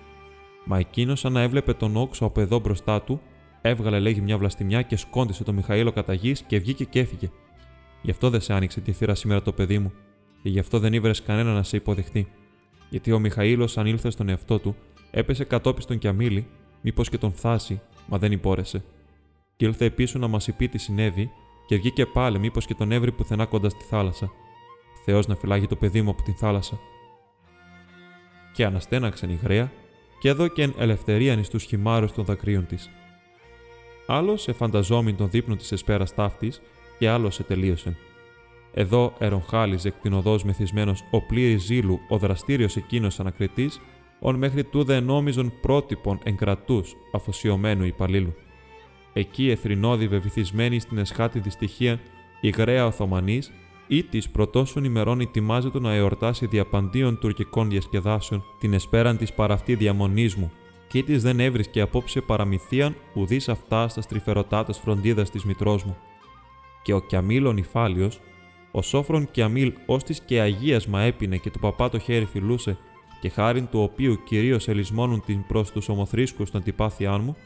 Μα 0.65 0.79
εκείνος, 0.79 1.21
σαν 1.21 1.33
να 1.33 1.41
έβλεπε 1.41 1.73
τον 1.73 1.97
όξο 1.97 2.25
από 2.25 2.41
εδώ 2.41 2.59
μπροστά 2.59 3.03
του, 3.03 3.21
έβγαλε 3.61 3.99
λέγει 3.99 4.21
μια 4.21 4.39
βλαστημιά 4.39 4.83
και 4.83 4.97
σκόντισε 4.97 5.45
τον 5.45 5.55
Μιχαήλο 5.55 5.93
κατά 5.93 6.13
γης 6.13 6.43
και 6.43 6.59
βγήκε 6.59 6.85
και 6.85 7.01
έφυγε. 7.01 7.31
Γι' 8.03 8.11
αυτό 8.11 8.31
δεν 8.31 8.41
σε 8.41 8.53
άνοιξε 8.53 8.81
τη 8.81 8.93
θύρα 8.93 9.15
σήμερα 9.15 9.43
το 9.43 9.53
παιδί 9.53 9.79
μου, 9.79 9.93
και 10.43 10.49
γι' 10.49 10.59
αυτό 10.59 10.79
δεν 10.79 10.93
ήβρες 10.93 11.23
κανένα 11.23 11.53
να 11.53 11.63
σε 11.63 11.77
υποδεχτεί. 11.77 12.29
Γιατί 12.91 13.13
ο 13.13 13.19
Μιχαήλος, 13.19 13.79
αν 13.79 13.87
ήλθε 13.87 14.11
στον 14.11 14.29
εαυτό 14.29 14.59
του, 14.59 14.77
έπεσε 15.11 15.45
κατόπιστον 15.45 15.99
κι 15.99 16.09
αμήλη, 16.09 16.47
μήπως 16.81 17.09
και 17.09 17.19
τον 17.19 17.33
φτάσει, 17.33 17.81
μα 18.07 18.19
δεν 18.19 18.33
υπόρεσε. 18.33 18.85
Και 19.57 19.65
ήλθε 19.65 19.85
επίση 19.85 20.19
να 20.19 20.29
μας 20.29 20.49
είπε 20.49 20.67
τι 20.67 20.79
συνέβη, 20.79 21.31
και 21.67 21.77
βγήκε 21.77 22.07
πάλι, 22.07 22.39
μήπως 22.39 22.67
και 22.67 22.75
τον 22.75 22.93
έβρι 22.93 23.13
πουθενά 23.13 23.47
κοντά 23.47 23.69
στη 23.69 23.85
θάλασσα. 23.85 24.31
Θεός 25.05 25.27
να 25.27 25.35
φυλάγει 25.35 25.67
το 25.67 25.77
παιδί 25.77 26.03
μου 26.03 26.11
από 26.11 26.23
την 26.23 26.35
θάλασσα. 26.35 26.79
Και 28.53 28.65
αναστέναξαν 28.65 29.31
η 29.31 29.39
γραία, 29.43 29.73
και 30.21 30.29
έδωκεν 30.29 30.75
ελευθερίαν 30.79 31.39
ει 31.39 31.47
του 31.49 31.59
χυμάρους 31.59 32.13
των 32.13 32.25
δακρύων 32.25 32.67
της. 32.67 32.91
Άλλος 34.07 34.49
εφανταζόμην 34.49 35.17
τον 35.17 35.31
δείπνο 35.31 35.57
της 35.57 35.73
εσπέρας 35.73 36.15
ταύτης, 36.15 36.61
και 36.99 37.09
άλλος 37.09 37.41
ετελείωσεν. 37.41 37.97
Εδώ 38.73 39.15
εροχάλιζε 39.19 39.89
εκ 39.89 39.95
την 40.03 40.13
οδό 40.13 40.39
μεθυσμένος 40.45 41.05
ο 41.11 41.21
πλήρης 41.21 41.63
ζήλου 41.63 42.01
ο 42.09 42.19
δραστήριος 42.19 42.77
εκείνος 42.77 43.21
ανακριτής, 43.21 43.81
ον 44.21 44.35
μέχρι 44.35 44.65
τούδε 44.65 44.95
ενόμιζον 44.95 45.53
πρότυπων 45.61 46.19
εγκρατού 46.23 46.85
αφοσιωμένου 47.13 47.85
υπαλλήλου. 47.85 48.35
Εκεί 49.13 49.51
εθρινώδη 49.51 50.09
βυθισμένη 50.09 50.81
στην 50.81 50.99
εσχάτη 50.99 51.39
δυστυχία 51.39 52.01
η 52.41 52.49
γραία 52.49 52.87
Οθωμανής 52.87 53.53
ή 53.87 54.03
της 54.03 54.29
πρωτόσων 54.29 54.85
ημερών 54.85 55.21
ετοιμάζεται 55.21 55.81
να 55.81 55.93
εορτάσει 55.93 56.47
διαπαντίων 56.47 57.19
τουρκικών 57.19 57.69
διασκεδάσεων 57.69 58.45
την 58.59 58.73
εσπέραν 58.73 59.17
της 59.17 59.33
παραυτή 59.33 59.75
διαμονής 59.75 60.35
μου, 60.35 60.53
και 60.89 61.03
της 61.03 61.23
δεν 61.23 61.41
έβρισκε 61.41 61.81
απόψε 61.81 62.21
παραμυθίαν 62.21 62.95
ουδής 63.15 63.49
αυτά 63.49 63.89
στα 63.89 64.01
στριφερωτάτε 64.01 64.73
φροντίδας 64.73 65.31
της 65.31 65.45
μητρός 65.45 65.85
μου. 65.85 65.97
Και 66.83 66.93
ο 66.93 67.01
Κιαμίλ 67.01 67.47
ο 67.47 67.53
νυφάλιο, 67.53 68.11
ο 68.71 68.83
σόφρον 68.83 69.31
Κιαμίλ 69.31 69.73
ως 69.87 70.03
της 70.03 70.21
και 70.21 70.41
αγίασμα 70.41 71.01
έπινε 71.01 71.37
και 71.37 71.51
του 71.51 71.59
παπά 71.59 71.89
το 71.89 71.99
χέρι 71.99 72.25
φιλούσε, 72.25 72.79
και 73.21 73.29
χάριν 73.29 73.69
του 73.71 73.81
οποίου 73.81 74.19
κυρίως 74.25 74.69
ελισμώνουν 74.69 75.23
την 75.27 75.47
προς 75.47 75.71
τους 75.71 75.89
ομοθρίσκου 75.89 76.45
των 76.45 76.63
τυπάθειάν 76.63 77.21
μου, 77.21 77.37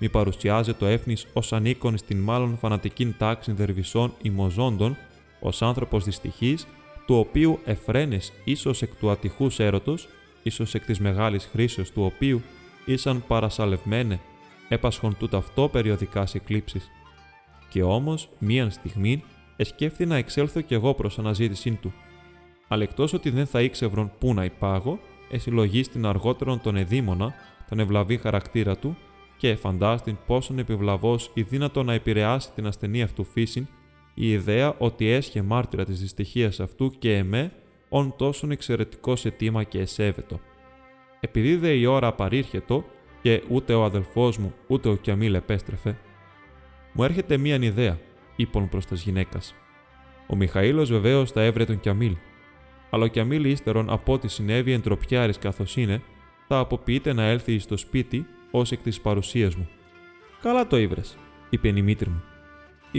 μη 0.00 0.08
παρουσιάζει 0.08 0.74
το 0.74 0.86
έφνη 0.86 1.16
ως 1.32 1.52
ανήκον 1.52 1.96
στην 1.96 2.18
μάλλον 2.18 2.56
φανατικήν 2.56 3.14
τάξη 3.18 3.52
δερβισών 3.52 4.12
ημοζώντων 4.22 4.96
ως 5.40 5.62
άνθρωπος 5.62 6.04
δυστυχής, 6.04 6.66
του 7.06 7.14
οποίου 7.14 7.58
εφραίνε 7.64 8.18
ίσως 8.44 8.82
εκ 8.82 8.94
του 8.94 9.10
ατυχούς 9.10 9.58
έρωτος, 9.58 10.08
ίσως 10.42 10.74
εκ 10.74 10.84
της 10.84 11.00
μεγάλης 11.00 11.48
χρήσεως 11.52 11.90
του 11.90 12.02
οποίου 12.04 12.42
ήσαν 12.84 13.24
παρασαλευμένε, 13.26 14.20
έπασχον 14.68 15.16
τούτο 15.18 15.36
αυτό 15.36 15.68
περιοδικά 15.68 16.26
σε 16.26 16.38
κλήψεις. 16.38 16.90
Και 17.68 17.82
όμως, 17.82 18.28
μίαν 18.38 18.70
στιγμή, 18.70 19.22
εσκέφθη 19.56 20.06
να 20.06 20.16
εξέλθω 20.16 20.60
κι 20.60 20.74
εγώ 20.74 20.94
προς 20.94 21.18
αναζήτησή 21.18 21.70
του. 21.70 21.92
Αλλά 22.68 22.82
εκτός 22.82 23.12
ότι 23.12 23.30
δεν 23.30 23.46
θα 23.46 23.62
ήξευρον 23.62 24.12
πού 24.18 24.34
να 24.34 24.44
υπάγω, 24.44 24.98
εσυλλογίστην 25.30 26.06
αργότερον 26.06 26.60
τον 26.60 26.76
εδήμονα, 26.76 27.34
τον 27.68 27.78
ευλαβή 27.78 28.16
χαρακτήρα 28.16 28.76
του, 28.76 28.96
και 29.36 29.56
φαντάστην 29.56 30.16
πόσον 30.26 30.58
επιβλαβώ 30.58 31.18
ή 31.34 31.42
δύνατο 31.42 31.82
να 31.82 31.92
επηρεάσει 31.92 32.52
την 32.52 32.66
ασθενή 32.66 33.02
αυτού 33.02 33.24
φύσιν 33.24 33.66
η 34.14 34.30
ιδέα 34.30 34.74
ότι 34.78 35.08
έσχε 35.08 35.42
μάρτυρα 35.42 35.84
της 35.84 36.00
δυστυχίας 36.00 36.60
αυτού 36.60 36.90
και 36.98 37.16
εμέ, 37.16 37.52
ον 37.88 38.14
τόσον 38.16 38.50
εξαιρετικός 38.50 39.20
σε 39.20 39.30
τίμα 39.30 39.62
και 39.62 39.78
εσέβετο. 39.78 40.40
Επειδή 41.20 41.56
δε 41.56 41.70
η 41.70 41.84
ώρα 41.84 42.06
απαρήρχετο 42.06 42.84
και 43.22 43.42
ούτε 43.48 43.74
ο 43.74 43.84
αδελφός 43.84 44.38
μου 44.38 44.54
ούτε 44.66 44.88
ο 44.88 44.96
Κιαμίλ 44.96 45.34
επέστρεφε, 45.34 45.98
μου 46.92 47.04
έρχεται 47.04 47.36
μίαν 47.36 47.62
ιδέα, 47.62 47.98
είπον 48.36 48.68
προς 48.68 48.86
τας 48.86 49.02
γυναίκας. 49.02 49.54
Ο 50.26 50.36
Μιχαήλος 50.36 50.90
βεβαίως 50.90 51.30
θα 51.30 51.42
έβρε 51.42 51.64
τον 51.64 51.80
Κιαμίλ, 51.80 52.16
αλλά 52.90 53.04
ο 53.04 53.06
Κιαμίλ 53.06 53.44
ύστερον 53.44 53.90
από 53.90 54.12
ό,τι 54.12 54.28
συνέβη 54.28 54.72
εντροπιάρης 54.72 55.38
καθώς 55.38 55.76
είναι, 55.76 56.02
θα 56.48 56.58
αποποιείται 56.58 57.12
να 57.12 57.22
έλθει 57.22 57.58
στο 57.58 57.76
σπίτι 57.76 58.26
ως 58.50 58.72
εκ 58.72 58.82
της 58.82 59.00
παρουσίας 59.00 59.54
μου. 59.54 59.68
Καλά 60.42 60.66
το 60.66 60.76
ήβρες, 60.76 61.16
είπε 61.50 61.68
η 61.68 61.82
μήτρη 61.82 62.08
μου 62.08 62.22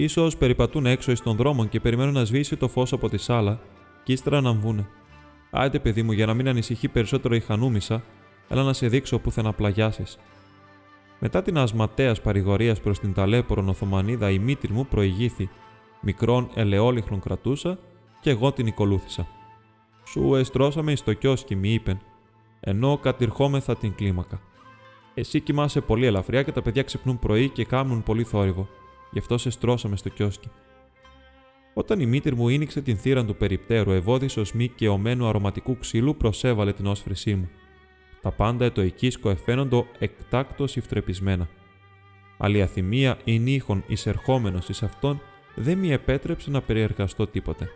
σω 0.05 0.29
περιπατούν 0.37 0.85
έξω 0.85 1.11
εις 1.11 1.21
των 1.21 1.35
δρόμων 1.35 1.69
και 1.69 1.79
περιμένουν 1.79 2.13
να 2.13 2.23
σβήσει 2.23 2.55
το 2.55 2.67
φως 2.67 2.93
από 2.93 3.09
τη 3.09 3.17
σάλα, 3.17 3.59
και 4.03 4.13
ύστερα 4.13 4.41
να 4.41 4.53
βγούνε. 4.53 4.87
Άιτε, 5.51 5.79
παιδί 5.79 6.03
μου, 6.03 6.11
για 6.11 6.25
να 6.25 6.33
μην 6.33 6.47
ανησυχεί 6.47 6.87
περισσότερο 6.87 7.35
η 7.35 7.39
χανούμισα, 7.39 8.03
έλα 8.47 8.63
να 8.63 8.73
σε 8.73 8.87
δείξω 8.87 9.19
πού 9.19 9.31
θα 9.31 9.41
να 9.41 9.53
πλαγιάσεις. 9.53 10.17
Μετά 11.19 11.41
την 11.41 11.57
ασματέας 11.57 12.21
παρηγορίας 12.21 12.79
προς 12.79 12.99
την 12.99 13.13
ταλέπορον 13.13 13.69
Οθωμανίδα, 13.69 14.29
η 14.29 14.39
μήτρη 14.39 14.73
μου 14.73 14.85
προηγήθη. 14.85 15.49
Μικρόν 16.01 16.49
ελαιόλιχρον 16.53 17.19
κρατούσα 17.19 17.79
και 18.21 18.29
εγώ 18.29 18.51
την 18.51 18.67
ακολούθησα. 18.67 19.27
Σου 20.11 20.35
εστρώσαμε 20.35 20.95
στο 20.95 21.13
κιόσκι, 21.13 21.55
μη 21.55 21.73
είπεν, 21.73 21.99
ενώ 22.59 22.97
κατηρχόμεθα 22.97 23.75
την 23.75 23.95
κλίμακα. 23.95 24.41
Εσύ 25.13 25.39
κοιμάσαι 25.39 25.81
πολύ 25.81 26.05
ελαφριά 26.05 26.43
και 26.43 26.51
τα 26.51 26.61
παιδιά 26.61 26.83
ξυπνούν 26.83 27.19
πρωί 27.19 27.49
και 27.49 27.65
κάνουν 27.65 28.03
πολύ 28.03 28.23
θόρυβο 28.23 28.67
γι' 29.11 29.19
αυτό 29.19 29.37
σε 29.37 29.49
στρώσαμε 29.49 29.95
στο 29.95 30.09
κιόσκι. 30.09 30.49
Όταν 31.73 31.99
η 31.99 32.05
μήτρη 32.05 32.35
μου 32.35 32.49
ίνιξε 32.49 32.81
την 32.81 32.97
θύρα 32.97 33.25
του 33.25 33.35
περιπτέρου, 33.35 33.91
ευώδη 33.91 34.29
μη 34.53 34.67
και 34.67 34.87
ομένου 34.87 35.27
αρωματικού 35.27 35.77
ξύλου 35.77 36.15
προσέβαλε 36.15 36.73
την 36.73 36.85
όσφρησή 36.85 37.35
μου. 37.35 37.49
Τα 38.21 38.31
πάντα 38.31 38.65
ετοικίσκο 38.65 39.29
εφαίνοντο 39.29 39.87
εκτάκτο 39.99 40.65
υφτρεπισμένα. 40.75 41.47
Αλλιαθυμία 42.37 43.17
ή 43.23 43.39
νύχων 43.39 43.83
εισερχόμενος 43.87 44.69
εις 44.69 44.83
αυτόν 44.83 45.21
δεν 45.55 45.77
μη 45.77 45.91
επέτρεψε 45.91 46.49
να 46.49 46.61
περιεργαστώ 46.61 47.27
τίποτε. 47.27 47.69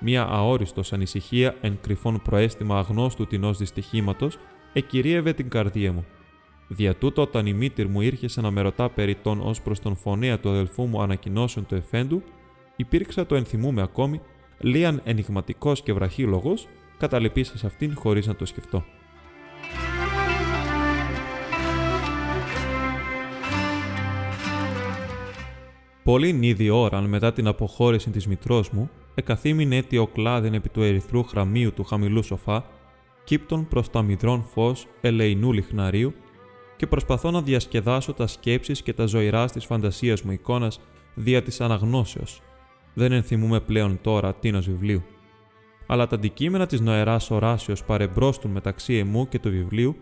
Μία 0.00 0.26
αόριστος 0.30 0.92
ανησυχία 0.92 1.56
εν 1.60 1.78
κρυφόν 1.80 2.22
προέστημα 2.22 2.78
αγνώστου 2.78 3.26
τεινό 3.26 3.52
δυστυχήματος 3.52 4.38
εκυρίευε 4.72 5.32
την 5.32 5.48
καρδία 5.48 5.92
μου 5.92 6.04
Δια 6.72 6.96
τούτο, 6.96 7.22
όταν 7.22 7.46
η 7.46 7.52
μήτυρ 7.52 7.88
μου 7.88 8.00
ήρχε 8.00 8.40
να 8.40 8.50
με 8.50 8.60
ρωτά 8.60 8.90
περί 8.90 9.14
των 9.14 9.40
ως 9.40 9.60
προς 9.60 9.80
τον 9.80 9.96
φωνέα 9.96 10.38
του 10.38 10.50
αδελφού 10.50 10.86
μου 10.86 11.02
ανακοινώσεων 11.02 11.66
του 11.66 11.74
εφέντου, 11.74 12.22
υπήρξα 12.76 13.26
το 13.26 13.34
ενθυμούμε 13.34 13.82
ακόμη, 13.82 14.20
λίαν 14.58 15.00
ενηγματικός 15.04 15.82
και 15.82 15.92
βραχύλογο, 15.92 16.54
καταλυπήσα 16.98 17.58
σε 17.58 17.66
αυτήν 17.66 17.94
χωρίς 17.96 18.26
να 18.26 18.36
το 18.36 18.44
σκεφτώ. 18.44 18.84
Πολύ 26.04 26.38
ήδη 26.40 26.70
ώραν 26.70 27.04
μετά 27.04 27.32
την 27.32 27.46
αποχώρηση 27.46 28.10
της 28.10 28.26
μητρός 28.26 28.70
μου, 28.70 28.90
εκαθήμην 29.14 29.84
ο 29.98 30.06
κλάδιν 30.06 30.54
επί 30.54 30.68
του 30.68 30.82
ερυθρού 30.82 31.24
χραμίου 31.24 31.72
του 31.72 31.84
χαμηλού 31.84 32.22
σοφά, 32.22 32.64
κύπτων 33.24 33.68
προς 33.68 33.90
το 33.90 33.98
αμυδρόν 33.98 34.42
φως 34.42 34.86
ελεηνού 35.00 35.52
λιχναρίου 35.52 36.14
και 36.76 36.86
προσπαθώ 36.86 37.30
να 37.30 37.42
διασκεδάσω 37.42 38.12
τα 38.12 38.26
σκέψεις 38.26 38.82
και 38.82 38.92
τα 38.92 39.06
ζωηρά 39.06 39.50
της 39.50 39.64
φαντασίας 39.64 40.22
μου 40.22 40.32
εικόνας 40.32 40.80
δια 41.14 41.42
της 41.42 41.60
αναγνώσεως. 41.60 42.42
Δεν 42.94 43.12
ενθυμούμε 43.12 43.60
πλέον 43.60 43.98
τώρα 44.02 44.34
τίνος 44.34 44.66
βιβλίου. 44.66 45.02
Αλλά 45.86 46.06
τα 46.06 46.14
αντικείμενα 46.14 46.66
της 46.66 46.80
νοεράς 46.80 47.30
οράσεως 47.30 47.84
παρεμπρόστουν 47.84 48.50
μεταξύ 48.50 48.94
εμού 48.94 49.28
και 49.28 49.38
του 49.38 49.50
βιβλίου 49.50 49.96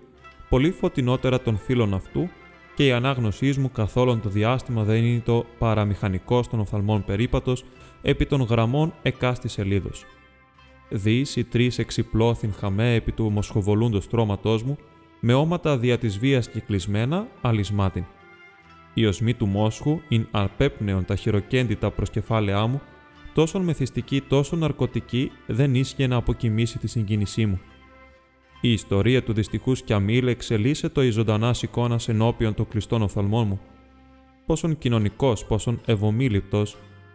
πολύ 0.48 0.70
φωτεινότερα 0.70 1.40
των 1.40 1.56
φίλων 1.56 1.94
αυτού 1.94 2.28
και 2.74 2.86
η 2.86 2.92
ανάγνωσή 2.92 3.54
μου 3.58 3.70
καθόλου 3.70 4.20
το 4.20 4.28
διάστημα 4.28 4.82
δεν 4.82 5.04
είναι 5.04 5.20
το 5.20 5.44
παραμηχανικό 5.58 6.42
των 6.50 6.60
οφθαλμών 6.60 7.04
περίπατος 7.04 7.64
επί 8.02 8.26
των 8.26 8.42
γραμμών 8.42 8.94
εκάστη 9.02 9.48
σελίδος. 9.48 10.04
Δεις 10.90 11.36
οι 11.36 11.44
τρεις 11.44 11.78
εξυπλώθην 11.78 12.52
χαμέ 12.52 12.94
επί 12.94 13.12
του 13.12 13.30
μοσχοβολούντος 13.30 14.04
στρώματός 14.04 14.62
μου, 14.62 14.78
με 15.20 15.34
όματα 15.34 15.78
δια 15.78 15.98
της 15.98 16.18
βίας 16.18 16.48
κυκλισμένα, 16.48 17.28
αλυσμάτιν. 17.40 18.04
Η 18.94 19.06
οσμή 19.06 19.34
του 19.34 19.46
μόσχου 19.46 20.00
ειν 20.08 20.26
αρπέπνεον 20.30 21.04
τα 21.04 21.16
χειροκέντητα 21.16 21.90
προς 21.90 22.10
κεφάλαιά 22.10 22.66
μου, 22.66 22.80
τόσο 23.34 23.60
μεθυστική 23.60 24.20
τόσο 24.20 24.56
ναρκωτική, 24.56 25.30
δεν 25.46 25.74
ίσχυε 25.74 26.06
να 26.06 26.16
αποκοιμήσει 26.16 26.78
τη 26.78 26.86
συγκίνησή 26.86 27.46
μου. 27.46 27.60
Η 28.60 28.72
ιστορία 28.72 29.22
του 29.22 29.32
δυστυχούς 29.32 29.82
Κιαμίλ 29.82 30.26
εξελίσσεται 30.26 31.04
η 31.04 31.10
ζωντανάς 31.10 31.62
εικόνας 31.62 32.08
ενώπιον 32.08 32.54
των 32.54 32.68
κλειστών 32.68 33.02
οφθαλμών 33.02 33.46
μου. 33.46 33.60
Πόσον 34.46 34.78
κοινωνικός, 34.78 35.44
πόσον 35.44 35.80
ευομήλυπτο, 35.84 36.62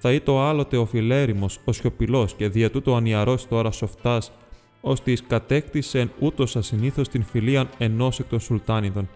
θα 0.05 0.13
ήταν 0.13 0.35
ο 0.35 0.41
άλλοτε 0.41 0.77
ο 0.77 0.85
φιλέρημος, 0.85 1.59
ο 1.65 1.71
σιωπηλός 1.71 2.33
και 2.33 2.47
δια 2.47 2.71
τούτο 2.71 2.95
ανιαρός 2.95 3.47
τώρα 3.47 3.71
σοφτάς, 3.71 4.31
ώστε 4.81 5.17
κατέκτησε 5.27 6.11
ούτως 6.19 6.55
ασυνήθως 6.55 7.09
την 7.09 7.23
φιλία 7.23 7.69
ενός 7.77 8.19
εκ 8.19 8.27
των 8.27 8.39
Σουλτάνιδων. 8.39 9.09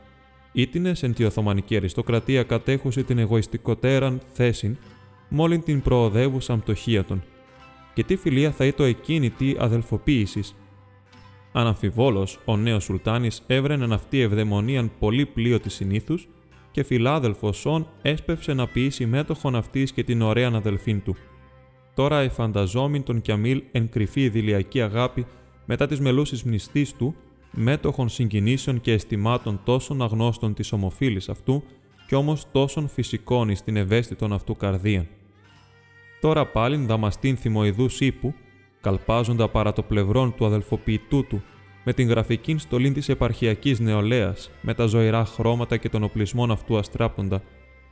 Ήτινες 0.52 1.04
εν 1.04 1.14
τη 1.14 1.24
Οθωμανική 1.24 1.76
αριστοκρατία 1.76 2.44
κατέχουσε 2.44 3.04
την 3.04 3.18
εγωιστικότεραν 3.18 4.22
θέση, 4.34 4.78
μόλιν 5.30 5.64
την 5.64 5.82
προοδεύουσα 5.82 6.58
πτωχία 6.58 7.04
των. 7.04 7.24
Και 7.94 8.04
τι 8.04 8.16
φιλία 8.16 8.52
θα 8.52 8.66
ήταν 8.66 8.88
εκείνη 8.88 9.30
τη 9.30 9.56
αδελφοποίησης, 9.60 10.56
Αναμφιβόλως, 11.52 12.40
ο 12.46 12.58
νέος 12.58 12.84
Σουλτάνης 12.84 13.44
έβρενε 13.48 13.94
αυτή 13.94 14.20
ευδαιμονίαν 14.20 14.92
πολύ 15.00 15.26
πλοίο 15.26 15.60
της 15.60 15.74
συνήθους 15.74 16.28
και 16.78 16.84
φιλάδελφος 16.84 17.58
Σον 17.58 17.88
έσπευσε 18.02 18.54
να 18.54 18.68
ποιήσει 18.68 19.06
μέτοχον 19.06 19.56
αυτής 19.56 19.92
και 19.92 20.04
την 20.04 20.22
ωραία 20.22 20.52
αδελφήν 20.54 21.04
του. 21.04 21.16
Τώρα 21.96 22.20
εφανταζόμην 22.20 23.04
τον 23.04 23.22
Κιαμίλ 23.22 23.64
εν 23.72 23.90
κρυφή 23.90 24.30
δηλιακή 24.30 24.82
αγάπη 24.82 25.26
μετά 25.66 25.88
τις 25.88 26.00
μελούσει 26.00 26.48
μνηστής 26.48 26.94
του, 26.94 27.16
μέτοχων 27.52 28.10
συγκινήσεων 28.10 28.82
και 28.82 28.92
αισθημάτων 28.92 29.60
τόσων 29.64 30.02
αγνώστων 30.02 30.54
της 30.54 30.72
ομοφύλης 30.72 31.30
αυτού 31.30 31.64
κι 32.08 32.16
όμως 32.16 32.46
τόσων 32.52 32.88
φυσικών 32.88 33.50
εις 33.50 33.64
την 33.64 33.76
ευαίσθητον 33.76 34.34
αυτού 34.34 34.56
καρδία. 34.56 35.08
Τώρα 36.22 36.46
πάλιν 36.46 36.86
δαμαστήν 36.86 37.38
θυμοειδούς 37.38 38.00
ύπου, 38.00 38.34
καλπάζοντα 38.82 39.48
παρά 39.48 39.74
το 39.74 39.82
πλευρόν 39.84 40.36
του 40.36 40.46
αδελφοποιητού 40.46 41.28
του, 41.28 41.44
με 41.90 41.94
την 41.94 42.08
γραφική 42.08 42.58
στολή 42.58 42.92
της 42.92 43.10
επαρχιακής 43.10 43.80
νεολαίας, 43.80 44.52
με 44.62 44.74
τα 44.74 44.86
ζωηρά 44.86 45.26
χρώματα 45.26 45.78
και 45.78 45.90
τον 45.90 46.04
οπλισμόν 46.04 46.52
αυτού 46.52 46.78
αστράπτοντα, 46.78 47.42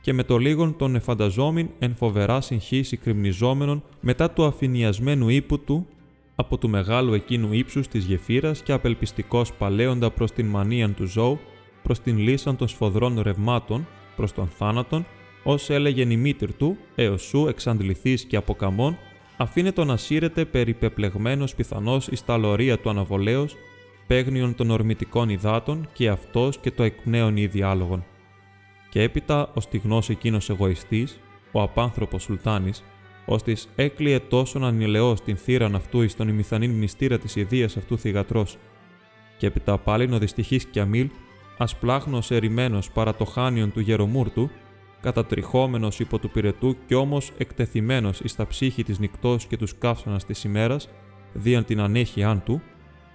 και 0.00 0.12
με 0.12 0.22
το 0.22 0.38
λίγον 0.38 0.76
τον 0.76 0.94
εφανταζόμην 0.94 1.68
εν 1.78 1.94
φοβερά 1.96 2.40
συγχύση 2.40 2.96
κρυμνιζόμενων 2.96 3.82
μετά 4.00 4.30
του 4.30 4.44
αφηνιασμένου 4.44 5.28
ύπου 5.28 5.60
του, 5.60 5.86
από 6.34 6.58
του 6.58 6.68
μεγάλου 6.68 7.14
εκείνου 7.14 7.52
ύψους 7.52 7.88
της 7.88 8.04
γεφύρας 8.04 8.62
και 8.62 8.72
απελπιστικός 8.72 9.52
παλαίοντα 9.52 10.10
προς 10.10 10.32
την 10.32 10.46
μανίαν 10.46 10.94
του 10.94 11.06
ζώου, 11.06 11.38
προς 11.82 12.00
την 12.00 12.18
λύσαν 12.18 12.56
των 12.56 12.68
σφοδρών 12.68 13.20
ρευμάτων, 13.20 13.86
προς 14.16 14.32
τον 14.32 14.48
θάνατον, 14.48 15.06
ως 15.42 15.70
έλεγε 15.70 16.02
η 16.12 16.16
μήτρ 16.16 16.52
του, 16.52 16.76
έως 16.94 17.22
σου 17.22 17.46
εξαντληθείς 17.48 18.24
και 18.24 18.36
αποκαμών, 18.36 18.96
αφήνεται 19.36 19.84
να 19.84 19.96
σύρεται 19.96 20.44
περιπεπλεγμένος 20.44 21.54
πιθανώς 21.54 22.08
εις 22.08 22.24
τα 22.24 22.36
λωρία 22.36 22.78
του 22.78 22.90
αναβολέως, 22.90 23.56
παίγνιον 24.06 24.54
των 24.54 24.70
ορμητικών 24.70 25.28
υδάτων 25.28 25.88
και 25.92 26.08
αυτός 26.08 26.58
και 26.58 26.70
το 26.70 26.82
εκπνέον 26.82 27.36
ή 27.36 27.46
διάλογον. 27.46 28.04
Και 28.90 29.02
έπειτα 29.02 29.50
ο 29.54 29.60
στιγνός 29.60 30.10
εκείνος 30.10 30.50
εγωιστής, 30.50 31.20
ο 31.52 31.62
απάνθρωπος 31.62 32.22
Σουλτάνης, 32.22 32.84
ώστε 33.26 33.56
έκλειε 33.74 34.20
τόσον 34.20 34.64
ανηλαιός 34.64 35.20
την 35.20 35.36
θύραν 35.36 35.74
αυτού 35.74 36.02
εις 36.02 36.16
τον 36.16 36.28
ημιθανήν 36.28 36.70
μνηστήρα 36.70 37.18
της 37.18 37.36
ιδίας 37.36 37.76
αυτού 37.76 37.98
θυγατρός. 37.98 38.58
Και 39.38 39.46
έπειτα 39.46 39.78
πάλιν 39.78 40.12
ο 40.12 40.18
δυστυχής 40.18 40.64
Κιαμίλ, 40.64 41.10
ασπλάχνος 41.58 42.30
ερημένος 42.30 42.90
παρά 42.90 43.14
το 43.14 43.24
χάνιον 43.24 43.72
του 43.72 43.80
γερομούρτου, 43.80 44.50
κατατριχόμενος 45.00 46.00
υπό 46.00 46.18
του 46.18 46.30
πυρετού 46.30 46.76
κι 46.86 46.94
όμως 46.94 47.32
εκτεθειμένος 47.38 48.20
εις 48.20 48.36
τα 48.36 48.46
ψύχη 48.46 48.82
της 48.82 48.98
νυχτός 48.98 49.46
και 49.46 49.56
τους 49.56 49.78
καύσωνας 49.78 50.24
της 50.24 50.44
ημέρας, 50.44 50.88
δίαν 51.32 51.64
την 51.64 51.80
ανέχειάν 51.80 52.42
του, 52.42 52.62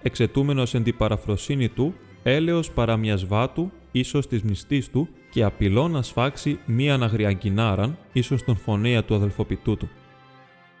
εξετούμενος 0.02 0.74
εν 0.74 0.82
την 0.82 0.96
παραφροσύνη 0.96 1.68
του, 1.68 1.94
έλεος 2.22 2.70
παρά 2.70 2.96
μια 2.96 3.18
βάτου, 3.26 3.70
ίσως 3.92 4.26
της 4.26 4.42
μνηστή 4.42 4.90
του, 4.90 5.08
και 5.30 5.42
απειλώ 5.42 5.88
να 5.88 6.02
σφάξει 6.02 6.58
μία 6.66 6.94
αναγριαγκινάραν, 6.94 7.98
ίσως 8.12 8.44
τον 8.44 8.56
φωνέα 8.56 9.04
του 9.04 9.14
αδελφοπιτού 9.14 9.76
του. 9.76 9.88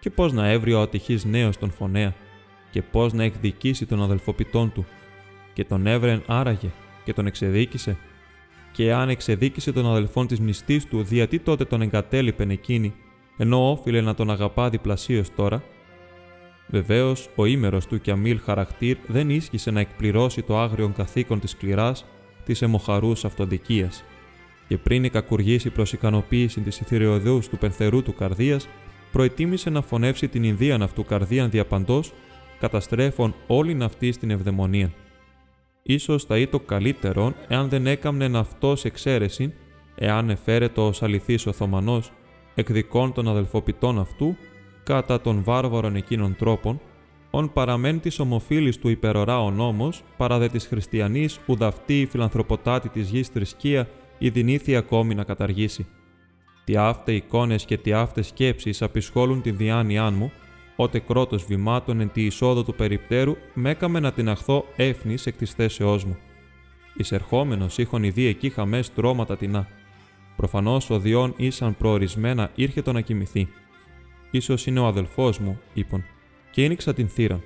Και 0.00 0.10
πώς 0.10 0.32
να 0.32 0.48
έβρει 0.48 0.72
ο 0.72 0.80
ατυχής 0.80 1.24
νέος 1.24 1.56
τον 1.56 1.70
φωνέα, 1.70 2.14
και 2.70 2.82
πώς 2.82 3.12
να 3.12 3.24
εκδικήσει 3.24 3.86
τον 3.86 4.02
αδελφοπιτών 4.02 4.72
του, 4.72 4.86
και 5.52 5.64
τον 5.64 5.86
έβρεν 5.86 6.22
άραγε, 6.26 6.70
και 7.04 7.12
τον 7.12 7.26
εξεδίκησε, 7.26 7.96
και 8.72 8.92
αν 8.92 9.08
εξεδίκησε 9.08 9.72
τον 9.72 9.86
αδελφόν 9.86 10.26
της 10.26 10.40
μνηστή 10.40 10.86
του, 10.86 11.00
γιατί 11.00 11.38
τότε 11.38 11.64
τον 11.64 11.82
εγκατέλειπεν 11.82 12.50
εκείνη, 12.50 12.94
ενώ 13.36 13.70
όφιλε 13.70 14.00
να 14.00 14.14
τον 14.14 14.30
αγαπά 14.30 14.68
διπλασίως 14.68 15.34
τώρα. 15.34 15.62
Βεβαίως, 16.72 17.28
ο 17.34 17.44
ήμερος 17.44 17.86
του 17.86 18.00
Κιαμίλ 18.00 18.40
χαρακτήρ 18.44 18.96
δεν 19.06 19.30
ίσχυσε 19.30 19.70
να 19.70 19.80
εκπληρώσει 19.80 20.42
το 20.42 20.58
άγριο 20.58 20.92
καθήκον 20.96 21.40
της 21.40 21.50
σκληράς, 21.50 22.04
της 22.44 22.62
αιμοχαρού 22.62 23.10
αυτοδικίας. 23.10 24.04
Και 24.68 24.78
πριν 24.78 25.04
η 25.04 25.10
κακουργήσει 25.10 25.70
προς 25.70 25.92
ικανοποίηση 25.92 26.60
της 26.60 26.80
ηθηριωδού 26.80 27.40
του 27.50 27.58
πενθερού 27.58 28.02
του 28.02 28.14
καρδίας, 28.14 28.68
προετοίμησε 29.12 29.70
να 29.70 29.82
φωνεύσει 29.82 30.28
την 30.28 30.42
Ινδίαν 30.44 30.82
αυτού 30.82 31.04
καρδίαν 31.04 31.50
διαπαντός, 31.50 32.12
καταστρέφων 32.60 33.34
όλην 33.46 33.82
αυτής 33.82 34.14
στην 34.14 34.30
ευδαιμονία. 34.30 34.92
Ίσως 35.82 36.24
θα 36.24 36.38
ήταν 36.38 36.64
καλύτερο 36.66 37.34
εάν 37.48 37.68
δεν 37.68 37.86
έκαμνεν 37.86 38.36
αυτός 38.36 38.84
εξαίρεση, 38.84 39.54
εάν 39.94 40.30
εφέρετο 40.30 40.86
ως 40.86 41.02
αληθής 41.02 41.46
Οθωμανός, 41.46 42.12
εκδικών 42.54 43.12
των 43.12 43.28
αδελφοπιτών 43.28 43.98
αυτού, 43.98 44.36
κατά 44.82 45.20
των 45.20 45.42
βάρβαρων 45.42 45.96
εκείνων 45.96 46.36
τρόπων, 46.36 46.80
ον 47.30 47.52
παραμέν 47.52 48.00
της 48.00 48.18
ομοφύλης 48.18 48.78
του 48.78 48.88
υπερορά 48.88 49.42
ο 49.42 49.50
νόμος, 49.50 50.02
παρά 50.16 50.38
δε 50.38 50.48
της 50.48 50.66
χριστιανής 50.66 51.40
ουδαυτή 51.46 52.00
η 52.00 52.06
φιλανθρωποτάτη 52.06 52.88
της 52.88 53.10
γης 53.10 53.28
θρησκεία 53.28 53.88
η 54.18 54.28
δυνήθη 54.28 54.76
ακόμη 54.76 55.14
να 55.14 55.24
καταργήσει. 55.24 55.86
Τι 56.64 56.76
αύτε 56.76 57.12
εικόνες 57.12 57.64
και 57.64 57.78
τι 57.78 57.92
αύτε 57.92 58.22
σκέψεις 58.22 58.82
απεισχόλουν 58.82 59.42
τη 59.42 59.50
διάνοιά 59.50 60.10
μου, 60.10 60.32
ότε 60.76 60.98
κρότος 60.98 61.44
βημάτων 61.44 62.00
εν 62.00 62.10
τη 62.12 62.24
εισόδο 62.24 62.62
του 62.64 62.74
περιπτέρου, 62.74 63.36
μέκαμε 63.54 64.00
να 64.00 64.12
την 64.12 64.28
αχθώ 64.28 64.64
έφνης 64.76 65.26
εκ 65.26 65.36
της 65.36 65.52
θέσεώς 65.52 66.04
μου. 66.04 66.16
Εισερχόμενος 66.96 67.78
είχον 67.78 68.02
ειδεί 68.02 68.26
εκεί 68.26 68.50
χαμές 68.50 68.92
τρώματα 68.92 69.36
τεινά. 69.36 69.68
Προφανώς 70.36 70.90
ο 70.90 70.98
Διόν 70.98 71.34
ήσαν 71.36 71.76
προορισμένα 71.76 72.50
ήρχε 72.54 72.82
το 72.82 72.92
να 72.92 73.00
κοιμηθεί. 73.00 73.48
Σω 74.40 74.54
είναι 74.64 74.80
ο 74.80 74.86
αδελφός 74.86 75.38
μου, 75.38 75.60
είπον, 75.74 76.04
και 76.50 76.64
ένιξα 76.64 76.94
την 76.94 77.08
θύρα. 77.08 77.40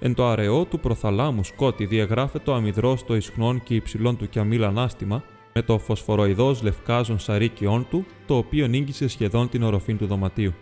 Εν 0.00 0.14
το 0.14 0.26
αραιό 0.26 0.64
του 0.64 0.80
προθαλάμου 0.80 1.44
σκότη 1.44 1.86
διαγράφεται 1.86 2.44
το 2.44 2.54
αμυδρός 2.54 3.00
στο 3.00 3.16
ισχνών 3.16 3.62
και 3.62 3.74
υψηλών 3.74 4.16
του 4.16 4.28
κιαμίλ 4.28 4.64
ανάστημα, 4.64 5.24
με 5.52 5.62
το 5.62 5.78
φωσφοροειδό 5.78 6.56
λευκάζον 6.62 7.18
σαρίκιόν 7.18 7.86
του, 7.90 8.06
το 8.26 8.36
οποίο 8.36 8.66
νίγησε 8.66 9.08
σχεδόν 9.08 9.48
την 9.48 9.62
οροφή 9.62 9.94
του 9.94 10.06
δωματίου. 10.06 10.54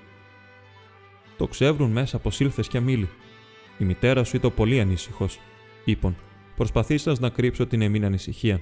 Το 1.37 1.47
ξεύρουν 1.47 1.91
μέσα 1.91 2.19
πω 2.19 2.31
ήλθε 2.39 2.63
και 2.69 2.81
μίλη. 2.81 3.09
Η 3.79 3.85
μητέρα 3.85 4.25
σου 4.25 4.37
ήταν 4.37 4.55
πολύ 4.55 4.81
ανήσυχος, 4.81 5.39
είπων, 5.85 6.17
προσπαθήσας 6.57 7.21
να 7.21 7.29
κρύψω 7.29 7.67
την 7.67 7.83
εμήν 7.83 8.05
ανησυχία. 8.05 8.61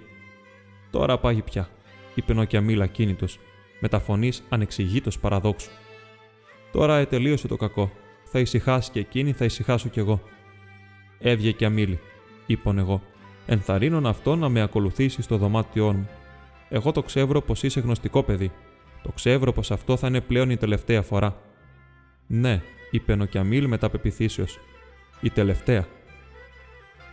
Τώρα 0.91 1.19
πάγει 1.19 1.43
πια, 1.43 1.69
είπε 2.15 2.41
ο 2.41 2.45
Κιαμίλ 2.45 2.83
ακίνητος, 2.83 3.39
με 3.81 3.89
τα 3.89 4.01
φωνής 4.01 4.43
ανεξηγήτως 4.49 5.19
παραδόξου. 5.19 5.71
Τώρα 6.73 6.97
ετελείωσε 6.97 7.49
το 7.49 7.57
κακό. 7.57 7.91
Θα 8.25 8.39
ησυχάσει 8.39 8.91
και 8.91 9.01
εκείνη, 9.01 9.33
θα 9.33 9.45
ησυχάσω 9.45 9.89
κι 9.89 9.99
εγώ. 9.99 10.23
Έβγε 11.19 11.51
και 11.51 11.65
αμήλη, 11.65 12.01
είπον 12.47 12.79
εγώ. 12.79 13.03
Ενθαρρύνων 13.47 14.07
αυτό 14.07 14.37
να 14.37 14.49
με 14.49 14.61
ακολουθήσει 14.61 15.23
στο 15.23 15.37
δωμάτιό 15.37 15.93
μου. 15.93 16.09
Εγώ 16.69 16.93
το 16.93 17.03
ξέρω 17.03 17.41
πως 17.41 17.63
είσαι 17.63 17.81
γνωστικό 17.81 18.23
παιδί. 18.23 18.53
Το 19.03 19.13
ξέρω 19.15 19.53
πως 19.53 19.71
αυτό 19.71 19.97
θα 19.97 20.07
είναι 20.07 20.21
πλέον 20.21 20.51
η 20.51 20.57
τελευταία 20.57 21.03
φορά. 21.03 21.37
Ναι, 22.27 22.63
είπε 22.91 23.13
ο 23.13 23.25
Κιαμίλ 23.25 23.67
μετά 23.67 23.91
πεπιθήσεω. 23.91 24.45
Η 25.21 25.31
τελευταία. 25.31 25.87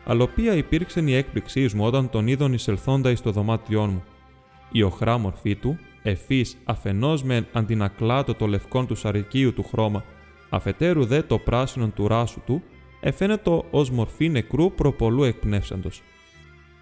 Αλλοπία 0.06 0.56
υπήρξε 0.56 1.00
η 1.00 1.16
έκπληξής 1.16 1.74
μου 1.74 1.86
όταν 1.86 2.10
τον 2.10 2.28
είδον 2.28 2.54
εισελθόντα 2.54 3.16
στο 3.16 3.32
δωμάτιό 3.32 3.86
μου. 3.86 4.04
Η 4.72 4.82
οχρά 4.82 5.18
μορφή 5.18 5.56
του, 5.56 5.80
ευφύ 6.04 6.46
αφενός 6.64 7.24
με 7.24 7.48
αντινακλάτο 7.52 8.34
το 8.34 8.48
λευκόν 8.48 8.88
του 8.88 8.96
σαρικίου 8.96 9.54
του 9.54 9.64
χρώμα, 9.64 10.04
αφετέρου 10.50 11.06
δε 11.06 11.22
το 11.22 11.38
πράσινο 11.38 11.88
του 11.88 12.08
ράσου 12.08 12.42
του, 12.46 12.64
εφαίνεται 13.02 13.62
ως 13.72 13.90
μορφή 13.92 14.30
νεκρού 14.30 14.72
προπολού 14.72 15.24
εκπνεύσαντος. 15.24 16.02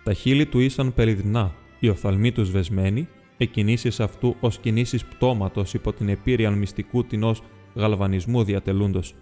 Τα 0.04 0.14
χείλη 0.14 0.46
του 0.46 0.60
ήσαν 0.60 0.94
περιδνά, 0.94 1.54
οι 1.80 1.90
οφθαλμοί 1.90 2.32
τους 2.32 2.48
σβεσμένοι, 2.48 3.08
εκκινήσεις 3.38 4.00
αυτού 4.00 4.36
ως 4.40 4.58
κινήσεις 4.58 5.06
πτώματος 5.06 5.74
υπό 5.74 5.94
την 5.94 6.10
επίρρεια 6.10 6.52
μυστικού 6.52 7.06
τεινό 7.06 7.36
γαλβανισμού 7.76 8.44
διατελούντος. 8.44 9.16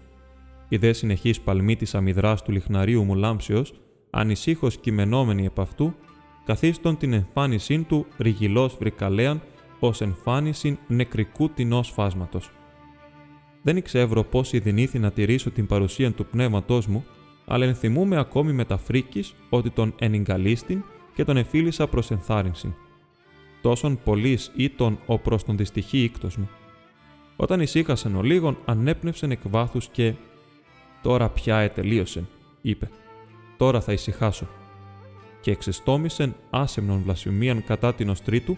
Η 0.68 0.76
δε 0.76 0.92
συνεχή 0.92 1.42
παλμή 1.44 1.76
της 1.76 1.94
αμυδράς 1.94 2.42
του 2.42 2.52
λιχναρίου 2.52 3.04
μου 3.04 3.14
λάμψεως, 3.14 3.72
ανησύχως 4.10 4.76
κειμενόμενη 4.76 5.44
επ' 5.44 5.60
αυτού, 5.60 5.94
καθίστον 6.44 6.96
την 6.96 7.12
εμφάνισή 7.12 7.82
του 7.82 8.06
ρηγυλό 8.18 8.70
βρικαλέαν 8.78 9.42
ως 9.78 10.00
εμφάνιση 10.00 10.78
νεκρικού 10.86 11.50
τεινός 11.50 11.90
φάσματος. 11.90 12.50
Δεν 13.62 13.76
ήξευρω 13.76 14.22
πώς 14.24 14.52
ειδηνήθη 14.52 14.98
να 14.98 15.10
τηρήσω 15.10 15.50
την 15.50 15.66
παρουσία 15.66 16.12
του 16.12 16.26
πνεύματός 16.26 16.86
μου, 16.86 17.04
αλλά 17.46 17.64
ενθυμούμε 17.64 18.18
ακόμη 18.18 18.52
με 18.52 18.64
τα 18.64 18.76
φρίκης 18.76 19.34
ότι 19.48 19.70
τον 19.70 19.94
ενυγκαλίστην 19.98 20.82
και 21.14 21.24
τον 21.24 21.36
εφίλησα 21.36 21.86
προς 21.86 22.10
ενθάρρυνση. 22.10 22.74
Τόσον 23.62 23.98
πολλής 24.04 24.52
ήταν 24.56 24.98
ο 25.06 25.18
προς 25.18 25.44
τον 25.44 25.56
δυστυχή 25.56 25.98
ίκτο 26.02 26.28
μου. 26.36 26.48
Όταν 27.36 27.60
ησύχασεν 27.60 28.16
ο 28.16 28.22
λίγον, 28.22 28.58
ανέπνευσεν 28.64 29.30
εκ 29.30 29.40
βάθους 29.44 29.88
και. 29.88 30.14
Τώρα 31.02 31.28
πια 31.28 31.58
ετελείωσεν, 31.58 32.28
είπε. 32.62 32.90
Τώρα 33.56 33.80
θα 33.80 33.92
ησυχάσω. 33.92 34.48
Και 35.40 35.50
εξεστόμησεν 35.50 36.34
άσεμνον 36.50 37.02
βλασφημίαν 37.02 37.64
κατά 37.64 37.94
την 37.94 38.08
οστρίτου, 38.08 38.56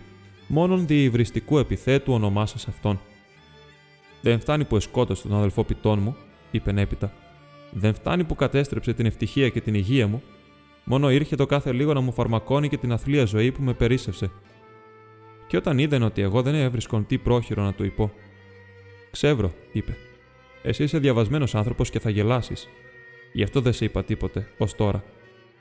μόνον 0.49 0.87
διυβριστικού 0.87 1.59
επιθέτου 1.59 2.13
ονομάσα 2.13 2.57
αυτόν. 2.69 3.01
Δεν 4.21 4.41
φτάνει 4.41 4.65
που 4.65 4.77
εσκότωσε 4.77 5.29
τον 5.29 5.37
αδελφό 5.37 5.65
πιτών 5.65 5.99
μου, 5.99 6.17
είπε 6.51 6.73
έπειτα. 6.77 7.13
Δεν 7.73 7.95
φτάνει 7.95 8.25
που 8.25 8.35
κατέστρεψε 8.35 8.93
την 8.93 9.07
ευτυχία 9.07 9.49
και 9.49 9.61
την 9.61 9.75
υγεία 9.75 10.07
μου, 10.07 10.23
μόνο 10.85 11.11
ήρθε 11.11 11.37
το 11.37 11.47
κάθε 11.47 11.73
λίγο 11.73 11.93
να 11.93 12.01
μου 12.01 12.13
φαρμακώνει 12.13 12.69
και 12.69 12.77
την 12.77 12.93
αθλία 12.93 13.25
ζωή 13.25 13.53
που 13.53 13.63
με 13.63 13.73
περίσευσε. 13.73 14.31
Και 15.47 15.57
όταν 15.57 15.79
είδαν 15.79 16.03
ότι 16.03 16.23
εγώ 16.23 16.43
δεν 16.43 16.55
έβρισκον 16.55 17.07
τι 17.07 17.19
πρόχειρο 17.19 17.63
να 17.63 17.73
του 17.73 17.85
υπώ. 17.85 18.13
Ξεύρω, 19.11 19.53
είπε. 19.73 19.97
Εσύ 20.63 20.83
είσαι 20.83 20.99
διαβασμένος 20.99 21.55
άνθρωπος 21.55 21.91
και 21.91 22.01
θα 22.01 22.11
γελάσεις. 22.11 22.69
Γι' 23.33 23.43
αυτό 23.43 23.61
δεν 23.61 23.73
σε 23.73 23.85
είπα 23.85 24.05
τίποτε, 24.05 24.49
ως 24.59 24.75
τώρα. 24.75 25.05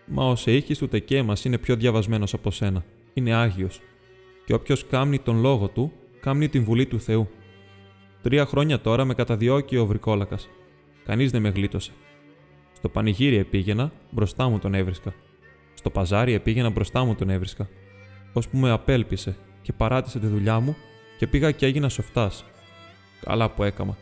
Μα 0.05 0.29
ο 0.29 0.35
Σεήχη 0.35 0.77
του 0.77 0.87
Τεκέμα 0.87 1.33
είναι 1.43 1.57
πιο 1.57 1.75
διαβασμένος 1.75 2.33
από 2.33 2.51
σένα. 2.51 2.85
Είναι 3.13 3.33
άγιος. 3.33 3.81
Και 4.47 4.53
όποιος 4.53 4.85
κάμνει 4.87 5.19
τον 5.19 5.39
λόγο 5.39 5.67
του, 5.67 5.91
κάμνει 6.19 6.49
την 6.49 6.63
βουλή 6.63 6.85
του 6.85 6.99
Θεού. 6.99 7.29
Τρία 8.21 8.45
χρόνια 8.45 8.79
τώρα 8.79 9.05
με 9.05 9.13
καταδιώκει 9.13 9.77
ο 9.77 9.85
βρικόλακα. 9.85 10.37
Κανείς 11.05 11.31
δεν 11.31 11.41
με 11.41 11.49
γλίτωσε. 11.49 11.91
Στο 12.73 12.89
πανηγύρι 12.89 13.35
επήγαινα, 13.35 13.91
μπροστά 14.09 14.49
μου 14.49 14.59
τον 14.59 14.73
έβρισκα. 14.73 15.13
Στο 15.73 15.89
παζάρι 15.89 16.33
επήγαινα, 16.33 16.69
μπροστά 16.69 17.03
μου 17.03 17.15
τον 17.15 17.29
έβρισκα. 17.29 17.69
Ώσπου 18.33 18.57
με 18.57 18.69
απέλπισε 18.69 19.35
και 19.61 19.73
παράτησε 19.73 20.19
τη 20.19 20.27
δουλειά 20.27 20.59
μου 20.59 20.75
και 21.17 21.27
πήγα 21.27 21.51
και 21.51 21.65
έγινα 21.65 21.89
σοφτάς. 21.89 22.45
Καλά 23.21 23.49
που 23.49 23.63
έκαμα. 23.63 23.97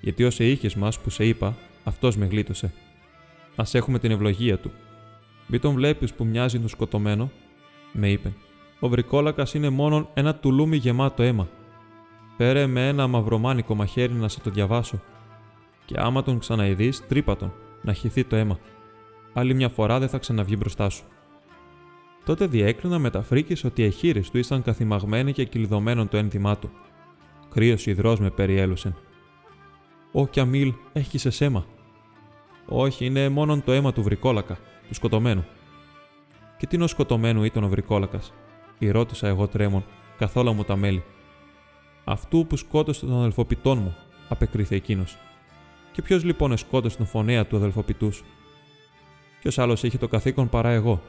Γιατί 0.00 0.24
ω 0.24 0.30
είχες 0.38 0.74
μας 0.74 0.98
που 0.98 1.10
σε 1.10 1.24
είπα, 1.24 1.56
αυτός 1.84 2.16
με 2.16 2.26
γλίτωσε. 2.26 2.72
Α 3.56 3.64
έχουμε 3.72 3.98
την 3.98 4.10
ευλογία 4.10 4.58
του. 4.58 4.70
Μη 5.46 5.58
τον 5.58 5.74
βλέπεις 5.74 6.12
που 6.12 6.24
μοιάζει 6.24 6.60
το 6.60 6.68
σκοτωμένο, 6.68 7.30
με 7.92 8.10
είπε. 8.10 8.32
Ο 8.84 8.88
βρικόλακας 8.88 9.54
είναι 9.54 9.68
μόνο 9.68 10.08
ένα 10.14 10.34
τουλούμι 10.34 10.76
γεμάτο 10.76 11.22
αίμα. 11.22 11.48
Φέρε 12.36 12.66
με 12.66 12.88
ένα 12.88 13.06
μαυρομάνικο 13.06 13.74
μαχαίρι 13.74 14.12
να 14.12 14.28
σε 14.28 14.40
το 14.40 14.50
διαβάσω. 14.50 15.00
Και 15.84 15.94
άμα 15.98 16.22
τον 16.22 16.38
ξαναειδείς, 16.38 17.06
τρύπα 17.06 17.36
τον, 17.36 17.52
να 17.82 17.92
χυθεί 17.92 18.24
το 18.24 18.36
αίμα. 18.36 18.58
Άλλη 19.32 19.54
μια 19.54 19.68
φορά 19.68 19.98
δεν 19.98 20.08
θα 20.08 20.18
ξαναβγεί 20.18 20.56
μπροστά 20.58 20.88
σου. 20.88 21.04
Τότε 22.24 22.46
διέκρινα 22.46 22.98
με 22.98 23.10
τα 23.10 23.22
φρίκη 23.22 23.66
ότι 23.66 23.82
οι 23.82 23.84
εχείρες 23.84 24.30
του 24.30 24.38
ήσαν 24.38 24.62
καθημαγμένοι 24.62 25.32
και 25.32 25.44
κυλιδωμένων 25.44 26.08
το 26.08 26.16
ένθυμά 26.16 26.58
του. 26.58 26.70
Κρύος 27.50 27.86
υδρός 27.86 28.20
με 28.20 28.30
περιέλουσεν. 28.30 28.96
Ω 30.12 30.26
Κιαμίλ, 30.26 30.72
έχει 30.92 31.18
σε 31.18 31.44
αίμα. 31.44 31.66
Όχι, 32.66 33.04
είναι 33.04 33.28
μόνο 33.28 33.60
το 33.60 33.72
αίμα 33.72 33.92
του 33.92 34.02
βρικόλακα, 34.02 34.58
του 34.88 34.94
σκοτωμένου. 34.94 35.44
Και 36.56 36.66
τι 36.66 36.76
νος 36.76 36.90
σκοτωμένου 36.90 37.44
ήταν 37.44 37.64
ο 37.64 37.68
βρικόλακας, 37.68 38.32
η 38.38 38.41
ρώτησα 38.90 39.28
εγώ 39.28 39.48
τρέμον, 39.48 39.84
καθόλου 40.18 40.52
μου 40.52 40.64
τα 40.64 40.76
μέλη. 40.76 41.04
Αυτού 42.04 42.46
που 42.46 42.56
σκότωσε 42.56 43.06
τον 43.06 43.18
αδελφοπιτών 43.18 43.78
μου, 43.78 43.96
απεκρίθη 44.28 44.74
εκείνος. 44.74 45.16
Και 45.92 46.02
ποιος 46.02 46.24
λοιπόν 46.24 46.56
σκότωσε 46.56 46.96
τον 46.96 47.06
φωνέα 47.06 47.46
του 47.46 47.56
αδελφοπιτού. 47.56 48.10
Ποιος 49.40 49.58
άλλος 49.58 49.82
είχε 49.82 49.98
το 49.98 50.08
καθήκον 50.08 50.48
παρά 50.48 50.70
εγώ, 50.70 51.02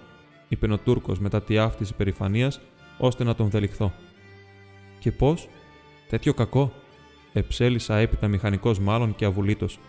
είπε 0.48 0.74
ο 0.74 0.78
Τούρκος 0.78 1.20
μετά 1.20 1.42
τη 1.42 1.58
αυτή 1.58 1.84
υπερηφανία, 1.84 2.52
ώστε 2.98 3.24
να 3.24 3.36
τον 3.36 3.50
δελιχθώ. 3.50 3.94
Και 5.00 5.12
πώς, 5.12 5.48
τέτοιο 6.10 6.34
κακό, 6.34 6.74
εψέλισα 7.34 7.96
έπειτα 7.96 8.28
μηχανικός 8.28 8.80
μάλλον 8.80 9.16
και 9.16 9.26
αβουλήτως. 9.26 9.80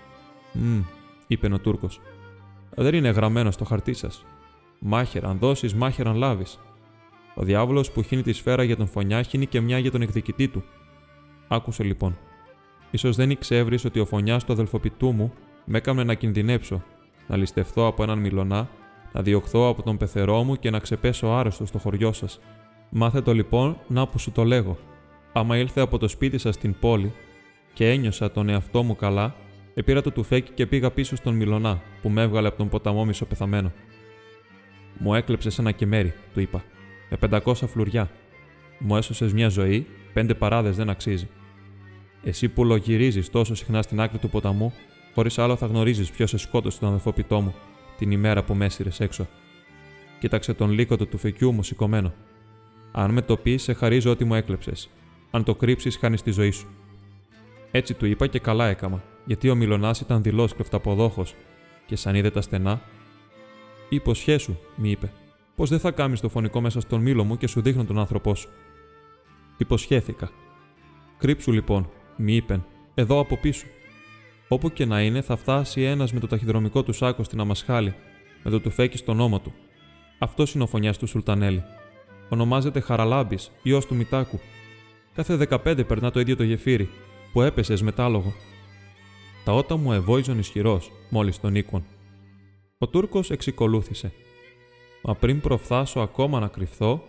Μμ, 0.53 0.81
είπε 1.27 1.53
ο 1.53 1.59
Τούρκος. 1.59 2.01
Δεν 2.77 2.95
είναι 2.95 3.09
γραμμένο 3.09 3.51
στο 3.51 3.65
χαρτί 3.65 3.93
σας. 3.93 4.25
Μάχεραν 4.79 5.39
δώσεις, 5.39 5.75
μάχεραν 5.75 6.17
λάβεις. 6.17 6.59
Ο 7.35 7.43
διάβολος 7.43 7.91
που 7.91 8.03
χύνει 8.03 8.23
τη 8.23 8.33
σφαίρα 8.33 8.63
για 8.63 8.77
τον 8.77 8.87
φωνιά 8.87 9.23
χύνει 9.23 9.47
και 9.47 9.61
μια 9.61 9.79
για 9.79 9.91
τον 9.91 10.03
εκδικητή 10.03 10.49
του. 10.49 10.65
Άκουσε 11.49 11.83
λοιπόν. 11.83 12.19
σω 12.97 13.13
δεν 13.13 13.31
ήξευρει 13.31 13.79
ότι 13.87 14.01
ο 14.01 14.05
φωνιάς 14.05 14.45
του 14.45 14.53
αδελφοπιτού 14.53 15.13
μου 15.13 15.33
με 15.65 15.79
έκαμε 15.79 16.05
να 16.05 16.15
κινδυνέψω, 16.15 16.83
να 17.27 17.37
ληστευθώ 17.37 17.87
από 17.87 18.03
έναν 18.03 18.19
μιλονά, 18.19 18.69
να 19.13 19.23
διωχθώ 19.23 19.69
από 19.69 19.83
τον 19.83 19.97
πεθερό 19.97 20.43
μου 20.43 20.57
και 20.57 20.71
να 20.71 20.79
ξεπέσω 20.79 21.27
άρρωστο 21.27 21.67
στο 21.67 21.79
χωριό 21.79 22.13
σας. 22.13 22.41
Μάθε 22.91 23.21
το 23.21 23.35
λοιπόν 23.35 23.79
να 23.87 24.07
που 24.07 24.19
σου 24.19 24.33
το 24.33 24.45
λέγω. 24.45 24.79
Άμα 25.33 25.59
ήλθε 25.59 25.81
από 25.81 25.99
το 25.99 26.09
σπίτι 26.09 26.39
σας 26.39 26.55
στην 26.55 26.77
πόλη 26.81 27.13
και 27.73 27.91
ένιωσα 27.91 28.31
τον 28.31 28.49
εαυτό 28.49 28.83
μου 28.83 28.97
καλά, 28.97 29.35
επήρα 29.75 30.01
το 30.03 30.11
τουφέκι 30.11 30.53
και 30.53 30.67
πήγα 30.67 30.91
πίσω 30.91 31.17
στον 31.17 31.35
μιλονά 31.35 31.83
που 32.03 32.09
με 32.09 32.23
έβγαλε 32.23 32.49
από 32.49 32.57
τον 32.57 32.69
ποταμό 32.69 33.05
μισοπεθαμένο. 33.05 33.73
Μου 34.99 35.15
έκλεψε 35.15 35.51
ένα 35.59 35.71
κεμέρι, 35.71 36.15
του 36.35 36.41
είπα, 36.41 36.65
με 37.21 37.41
500 37.45 37.55
φλουριά. 37.55 38.11
Μου 38.79 38.97
έσωσες 38.97 39.33
μια 39.33 39.49
ζωή 39.49 39.87
πέντε 40.13 40.35
παράδες 40.35 40.77
δεν 40.77 40.91
αξίζει. 40.91 41.29
Εσύ 42.23 42.49
που 42.49 42.65
λογυρίζεις 42.65 43.31
τόσο 43.31 43.55
συχνά 43.55 43.83
στην 43.83 44.01
άκρη 44.01 44.19
του 44.19 44.29
ποταμού, 44.29 44.73
χωρίς 45.15 45.39
άλλο 45.39 45.57
θα 45.57 45.67
γνωρίζεις 45.67 46.11
ποιος 46.11 46.31
σε 46.31 46.37
σκότωσε 46.37 46.79
τον 46.79 46.89
αδελφό 46.89 47.41
μου 47.41 47.55
την 47.99 48.11
ημέρα 48.11 48.43
που 48.45 48.55
με 48.55 48.65
έσυρες 48.65 49.01
έξω. 49.01 49.27
Κοίταξε 50.19 50.55
τον 50.55 50.71
λύκο 50.71 50.97
του 50.97 51.19
φεκιού 51.19 51.53
μου 51.53 51.63
σηκωμένο. 51.63 52.13
Αν 52.93 53.11
με 53.11 53.23
το 53.23 53.37
πεις, 53.37 53.63
σε 53.63 53.73
χαρίζω 53.73 54.11
ότι 54.11 54.25
μου 54.25 54.35
έκλεψες. 54.35 54.91
Αν 55.31 55.45
το 55.45 55.55
κρύψεις, 55.55 55.97
χάνεις 55.97 56.23
τη 56.23 56.31
ζωή 56.31 56.51
σου. 56.51 56.67
Έτσι 57.71 57.95
του 57.95 58.07
είπα 58.07 58.27
και 58.27 58.39
καλά 58.39 58.67
έκαμα, 58.67 59.03
γιατί 59.25 59.51
ο 59.51 59.55
Μιλονά 59.55 59.95
ήταν 60.03 60.23
δηλό 60.23 60.49
κρεφταποδόχο, 60.55 61.25
και 61.87 61.97
σαν 61.97 62.15
είδε 62.15 62.31
τα 62.31 62.41
στενά. 62.41 62.83
Υποσχέσου, 63.89 64.57
μη 64.77 64.91
είπε, 64.91 65.13
πως 65.55 65.71
δεν 65.71 65.79
θα 65.79 65.91
κάνει 65.91 66.19
το 66.19 66.29
φωνικό 66.29 66.61
μέσα 66.61 66.81
στον 66.81 67.01
μήλο 67.01 67.25
μου 67.25 67.37
και 67.37 67.47
σου 67.47 67.61
δείχνω 67.61 67.85
τον 67.85 67.99
άνθρωπό 67.99 68.35
σου. 68.35 68.49
Υποσχέθηκα. 69.57 70.31
Κρύψου 71.19 71.53
λοιπόν, 71.53 71.91
μη 72.17 72.35
είπεν, 72.35 72.65
εδώ 72.95 73.19
από 73.19 73.37
πίσω. 73.37 73.67
Όπου 74.49 74.71
και 74.71 74.85
να 74.85 75.03
είναι, 75.03 75.21
θα 75.21 75.37
φτάσει 75.37 75.83
ένας 75.83 76.13
με 76.13 76.21
το 76.21 76.27
ταχυδρομικό 76.27 76.83
του 76.83 76.93
σάκο 76.93 77.23
στην 77.23 77.41
Αμασχάλη, 77.41 77.95
με 78.43 78.51
το 78.51 78.61
τουφέκι 78.61 78.97
στον 78.97 79.21
ώμο 79.21 79.41
του. 79.41 79.53
Αυτός 80.19 80.55
είναι 80.55 80.63
ο 80.63 80.67
φωνιάς 80.67 80.99
του 80.99 81.07
Σουλτανέλη. 81.07 81.63
Ονομάζεται 82.29 82.81
Χαραλάμπης, 82.81 83.51
ιό 83.63 83.79
του 83.79 83.95
Μητάκου. 83.95 84.41
Κάθε 85.15 85.37
δεκαπέντε 85.37 85.85
περνά 85.85 86.11
το 86.11 86.21
ίδιο 86.21 86.37
το 86.37 86.43
γεφύρι, 86.43 86.89
που 87.33 87.43
έπεσες 87.43 87.83
μετάλογο. 87.83 88.33
Τα 89.45 89.53
ότα 89.53 89.77
μου 89.77 89.93
ευόηζον 89.93 90.39
ισχυρός, 90.39 90.93
μόλις 91.11 91.41
τον 91.41 91.55
οίκον. 91.55 91.85
Ο 92.79 92.89
Τούρκος 92.89 93.31
εξικολούθησε. 93.31 94.13
Μα 95.07 95.15
πριν 95.15 95.41
προφθάσω 95.41 96.01
ακόμα 96.01 96.41
να 96.41 96.49
κρυφθώ, 96.49 97.09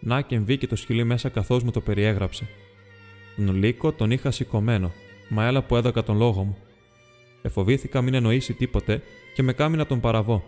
να 0.00 0.20
και 0.20 0.38
μπήκε 0.38 0.66
το 0.66 0.76
σκυλί 0.76 1.04
μέσα 1.04 1.28
καθώς 1.28 1.62
μου 1.62 1.70
το 1.70 1.80
περιέγραψε. 1.80 2.48
Τον 3.36 3.54
Λύκο 3.54 3.92
τον 3.92 4.10
είχα 4.10 4.30
σηκωμένο, 4.30 4.92
μα 5.28 5.46
έλα 5.46 5.62
που 5.62 5.76
έδωκα 5.76 6.02
τον 6.02 6.16
λόγο 6.16 6.44
μου. 6.44 6.56
Εφοβήθηκα 7.42 8.02
μην 8.02 8.14
εννοήσει 8.14 8.52
τίποτε 8.52 9.02
και 9.34 9.42
με 9.42 9.52
κάμει 9.52 9.76
να 9.76 9.86
τον 9.86 10.00
παραβώ. 10.00 10.44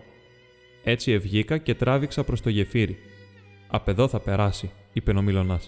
Έτσι 0.84 1.12
ευγήκα 1.12 1.58
και 1.58 1.74
τράβηξα 1.74 2.24
προς 2.24 2.40
το 2.40 2.50
γεφύρι. 2.50 2.98
Απ' 3.68 3.88
εδώ 3.88 4.08
θα 4.08 4.20
περάσει, 4.20 4.70
είπε 4.92 5.10
ο 5.10 5.22
Μιλονά. 5.22 5.60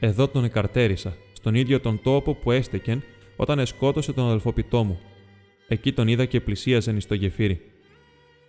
Εδώ 0.00 0.28
τον 0.28 0.44
εκαρτέρισα, 0.44 1.16
στον 1.32 1.54
ίδιο 1.54 1.80
τον 1.80 2.00
τόπο 2.02 2.34
που 2.34 2.50
έστεκεν 2.50 3.02
όταν 3.36 3.58
εσκότωσε 3.58 4.12
τον 4.12 4.26
αδελφοπιτό 4.26 4.84
μου. 4.84 5.00
Εκεί 5.68 5.92
τον 5.92 6.08
είδα 6.08 6.24
και 6.24 6.40
πλησίαζεν 6.40 7.00
στο 7.00 7.14
γεφύρι. 7.14 7.60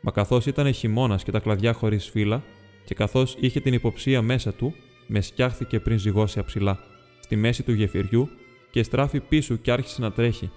Μα 0.05 0.11
καθώς 0.11 0.45
ήταν 0.45 0.73
χειμώνας 0.73 1.23
και 1.23 1.31
τα 1.31 1.39
κλαδιά 1.39 1.73
χωρίς 1.73 2.09
φύλλα, 2.09 2.43
και 2.83 2.93
καθώς 2.93 3.35
είχε 3.39 3.59
την 3.59 3.73
υποψία 3.73 4.21
μέσα 4.21 4.53
του, 4.53 4.73
με 5.07 5.21
σκιάχθηκε 5.21 5.79
πριν 5.79 5.99
ζυγώσει 5.99 6.39
αψηλά, 6.39 6.79
στη 7.19 7.35
μέση 7.35 7.63
του 7.63 7.71
γεφυριού 7.71 8.29
και 8.71 8.83
στράφει 8.83 9.19
πίσω 9.19 9.55
και 9.55 9.71
άρχισε 9.71 10.01
να 10.01 10.11
τρέχει. 10.11 10.51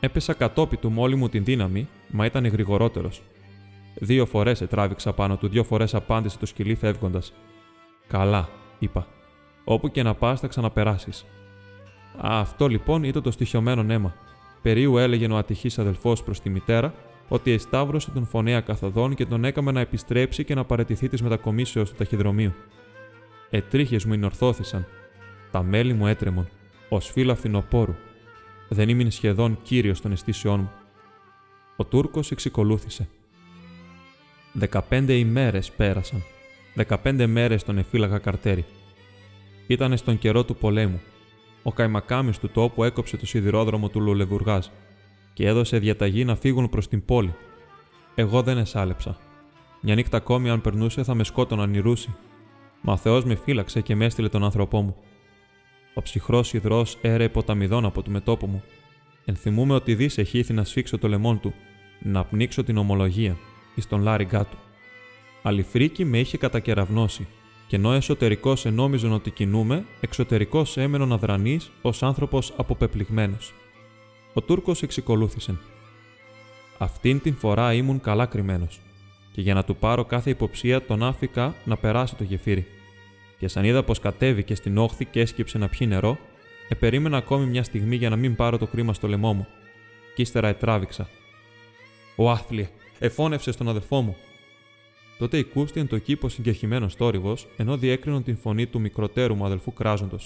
Έπεσα 0.00 0.32
κατόπι 0.32 0.76
του 0.76 0.90
μόλι 0.90 1.16
μου 1.16 1.28
την 1.28 1.44
δύναμη, 1.44 1.88
μα 2.10 2.24
ήταν 2.24 2.46
γρηγορότερος. 2.46 3.22
Δύο 3.94 4.26
φορές 4.26 4.60
ετράβηξα 4.60 5.12
πάνω 5.12 5.36
του, 5.36 5.48
δύο 5.48 5.64
φορές 5.64 5.94
απάντησε 5.94 6.38
το 6.38 6.46
σκυλί 6.46 6.74
φεύγοντας. 6.74 7.32
Καλά, 8.06 8.48
είπα. 8.78 9.06
Όπου 9.64 9.90
και 9.90 10.02
να 10.02 10.14
πας 10.14 10.40
θα 10.40 10.46
ξαναπεράσεις. 10.46 11.24
Αυτό 12.16 12.68
λοιπόν 12.68 13.04
ήταν 13.04 13.22
το 13.22 13.30
στοιχειωμένο 13.30 13.82
νέμα. 13.82 14.14
Περίου 14.62 14.98
έλεγε 14.98 15.26
ο 15.32 15.36
ατυχής 15.36 15.78
αδελφός 15.78 16.22
προς 16.22 16.40
τη 16.40 16.50
μητέρα 16.50 16.94
ότι 17.28 17.50
εσταύρωσε 17.50 18.10
τον 18.10 18.26
φωνέα 18.26 18.60
καθοδόν 18.60 19.14
και 19.14 19.26
τον 19.26 19.44
έκαμε 19.44 19.72
να 19.72 19.80
επιστρέψει 19.80 20.44
και 20.44 20.54
να 20.54 20.64
παρετηθεί 20.64 21.08
της 21.08 21.22
μετακομίσεως 21.22 21.90
του 21.90 21.96
ταχυδρομείου. 21.96 22.52
Ετρίχες 23.50 24.04
μου 24.04 24.12
ενορθώθησαν. 24.12 24.86
Τα 25.50 25.62
μέλη 25.62 25.92
μου 25.92 26.06
έτρεμον, 26.06 26.48
ως 26.88 27.10
φύλλα 27.10 27.34
φθινοπόρου. 27.34 27.94
Δεν 28.68 28.88
ήμουν 28.88 29.10
σχεδόν 29.10 29.58
κύριος 29.62 30.00
των 30.00 30.12
αισθήσεών 30.12 30.60
μου. 30.60 30.70
Ο 31.76 31.84
Τούρκος 31.84 32.30
εξικολούθησε. 32.30 33.08
Δεκαπέντε 34.52 35.12
ημέρες 35.12 35.70
πέρασαν. 35.70 36.22
Δεκαπέντε 36.74 37.26
μέρες 37.26 37.62
τον 37.64 37.78
εφύλαγα 37.78 38.18
καρτέρι. 38.18 38.64
Ήταν 39.66 39.96
στον 39.96 40.18
καιρό 40.18 40.44
του 40.44 40.56
πολέμου. 40.56 41.00
Ο 41.62 41.72
καημακάμι 41.72 42.32
του 42.40 42.48
τόπου 42.48 42.84
έκοψε 42.84 43.16
το 43.16 43.26
σιδηρόδρομο 43.26 43.88
του 43.88 44.00
Λουλεβουργάζ 44.00 44.66
και 45.32 45.46
έδωσε 45.46 45.78
διαταγή 45.78 46.24
να 46.24 46.36
φύγουν 46.36 46.68
προς 46.68 46.88
την 46.88 47.04
πόλη. 47.04 47.34
Εγώ 48.14 48.42
δεν 48.42 48.58
εσάλεψα. 48.58 49.16
Μια 49.80 49.94
νύχτα 49.94 50.16
ακόμη, 50.16 50.50
αν 50.50 50.60
περνούσε, 50.60 51.02
θα 51.02 51.14
με 51.14 51.24
σκότωναν 51.24 51.70
νηρούσει. 51.70 52.14
Μα 52.80 52.92
ο 52.92 52.96
Θεός 52.96 53.24
με 53.24 53.34
φύλαξε 53.34 53.80
και 53.80 53.94
με 53.94 54.04
έστειλε 54.04 54.28
τον 54.28 54.44
άνθρωπό 54.44 54.80
μου. 54.80 54.96
Ο 55.94 56.02
ψυχρός 56.02 56.52
υδρός 56.52 56.98
έρεε 57.00 57.28
ποταμιδών 57.28 57.84
από 57.84 58.02
το 58.02 58.10
μετόπο 58.10 58.46
μου. 58.46 58.62
Ενθυμούμε 59.24 59.74
ότι 59.74 59.94
δις 59.94 60.18
εχήθη 60.18 60.52
να 60.52 60.64
σφίξω 60.64 60.98
το 60.98 61.08
λαιμό 61.08 61.36
του, 61.36 61.54
να 62.02 62.24
πνίξω 62.24 62.64
την 62.64 62.76
ομολογία, 62.76 63.36
εις 63.74 63.88
τον 63.88 64.02
λάριγκά 64.02 64.44
του. 64.44 64.56
Αληθρίκη 65.42 66.04
με 66.04 66.18
είχε 66.18 66.38
κατακεραυνώσει, 66.38 67.26
και 67.66 67.76
ενώ 67.76 67.92
εσωτερικός 67.92 68.66
ενόμιζον 68.66 69.12
ότι 69.12 69.30
κινούμε, 69.30 69.84
εξωτερικός 70.00 70.76
έμενον 70.76 71.12
αδρανή 71.12 71.60
ως 71.82 72.02
άνθρωπος 72.02 72.52
αποπεπληγμένος. 72.56 73.54
Ο 74.34 74.40
Τούρκος 74.40 74.82
εξικολούθησε. 74.82 75.58
Αυτήν 76.78 77.20
την 77.20 77.34
φορά 77.34 77.72
ήμουν 77.72 78.00
καλά 78.00 78.26
κρυμμένος, 78.26 78.80
και 79.32 79.40
για 79.40 79.54
να 79.54 79.64
του 79.64 79.76
πάρω 79.76 80.04
κάθε 80.04 80.30
υποψία 80.30 80.82
τον 80.82 81.02
άφηκα 81.02 81.54
να 81.64 81.76
περάσει 81.76 82.14
το 82.14 82.24
γεφύρι. 82.24 82.66
Και 83.38 83.48
σαν 83.48 83.64
είδα 83.64 83.82
πως 83.82 84.00
κατέβηκε 84.00 84.54
στην 84.54 84.78
όχθη 84.78 85.04
και 85.04 85.20
έσκυψε 85.20 85.58
να 85.58 85.68
πιει 85.68 85.86
νερό, 85.90 86.18
επερίμενα 86.68 87.16
ακόμη 87.16 87.46
μια 87.46 87.62
στιγμή 87.62 87.96
για 87.96 88.10
να 88.10 88.16
μην 88.16 88.36
πάρω 88.36 88.58
το 88.58 88.66
κρίμα 88.66 88.92
στο 88.92 89.08
λαιμό 89.08 89.32
μου. 89.32 89.46
Κι 90.14 90.22
ύστερα 90.22 90.48
ετράβηξα. 90.48 91.08
Ο 92.16 92.30
άθλιε, 92.30 92.68
εφώνευσε 92.98 93.52
στον 93.52 93.68
αδελφό 93.68 94.00
μου. 94.00 94.16
Τότε 95.18 95.38
οικούστηκε 95.38 95.86
το 95.86 95.98
κήπο 95.98 96.28
συγκεχημένος 96.28 96.96
τόρυβο, 96.96 97.36
ενώ 97.56 97.76
διέκρινον 97.76 98.22
την 98.22 98.36
φωνή 98.36 98.66
του 98.66 98.80
μικροτέρου 98.80 99.34
μου 99.34 99.44
αδελφού 99.44 99.72
κράζοντο. 99.72 100.18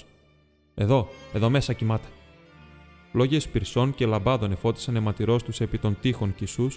Εδώ, 0.75 1.09
εδώ 1.33 1.49
μέσα 1.49 1.73
κοιμάται. 1.73 2.07
Λόγια 3.17 3.41
πυρσών 3.51 3.93
και 3.95 4.05
λαμπάδων 4.05 4.51
εφώτισαν 4.51 4.95
αιματηρό 4.95 5.41
τους 5.41 5.61
επί 5.61 5.77
των 5.77 5.97
τείχων 6.01 6.35
κυσού 6.35 6.67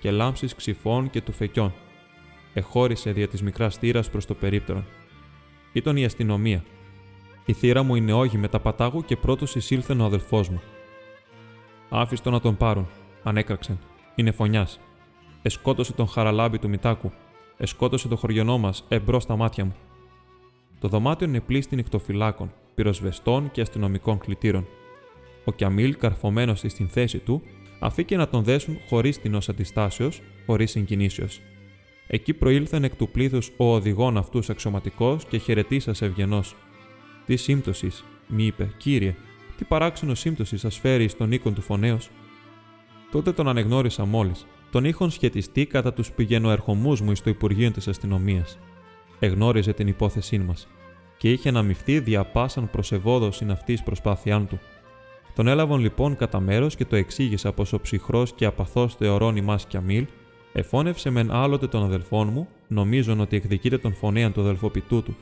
και 0.00 0.10
λάμψη 0.10 0.46
ξυφών 0.56 1.10
και 1.10 1.20
του 1.20 1.32
φεκιών. 1.32 1.72
Εχώρισε 2.54 3.12
δια 3.12 3.28
της 3.28 3.42
μικράς 3.42 3.76
θύρας 3.76 4.10
προς 4.10 4.26
το 4.26 4.34
περίπτερον. 4.34 4.84
Ήταν 5.72 5.96
η 5.96 6.04
αστυνομία. 6.04 6.64
Η 7.44 7.52
θύρα 7.52 7.82
μου 7.82 7.94
είναι 7.94 8.12
όγι 8.12 8.36
με 8.36 8.48
τα 8.48 8.60
πατάγου 8.60 9.04
και 9.04 9.16
πρώτος 9.16 9.54
εισήλθε 9.54 9.92
ο 9.92 10.04
αδελφός 10.04 10.48
μου. 10.48 10.62
Άφηστο 11.88 12.30
να 12.30 12.40
τον 12.40 12.56
πάρουν, 12.56 12.88
ανέκραξεν. 13.22 13.78
Είναι 14.14 14.30
φωνιάς. 14.30 14.80
Εσκότωσε 15.42 15.92
τον 15.92 16.08
χαραλάμπι 16.08 16.58
του 16.58 16.68
Μητάκου. 16.68 17.12
Εσκότωσε 17.56 18.08
το 18.08 18.16
χωριονό 18.16 18.58
μας 18.58 18.84
εμπρός 18.88 19.22
στα 19.22 19.36
μάτια 19.36 19.64
μου. 19.64 19.74
Το 20.80 20.88
δωμάτιο 20.88 21.26
είναι 21.26 21.40
πλήστη 21.40 21.76
νυχτοφυλάκων, 21.76 22.52
πυροσβεστών 22.74 23.50
και 23.50 23.60
αστυνομικών 23.60 24.18
κλητήρων. 24.18 24.66
Ο 25.48 25.52
Κιαμίλ, 25.52 25.96
καρφωμένος 25.96 26.62
στην 26.66 26.88
θέση 26.88 27.18
του, 27.18 27.42
αφήκε 27.78 28.16
να 28.16 28.28
τον 28.28 28.44
δέσουν 28.44 28.78
χωρίς 28.88 29.20
την 29.20 29.38
αντιστάσεω, 29.48 30.10
χωρίς 30.46 30.70
συγκινήσεως. 30.70 31.40
Εκεί 32.06 32.34
προήλθαν 32.34 32.84
εκ 32.84 32.96
του 32.96 33.08
πλήθους 33.08 33.50
ο 33.56 33.74
οδηγόν 33.74 34.16
αυτούς 34.16 34.50
αξιωματικός 34.50 35.24
και 35.24 35.38
χαιρετήσας 35.38 36.02
ευγενώ. 36.02 36.42
Τι 37.26 37.36
σύμπτωσης, 37.36 38.04
μη 38.28 38.44
είπε, 38.44 38.70
κύριε, 38.76 39.14
τι 39.56 39.64
παράξενος 39.64 40.18
σύμπτωσης 40.18 40.60
σας 40.60 40.78
φέρει 40.78 41.08
στον 41.08 41.32
οίκον 41.32 41.54
του 41.54 41.60
φωνέως. 41.60 42.10
Τότε 43.10 43.32
τον 43.32 43.48
ανεγνώρισα 43.48 44.04
μόλις. 44.04 44.46
Τον 44.70 44.84
είχαν 44.84 45.10
σχετιστεί 45.10 45.66
κατά 45.66 45.92
τους 45.92 46.12
πηγαινοερχομούς 46.12 47.00
μου 47.00 47.14
στο 47.14 47.30
Υπουργείο 47.30 47.70
της 47.70 47.88
Αστυνομίας. 47.88 48.58
Εγνώριζε 49.18 49.72
την 49.72 49.86
υπόθεσή 49.86 50.38
μας 50.38 50.68
και 51.18 51.32
είχε 51.32 51.48
αναμειφθεί 51.48 52.00
διαπάσαν 52.00 52.70
προσεβόδο 52.70 53.30
αυτή 53.50 53.78
προσπάθειά 53.84 54.40
του. 54.40 54.60
Τον 55.36 55.46
έλαβαν 55.48 55.80
λοιπόν 55.80 56.16
κατά 56.16 56.40
μέρος 56.40 56.76
και 56.76 56.84
το 56.84 56.96
εξήγησα 56.96 57.52
πως 57.52 57.72
ο 57.72 57.80
ψυχρός 57.80 58.32
και 58.32 58.44
απαθός 58.44 58.94
θεωρών 58.94 59.36
ημά 59.36 59.58
Κιαμίλ 59.68 60.06
εφώνευσε 60.52 61.10
μεν 61.10 61.30
άλλοτε 61.30 61.66
τον 61.66 61.84
αδελφόν 61.84 62.28
μου, 62.32 62.48
νομίζον 62.68 63.20
ότι 63.20 63.36
εκδικείται 63.36 63.78
τον 63.78 63.94
φωνέαν 63.94 64.32
του 64.32 64.40
αδελφοπιτού 64.40 65.02
του. 65.02 65.16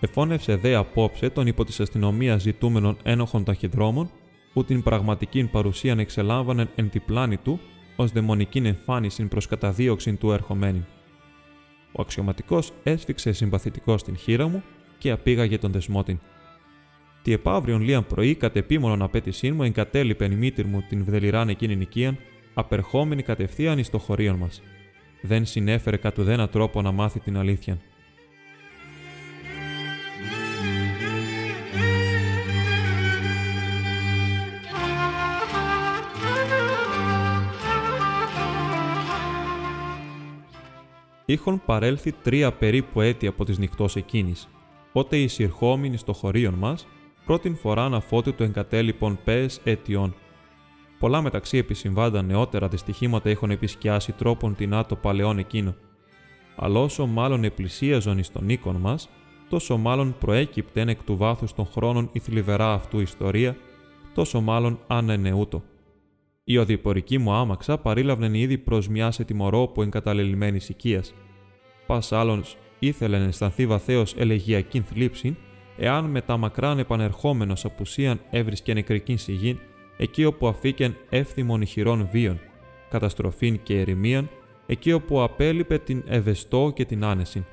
Εφώνευσε 0.00 0.56
δε 0.56 0.74
απόψε 0.74 1.30
τον 1.30 1.46
υπό 1.46 1.64
της 1.64 1.80
αστυνομίας 1.80 2.42
ζητούμενων 2.42 2.96
ένοχων 3.02 3.44
ταχυδρόμων, 3.44 4.10
που 4.52 4.64
την 4.64 4.82
πραγματική 4.82 5.44
παρουσίαν 5.44 5.98
εξελάμβανεν 5.98 6.68
εν 6.74 6.90
τη 6.90 7.00
πλάνη 7.00 7.36
του 7.36 7.60
ως 7.96 8.10
δαιμονική 8.10 8.58
εμφάνιση 8.58 9.24
προς 9.24 9.46
καταδίωξη 9.46 10.14
του 10.14 10.32
ερχομένη. 10.32 10.84
Ο 11.92 12.00
αξιωματικός 12.00 12.72
έσφιξε 12.82 13.32
συμπαθητικό 13.32 13.98
στην 13.98 14.16
χείρα 14.16 14.48
μου 14.48 14.62
και 14.98 15.10
απήγαγε 15.10 15.58
τον 15.58 15.72
δεσμότην. 15.72 16.18
Τη 17.24 17.32
επαύριον 17.32 17.80
λίαν 17.80 18.06
πρωί, 18.06 18.34
κατ' 18.34 18.56
επίμονον 18.56 19.02
απέτησή 19.02 19.52
μου, 19.52 19.62
εγκατέλειπεν 19.62 20.32
η 20.32 20.34
μήτυρ 20.34 20.66
μου 20.66 20.84
την 20.88 21.04
βδελιράν 21.04 21.48
εκείνη 21.48 21.72
οικίαν, 21.72 22.18
απερχόμενη 22.54 23.22
κατευθείαν 23.22 23.78
εις 23.78 23.90
το 23.90 23.98
χωρίον 23.98 24.36
μας. 24.36 24.62
Δεν 25.22 25.44
συνέφερε 25.44 25.96
κατ' 25.96 26.18
ουδένα 26.18 26.48
τρόπο 26.48 26.82
να 26.82 26.92
μάθει 26.92 27.20
την 27.20 27.36
αλήθεια. 27.36 27.78
Είχον 41.24 41.62
παρέλθει 41.66 42.12
τρία 42.12 42.52
περίπου 42.52 43.00
έτη 43.00 43.26
από 43.26 43.44
τις 43.44 43.58
νυχτός 43.58 43.96
εκείνης, 43.96 44.48
ότε 44.92 45.16
εισηρχόμενοι 45.16 45.96
στο 45.96 46.12
χωρίον 46.12 46.54
μας, 46.54 46.86
πρώτην 47.24 47.56
φορά 47.56 47.84
αναφώτη 47.84 48.32
το 48.32 48.44
εγκατέλειπον 48.44 49.18
πες 49.24 49.60
αιτιών. 49.64 50.14
Πολλά 50.98 51.22
μεταξύ 51.22 51.58
επισυμβάντα 51.58 52.22
νεότερα 52.22 52.68
δυστυχήματα 52.68 53.30
έχουν 53.30 53.50
επισκιάσει 53.50 54.12
τρόπον 54.12 54.54
την 54.54 54.74
άτο 54.74 54.96
παλαιόν 54.96 55.38
εκείνο. 55.38 55.74
Αλλά 56.56 56.80
όσο 56.80 57.06
μάλλον 57.06 57.44
επλησίαζον 57.44 58.18
εις 58.18 58.32
τον 58.32 58.48
οίκον 58.48 58.76
μας, 58.76 59.08
τόσο 59.48 59.76
μάλλον 59.76 60.14
προέκυπτεν 60.18 60.88
εκ 60.88 61.02
του 61.02 61.16
βάθους 61.16 61.54
των 61.54 61.66
χρόνων 61.66 62.08
η 62.12 62.18
θλιβερά 62.18 62.72
αυτού 62.72 63.00
ιστορία, 63.00 63.56
τόσο 64.14 64.40
μάλλον 64.40 64.78
ανενεούτο. 64.86 65.62
Η 66.44 66.58
οδηπορική 66.58 67.18
μου 67.18 67.32
άμαξα 67.32 67.78
παρήλαβνεν 67.78 68.34
ήδη 68.34 68.58
προς 68.58 68.88
μιας 68.88 69.18
ετοιμορόπου 69.18 69.82
εγκαταλελειμμένης 69.82 70.68
οικίας. 70.68 71.14
Πας 71.86 72.12
άλλον 72.12 72.42
ήθελε 72.78 73.18
να 73.18 73.24
αισθανθεί 73.24 73.66
βαθέως 73.66 74.14
ελεγιακή 74.16 74.80
θλίψη, 74.80 75.36
εάν 75.76 76.04
μετά 76.04 76.36
μακράν 76.36 76.78
επανερχόμενος 76.78 77.64
απουσίαν 77.64 78.20
έβρισκε 78.30 78.74
νεκρικήν 78.74 79.18
σιγήν, 79.18 79.58
εκεί 79.96 80.24
όπου 80.24 80.46
αφήκεν 80.46 80.96
εύθυμον 81.08 81.62
ηχηρών 81.62 82.08
βίων, 82.12 82.40
καταστροφήν 82.90 83.62
και 83.62 83.80
ερημίαν, 83.80 84.28
εκεί 84.66 84.92
όπου 84.92 85.22
απέλειπε 85.22 85.78
την 85.78 86.02
ευεστό 86.06 86.72
και 86.74 86.84
την 86.84 87.04
άνεση. 87.04 87.44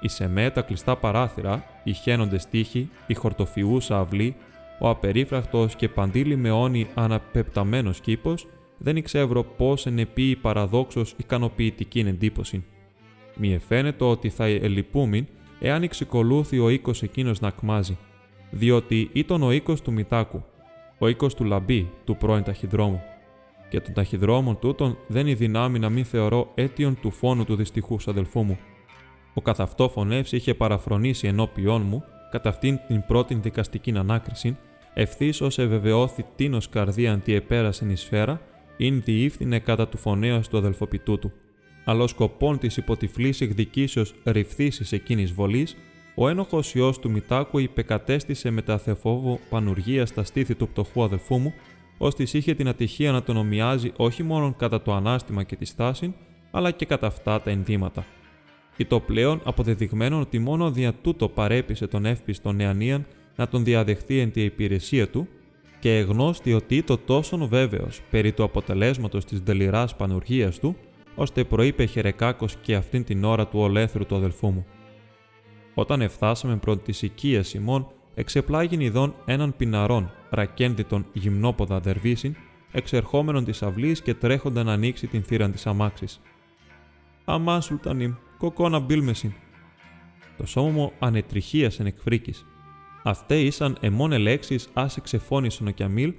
η 0.00 0.08
σεμέ, 0.08 0.50
τα 0.50 0.62
κλειστά 0.62 0.96
παράθυρα, 0.96 1.64
οι 1.84 1.92
χαίνοντες 1.92 2.46
τείχοι, 2.46 2.90
η 3.06 3.14
χορτοφιούσα 3.14 3.98
αυλή, 3.98 4.36
ο 4.80 4.88
απερίφραχτος 4.88 5.76
και 5.76 5.88
παντήλη 5.88 6.36
με 6.36 6.50
όνει 6.50 6.86
αναπεπταμένος 6.94 8.00
κήπος, 8.00 8.46
δεν 8.78 8.96
ήξευρω 8.96 9.44
πώς 9.44 9.86
ενεπεί 9.86 10.36
παραδόξως 10.36 11.14
ικανοποιητική 11.16 11.98
εντύπωση. 12.00 12.64
Μη 13.36 13.54
εφαίνεται 13.54 14.04
ότι 14.04 14.28
θα 14.28 14.44
ελυπούμην 14.44 15.26
εάν 15.64 15.82
εξικολούθη 15.82 16.58
ο 16.58 16.70
οίκος 16.70 17.02
εκείνος 17.02 17.40
να 17.40 17.50
κμάζει, 17.50 17.96
διότι 18.50 19.10
ήταν 19.12 19.42
ο 19.42 19.52
οίκος 19.52 19.82
του 19.82 19.92
Μητάκου, 19.92 20.44
ο 20.98 21.08
οίκος 21.08 21.34
του 21.34 21.44
Λαμπή, 21.44 21.90
του 22.04 22.16
πρώην 22.16 22.42
ταχυδρόμου. 22.42 23.00
Και 23.68 23.80
των 23.80 23.94
ταχυδρόμων 23.94 24.58
τούτων 24.58 24.98
δεν 25.06 25.26
η 25.26 25.34
δυνάμει 25.34 25.78
να 25.78 25.88
μην 25.88 26.04
θεωρώ 26.04 26.50
αίτιον 26.54 27.00
του 27.00 27.10
φόνου 27.10 27.44
του 27.44 27.56
δυστυχού 27.56 27.98
αδελφού 28.06 28.42
μου. 28.42 28.58
Ο 29.34 29.42
καθ' 29.42 29.60
αυτό 29.60 29.88
φωνεύση 29.88 30.36
είχε 30.36 30.54
παραφρονήσει 30.54 31.26
ενώπιόν 31.26 31.82
μου, 31.82 32.04
κατά 32.30 32.48
αυτήν 32.48 32.78
την 32.86 33.04
πρώτη 33.06 33.34
δικαστική 33.34 33.92
ανάκριση, 33.96 34.56
ευθύς 34.94 35.40
ως 35.40 35.58
ευεβαιώθη 35.58 36.24
τίνος 36.36 36.68
καρδία 36.68 37.12
αντιεπέρασεν 37.12 37.90
η 37.90 37.96
σφαίρα, 37.96 38.40
ειν 38.76 39.02
διήφθηνε 39.02 39.58
κατά 39.58 39.88
του 39.88 39.98
φωνέως 39.98 40.48
του 40.48 40.56
αδελφοπιτού 40.56 41.18
του. 41.18 41.32
Αλλά 41.84 42.02
ο 42.02 42.06
σκοπών 42.06 42.58
της 42.58 42.76
υποτυφλής 42.76 43.40
εκδικήσεως 43.40 44.14
ρηφθήσει 44.24 44.96
εκείνης 44.96 45.32
βολής, 45.32 45.76
ο 46.14 46.28
ένοχος 46.28 46.74
ιό 46.74 46.94
του 47.00 47.10
Μητάκου 47.10 47.58
υπεκατέστησε 47.58 48.50
με 48.50 48.62
τα 48.62 48.78
θεφόβου 48.78 49.40
πανουργία 49.50 50.06
στα 50.06 50.24
στήθη 50.24 50.54
του 50.54 50.68
πτωχού 50.68 51.02
αδελφού 51.02 51.38
μου, 51.38 51.54
ώστε 51.98 52.22
είχε 52.32 52.54
την 52.54 52.68
ατυχία 52.68 53.12
να 53.12 53.22
τον 53.22 53.36
ομοιάζει 53.36 53.92
όχι 53.96 54.22
μόνο 54.22 54.54
κατά 54.58 54.82
το 54.82 54.94
ανάστημα 54.94 55.42
και 55.42 55.56
τη 55.56 55.64
στάση, 55.64 56.14
αλλά 56.50 56.70
και 56.70 56.86
κατά 56.86 57.06
αυτά 57.06 57.40
τα 57.40 57.50
ενδύματα. 57.50 58.04
Και 58.76 58.84
το 58.84 59.00
πλέον 59.00 59.40
αποδεδειγμένο 59.44 60.20
ότι 60.20 60.38
μόνο 60.38 60.70
δια 60.70 60.92
τούτο 60.92 61.28
παρέπεισε 61.28 61.86
τον 61.86 62.04
εύπιστο 62.04 62.52
νεανίαν 62.52 63.06
να 63.36 63.48
τον 63.48 63.64
διαδεχθεί 63.64 64.18
εν 64.18 64.32
τη 64.32 64.42
υπηρεσία 64.42 65.08
του, 65.08 65.28
και 65.80 65.98
εγνώστη 65.98 66.52
ότι 66.52 66.82
το 66.82 66.98
τόσο 66.98 67.48
βέβαιος 67.48 68.00
περί 68.10 68.32
του 68.32 68.42
αποτελέσματος 68.42 69.24
της 69.24 69.40
δελειρά 69.40 69.88
πανουργίας 69.96 70.58
του, 70.58 70.76
ώστε 71.14 71.44
προείπε 71.44 71.84
χερεκάκος 71.84 72.56
και 72.56 72.74
αυτήν 72.74 73.04
την 73.04 73.24
ώρα 73.24 73.46
του 73.46 73.58
ολέθρου 73.58 74.06
του 74.06 74.16
αδελφού 74.16 74.50
μου. 74.50 74.66
Όταν 75.74 76.00
εφτάσαμε 76.00 76.56
προ 76.56 76.76
τη 76.76 76.98
οικία 77.06 77.42
Σιμών, 77.42 77.86
εξεπλάγην 78.14 78.80
ειδών 78.80 79.14
έναν 79.24 79.56
πιναρόν, 79.56 80.10
ρακένδυτον 80.30 81.06
γυμνόποδα 81.12 81.80
δερβίσιν, 81.80 82.36
εξερχόμενον 82.72 83.44
της 83.44 83.62
αυλής 83.62 84.02
και 84.02 84.14
τρέχοντα 84.14 84.62
να 84.62 84.72
ανοίξει 84.72 85.06
την 85.06 85.22
θύρα 85.22 85.50
της 85.50 85.66
αμάξης. 85.66 86.20
Αμά, 87.24 87.60
Σουλτανίμ, 87.60 88.14
κοκόνα 88.38 88.78
μπίλμεσιν. 88.78 89.32
Το 90.36 90.46
σώμα 90.46 90.70
μου 90.70 90.92
ανετριχίασεν 90.98 91.86
εκφρίκης. 91.86 92.46
Αυτέ 93.02 93.40
ήσαν 93.40 93.76
εμόνε 93.80 94.18
λέξει 94.18 94.58
α 94.72 94.86
εξεφώνησον 94.96 95.66
ο 95.66 95.70
Κιαμίλ, 95.70 96.14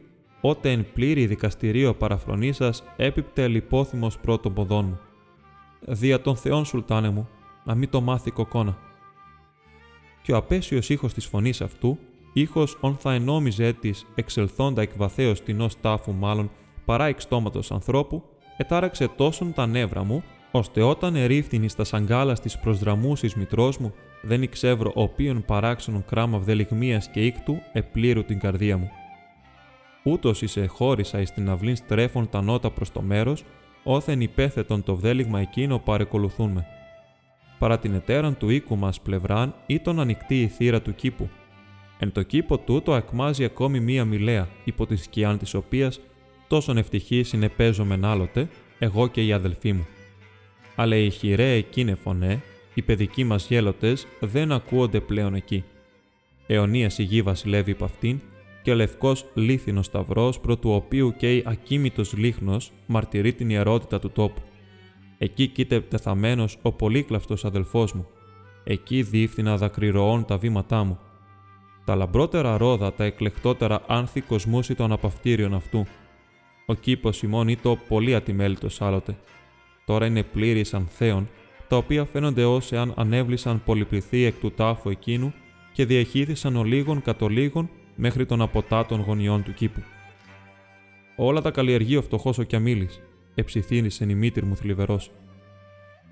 ότε 0.45 0.71
εν 0.71 0.85
πλήρη 0.93 1.25
δικαστηρίο 1.25 1.93
παραφρονήσας 1.93 2.83
έπιπτε 2.95 3.47
λιπόθυμος 3.47 4.17
πρώτων 4.19 4.53
ποδών 4.53 4.85
μου. 4.85 4.99
Δια 5.79 6.21
των 6.21 6.35
Θεών, 6.35 6.65
Σουλτάνε 6.65 7.09
μου, 7.09 7.29
να 7.63 7.75
μην 7.75 7.89
το 7.89 8.01
μάθει 8.01 8.31
κοκόνα. 8.31 8.77
Και 10.21 10.33
ο 10.33 10.37
απέσιος 10.37 10.89
ήχος 10.89 11.13
της 11.13 11.25
φωνής 11.25 11.61
αυτού, 11.61 11.97
ήχος 12.33 12.77
ον 12.81 12.95
θα 12.99 13.13
ενόμιζε 13.13 13.73
της 13.73 14.05
εξελθόντα 14.15 14.81
εκ 14.81 14.91
βαθέως 14.97 15.43
τεινό 15.43 15.69
τάφου 15.81 16.13
μάλλον 16.13 16.51
παρά 16.85 17.05
εκ 17.05 17.19
ανθρώπου, 17.69 18.23
ετάραξε 18.57 19.07
τόσον 19.07 19.53
τα 19.53 19.65
νεύρα 19.65 20.03
μου, 20.03 20.23
ώστε 20.51 20.81
όταν 20.81 21.15
ερήφθηνη 21.15 21.69
στα 21.69 21.83
σαγκάλας 21.83 22.39
της 22.39 22.59
προσδραμούση 22.59 23.29
μητρός 23.35 23.77
μου, 23.77 23.93
δεν 24.21 24.41
εξεύρω 24.41 24.91
οποίον 24.95 25.45
παράξενον 25.45 26.05
κράμα 26.05 26.37
βδελιγμίας 26.37 27.09
και 27.09 27.25
ήκτου 27.25 27.57
επλήρου 27.73 28.25
την 28.25 28.39
καρδία 28.39 28.77
μου. 28.77 28.91
Ούτως 30.03 30.41
ει 30.41 30.67
χώρισα 30.67 31.19
εις 31.21 31.31
την 31.31 31.49
αυλήν 31.49 31.75
στρέφων 31.75 32.29
τα 32.29 32.41
νότα 32.41 32.71
προς 32.71 32.91
το 32.91 33.01
μέρος, 33.01 33.43
όθεν 33.83 34.21
υπέθετον 34.21 34.83
το 34.83 34.95
βδέλιγμα 34.95 35.39
εκείνο 35.39 35.79
παρεκολουθούν 35.79 36.51
με. 36.51 36.65
Παρά 37.59 37.79
την 37.79 37.93
ετέραν 37.93 38.37
του 38.37 38.49
οίκου 38.49 38.77
μας 38.77 39.01
πλευράν 39.01 39.55
ήταν 39.65 39.99
ανοιχτή 39.99 40.41
η 40.41 40.47
θύρα 40.47 40.81
του 40.81 40.95
κήπου. 40.95 41.29
Εν 41.99 42.11
το 42.11 42.23
κήπο 42.23 42.57
τούτο 42.57 42.93
ακμάζει 42.93 43.43
ακόμη 43.43 43.79
μία 43.79 44.05
μιλέα, 44.05 44.47
υπό 44.63 44.85
τη 44.85 44.95
σκιάν 44.95 45.37
της 45.37 45.53
οποίας 45.53 45.99
τόσον 46.47 46.77
ευτυχή 46.77 47.23
συνεπέζομεν 47.23 48.05
άλλοτε, 48.05 48.47
εγώ 48.79 49.07
και 49.07 49.25
οι 49.25 49.33
αδελφοί 49.33 49.73
μου 49.73 49.87
αλλά 50.75 50.95
οι 50.95 51.09
χειρέ 51.09 51.51
εκείνε 51.51 51.95
φωνέ, 51.95 52.41
οι 52.73 52.81
παιδικοί 52.81 53.23
μας 53.23 53.47
γέλοτες, 53.47 54.07
δεν 54.19 54.51
ακούονται 54.51 54.99
πλέον 54.99 55.35
εκεί. 55.35 55.63
Αιωνίας 56.47 56.97
η 56.97 57.03
γη 57.03 57.21
βασιλεύει 57.21 57.71
υπ' 57.71 57.83
αυτήν 57.83 58.19
και 58.63 58.71
ο 58.71 58.75
λευκός 58.75 59.25
λίθινος 59.33 59.85
σταυρός, 59.85 60.39
προ 60.39 60.57
του 60.57 60.71
οποίου 60.71 61.13
καίει 61.17 61.43
ακίμητο 61.45 62.03
λίχνος, 62.15 62.71
μαρτυρεί 62.85 63.33
την 63.33 63.49
ιερότητα 63.49 63.99
του 63.99 64.09
τόπου. 64.09 64.41
Εκεί 65.17 65.47
κοίται 65.47 65.79
τεθαμένο 65.79 66.45
ο 66.61 66.71
πολύκλαυτο 66.71 67.35
αδελφός 67.43 67.93
μου. 67.93 68.07
Εκεί 68.63 69.01
διεύθυνα 69.01 69.57
δακρυρωών 69.57 70.25
τα 70.25 70.37
βήματά 70.37 70.83
μου. 70.83 70.99
Τα 71.85 71.95
λαμπρότερα 71.95 72.57
ρόδα, 72.57 72.93
τα 72.93 73.03
εκλεκτότερα 73.03 73.83
άνθη 73.87 74.21
κοσμούσι 74.21 74.75
των 74.75 74.91
απαυτήριων 74.91 75.53
αυτού. 75.53 75.85
Ο 76.65 76.73
κήπος 76.73 77.23
ημών 77.23 77.47
ήτο 77.47 77.77
πολύ 77.87 78.15
ατιμέλητο 78.15 78.67
άλλοτε 78.79 79.17
τώρα 79.85 80.05
είναι 80.05 80.23
πλήρης 80.23 80.73
ανθέων, 80.73 81.29
τα 81.67 81.77
οποία 81.77 82.05
φαίνονται 82.05 82.45
ως 82.45 82.71
εάν 82.71 82.93
ανέβλησαν 82.95 83.61
πολυπληθή 83.65 84.23
εκ 84.23 84.35
του 84.39 84.51
τάφου 84.51 84.89
εκείνου 84.89 85.33
και 85.71 85.85
διαχείρισαν 85.85 86.55
ο 86.55 86.63
λίγων 86.63 87.01
κατ' 87.01 87.29
λίγων 87.29 87.69
μέχρι 87.95 88.25
των 88.25 88.41
αποτάτων 88.41 89.01
γωνιών 89.01 89.43
του 89.43 89.53
κήπου. 89.53 89.83
Όλα 91.15 91.41
τα 91.41 91.51
καλλιεργεί 91.51 91.97
ο 91.97 92.01
φτωχός 92.01 92.37
ο 92.37 92.43
Κιαμίλης, 92.43 93.01
εψιθύνησε 93.35 94.05
η 94.09 94.15
μήτρη 94.15 94.45
μου 94.45 94.55
θλιβερός. 94.55 95.11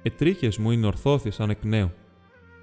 Ετρίχες 0.02 0.58
μου 0.58 0.72
είναι 0.72 0.86
ορθώθησαν 0.86 1.50
εκ 1.50 1.64
νέου, 1.64 1.92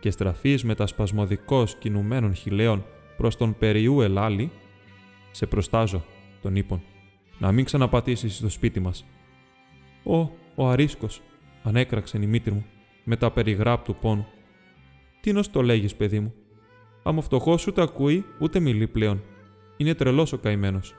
και 0.01 0.11
στραφείς 0.11 0.65
με 0.65 0.75
τα 0.75 0.87
σπασμωδικώς 0.87 1.75
κινουμένων 1.75 2.35
χιλέων 2.35 2.85
προς 3.17 3.37
τον 3.37 3.57
περιού 3.59 4.01
Ελάλη, 4.01 4.51
σε 5.31 5.47
προστάζω, 5.47 6.05
τον 6.43 6.57
είπων, 6.57 6.83
να 7.39 7.53
μην 7.53 7.65
ξαναπατήσεις 7.65 8.37
στο 8.37 8.49
σπίτι 8.49 8.81
μας. 8.81 9.05
Ω, 10.03 10.31
ο 10.55 10.69
Αρίσκος, 10.69 11.23
ανέκραξε 11.63 12.19
η 12.23 12.27
μήτρη 12.27 12.53
μου, 12.53 12.65
με 13.05 13.17
τα 13.17 13.31
περιγράπτου 13.31 13.95
πόνου. 13.95 14.27
Τι 15.21 15.33
νος 15.33 15.51
το 15.51 15.63
λέγεις, 15.63 15.95
παιδί 15.95 16.21
μου; 16.21 16.35
Άμα 17.09 17.21
φτωχός 17.21 17.67
ούτε 17.67 17.83
ακούει, 17.83 18.25
ούτε 18.39 18.61
μιλεί 18.61 18.87
πλέον. 18.87 19.23
Είναι 19.77 19.95
τρελός 19.95 20.33
ο 20.33 20.39
καημένος. 20.39 20.95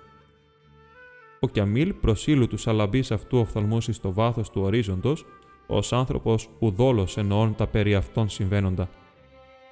Ο 1.39 1.47
Κιαμίλ 1.47 1.93
προσήλου 1.93 2.47
τους 2.47 2.61
σαλαμπή 2.61 3.03
αυτού 3.09 3.37
οφθαλμούσει 3.37 3.93
στο 3.93 4.13
βάθος 4.13 4.49
του 4.49 4.61
ορίζοντος, 4.61 5.25
ως 5.67 5.93
άνθρωπος 5.93 6.49
ουδόλο 6.59 7.07
εννοών 7.15 7.55
τα 7.55 7.67
περί 7.67 7.95
αυτών 7.95 8.29
συμβαίνοντα. 8.29 8.89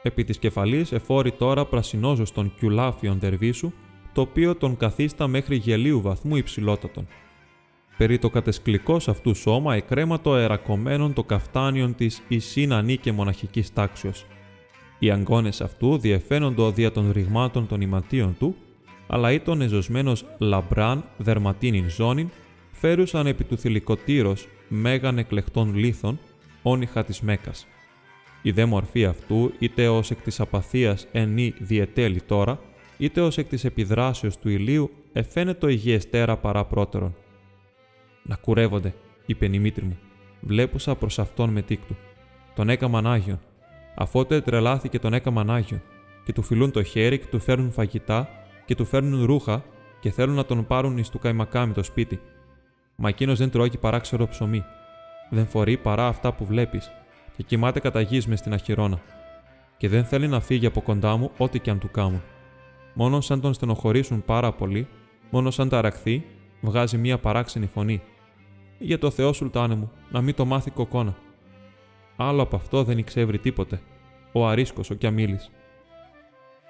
Επί 0.02 0.24
της 0.24 0.38
κεφαλής 0.38 0.92
εφόρει 0.92 1.32
τώρα 1.32 1.66
πρασινόζως 1.66 2.32
των 2.32 2.54
κιουλάφιων 2.60 3.20
δερβίσου, 3.20 3.72
το 4.14 4.22
οποίο 4.22 4.56
τον 4.56 4.78
καθίστα 4.78 5.28
μέχρι 5.28 5.56
γελίου 5.56 6.02
βαθμού 6.02 6.36
υψηλότατον 6.36 7.08
περί 7.98 8.20
το 8.20 8.30
κατεσκλικός 8.30 9.08
αυτού 9.08 9.36
σώμα 9.36 9.76
εκρέματο 9.76 10.34
αερακομμένων 10.34 11.14
το 11.14 11.24
καφτάνιον 11.24 11.96
της 11.96 12.24
ισίν 12.28 13.00
και 13.00 13.12
μοναχικής 13.12 13.74
τάξεως. 13.74 14.26
Οι 15.00 15.12
αγκώνες 15.12 15.62
αυτού 15.62 15.98
διεφαίνοντο 15.98 16.72
δια 16.72 16.92
των 16.92 17.12
ρηγμάτων 17.12 17.68
των 17.68 17.82
ηματίων 17.82 18.36
του, 18.40 18.56
αλλά 19.08 19.32
ήταν 19.32 19.62
εζωσμένος 19.62 20.26
λαμπράν 20.38 21.04
δερματίνην 21.18 21.90
ζώνην, 21.90 22.30
φέρουσαν 22.72 23.28
επί 23.28 23.44
του 23.44 23.58
θηλυκοτήρος 23.58 24.48
μέγαν 24.68 25.18
εκλεχτών 25.18 25.76
λίθων, 25.76 26.20
όνυχα 26.62 27.04
της 27.04 27.22
Μέκας. 27.22 27.68
Η 28.42 28.52
δε 28.52 28.66
μορφή 28.66 29.06
αυτού, 29.06 29.52
είτε 29.60 29.88
ως 29.88 30.12
εκ 30.12 30.22
της 30.22 30.40
απαθίας 30.40 31.08
ενή 31.12 31.54
διετέλει 31.60 32.22
τώρα, 32.22 32.60
είτε 32.98 33.22
ως 33.22 33.38
εκ 33.38 33.48
της 33.48 33.66
επιδράσεως 33.66 34.38
του 34.38 34.50
ηλίου, 34.50 34.92
εφαίνεται 35.14 35.72
υγιεστέρα 35.72 36.38
παρά 36.38 36.66
πρώτερον 36.66 37.16
να 38.24 38.36
κουρεύονται, 38.36 38.94
είπε 39.26 39.46
η 39.46 39.60
μήτρη 39.60 39.84
μου. 39.86 39.98
Βλέπουσα 40.42 40.96
προς 40.96 41.20
αυτόν 41.20 41.50
με 41.50 41.62
τίκτου. 41.62 41.96
Τον 42.56 42.70
έκαμαν 42.70 43.08
Άγιον. 43.08 43.40
Αφότε 44.00 44.42
τρελάθηκε 44.42 45.00
τον 45.00 45.14
έκαμαν 45.14 45.52
Άγιον, 45.52 45.82
και 46.26 46.34
του 46.34 46.42
φιλούν 46.42 46.72
το 46.72 46.84
χέρι 46.84 47.20
και 47.20 47.26
του 47.26 47.40
φέρνουν 47.40 47.72
φαγητά 47.72 48.30
και 48.66 48.76
του 48.76 48.86
φέρνουν 48.86 49.26
ρούχα 49.26 49.64
και 50.00 50.12
θέλουν 50.12 50.36
να 50.36 50.46
τον 50.46 50.66
πάρουν 50.66 50.98
εις 50.98 51.10
του 51.10 51.20
καημακάμι 51.20 51.74
το 51.74 51.84
σπίτι. 51.84 52.20
Μα 52.96 53.10
εκείνος 53.10 53.38
δεν 53.38 53.50
τρώγει 53.50 53.78
παρά 53.78 54.00
ξερό 54.00 54.28
ψωμί. 54.28 54.64
Δεν 55.30 55.48
φορεί 55.48 55.78
παρά 55.78 56.08
αυτά 56.08 56.34
που 56.34 56.46
βλέπεις 56.46 56.92
και 57.38 57.44
κοιμάται 57.44 57.80
κατά 57.80 58.02
γη 58.02 58.22
μες 58.28 58.40
στην 58.40 58.54
αχυρώνα. 58.54 59.00
Και 59.78 59.90
δεν 59.90 60.06
θέλει 60.06 60.28
να 60.28 60.40
φύγει 60.40 60.66
από 60.66 60.82
κοντά 60.82 61.18
μου 61.18 61.32
ό,τι 61.38 61.60
και 61.60 61.70
αν 61.70 61.80
του 61.80 61.92
κάμουν. 61.92 62.22
Μόνο 62.94 63.22
σαν 63.22 63.42
τον 63.42 63.54
στενοχωρήσουν 63.54 64.26
πάρα 64.26 64.52
πολύ, 64.52 64.88
μόνο 65.30 65.52
σαν 65.52 65.70
ταραχθεί, 65.70 66.26
βγάζει 66.62 66.98
μία 66.98 67.18
παράξενη 67.18 67.66
φωνή 67.66 68.02
για 68.80 69.00
το 69.00 69.10
Θεό 69.12 69.34
Σουλτάνε 69.34 69.76
μου, 69.76 69.92
να 70.12 70.22
μην 70.22 70.36
το 70.36 70.46
μάθει 70.46 70.72
κοκόνα. 70.72 71.16
Άλλο 72.20 72.42
από 72.42 72.56
αυτό 72.56 72.84
δεν 72.84 72.98
ήξερε 72.98 73.38
τίποτε. 73.38 73.82
ο 74.32 74.48
αρίσκος 74.48 74.90
ο 74.90 74.94
Κιαμίλης. 74.94 75.52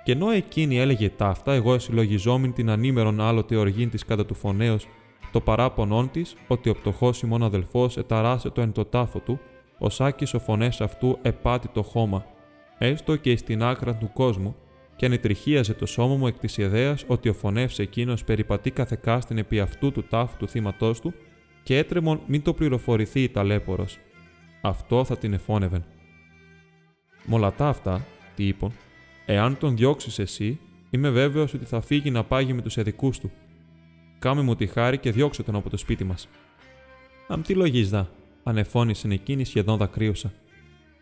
Και 0.03 0.11
ενώ 0.11 0.29
εκείνη 0.29 0.79
έλεγε 0.79 1.09
ταύτα, 1.09 1.53
εγώ 1.53 1.79
συλλογιζόμην 1.79 2.53
την 2.53 2.69
ανήμερον 2.69 3.21
άλλοτε 3.21 3.55
οργήν 3.55 3.89
της 3.89 4.05
κατά 4.05 4.25
του 4.25 4.33
φωνέως, 4.33 4.87
το 5.31 5.41
παράπονόν 5.41 6.11
της 6.11 6.35
ότι 6.47 6.69
ο 6.69 6.73
πτωχός 6.73 7.21
ημών 7.21 7.43
αδελφός 7.43 7.97
εταράσε 7.97 8.49
το 8.49 8.61
εν 8.61 8.71
το 8.71 8.85
τάφο 8.85 9.19
του, 9.19 9.39
ο 9.79 9.89
σάκης 9.89 10.33
ο 10.33 10.39
φωνές 10.39 10.81
αυτού 10.81 11.17
επάτη 11.21 11.67
το 11.67 11.83
χώμα, 11.83 12.25
έστω 12.77 13.15
και 13.15 13.37
στην 13.37 13.63
άκρα 13.63 13.95
του 13.95 14.09
κόσμου, 14.13 14.55
και 14.95 15.05
ανετριχίαζε 15.05 15.73
το 15.73 15.85
σώμα 15.85 16.15
μου 16.15 16.27
εκ 16.27 16.39
της 16.39 16.57
ιδέας 16.57 17.03
ότι 17.07 17.29
ο 17.29 17.33
φωνεύσε 17.33 17.81
εκείνος 17.81 18.23
περιπατεί 18.23 18.71
καθεκάστην 18.71 19.37
επί 19.37 19.59
αυτού 19.59 19.91
του 19.91 20.03
τάφου 20.03 20.37
του 20.37 20.47
θύματός 20.47 20.99
του, 20.99 21.13
και 21.63 21.77
έτρεμον 21.77 22.21
μην 22.25 22.41
το 22.41 22.53
πληροφορηθεί 22.53 23.21
η 23.21 23.29
ταλέπορος. 23.29 23.97
Αυτό 24.61 25.03
θα 25.03 25.17
την 25.17 25.34
εφώνευεν. 25.34 25.84
Μολατά 27.25 27.69
αυτά, 27.69 28.05
τι 28.35 28.47
είπων, 28.47 28.71
εάν 29.25 29.57
τον 29.57 29.75
διώξεις 29.75 30.19
εσύ, 30.19 30.59
είμαι 30.89 31.09
βέβαιος 31.09 31.53
ότι 31.53 31.65
θα 31.65 31.81
φύγει 31.81 32.11
να 32.11 32.23
πάγει 32.23 32.53
με 32.53 32.61
τους 32.61 32.77
εδικού 32.77 33.09
του. 33.09 33.31
Κάμε 34.19 34.41
μου 34.41 34.55
τη 34.55 34.67
χάρη 34.67 34.97
και 34.97 35.11
διώξε 35.11 35.43
τον 35.43 35.55
από 35.55 35.69
το 35.69 35.77
σπίτι 35.77 36.03
μας. 36.03 36.27
Αμ 37.27 37.41
τι 37.41 37.53
λογίζδα, 37.53 38.09
ανεφώνησε 38.43 39.07
εκείνη 39.11 39.45
σχεδόν 39.45 39.77
δακρύωσα. 39.77 40.34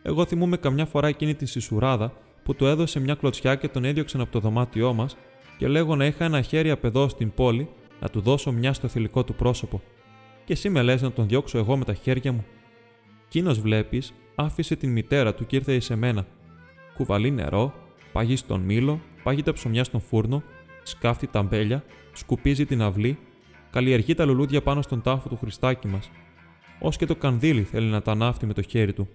Εγώ 0.02 0.26
θυμούμαι 0.26 0.58
καμιά 0.58 0.86
φορά 0.86 1.08
εκείνη 1.08 1.36
τη 1.36 1.46
σισουράδα 1.46 2.14
που 2.44 2.56
του 2.56 2.66
έδωσε 2.66 3.00
μια 3.00 3.16
κλωτσιά 3.16 3.56
και 3.56 3.68
τον 3.68 3.86
έδιωξαν 3.86 4.22
από 4.22 4.32
το 4.32 4.40
δωμάτιό 4.40 4.94
μας 4.94 5.18
και 5.58 5.68
λέγω 5.68 5.96
να 5.96 6.06
είχα 6.06 6.26
ένα 6.26 6.42
χέρι 6.42 6.70
απεδό 6.70 7.08
στην 7.08 7.34
πόλη 7.34 7.70
να 8.00 8.10
του 8.10 8.22
δώσω 8.22 8.52
μια 8.52 8.74
στο 8.74 8.88
θηλυκό 8.88 9.24
του 9.24 9.34
πρόσωπο. 9.34 9.82
Και 10.46 10.54
εσύ 10.54 10.70
με 10.70 10.82
λες 10.82 11.02
να 11.02 11.12
τον 11.12 11.28
διώξω 11.28 11.58
εγώ 11.58 11.78
με 11.78 11.86
τα 11.86 11.94
χέρια 11.94 12.32
μου. 12.32 12.46
Κίνο 13.36 13.54
βλέπεις, 13.54 14.14
άφησε 14.36 14.76
την 14.76 14.92
μητέρα 14.92 15.34
του 15.34 15.46
και 15.46 15.56
ήρθε 15.56 15.74
εις 15.74 15.90
εμένα. 15.90 16.26
Κουβαλεί 16.96 17.32
νερό, 17.32 17.74
πάγει 18.12 18.36
στον 18.36 18.62
μήλο, 18.62 19.00
πάγει 19.24 19.44
τα 19.44 19.54
ψωμιά 19.54 19.84
στον 19.84 20.02
φούρνο, 20.02 20.44
σκάφτει 20.84 21.28
τα 21.28 21.44
μπέλια, 21.44 21.84
σκουπίζει 22.14 22.66
την 22.66 22.82
αυλή, 22.82 23.18
καλλιεργεί 23.70 24.14
τα 24.14 24.26
λουλούδια 24.26 24.62
πάνω 24.62 24.82
στον 24.82 25.02
τάφο 25.02 25.30
του 25.30 25.38
Χριστάκι 25.38 25.88
μας. 25.88 26.12
Ω 26.80 26.90
και 26.90 27.06
το 27.06 27.16
κανδύλι 27.16 27.64
θέλει 27.64 27.88
να 27.88 28.02
τα 28.02 28.12
ανάφτει 28.12 28.46
με 28.46 28.54
το 28.54 28.62
χέρι 28.62 28.94
του. 28.94 29.08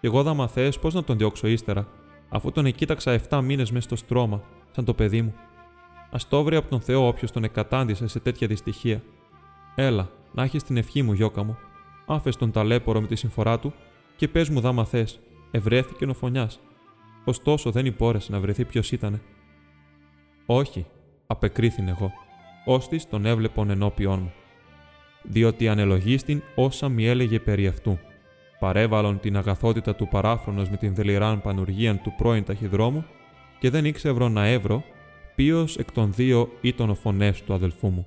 Και 0.00 0.06
εγώ 0.06 0.22
θα 0.22 0.34
μαθέ 0.34 0.72
πώς 0.80 0.94
να 0.94 1.04
τον 1.04 1.18
διώξω 1.18 1.46
ύστερα, 1.46 1.88
αφού 2.28 2.52
τον 2.52 2.66
εκείταξα 2.66 3.20
7 3.28 3.40
μήνες 3.42 3.70
μέσα 3.70 3.84
στο 3.84 3.96
στρώμα, 3.96 4.42
σαν 4.70 4.84
το 4.84 4.94
παιδί 4.94 5.22
μου. 5.22 5.34
Α 6.10 6.18
το 6.28 6.42
βρει 6.42 6.56
από 6.56 6.68
τον 6.68 6.80
Θεό 6.80 7.06
όποιος 7.06 7.30
τον 7.30 7.44
εκατάντησε 7.44 8.06
σε 8.06 8.20
τέτοια 8.20 8.46
δυστυχία. 8.46 9.02
Έλα, 9.74 10.10
να 10.32 10.42
έχεις 10.42 10.62
την 10.62 10.76
ευχή 10.76 11.02
μου, 11.02 11.12
γιώκα 11.12 11.42
μου. 11.42 11.58
Άφες 12.06 12.36
τον 12.36 12.50
ταλέπορο 12.50 13.00
με 13.00 13.06
τη 13.06 13.16
συμφορά 13.16 13.58
του 13.58 13.72
και 14.16 14.28
πες 14.28 14.48
μου 14.48 14.60
δάμα 14.60 14.84
θες, 14.84 15.20
ευρέθηκε 15.50 16.04
ο 16.04 16.14
φωνιάς. 16.14 16.60
Ωστόσο 17.24 17.70
δεν 17.70 17.86
υπόρεσε 17.86 18.32
να 18.32 18.40
βρεθεί 18.40 18.64
ποιος 18.64 18.92
ήταν. 18.92 19.20
Όχι, 20.46 20.86
απεκρίθην 21.26 21.88
εγώ, 21.88 22.12
ώστι 22.64 23.00
τον 23.10 23.26
έβλεπον 23.26 23.70
ενώπιόν 23.70 24.18
μου. 24.18 24.32
Διότι 25.22 25.68
ανελογίστην 25.68 26.42
όσα 26.54 26.88
μη 26.88 27.06
έλεγε 27.06 27.40
περί 27.40 27.66
αυτού. 27.66 27.98
Παρέβαλον 28.58 29.20
την 29.20 29.36
αγαθότητα 29.36 29.94
του 29.94 30.08
παράφρονος 30.08 30.68
με 30.68 30.76
την 30.76 30.94
δελειράν 30.94 31.40
πανουργίαν 31.40 32.02
του 32.02 32.14
πρώην 32.16 32.44
ταχυδρόμου 32.44 33.04
και 33.58 33.70
δεν 33.70 33.84
ήξευρω 33.84 34.28
να 34.28 34.46
έβρω 34.46 34.84
ποιος 35.34 35.76
εκ 35.76 35.92
των 35.92 36.12
δύο 36.12 36.48
ήταν 36.60 36.90
ο 36.90 36.94
φωνεύς 36.94 37.42
του 37.42 37.54
αδελφού 37.54 37.88
μου. 37.88 38.06